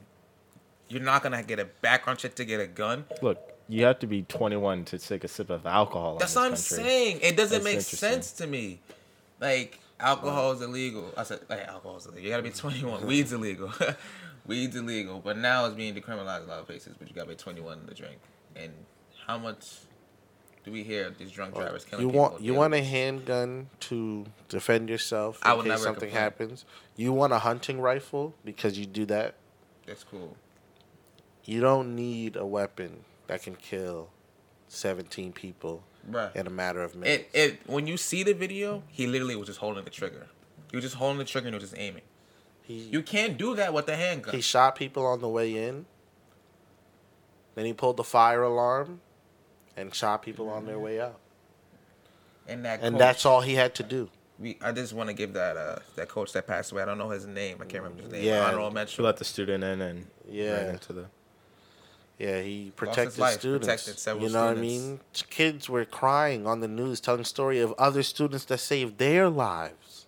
you're 0.88 1.02
not 1.02 1.24
gonna 1.24 1.42
get 1.44 1.60
a 1.60 1.66
background 1.66 2.20
check 2.20 2.36
to 2.36 2.46
get 2.46 2.60
a 2.60 2.68
gun? 2.68 3.06
Look, 3.22 3.40
you 3.68 3.86
have 3.86 4.00
to 4.00 4.08
be 4.08 4.24
21 4.24 4.86
to 4.86 4.98
take 5.00 5.24
a 5.24 5.28
sip 5.28 5.50
of 5.50 5.66
alcohol. 5.66 6.14
in 6.14 6.20
That's 6.20 6.34
this 6.34 6.36
what 6.36 6.46
I'm 6.46 6.52
country. 6.52 6.84
saying. 6.84 7.20
It 7.22 7.38
doesn't 7.38 7.64
That's 7.64 7.76
make 7.76 7.82
sense 7.82 8.32
to 8.34 8.48
me. 8.48 8.80
Like 9.40 9.80
alcohol 10.00 10.52
is 10.52 10.62
illegal. 10.62 11.12
I 11.18 11.24
said 11.24 11.40
like 11.50 11.68
alcohol 11.68 11.98
is 11.98 12.06
illegal. 12.06 12.24
You 12.24 12.30
gotta 12.30 12.44
be 12.44 12.50
21. 12.52 13.08
Weed's 13.08 13.34
illegal. 13.34 13.72
Weed's 14.46 14.76
illegal, 14.76 15.22
but 15.24 15.38
now 15.38 15.66
it's 15.66 15.76
being 15.76 15.94
decriminalized 15.94 16.44
in 16.44 16.50
a 16.50 16.52
lot 16.52 16.60
of 16.60 16.68
places. 16.68 16.96
But 16.98 17.08
you 17.08 17.16
gotta 17.16 17.30
be 17.30 17.36
21 17.36 17.88
to 17.88 17.94
drink. 17.94 18.18
And 18.56 18.72
how 19.26 19.38
much 19.38 19.78
do 20.64 20.72
we 20.72 20.84
hear 20.84 21.10
these 21.18 21.32
drunk 21.32 21.56
drivers 21.56 21.84
killing 21.86 22.06
You 22.06 22.12
people? 22.12 22.22
want 22.30 22.42
you 22.42 22.54
want 22.54 22.74
a 22.74 22.84
handgun 22.84 23.70
to 23.82 24.26
defend 24.50 24.90
yourself 24.90 25.42
in 25.44 25.50
I 25.50 25.54
would 25.54 25.64
case 25.64 25.70
never 25.70 25.84
something 25.84 26.10
complain. 26.10 26.24
happens. 26.24 26.66
You 26.96 27.14
want 27.14 27.34
a 27.34 27.40
hunting 27.40 27.80
rifle 27.82 28.34
because 28.46 28.78
you 28.78 28.86
do 28.86 29.06
that. 29.08 29.36
That's 29.88 30.04
cool. 30.04 30.38
You 31.46 31.60
don't 31.62 31.96
need 31.96 32.36
a 32.36 32.46
weapon 32.46 33.04
that 33.28 33.42
can 33.42 33.56
kill 33.56 34.10
17 34.68 35.34
people 35.34 35.84
Bruh. 36.10 36.36
in 36.36 36.46
a 36.46 36.52
matter 36.52 36.84
of 36.84 36.96
minutes. 36.96 37.26
It 37.34 37.40
it 37.52 37.60
when 37.66 37.88
you 37.88 37.98
see 37.98 38.22
the 38.24 38.34
video, 38.34 38.84
he 38.88 39.08
literally 39.08 39.36
was 39.36 39.48
just 39.48 39.60
holding 39.60 39.84
the 39.84 39.90
trigger. 39.90 40.28
He 40.70 40.78
was 40.78 40.84
just 40.86 40.96
holding 40.96 41.18
the 41.18 41.26
trigger 41.26 41.48
and 41.48 41.56
he 41.56 41.60
was 41.60 41.70
just 41.72 41.82
aiming. 41.82 42.04
he, 42.62 42.76
You 42.76 43.02
can't 43.02 43.38
do 43.38 43.56
that 43.56 43.74
with 43.74 43.88
the 43.88 43.96
handgun. 43.96 44.34
he 44.36 44.42
shot 44.42 44.76
people 44.76 45.06
on 45.06 45.20
the 45.22 45.28
way 45.28 45.68
in. 45.68 45.86
Then 47.56 47.66
he 47.66 47.74
pulled 47.74 47.98
the 47.98 48.04
fire 48.04 48.44
alarm 48.44 49.02
and 49.78 49.94
shot 49.94 50.22
people 50.22 50.50
on 50.50 50.66
their 50.66 50.80
way 50.80 51.00
out. 51.02 51.20
and 52.48 52.66
that 52.66 52.82
And 52.82 52.96
coach, 52.96 53.00
that's 53.00 53.26
all 53.26 53.42
he 53.42 53.56
had 53.56 53.74
to 53.76 53.84
do. 53.84 54.10
we, 54.40 54.58
I 54.62 54.72
just 54.72 54.94
want 54.94 55.10
to 55.10 55.14
give 55.14 55.34
that 55.34 55.56
uh 55.58 55.80
that 55.96 56.10
coach 56.10 56.34
that 56.34 56.48
passed 56.48 56.72
away. 56.72 56.82
I 56.82 56.86
don't 56.86 56.98
know 56.98 57.10
his 57.10 57.26
name. 57.26 57.58
I 57.62 57.66
can't 57.66 57.84
remember 57.84 58.04
his 58.04 58.12
name. 58.12 58.24
Yeah. 58.24 58.46
Honorable 58.46 58.70
To 58.70 58.76
mention. 58.76 59.04
let 59.06 59.18
the 59.18 59.26
student 59.26 59.64
in 59.64 59.82
and 59.82 60.08
Yeah. 60.30 60.54
ran 60.54 60.70
into 60.72 60.94
the. 60.94 61.06
Yeah, 62.18 62.40
he 62.42 62.72
protected 62.76 63.18
life, 63.18 63.40
students. 63.40 63.66
protected 63.66 63.98
several 63.98 64.28
you 64.28 64.32
know 64.32 64.46
what 64.46 64.58
I 64.58 64.62
mean? 64.62 65.00
Kids 65.32 65.68
were 65.68 65.86
crying 65.86 66.46
on 66.46 66.60
the 66.60 66.68
news, 66.68 67.02
telling 67.02 67.24
story 67.24 67.60
of 67.60 67.74
other 67.80 68.04
students 68.04 68.46
that 68.46 68.60
saved 68.60 69.00
their 69.00 69.28
lives. 69.28 70.01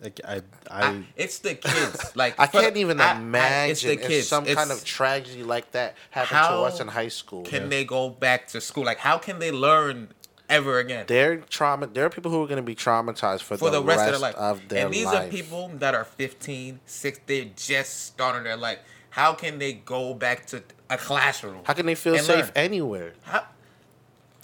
Like, 0.00 0.20
I, 0.24 0.36
I, 0.36 0.40
I, 0.70 1.04
it's 1.16 1.38
the 1.40 1.54
kids. 1.56 2.12
Like 2.14 2.38
I 2.38 2.46
can't 2.46 2.76
even 2.76 3.00
I- 3.00 3.12
I- 3.14 3.16
imagine 3.18 3.70
it's 3.72 3.82
the 3.82 3.92
if 3.94 4.06
kids. 4.06 4.28
some 4.28 4.44
kind 4.44 4.70
of 4.70 4.84
tragedy 4.84 5.42
like 5.42 5.72
that 5.72 5.96
happened 6.10 6.38
to 6.38 6.60
us 6.62 6.80
in 6.80 6.88
high 6.88 7.08
school. 7.08 7.42
Can 7.42 7.68
they 7.68 7.84
go 7.84 8.08
back 8.08 8.46
to 8.48 8.60
school? 8.60 8.84
Like, 8.84 8.98
how 8.98 9.18
can 9.18 9.38
they 9.40 9.50
learn 9.50 10.08
ever 10.48 10.78
again? 10.78 11.04
They're 11.08 11.38
trauma. 11.38 11.88
There 11.88 12.04
are 12.04 12.10
people 12.10 12.30
who 12.30 12.42
are 12.42 12.46
going 12.46 12.56
to 12.58 12.62
be 12.62 12.76
traumatized 12.76 13.42
for, 13.42 13.56
for 13.56 13.70
the 13.70 13.82
rest, 13.82 14.00
of 14.04 14.10
their 14.12 14.18
life. 14.18 14.34
of 14.36 14.68
their 14.68 14.84
and 14.86 14.94
these 14.94 15.06
life. 15.06 15.26
are 15.26 15.30
people 15.30 15.68
that 15.78 15.94
are 15.94 16.04
15, 16.04 16.80
6, 16.86 17.20
They're 17.26 17.46
just 17.56 18.04
starting 18.06 18.44
their 18.44 18.56
life. 18.56 18.78
How 19.10 19.32
can 19.34 19.58
they 19.58 19.72
go 19.72 20.14
back 20.14 20.46
to 20.46 20.62
a 20.88 20.96
classroom? 20.96 21.62
How 21.64 21.72
can 21.72 21.86
they 21.86 21.96
feel 21.96 22.16
safe 22.18 22.46
learn? 22.46 22.50
anywhere? 22.54 23.14
How, 23.22 23.44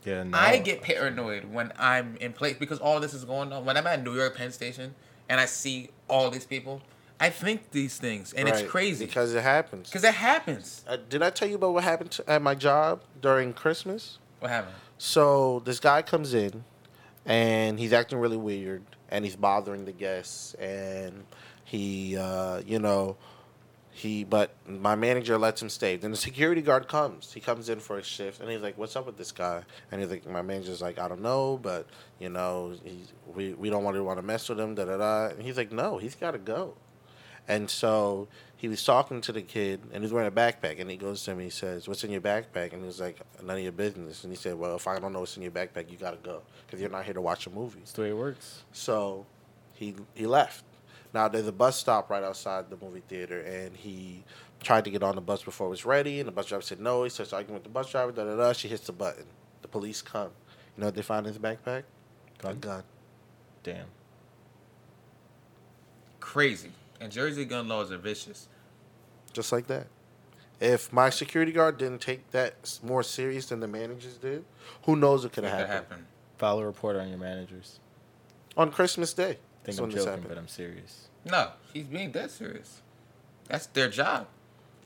yeah, 0.04 0.24
no. 0.24 0.36
I 0.36 0.58
get 0.58 0.82
paranoid 0.82 1.44
when 1.44 1.72
I'm 1.78 2.16
in 2.16 2.32
place 2.32 2.56
because 2.58 2.78
all 2.80 2.98
this 3.00 3.14
is 3.14 3.24
going 3.24 3.52
on. 3.52 3.64
When 3.64 3.76
I'm 3.76 3.86
at 3.86 4.02
New 4.04 4.14
York 4.14 4.36
Penn 4.36 4.52
Station 4.52 4.94
and 5.28 5.40
I 5.40 5.46
see 5.46 5.90
all 6.08 6.30
these 6.30 6.46
people, 6.46 6.82
I 7.20 7.30
think 7.30 7.70
these 7.70 7.96
things, 7.98 8.32
and 8.32 8.48
Right, 8.48 8.60
it's 8.62 8.70
crazy 8.70 9.06
because 9.06 9.34
it 9.34 9.42
happens. 9.42 9.88
Because 9.88 10.04
it 10.04 10.14
happens. 10.14 10.84
Uh, 10.86 10.98
did 11.08 11.22
I 11.22 11.30
tell 11.30 11.48
you 11.48 11.54
about 11.56 11.72
what 11.74 11.84
happened 11.84 12.10
to, 12.12 12.30
at 12.30 12.42
my 12.42 12.54
job 12.54 13.02
during 13.20 13.52
Christmas? 13.52 14.18
What 14.40 14.50
happened? 14.50 14.74
So 14.98 15.60
this 15.64 15.80
guy 15.80 16.02
comes 16.02 16.34
in, 16.34 16.64
and 17.24 17.78
he's 17.78 17.92
acting 17.92 18.18
really 18.18 18.36
weird, 18.36 18.82
and 19.10 19.24
he's 19.24 19.36
bothering 19.36 19.84
the 19.84 19.92
guests, 19.92 20.54
and 20.54 21.24
he, 21.64 22.16
uh, 22.16 22.60
you 22.66 22.78
know, 22.78 23.16
he. 23.94 24.24
But 24.24 24.50
my 24.66 24.96
manager 24.96 25.38
lets 25.38 25.62
him 25.62 25.70
stay. 25.70 25.96
Then 25.96 26.10
the 26.10 26.16
security 26.16 26.60
guard 26.60 26.88
comes. 26.88 27.32
He 27.32 27.40
comes 27.40 27.68
in 27.68 27.78
for 27.78 27.96
a 27.96 28.02
shift, 28.02 28.40
and 28.40 28.50
he's 28.50 28.60
like, 28.60 28.76
"What's 28.76 28.96
up 28.96 29.06
with 29.06 29.16
this 29.16 29.32
guy?" 29.32 29.62
And 29.90 30.00
he's 30.00 30.10
like, 30.10 30.26
"My 30.28 30.42
manager's 30.42 30.82
like, 30.82 30.98
I 30.98 31.08
don't 31.08 31.22
know, 31.22 31.58
but 31.62 31.86
you 32.18 32.28
know, 32.28 32.74
he's, 32.84 33.12
we 33.34 33.54
we 33.54 33.70
don't 33.70 33.84
want 33.84 33.96
to 33.96 34.02
want 34.02 34.18
to 34.18 34.22
mess 34.22 34.48
with 34.48 34.60
him." 34.60 34.74
Da 34.74 34.84
da 34.84 34.96
da. 34.96 35.26
And 35.28 35.42
he's 35.42 35.56
like, 35.56 35.72
"No, 35.72 35.98
he's 35.98 36.16
got 36.16 36.32
to 36.32 36.38
go." 36.38 36.74
And 37.46 37.70
so 37.70 38.26
he 38.56 38.68
was 38.68 38.82
talking 38.82 39.20
to 39.20 39.32
the 39.32 39.42
kid, 39.42 39.80
and 39.92 40.02
he's 40.02 40.12
wearing 40.12 40.28
a 40.28 40.32
backpack. 40.32 40.80
And 40.80 40.90
he 40.90 40.96
goes 40.96 41.22
to 41.24 41.30
him, 41.30 41.38
and 41.38 41.44
he 41.44 41.50
says, 41.50 41.86
"What's 41.86 42.02
in 42.02 42.10
your 42.10 42.20
backpack?" 42.20 42.72
And 42.72 42.80
he 42.80 42.86
was 42.86 43.00
like, 43.00 43.20
"None 43.42 43.56
of 43.56 43.62
your 43.62 43.72
business." 43.72 44.24
And 44.24 44.32
he 44.32 44.36
said, 44.36 44.56
"Well, 44.56 44.74
if 44.74 44.88
I 44.88 44.98
don't 44.98 45.12
know 45.12 45.20
what's 45.20 45.36
in 45.36 45.42
your 45.42 45.52
backpack, 45.52 45.90
you 45.90 45.98
gotta 45.98 46.16
go 46.16 46.42
because 46.66 46.80
you're 46.80 46.90
not 46.90 47.04
here 47.04 47.14
to 47.14 47.20
watch 47.20 47.46
a 47.46 47.50
movie." 47.50 47.80
That's 47.80 47.92
the 47.92 48.02
way 48.02 48.10
it 48.10 48.16
works. 48.16 48.64
So 48.72 49.26
he 49.74 49.94
he 50.14 50.26
left. 50.26 50.64
Now 51.14 51.28
there's 51.28 51.46
a 51.46 51.52
bus 51.52 51.78
stop 51.78 52.10
right 52.10 52.22
outside 52.24 52.68
the 52.68 52.76
movie 52.76 53.02
theater, 53.08 53.40
and 53.40 53.74
he 53.76 54.24
tried 54.60 54.84
to 54.84 54.90
get 54.90 55.02
on 55.02 55.14
the 55.14 55.20
bus 55.20 55.42
before 55.44 55.68
it 55.68 55.70
was 55.70 55.84
ready, 55.86 56.18
and 56.18 56.26
the 56.26 56.32
bus 56.32 56.46
driver 56.46 56.62
said 56.62 56.80
no. 56.80 57.04
He 57.04 57.10
starts 57.10 57.32
arguing 57.32 57.54
with 57.54 57.62
the 57.62 57.68
bus 57.70 57.90
driver. 57.90 58.10
Da 58.12 58.24
da 58.24 58.36
da. 58.36 58.52
She 58.52 58.66
hits 58.68 58.86
the 58.86 58.92
button. 58.92 59.24
The 59.62 59.68
police 59.68 60.02
come. 60.02 60.30
You 60.76 60.80
know 60.80 60.86
what 60.86 60.94
they 60.96 61.02
find 61.02 61.24
in 61.26 61.32
his 61.32 61.40
backpack? 61.40 61.84
A 62.40 62.42
Gun? 62.42 62.58
gun. 62.58 62.82
Damn. 63.62 63.86
Crazy. 66.20 66.70
And 67.00 67.12
Jersey 67.12 67.44
gun 67.44 67.68
laws 67.68 67.92
are 67.92 67.98
vicious. 67.98 68.48
Just 69.32 69.52
like 69.52 69.66
that. 69.68 69.86
If 70.60 70.92
my 70.92 71.10
security 71.10 71.52
guard 71.52 71.78
didn't 71.78 72.00
take 72.00 72.30
that 72.30 72.78
more 72.82 73.02
serious 73.02 73.46
than 73.46 73.60
the 73.60 73.68
managers 73.68 74.16
did, 74.16 74.44
who 74.84 74.96
knows 74.96 75.24
what 75.24 75.32
could 75.32 75.44
have 75.44 75.52
happened. 75.52 75.72
happen. 75.72 76.06
File 76.38 76.58
a 76.60 76.66
report 76.66 76.96
on 76.96 77.08
your 77.08 77.18
managers. 77.18 77.78
on 78.56 78.70
Christmas 78.70 79.12
Day. 79.12 79.38
I 79.64 79.72
think 79.72 79.78
That's 79.78 79.80
I'm 79.80 79.90
joking, 79.90 80.06
happened. 80.06 80.28
but 80.28 80.38
I'm 80.38 80.48
serious. 80.48 81.08
No, 81.24 81.52
he's 81.72 81.86
being 81.86 82.10
dead 82.12 82.30
serious. 82.30 82.82
That's 83.48 83.66
their 83.66 83.88
job. 83.88 84.26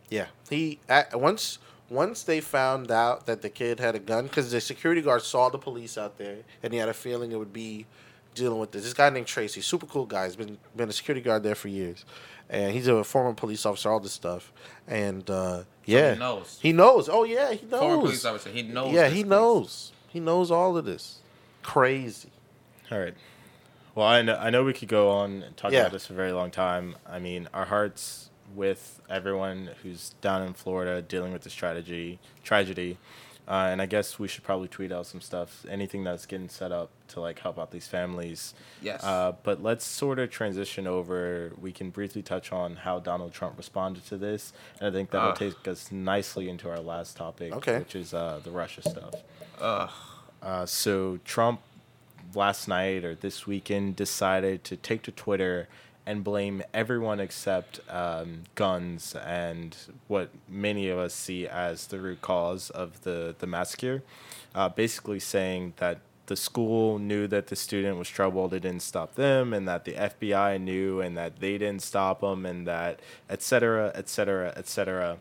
Yeah, 0.09 0.27
he 0.49 0.79
at, 0.89 1.19
once 1.19 1.59
once 1.91 2.23
they 2.23 2.41
found 2.41 2.93
out 2.93 3.27
that 3.27 3.43
the 3.43 3.51
kid 3.51 3.81
had 3.81 3.97
a 3.97 3.99
gun 3.99 4.25
because 4.25 4.51
the 4.53 4.61
security 4.61 5.03
guard 5.03 5.23
saw 5.23 5.49
the 5.49 5.59
police 5.59 5.99
out 5.99 6.17
there 6.17 6.39
and 6.63 6.73
he 6.73 6.79
had 6.79 6.89
a 6.89 6.95
feeling 6.95 7.33
it 7.33 7.39
would 7.39 7.53
be 7.53 7.87
dealing 8.35 8.61
with 8.61 8.71
this. 8.71 8.85
This 8.85 8.95
guy 8.95 9.11
named 9.11 9.27
Tracy, 9.27 9.61
super 9.61 9.87
cool 9.87 10.07
guy. 10.07 10.27
He's 10.27 10.37
been 10.37 10.59
been 10.77 10.89
a 10.89 10.93
security 10.93 11.23
guard 11.23 11.43
there 11.43 11.57
for 11.57 11.69
years, 11.69 12.05
and 12.49 12.73
he's 12.73 12.87
a 12.87 13.03
former 13.03 13.35
police 13.35 13.67
officer. 13.67 13.91
All 13.91 14.01
this 14.01 14.13
stuff, 14.13 14.53
and 14.87 15.29
uh, 15.29 15.65
yeah, 15.87 16.15
he 16.15 16.19
knows. 16.21 16.59
He 16.63 16.73
knows. 16.73 17.09
Oh 17.09 17.25
yeah, 17.25 17.53
he 17.53 17.67
knows. 17.67 17.81
Former 17.81 18.03
police 18.03 18.25
officer. 18.25 18.51
He 18.51 18.63
knows. 18.63 18.93
yeah, 18.95 19.09
he 19.09 19.23
place. 19.23 19.27
knows. 19.27 19.93
He 20.09 20.21
knows 20.21 20.51
all 20.51 20.77
of 20.77 20.85
this. 20.85 21.19
Crazy. 21.63 22.31
All 22.91 22.99
right. 22.99 23.15
Well, 23.99 24.07
I 24.07 24.23
know, 24.23 24.37
I 24.37 24.51
know 24.51 24.63
we 24.63 24.75
could 24.75 24.87
go 24.89 25.11
on 25.11 25.43
and 25.43 25.57
talk 25.57 25.73
Yeah. 25.73 25.81
about 25.81 25.91
this 25.91 26.07
for 26.07 26.13
a 26.13 26.17
very 26.17 26.31
long 26.31 26.53
time. 26.53 26.95
I 27.05 27.19
mean, 27.19 27.49
our 27.53 27.65
hearts 27.65 28.31
with 28.55 29.01
everyone 29.11 29.71
who's 29.83 30.11
down 30.21 30.43
in 30.43 30.53
Florida 30.55 31.03
dealing 31.03 31.33
with 31.33 31.43
this 31.43 31.53
tragedy. 31.53 32.21
Tragedy, 32.45 32.97
uh, 33.49 33.67
and 33.73 33.83
I 33.83 33.87
guess 33.87 34.17
we 34.17 34.29
should 34.29 34.45
probably 34.45 34.69
tweet 34.69 34.93
out 34.93 35.07
some 35.07 35.21
stuff, 35.21 35.67
anything 35.69 36.05
that's 36.05 36.27
getting 36.27 36.49
set 36.49 36.71
up 36.71 36.91
to 37.09 37.21
like 37.21 37.41
help 37.41 37.59
out 37.59 37.73
these 37.73 37.89
families. 37.89 38.55
Yes. 38.81 39.03
Uh, 39.03 39.33
but 39.43 39.65
let's 39.65 39.85
sort 39.85 40.21
of 40.21 40.31
transition 40.31 40.87
over. 40.87 41.51
We 41.61 41.73
can 41.73 41.91
briefly 41.91 42.23
touch 42.23 42.53
on 42.53 42.77
how 42.77 43.01
Donald 43.01 43.33
Trump 43.33 43.57
responded 43.59 44.07
to 44.07 44.17
this, 44.17 44.53
and 44.79 44.87
I 44.87 44.93
think 44.97 45.11
that 45.11 45.23
will 45.25 45.31
Ugh. 45.31 45.37
take 45.39 45.67
us 45.67 45.91
nicely 45.91 46.49
into 46.49 46.71
our 46.71 46.79
last 46.79 47.17
topic, 47.17 47.53
Okay. 47.53 47.81
which 47.81 47.97
is 47.97 48.15
uh, 48.15 48.39
the 48.45 48.53
Russia 48.53 48.83
stuff. 48.83 49.15
Ugh. 49.61 49.91
Uh, 50.41 50.67
so 50.67 51.19
Trump 51.25 51.63
last 52.35 52.69
night 52.69 53.05
or 53.05 53.15
this 53.15 53.47
weekend 53.47 53.97
decided 53.97 54.65
to 54.65 54.77
take 54.77 55.03
to 55.03 55.13
Twitter 55.13 55.69
and 56.07 56.25
blame 56.25 56.63
everyone 56.73 57.21
except 57.21 57.81
um, 57.91 58.45
guns 58.55 59.15
and 59.15 59.77
what 60.07 60.31
many 60.49 60.89
of 60.89 60.99
us 60.99 61.13
see 61.13 61.47
as 61.47 61.89
the 61.89 62.01
root 62.01 62.23
cause 62.23 62.71
of 62.71 63.03
the 63.03 63.35
the 63.39 63.47
massacre. 63.47 64.03
Uh, 64.55 64.69
basically 64.69 65.21
saying 65.21 65.75
that 65.77 65.99
the 66.27 66.37
school 66.37 66.99
knew 66.99 67.27
that 67.27 67.49
the 67.49 67.57
student 67.57 67.99
was 67.99 68.09
troubled, 68.09 68.53
it 68.55 68.61
didn't 68.61 68.83
stop 68.83 69.15
them, 69.15 69.53
and 69.53 69.69
that 69.69 69.85
the 69.85 69.93
FBI 69.93 70.61
knew 70.61 71.01
and 71.01 71.17
that 71.17 71.41
they 71.41 71.59
didn't 71.59 71.83
stop 71.83 72.21
them, 72.21 72.47
and 72.47 72.67
that 72.67 73.01
et 73.29 73.43
cetera, 73.43 73.93
et 73.95 74.09
cetera, 74.09 74.53
et 74.57 74.67
cetera 74.67 75.19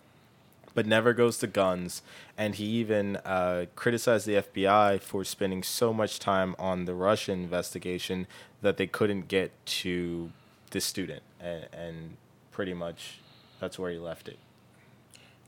but 0.77 0.85
never 0.85 1.11
goes 1.11 1.39
to 1.39 1.47
guns. 1.47 2.03
And 2.37 2.53
he 2.53 2.65
even 2.65 3.15
uh, 3.25 3.65
criticized 3.75 4.27
the 4.27 4.35
FBI 4.35 5.01
for 5.01 5.23
spending 5.23 5.63
so 5.63 5.91
much 5.91 6.19
time 6.19 6.55
on 6.59 6.85
the 6.85 6.93
Russian 6.93 7.41
investigation 7.41 8.27
that 8.61 8.77
they 8.77 8.85
couldn't 8.85 9.27
get 9.27 9.51
to 9.65 10.31
the 10.69 10.79
student. 10.79 11.23
And, 11.39 11.65
and 11.73 12.17
pretty 12.51 12.75
much 12.75 13.21
that's 13.59 13.79
where 13.79 13.89
he 13.89 13.97
left 13.97 14.27
it. 14.27 14.37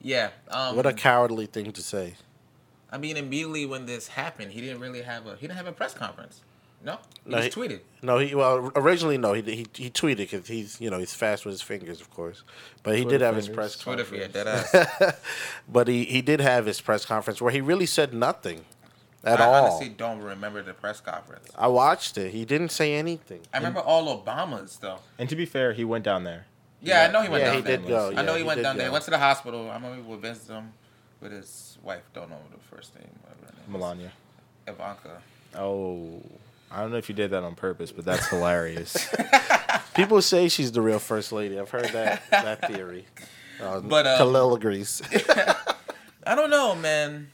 Yeah. 0.02 0.32
Um, 0.48 0.76
What 0.76 0.88
a 0.88 0.94
cowardly 0.94 1.46
thing 1.46 1.74
to 1.74 1.84
say. 1.84 2.16
I 2.92 2.98
mean, 2.98 3.16
immediately 3.16 3.68
when 3.68 3.86
this 3.86 4.08
happened, 4.08 4.54
he 4.54 4.62
didn't 4.62 4.80
really 4.80 5.04
have 5.04 5.28
a 5.28 5.36
he 5.36 5.42
didn't 5.42 5.58
have 5.58 5.68
a 5.68 5.72
press 5.72 5.94
conference. 5.94 6.42
No, 6.84 6.98
he 7.26 7.30
No, 7.32 7.42
just 7.42 7.56
he- 7.56 7.62
tweeted. 7.62 7.80
No, 8.02 8.18
he 8.20 8.34
well 8.34 8.72
originally 8.76 9.18
no 9.18 9.34
he 9.34 9.42
he 9.42 9.68
he 9.74 9.90
tweeted 9.90 10.18
because 10.18 10.48
he's 10.48 10.80
you 10.80 10.90
know 10.90 11.00
he's 11.00 11.14
fast 11.14 11.44
with 11.46 11.54
his 11.54 11.62
fingers 11.62 12.00
of 12.00 12.10
course, 12.10 12.44
but 12.84 12.96
he 12.96 13.04
Twitter 13.04 13.18
did 13.20 13.26
have 13.26 13.36
his 13.36 13.50
press 13.50 13.78
Twitter 13.78 14.06
for 14.06 14.16
conference. 14.18 14.34
your 14.36 14.46
dead 14.46 14.96
ass. 15.02 15.16
but 15.68 15.88
he 15.90 16.06
he 16.06 16.22
did 16.22 16.40
have 16.40 16.66
his 16.66 16.80
press 16.80 17.06
conference 17.06 17.42
where 17.42 17.52
he 17.52 17.60
really 17.60 17.86
said 17.86 18.14
nothing 18.14 18.64
at 19.26 19.42
I 19.42 19.46
all. 19.46 19.66
honestly 19.66 19.90
don't 19.90 20.22
remember 20.22 20.62
the 20.64 20.74
press 20.74 21.02
conference. 21.02 21.50
I 21.58 21.68
watched 21.68 22.18
it. 22.18 22.32
He 22.32 22.46
didn't 22.46 22.70
say 22.70 22.94
anything. 22.96 23.42
I 23.54 23.58
remember 23.58 23.82
all 23.82 24.24
Obama's 24.24 24.78
though. 24.78 25.00
And 25.18 25.28
to 25.28 25.36
be 25.36 25.46
fair, 25.46 25.74
he 25.74 25.84
went 25.84 26.06
down 26.06 26.24
there. 26.24 26.46
Yeah, 26.82 27.08
I 27.10 27.12
know 27.12 27.22
he 27.22 27.28
went 27.28 27.42
yeah, 27.44 27.48
down 27.48 27.56
he 27.58 27.62
there. 27.64 27.78
did 27.78 27.88
go. 27.90 28.14
I 28.16 28.22
know 28.22 28.32
yeah, 28.32 28.38
he, 28.38 28.44
went 28.46 28.58
did 28.60 28.64
down 28.64 28.78
there. 28.78 28.88
go. 28.88 28.94
Went 28.94 29.04
to 29.04 29.12
the 29.12 29.18
hospital. 29.18 29.70
I 29.70 29.74
remember 29.74 30.02
we 30.10 30.16
visited 30.16 30.54
him 30.54 30.72
with 31.20 31.34
his 31.34 31.78
wife. 31.84 32.04
Don't 32.14 32.30
know 32.30 32.40
the 32.54 32.74
first 32.74 32.96
name. 32.96 33.10
whatever 33.24 33.48
her 33.48 33.52
name 33.52 33.66
is. 33.66 33.70
Melania. 33.74 34.12
Ivanka. 34.66 35.22
Oh, 35.58 36.22
I 36.72 36.82
don't 36.82 36.92
know 36.92 36.98
if 36.98 37.10
you 37.10 37.16
did 37.16 37.32
that 37.32 37.44
on 37.44 37.56
purpose, 37.56 37.92
but 37.92 38.06
that's 38.06 38.28
hilarious. 38.28 38.96
People 39.96 40.22
say 40.22 40.48
she's 40.50 40.72
the 40.72 40.82
real 40.82 41.00
first 41.00 41.32
lady. 41.32 41.60
I've 41.60 41.70
heard 41.70 41.86
that 41.90 42.22
that 42.32 42.68
theory. 42.68 43.06
Uh, 43.62 43.80
But, 43.82 44.08
um, 44.08 44.18
Khalil 44.18 44.56
agrees. 44.56 45.02
I 46.26 46.36
don't 46.36 46.50
know, 46.50 46.76
man. 46.76 47.32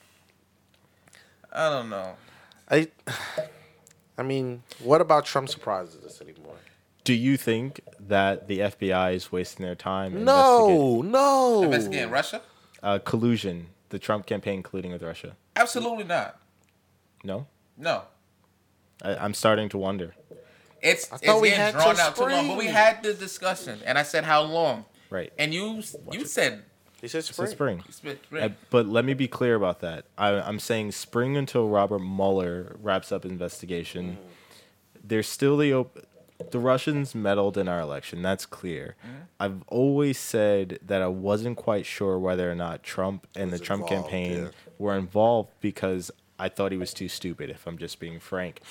I 1.51 1.69
don't 1.69 1.89
know. 1.89 2.15
I, 2.69 2.87
I 4.17 4.23
mean, 4.23 4.63
what 4.79 5.01
about 5.01 5.25
Trump 5.25 5.49
surprises 5.49 6.03
us 6.03 6.21
anymore? 6.21 6.55
Do 7.03 7.13
you 7.13 7.37
think 7.37 7.81
that 7.99 8.47
the 8.47 8.59
FBI 8.59 9.13
is 9.13 9.31
wasting 9.31 9.65
their 9.65 9.75
time? 9.75 10.17
investigating- 10.17 10.25
No, 10.25 11.01
no. 11.59 11.63
Investigating 11.63 12.09
Russia? 12.09 12.41
Uh, 12.81 12.97
collusion. 12.99 13.67
The 13.89 13.99
Trump 13.99 14.25
campaign 14.25 14.63
colluding 14.63 14.91
with 14.91 15.03
Russia. 15.03 15.35
Absolutely 15.55 16.03
not. 16.05 16.39
No, 17.23 17.45
No. 17.77 18.03
I, 19.03 19.15
I'm 19.15 19.33
starting 19.33 19.69
to 19.69 19.77
wonder. 19.77 20.15
It's 20.81 21.11
I 21.11 21.15
it's 21.15 21.25
thought 21.25 21.41
we 21.41 21.49
getting 21.49 21.63
had 21.63 21.73
drawn 21.73 21.95
till 21.95 22.03
out 22.05 22.15
too 22.15 22.21
long. 22.25 22.47
But 22.49 22.57
we 22.57 22.67
had 22.67 23.01
the 23.03 23.13
discussion, 23.13 23.79
and 23.85 23.97
I 23.97 24.03
said 24.03 24.23
how 24.23 24.43
long, 24.43 24.85
Right. 25.09 25.31
and 25.37 25.53
you 25.53 25.81
you 26.11 26.21
it. 26.21 26.29
said 26.29 26.63
He 27.01 27.07
said 27.07 27.19
It's 27.19 27.29
spring. 27.29 27.49
spring. 27.49 27.83
spit 27.89 28.19
Uh, 28.31 28.49
but 28.69 28.85
let 28.87 29.03
me 29.05 29.13
be 29.13 29.27
clear 29.27 29.55
about 29.55 29.79
that. 29.81 30.05
I, 30.17 30.29
I'm 30.33 30.59
saying 30.59 30.91
spring 30.91 31.37
until 31.37 31.69
Robert 31.69 31.99
Mueller 31.99 32.75
wraps 32.81 33.11
up 33.11 33.25
investigation. 33.25 34.17
There's 35.03 35.27
still 35.27 35.57
the 35.57 35.73
op- 35.73 35.99
the 36.51 36.59
Russians 36.59 37.15
meddled 37.15 37.57
in 37.57 37.67
our 37.67 37.79
election. 37.79 38.21
That's 38.21 38.45
clear. 38.45 38.95
I've 39.39 39.63
always 39.67 40.17
said 40.17 40.79
that 40.85 41.01
I 41.01 41.07
wasn't 41.07 41.57
quite 41.57 41.85
sure 41.85 42.19
whether 42.19 42.51
or 42.51 42.55
not 42.55 42.83
Trump 42.83 43.25
and 43.35 43.51
the 43.51 43.59
Trump 43.59 43.83
involved, 43.83 44.09
campaign 44.09 44.43
yeah. 44.43 44.49
were 44.77 44.95
involved 44.97 45.51
because 45.61 46.11
I 46.37 46.49
thought 46.49 46.71
he 46.71 46.77
was 46.77 46.93
too 46.93 47.09
stupid. 47.09 47.49
If 47.49 47.67
I'm 47.67 47.77
just 47.77 47.99
being 47.99 48.19
frank. 48.19 48.61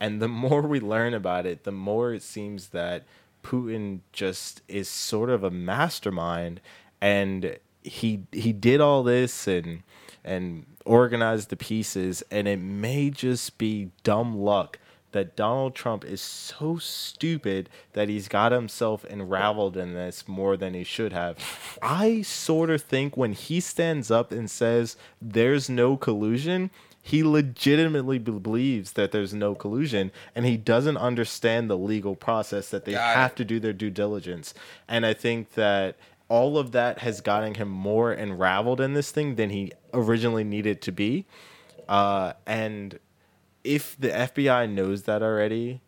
And 0.00 0.20
the 0.20 0.28
more 0.44 0.62
we 0.62 0.80
learn 0.80 1.14
about 1.14 1.46
it, 1.46 1.64
the 1.64 1.72
more 1.72 2.12
it 2.12 2.22
seems 2.22 2.68
that 2.68 3.04
Putin 3.42 4.00
just 4.12 4.62
is 4.68 4.88
sort 4.88 5.30
of 5.30 5.44
a 5.44 5.50
mastermind 5.50 6.60
and 7.00 7.58
he 7.82 8.24
he 8.32 8.52
did 8.52 8.80
all 8.80 9.04
this 9.04 9.46
and 9.46 9.82
and 10.24 10.66
organized 10.84 11.50
the 11.50 11.56
pieces 11.56 12.24
and 12.30 12.48
it 12.48 12.58
may 12.58 13.10
just 13.10 13.58
be 13.58 13.90
dumb 14.02 14.36
luck 14.36 14.80
that 15.12 15.36
Donald 15.36 15.74
Trump 15.74 16.04
is 16.04 16.20
so 16.20 16.76
stupid 16.76 17.70
that 17.94 18.08
he's 18.08 18.28
got 18.28 18.52
himself 18.52 19.02
unraveled 19.04 19.76
in 19.76 19.94
this 19.94 20.28
more 20.28 20.56
than 20.58 20.74
he 20.74 20.84
should 20.84 21.12
have. 21.12 21.38
I 21.80 22.20
sort 22.20 22.68
of 22.68 22.82
think 22.82 23.16
when 23.16 23.32
he 23.32 23.60
stands 23.60 24.10
up 24.10 24.30
and 24.30 24.50
says 24.50 24.96
there's 25.22 25.70
no 25.70 25.96
collusion, 25.96 26.70
he 27.06 27.22
legitimately 27.22 28.18
believes 28.18 28.94
that 28.94 29.12
there's 29.12 29.32
no 29.32 29.54
collusion 29.54 30.10
and 30.34 30.44
he 30.44 30.56
doesn't 30.56 30.96
understand 30.96 31.70
the 31.70 31.78
legal 31.78 32.16
process 32.16 32.70
that 32.70 32.84
they 32.84 32.92
Got 32.92 33.12
it. 33.12 33.16
have 33.16 33.34
to 33.36 33.44
do 33.44 33.60
their 33.60 33.72
due 33.72 33.90
diligence. 33.90 34.52
And 34.88 35.06
I 35.06 35.14
think 35.14 35.52
that 35.54 35.96
all 36.28 36.58
of 36.58 36.72
that 36.72 36.98
has 36.98 37.20
gotten 37.20 37.54
him 37.54 37.68
more 37.68 38.10
unraveled 38.10 38.80
in 38.80 38.94
this 38.94 39.12
thing 39.12 39.36
than 39.36 39.50
he 39.50 39.70
originally 39.94 40.42
needed 40.42 40.82
to 40.82 40.90
be. 40.90 41.26
Uh, 41.88 42.32
and 42.44 42.98
if 43.62 43.96
the 44.00 44.08
FBI 44.08 44.68
knows 44.68 45.04
that 45.04 45.22
already, 45.22 45.80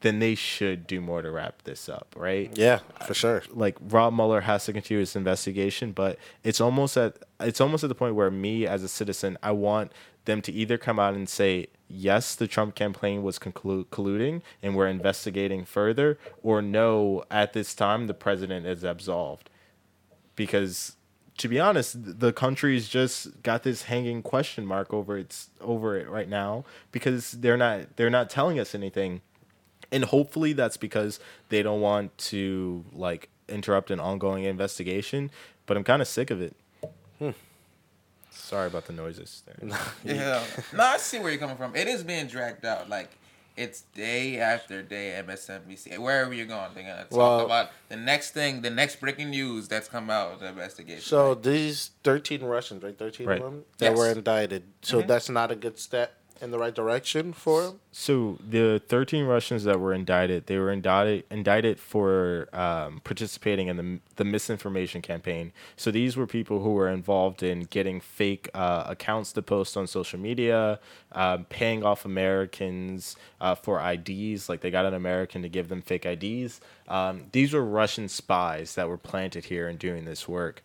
then 0.00 0.18
they 0.18 0.34
should 0.34 0.86
do 0.86 0.98
more 1.02 1.20
to 1.20 1.30
wrap 1.30 1.60
this 1.64 1.90
up, 1.90 2.14
right? 2.16 2.50
Yeah, 2.56 2.78
for 3.06 3.12
sure. 3.12 3.42
like 3.50 3.76
Rob 3.82 4.14
Mueller 4.14 4.40
has 4.40 4.64
to 4.64 4.72
continue 4.72 5.00
his 5.00 5.14
investigation, 5.14 5.92
but 5.92 6.18
it's 6.42 6.60
almost 6.60 6.96
at 6.96 7.18
it's 7.40 7.60
almost 7.60 7.84
at 7.84 7.88
the 7.88 7.94
point 7.94 8.14
where 8.14 8.30
me 8.30 8.66
as 8.66 8.82
a 8.82 8.88
citizen, 8.88 9.36
I 9.42 9.50
want 9.50 9.92
them 10.24 10.40
to 10.42 10.52
either 10.52 10.78
come 10.78 10.98
out 10.98 11.14
and 11.14 11.28
say 11.28 11.68
yes, 11.88 12.34
the 12.34 12.46
Trump 12.46 12.74
campaign 12.74 13.22
was 13.22 13.38
conclu- 13.38 13.86
colluding 13.86 14.42
and 14.62 14.74
we're 14.74 14.88
investigating 14.88 15.64
further, 15.64 16.18
or 16.42 16.62
no, 16.62 17.24
at 17.30 17.52
this 17.52 17.74
time 17.74 18.06
the 18.06 18.14
president 18.14 18.66
is 18.66 18.84
absolved. 18.84 19.50
Because 20.36 20.96
to 21.38 21.48
be 21.48 21.58
honest, 21.58 21.96
the 22.20 22.32
country's 22.32 22.88
just 22.88 23.42
got 23.42 23.62
this 23.62 23.84
hanging 23.84 24.22
question 24.22 24.64
mark 24.66 24.92
over 24.92 25.18
its 25.18 25.50
over 25.60 25.96
it 25.98 26.08
right 26.08 26.28
now 26.28 26.64
because 26.92 27.32
they're 27.32 27.56
not 27.56 27.96
they're 27.96 28.10
not 28.10 28.30
telling 28.30 28.58
us 28.58 28.74
anything. 28.74 29.20
And 29.92 30.04
hopefully 30.04 30.52
that's 30.52 30.76
because 30.76 31.20
they 31.50 31.62
don't 31.62 31.80
want 31.80 32.16
to 32.18 32.84
like 32.92 33.28
interrupt 33.48 33.90
an 33.90 34.00
ongoing 34.00 34.44
investigation, 34.44 35.30
but 35.66 35.76
I'm 35.76 35.84
kind 35.84 36.02
of 36.02 36.08
sick 36.08 36.30
of 36.30 36.40
it. 36.40 36.56
Sorry 38.34 38.66
about 38.66 38.86
the 38.86 38.92
noises 38.92 39.42
there. 39.46 39.78
Yeah. 40.04 40.42
no, 40.72 40.84
I 40.84 40.96
see 40.98 41.18
where 41.18 41.30
you're 41.30 41.38
coming 41.40 41.56
from. 41.56 41.74
It 41.74 41.88
is 41.88 42.02
being 42.04 42.26
dragged 42.26 42.64
out. 42.64 42.88
Like 42.88 43.10
it's 43.56 43.82
day 43.94 44.38
after 44.40 44.82
day 44.82 45.20
MSNBC. 45.26 45.98
Wherever 45.98 46.34
you're 46.34 46.46
going, 46.46 46.68
they're 46.74 46.82
gonna 46.82 47.04
talk 47.04 47.12
Well- 47.12 47.44
about 47.46 47.70
the 47.88 47.96
next 47.96 48.32
thing, 48.32 48.62
the 48.62 48.70
next 48.70 49.00
breaking 49.00 49.30
news 49.30 49.68
that's 49.68 49.88
come 49.88 50.10
out 50.10 50.32
of 50.32 50.40
the 50.40 50.48
investigation. 50.48 51.00
So 51.02 51.34
these 51.34 51.90
13 52.02 52.42
Russians, 52.42 52.82
right? 52.82 52.98
13 52.98 53.26
Right. 53.26 53.38
of 53.38 53.44
them 53.44 53.64
that 53.78 53.90
Yes. 53.90 53.98
were 53.98 54.10
indicted. 54.10 54.64
So 54.82 55.02
Mhm. 55.02 55.06
that's 55.06 55.28
not 55.28 55.50
a 55.50 55.56
good 55.56 55.78
step 55.78 56.14
in 56.40 56.50
the 56.50 56.58
right 56.58 56.74
direction 56.74 57.32
for 57.32 57.62
them. 57.62 57.80
So 57.92 58.38
the 58.46 58.82
13 58.88 59.24
Russians 59.24 59.64
that 59.64 59.80
were 59.80 59.94
indicted, 59.94 60.46
they 60.46 60.58
were 60.58 60.70
indicted 60.70 61.24
indicted 61.30 61.78
for 61.78 62.48
um, 62.52 63.00
participating 63.04 63.68
in 63.68 63.76
the 63.76 64.00
the 64.16 64.24
misinformation 64.24 65.00
campaign. 65.00 65.52
So 65.76 65.90
these 65.90 66.16
were 66.16 66.26
people 66.26 66.62
who 66.62 66.70
were 66.70 66.88
involved 66.88 67.42
in 67.42 67.62
getting 67.62 68.00
fake 68.00 68.48
uh, 68.54 68.84
accounts 68.86 69.32
to 69.34 69.42
post 69.42 69.76
on 69.76 69.86
social 69.86 70.18
media, 70.18 70.80
um, 71.12 71.44
paying 71.44 71.84
off 71.84 72.04
Americans 72.04 73.16
uh, 73.40 73.54
for 73.54 73.80
IDs. 73.80 74.48
Like 74.48 74.60
they 74.60 74.70
got 74.70 74.86
an 74.86 74.94
American 74.94 75.42
to 75.42 75.48
give 75.48 75.68
them 75.68 75.82
fake 75.82 76.04
IDs. 76.04 76.60
Um, 76.88 77.26
these 77.32 77.52
were 77.52 77.64
Russian 77.64 78.08
spies 78.08 78.74
that 78.74 78.88
were 78.88 78.98
planted 78.98 79.46
here 79.46 79.68
and 79.68 79.78
doing 79.78 80.04
this 80.04 80.28
work. 80.28 80.62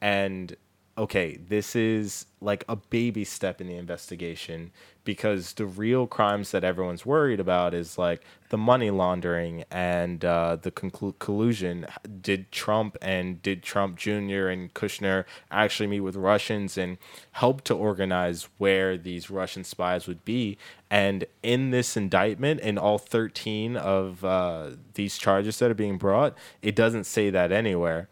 And 0.00 0.56
okay, 0.96 1.36
this 1.36 1.74
is 1.74 2.26
like 2.40 2.64
a 2.68 2.76
baby 2.76 3.24
step 3.24 3.60
in 3.60 3.66
the 3.66 3.76
investigation 3.76 4.70
because 5.04 5.52
the 5.54 5.66
real 5.66 6.06
crimes 6.06 6.50
that 6.50 6.64
everyone's 6.64 7.04
worried 7.04 7.40
about 7.40 7.74
is 7.74 7.98
like 7.98 8.22
the 8.48 8.58
money 8.58 8.90
laundering 8.90 9.64
and 9.70 10.24
uh, 10.24 10.56
the 10.56 10.70
conclu- 10.70 11.18
collusion. 11.18 11.86
Did 12.20 12.50
Trump 12.50 12.96
and 13.02 13.42
did 13.42 13.62
Trump 13.62 13.96
Jr. 13.96 14.48
and 14.48 14.72
Kushner 14.74 15.24
actually 15.50 15.86
meet 15.86 16.00
with 16.00 16.16
Russians 16.16 16.78
and 16.78 16.98
help 17.32 17.62
to 17.64 17.74
organize 17.74 18.48
where 18.58 18.96
these 18.96 19.30
Russian 19.30 19.64
spies 19.64 20.06
would 20.06 20.24
be? 20.24 20.56
And 20.90 21.24
in 21.42 21.70
this 21.70 21.96
indictment, 21.96 22.60
in 22.60 22.78
all 22.78 22.98
13 22.98 23.76
of 23.76 24.24
uh, 24.24 24.70
these 24.94 25.18
charges 25.18 25.58
that 25.58 25.70
are 25.70 25.74
being 25.74 25.98
brought, 25.98 26.36
it 26.62 26.76
doesn't 26.76 27.04
say 27.04 27.30
that 27.30 27.52
anywhere. 27.52 28.08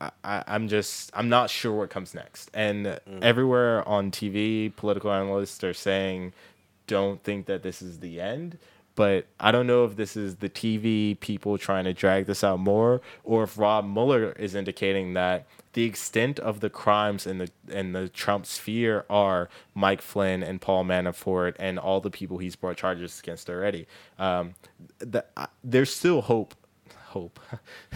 I, 0.00 0.44
I'm 0.46 0.68
just 0.68 1.10
I'm 1.14 1.28
not 1.28 1.50
sure 1.50 1.72
what 1.72 1.90
comes 1.90 2.14
next. 2.14 2.50
And 2.54 2.98
everywhere 3.22 3.86
on 3.88 4.10
TV, 4.10 4.74
political 4.74 5.12
analysts 5.12 5.62
are 5.64 5.74
saying, 5.74 6.32
"Don't 6.86 7.22
think 7.22 7.46
that 7.46 7.62
this 7.62 7.80
is 7.80 8.00
the 8.00 8.20
end." 8.20 8.58
But 8.96 9.26
I 9.40 9.50
don't 9.50 9.66
know 9.66 9.84
if 9.84 9.96
this 9.96 10.16
is 10.16 10.36
the 10.36 10.48
TV 10.48 11.18
people 11.18 11.58
trying 11.58 11.84
to 11.84 11.92
drag 11.92 12.26
this 12.26 12.44
out 12.44 12.60
more, 12.60 13.00
or 13.24 13.42
if 13.42 13.58
Rob 13.58 13.84
Mueller 13.84 14.30
is 14.32 14.54
indicating 14.54 15.14
that 15.14 15.46
the 15.72 15.82
extent 15.82 16.38
of 16.38 16.60
the 16.60 16.70
crimes 16.70 17.26
in 17.26 17.38
the 17.38 17.50
in 17.68 17.92
the 17.92 18.08
Trump 18.08 18.46
sphere 18.46 19.04
are 19.10 19.48
Mike 19.74 20.00
Flynn 20.00 20.44
and 20.44 20.60
Paul 20.60 20.84
Manafort 20.84 21.56
and 21.58 21.78
all 21.78 22.00
the 22.00 22.10
people 22.10 22.38
he's 22.38 22.54
brought 22.54 22.76
charges 22.76 23.18
against 23.18 23.50
already. 23.50 23.86
Um, 24.18 24.54
the, 24.98 25.24
I, 25.36 25.48
there's 25.64 25.92
still 25.92 26.22
hope 26.22 26.54
hope. 27.14 27.38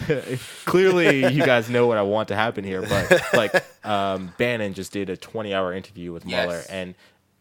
Clearly, 0.65 1.31
you 1.33 1.45
guys 1.45 1.69
know 1.69 1.87
what 1.87 1.97
I 1.97 2.01
want 2.01 2.29
to 2.29 2.35
happen 2.35 2.63
here, 2.63 2.81
but 2.81 3.21
like 3.33 3.53
um, 3.85 4.33
Bannon 4.37 4.73
just 4.73 4.91
did 4.91 5.09
a 5.09 5.17
20 5.17 5.53
hour 5.53 5.73
interview 5.73 6.11
with 6.13 6.25
Yes. 6.25 6.47
Mueller, 6.47 6.63
and 6.69 6.95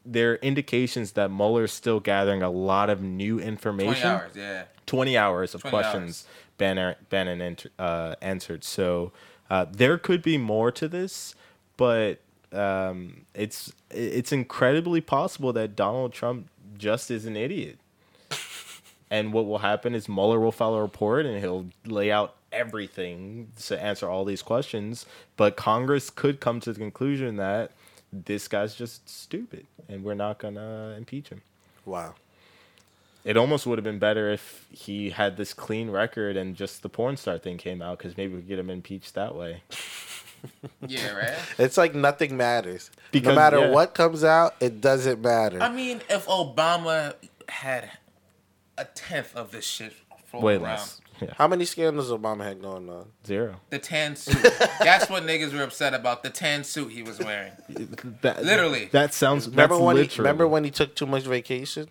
there 0.04 0.32
are 0.32 0.36
indications 0.36 1.12
that 1.12 1.30
Mueller's 1.30 1.72
still 1.72 2.00
gathering 2.00 2.42
a 2.42 2.50
lot 2.50 2.90
of 2.90 3.02
new 3.02 3.38
information. 3.38 4.02
20 4.02 4.04
hours, 4.04 4.32
yeah. 4.34 4.64
20 4.86 5.16
hours 5.18 5.54
of 5.54 5.60
20 5.62 5.70
questions 5.70 6.26
Bannon, 6.56 6.96
Bannon 7.10 7.56
uh, 7.78 8.14
answered. 8.20 8.64
So 8.64 9.12
uh, 9.50 9.66
there 9.70 9.96
could 9.98 10.22
be 10.22 10.36
more 10.38 10.70
to 10.72 10.88
this, 10.88 11.34
but 11.76 12.20
um, 12.52 13.24
it's 13.34 13.72
it's 13.90 14.32
incredibly 14.32 15.00
possible 15.00 15.52
that 15.52 15.76
Donald 15.76 16.12
Trump 16.12 16.48
just 16.76 17.10
is 17.10 17.24
an 17.26 17.36
idiot. 17.36 17.78
And 19.10 19.32
what 19.32 19.46
will 19.46 19.58
happen 19.58 19.94
is 19.94 20.08
Mueller 20.08 20.38
will 20.38 20.52
file 20.52 20.74
a 20.74 20.82
report 20.82 21.24
and 21.26 21.38
he'll 21.40 21.66
lay 21.86 22.10
out 22.10 22.34
everything 22.52 23.52
to 23.64 23.82
answer 23.82 24.08
all 24.08 24.24
these 24.24 24.42
questions. 24.42 25.06
But 25.36 25.56
Congress 25.56 26.10
could 26.10 26.40
come 26.40 26.60
to 26.60 26.72
the 26.72 26.78
conclusion 26.78 27.36
that 27.36 27.72
this 28.12 28.48
guy's 28.48 28.74
just 28.74 29.08
stupid 29.08 29.66
and 29.88 30.04
we're 30.04 30.14
not 30.14 30.38
going 30.38 30.54
to 30.54 30.94
impeach 30.96 31.28
him. 31.28 31.42
Wow. 31.84 32.14
It 33.24 33.36
almost 33.36 33.66
would 33.66 33.78
have 33.78 33.84
been 33.84 33.98
better 33.98 34.30
if 34.30 34.66
he 34.70 35.10
had 35.10 35.36
this 35.36 35.52
clean 35.52 35.90
record 35.90 36.36
and 36.36 36.54
just 36.54 36.82
the 36.82 36.88
porn 36.88 37.16
star 37.16 37.36
thing 37.38 37.58
came 37.58 37.82
out 37.82 37.98
because 37.98 38.16
maybe 38.16 38.34
we 38.34 38.40
could 38.40 38.48
get 38.48 38.58
him 38.58 38.70
impeached 38.70 39.14
that 39.14 39.34
way. 39.34 39.62
Yeah, 40.86 41.14
right. 41.16 41.38
It's 41.58 41.76
like 41.76 41.96
nothing 41.96 42.36
matters. 42.36 42.92
Because- 43.10 43.30
no 43.30 43.34
matter 43.34 43.58
yeah. 43.58 43.70
what 43.70 43.94
comes 43.94 44.22
out, 44.22 44.54
it 44.60 44.80
doesn't 44.80 45.20
matter. 45.20 45.60
I 45.60 45.68
mean, 45.68 46.00
if 46.08 46.26
Obama 46.26 47.14
had 47.48 47.90
a 48.78 48.84
tenth 48.84 49.34
of 49.36 49.50
this 49.50 49.64
shit 49.66 49.92
floating 50.26 50.46
Way 50.46 50.54
around, 50.54 50.62
less. 50.64 51.00
Yeah. 51.20 51.34
How 51.36 51.48
many 51.48 51.64
scandals 51.64 52.10
Obama 52.10 52.44
had 52.44 52.62
going 52.62 52.88
on? 52.88 53.06
Zero. 53.26 53.60
the 53.70 53.78
tan 53.78 54.14
suit. 54.14 54.40
That's 54.78 55.10
what 55.10 55.24
niggas 55.24 55.52
were 55.52 55.62
upset 55.62 55.94
about. 55.94 56.22
The 56.22 56.30
tan 56.30 56.62
suit 56.64 56.92
he 56.92 57.02
was 57.02 57.18
wearing. 57.18 57.52
That, 58.22 58.44
Literally. 58.44 58.86
That 58.92 59.14
sounds. 59.14 59.48
Remember 59.48 59.74
that's 59.74 59.84
when? 59.84 59.96
He, 59.96 60.18
remember 60.18 60.48
when 60.48 60.64
he 60.64 60.70
took 60.70 60.94
too 60.94 61.06
much 61.06 61.24
vacation? 61.24 61.88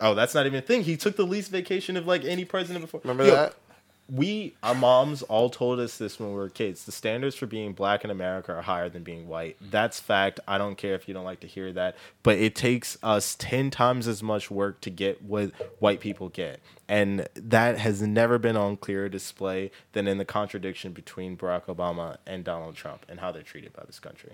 Oh, 0.00 0.14
that's 0.14 0.34
not 0.34 0.46
even 0.46 0.58
a 0.58 0.62
thing. 0.62 0.82
He 0.82 0.96
took 0.96 1.16
the 1.16 1.26
least 1.26 1.50
vacation 1.50 1.96
of 1.96 2.06
like 2.06 2.24
any 2.24 2.44
president 2.44 2.84
before. 2.84 3.00
Remember 3.04 3.24
Yo, 3.24 3.32
that? 3.32 3.54
We, 4.12 4.54
our 4.62 4.74
moms, 4.74 5.22
all 5.22 5.50
told 5.50 5.78
us 5.78 5.98
this 5.98 6.18
when 6.18 6.30
we 6.30 6.34
were 6.34 6.48
kids. 6.48 6.84
The 6.84 6.92
standards 6.92 7.36
for 7.36 7.46
being 7.46 7.72
black 7.72 8.04
in 8.04 8.10
America 8.10 8.52
are 8.52 8.62
higher 8.62 8.88
than 8.88 9.02
being 9.02 9.28
white. 9.28 9.56
Mm-hmm. 9.56 9.70
That's 9.70 10.00
fact. 10.00 10.40
I 10.48 10.58
don't 10.58 10.76
care 10.76 10.94
if 10.94 11.06
you 11.06 11.14
don't 11.14 11.24
like 11.24 11.40
to 11.40 11.46
hear 11.46 11.72
that, 11.72 11.96
but 12.22 12.38
it 12.38 12.54
takes 12.54 12.98
us 13.02 13.36
ten 13.38 13.70
times 13.70 14.08
as 14.08 14.22
much 14.22 14.50
work 14.50 14.80
to 14.82 14.90
get 14.90 15.22
what 15.22 15.52
white 15.78 16.00
people 16.00 16.28
get, 16.28 16.60
and 16.88 17.28
that 17.34 17.78
has 17.78 18.02
never 18.02 18.38
been 18.38 18.56
on 18.56 18.76
clearer 18.76 19.08
display 19.08 19.70
than 19.92 20.08
in 20.08 20.18
the 20.18 20.24
contradiction 20.24 20.92
between 20.92 21.36
Barack 21.36 21.66
Obama 21.66 22.16
and 22.26 22.42
Donald 22.42 22.74
Trump 22.74 23.06
and 23.08 23.20
how 23.20 23.30
they're 23.30 23.42
treated 23.42 23.72
by 23.72 23.84
this 23.86 23.98
country. 23.98 24.32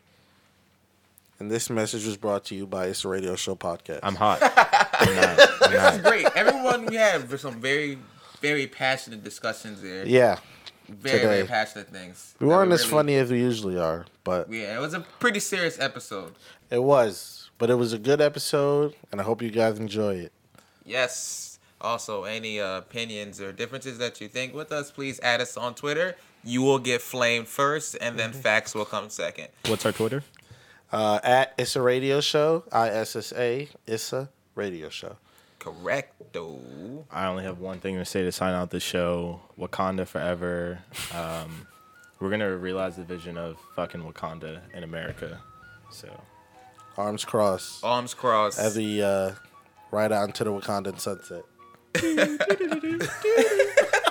And 1.38 1.50
this 1.50 1.68
message 1.68 2.06
was 2.06 2.16
brought 2.16 2.44
to 2.46 2.54
you 2.54 2.66
by 2.66 2.86
Issa 2.86 3.08
Radio 3.08 3.36
Show 3.36 3.56
podcast. 3.56 4.00
I'm 4.02 4.14
hot. 4.14 4.38
I'm 4.94 5.14
not. 5.14 5.40
I'm 5.62 5.72
This 5.72 5.94
is 5.96 6.00
great. 6.00 6.26
Everyone 6.34 6.86
we 6.86 6.96
have 6.96 7.28
for 7.28 7.36
some 7.36 7.60
very, 7.60 7.98
very 8.40 8.66
passionate 8.66 9.22
discussions 9.24 9.82
there. 9.82 10.06
yeah, 10.06 10.38
very, 10.88 11.20
very 11.20 11.44
passionate 11.46 11.88
things. 11.88 12.34
we 12.40 12.46
weren't 12.46 12.72
as 12.72 12.80
really- 12.80 12.90
funny 12.90 13.14
as 13.16 13.30
we 13.30 13.38
usually 13.40 13.78
are, 13.78 14.06
but 14.24 14.50
Yeah, 14.52 14.76
it 14.76 14.80
was 14.80 14.94
a 14.94 15.00
pretty 15.18 15.40
serious 15.40 15.78
episode. 15.78 16.34
it 16.70 16.82
was. 16.82 17.50
But 17.58 17.70
it 17.70 17.76
was 17.76 17.94
a 17.94 17.98
good 17.98 18.20
episode, 18.20 18.94
and 19.10 19.18
I 19.18 19.24
hope 19.24 19.40
you 19.40 19.50
guys 19.50 19.78
enjoy 19.78 20.16
it. 20.16 20.32
Yes. 20.84 21.58
Also, 21.80 22.24
any 22.24 22.60
uh, 22.60 22.78
opinions 22.78 23.40
or 23.40 23.50
differences 23.52 23.96
that 23.98 24.20
you 24.20 24.28
think 24.28 24.54
with 24.54 24.72
us, 24.72 24.90
please 24.90 25.18
add 25.20 25.40
us 25.40 25.56
on 25.56 25.74
Twitter. 25.74 26.16
You 26.44 26.62
will 26.62 26.78
get 26.78 27.00
flamed 27.00 27.48
first, 27.48 27.96
and 28.00 28.18
then 28.18 28.32
facts 28.32 28.74
will 28.74 28.84
come 28.84 29.08
second. 29.10 29.48
What's 29.66 29.84
our 29.86 29.92
Twitter? 29.92 30.22
Uh, 30.92 31.18
at 31.24 31.54
Issa 31.58 31.80
Radio 31.82 32.20
Show, 32.20 32.64
I 32.72 32.88
S 32.90 33.16
S 33.16 33.32
A, 33.36 33.68
Issa 33.86 34.28
Radio 34.54 34.88
Show. 34.88 35.16
Correcto. 35.66 37.04
I 37.10 37.26
only 37.26 37.42
have 37.42 37.58
one 37.58 37.80
thing 37.80 37.96
to 37.96 38.04
say 38.04 38.22
to 38.22 38.30
sign 38.30 38.54
out 38.54 38.70
the 38.70 38.78
show. 38.78 39.40
Wakanda 39.58 40.06
forever. 40.06 40.78
Um, 41.12 41.66
we're 42.20 42.30
gonna 42.30 42.56
realize 42.56 42.94
the 42.94 43.02
vision 43.02 43.36
of 43.36 43.56
fucking 43.74 44.02
Wakanda 44.02 44.60
in 44.72 44.84
America. 44.84 45.40
So 45.90 46.08
Arms 46.96 47.24
crossed. 47.24 47.82
Arms 47.82 48.14
crossed. 48.14 48.60
As 48.60 48.76
we 48.76 49.02
uh, 49.02 49.32
ride 49.90 50.12
out 50.12 50.28
into 50.28 50.44
the 50.44 50.50
Wakandan 50.50 51.00
sunset. 51.00 51.42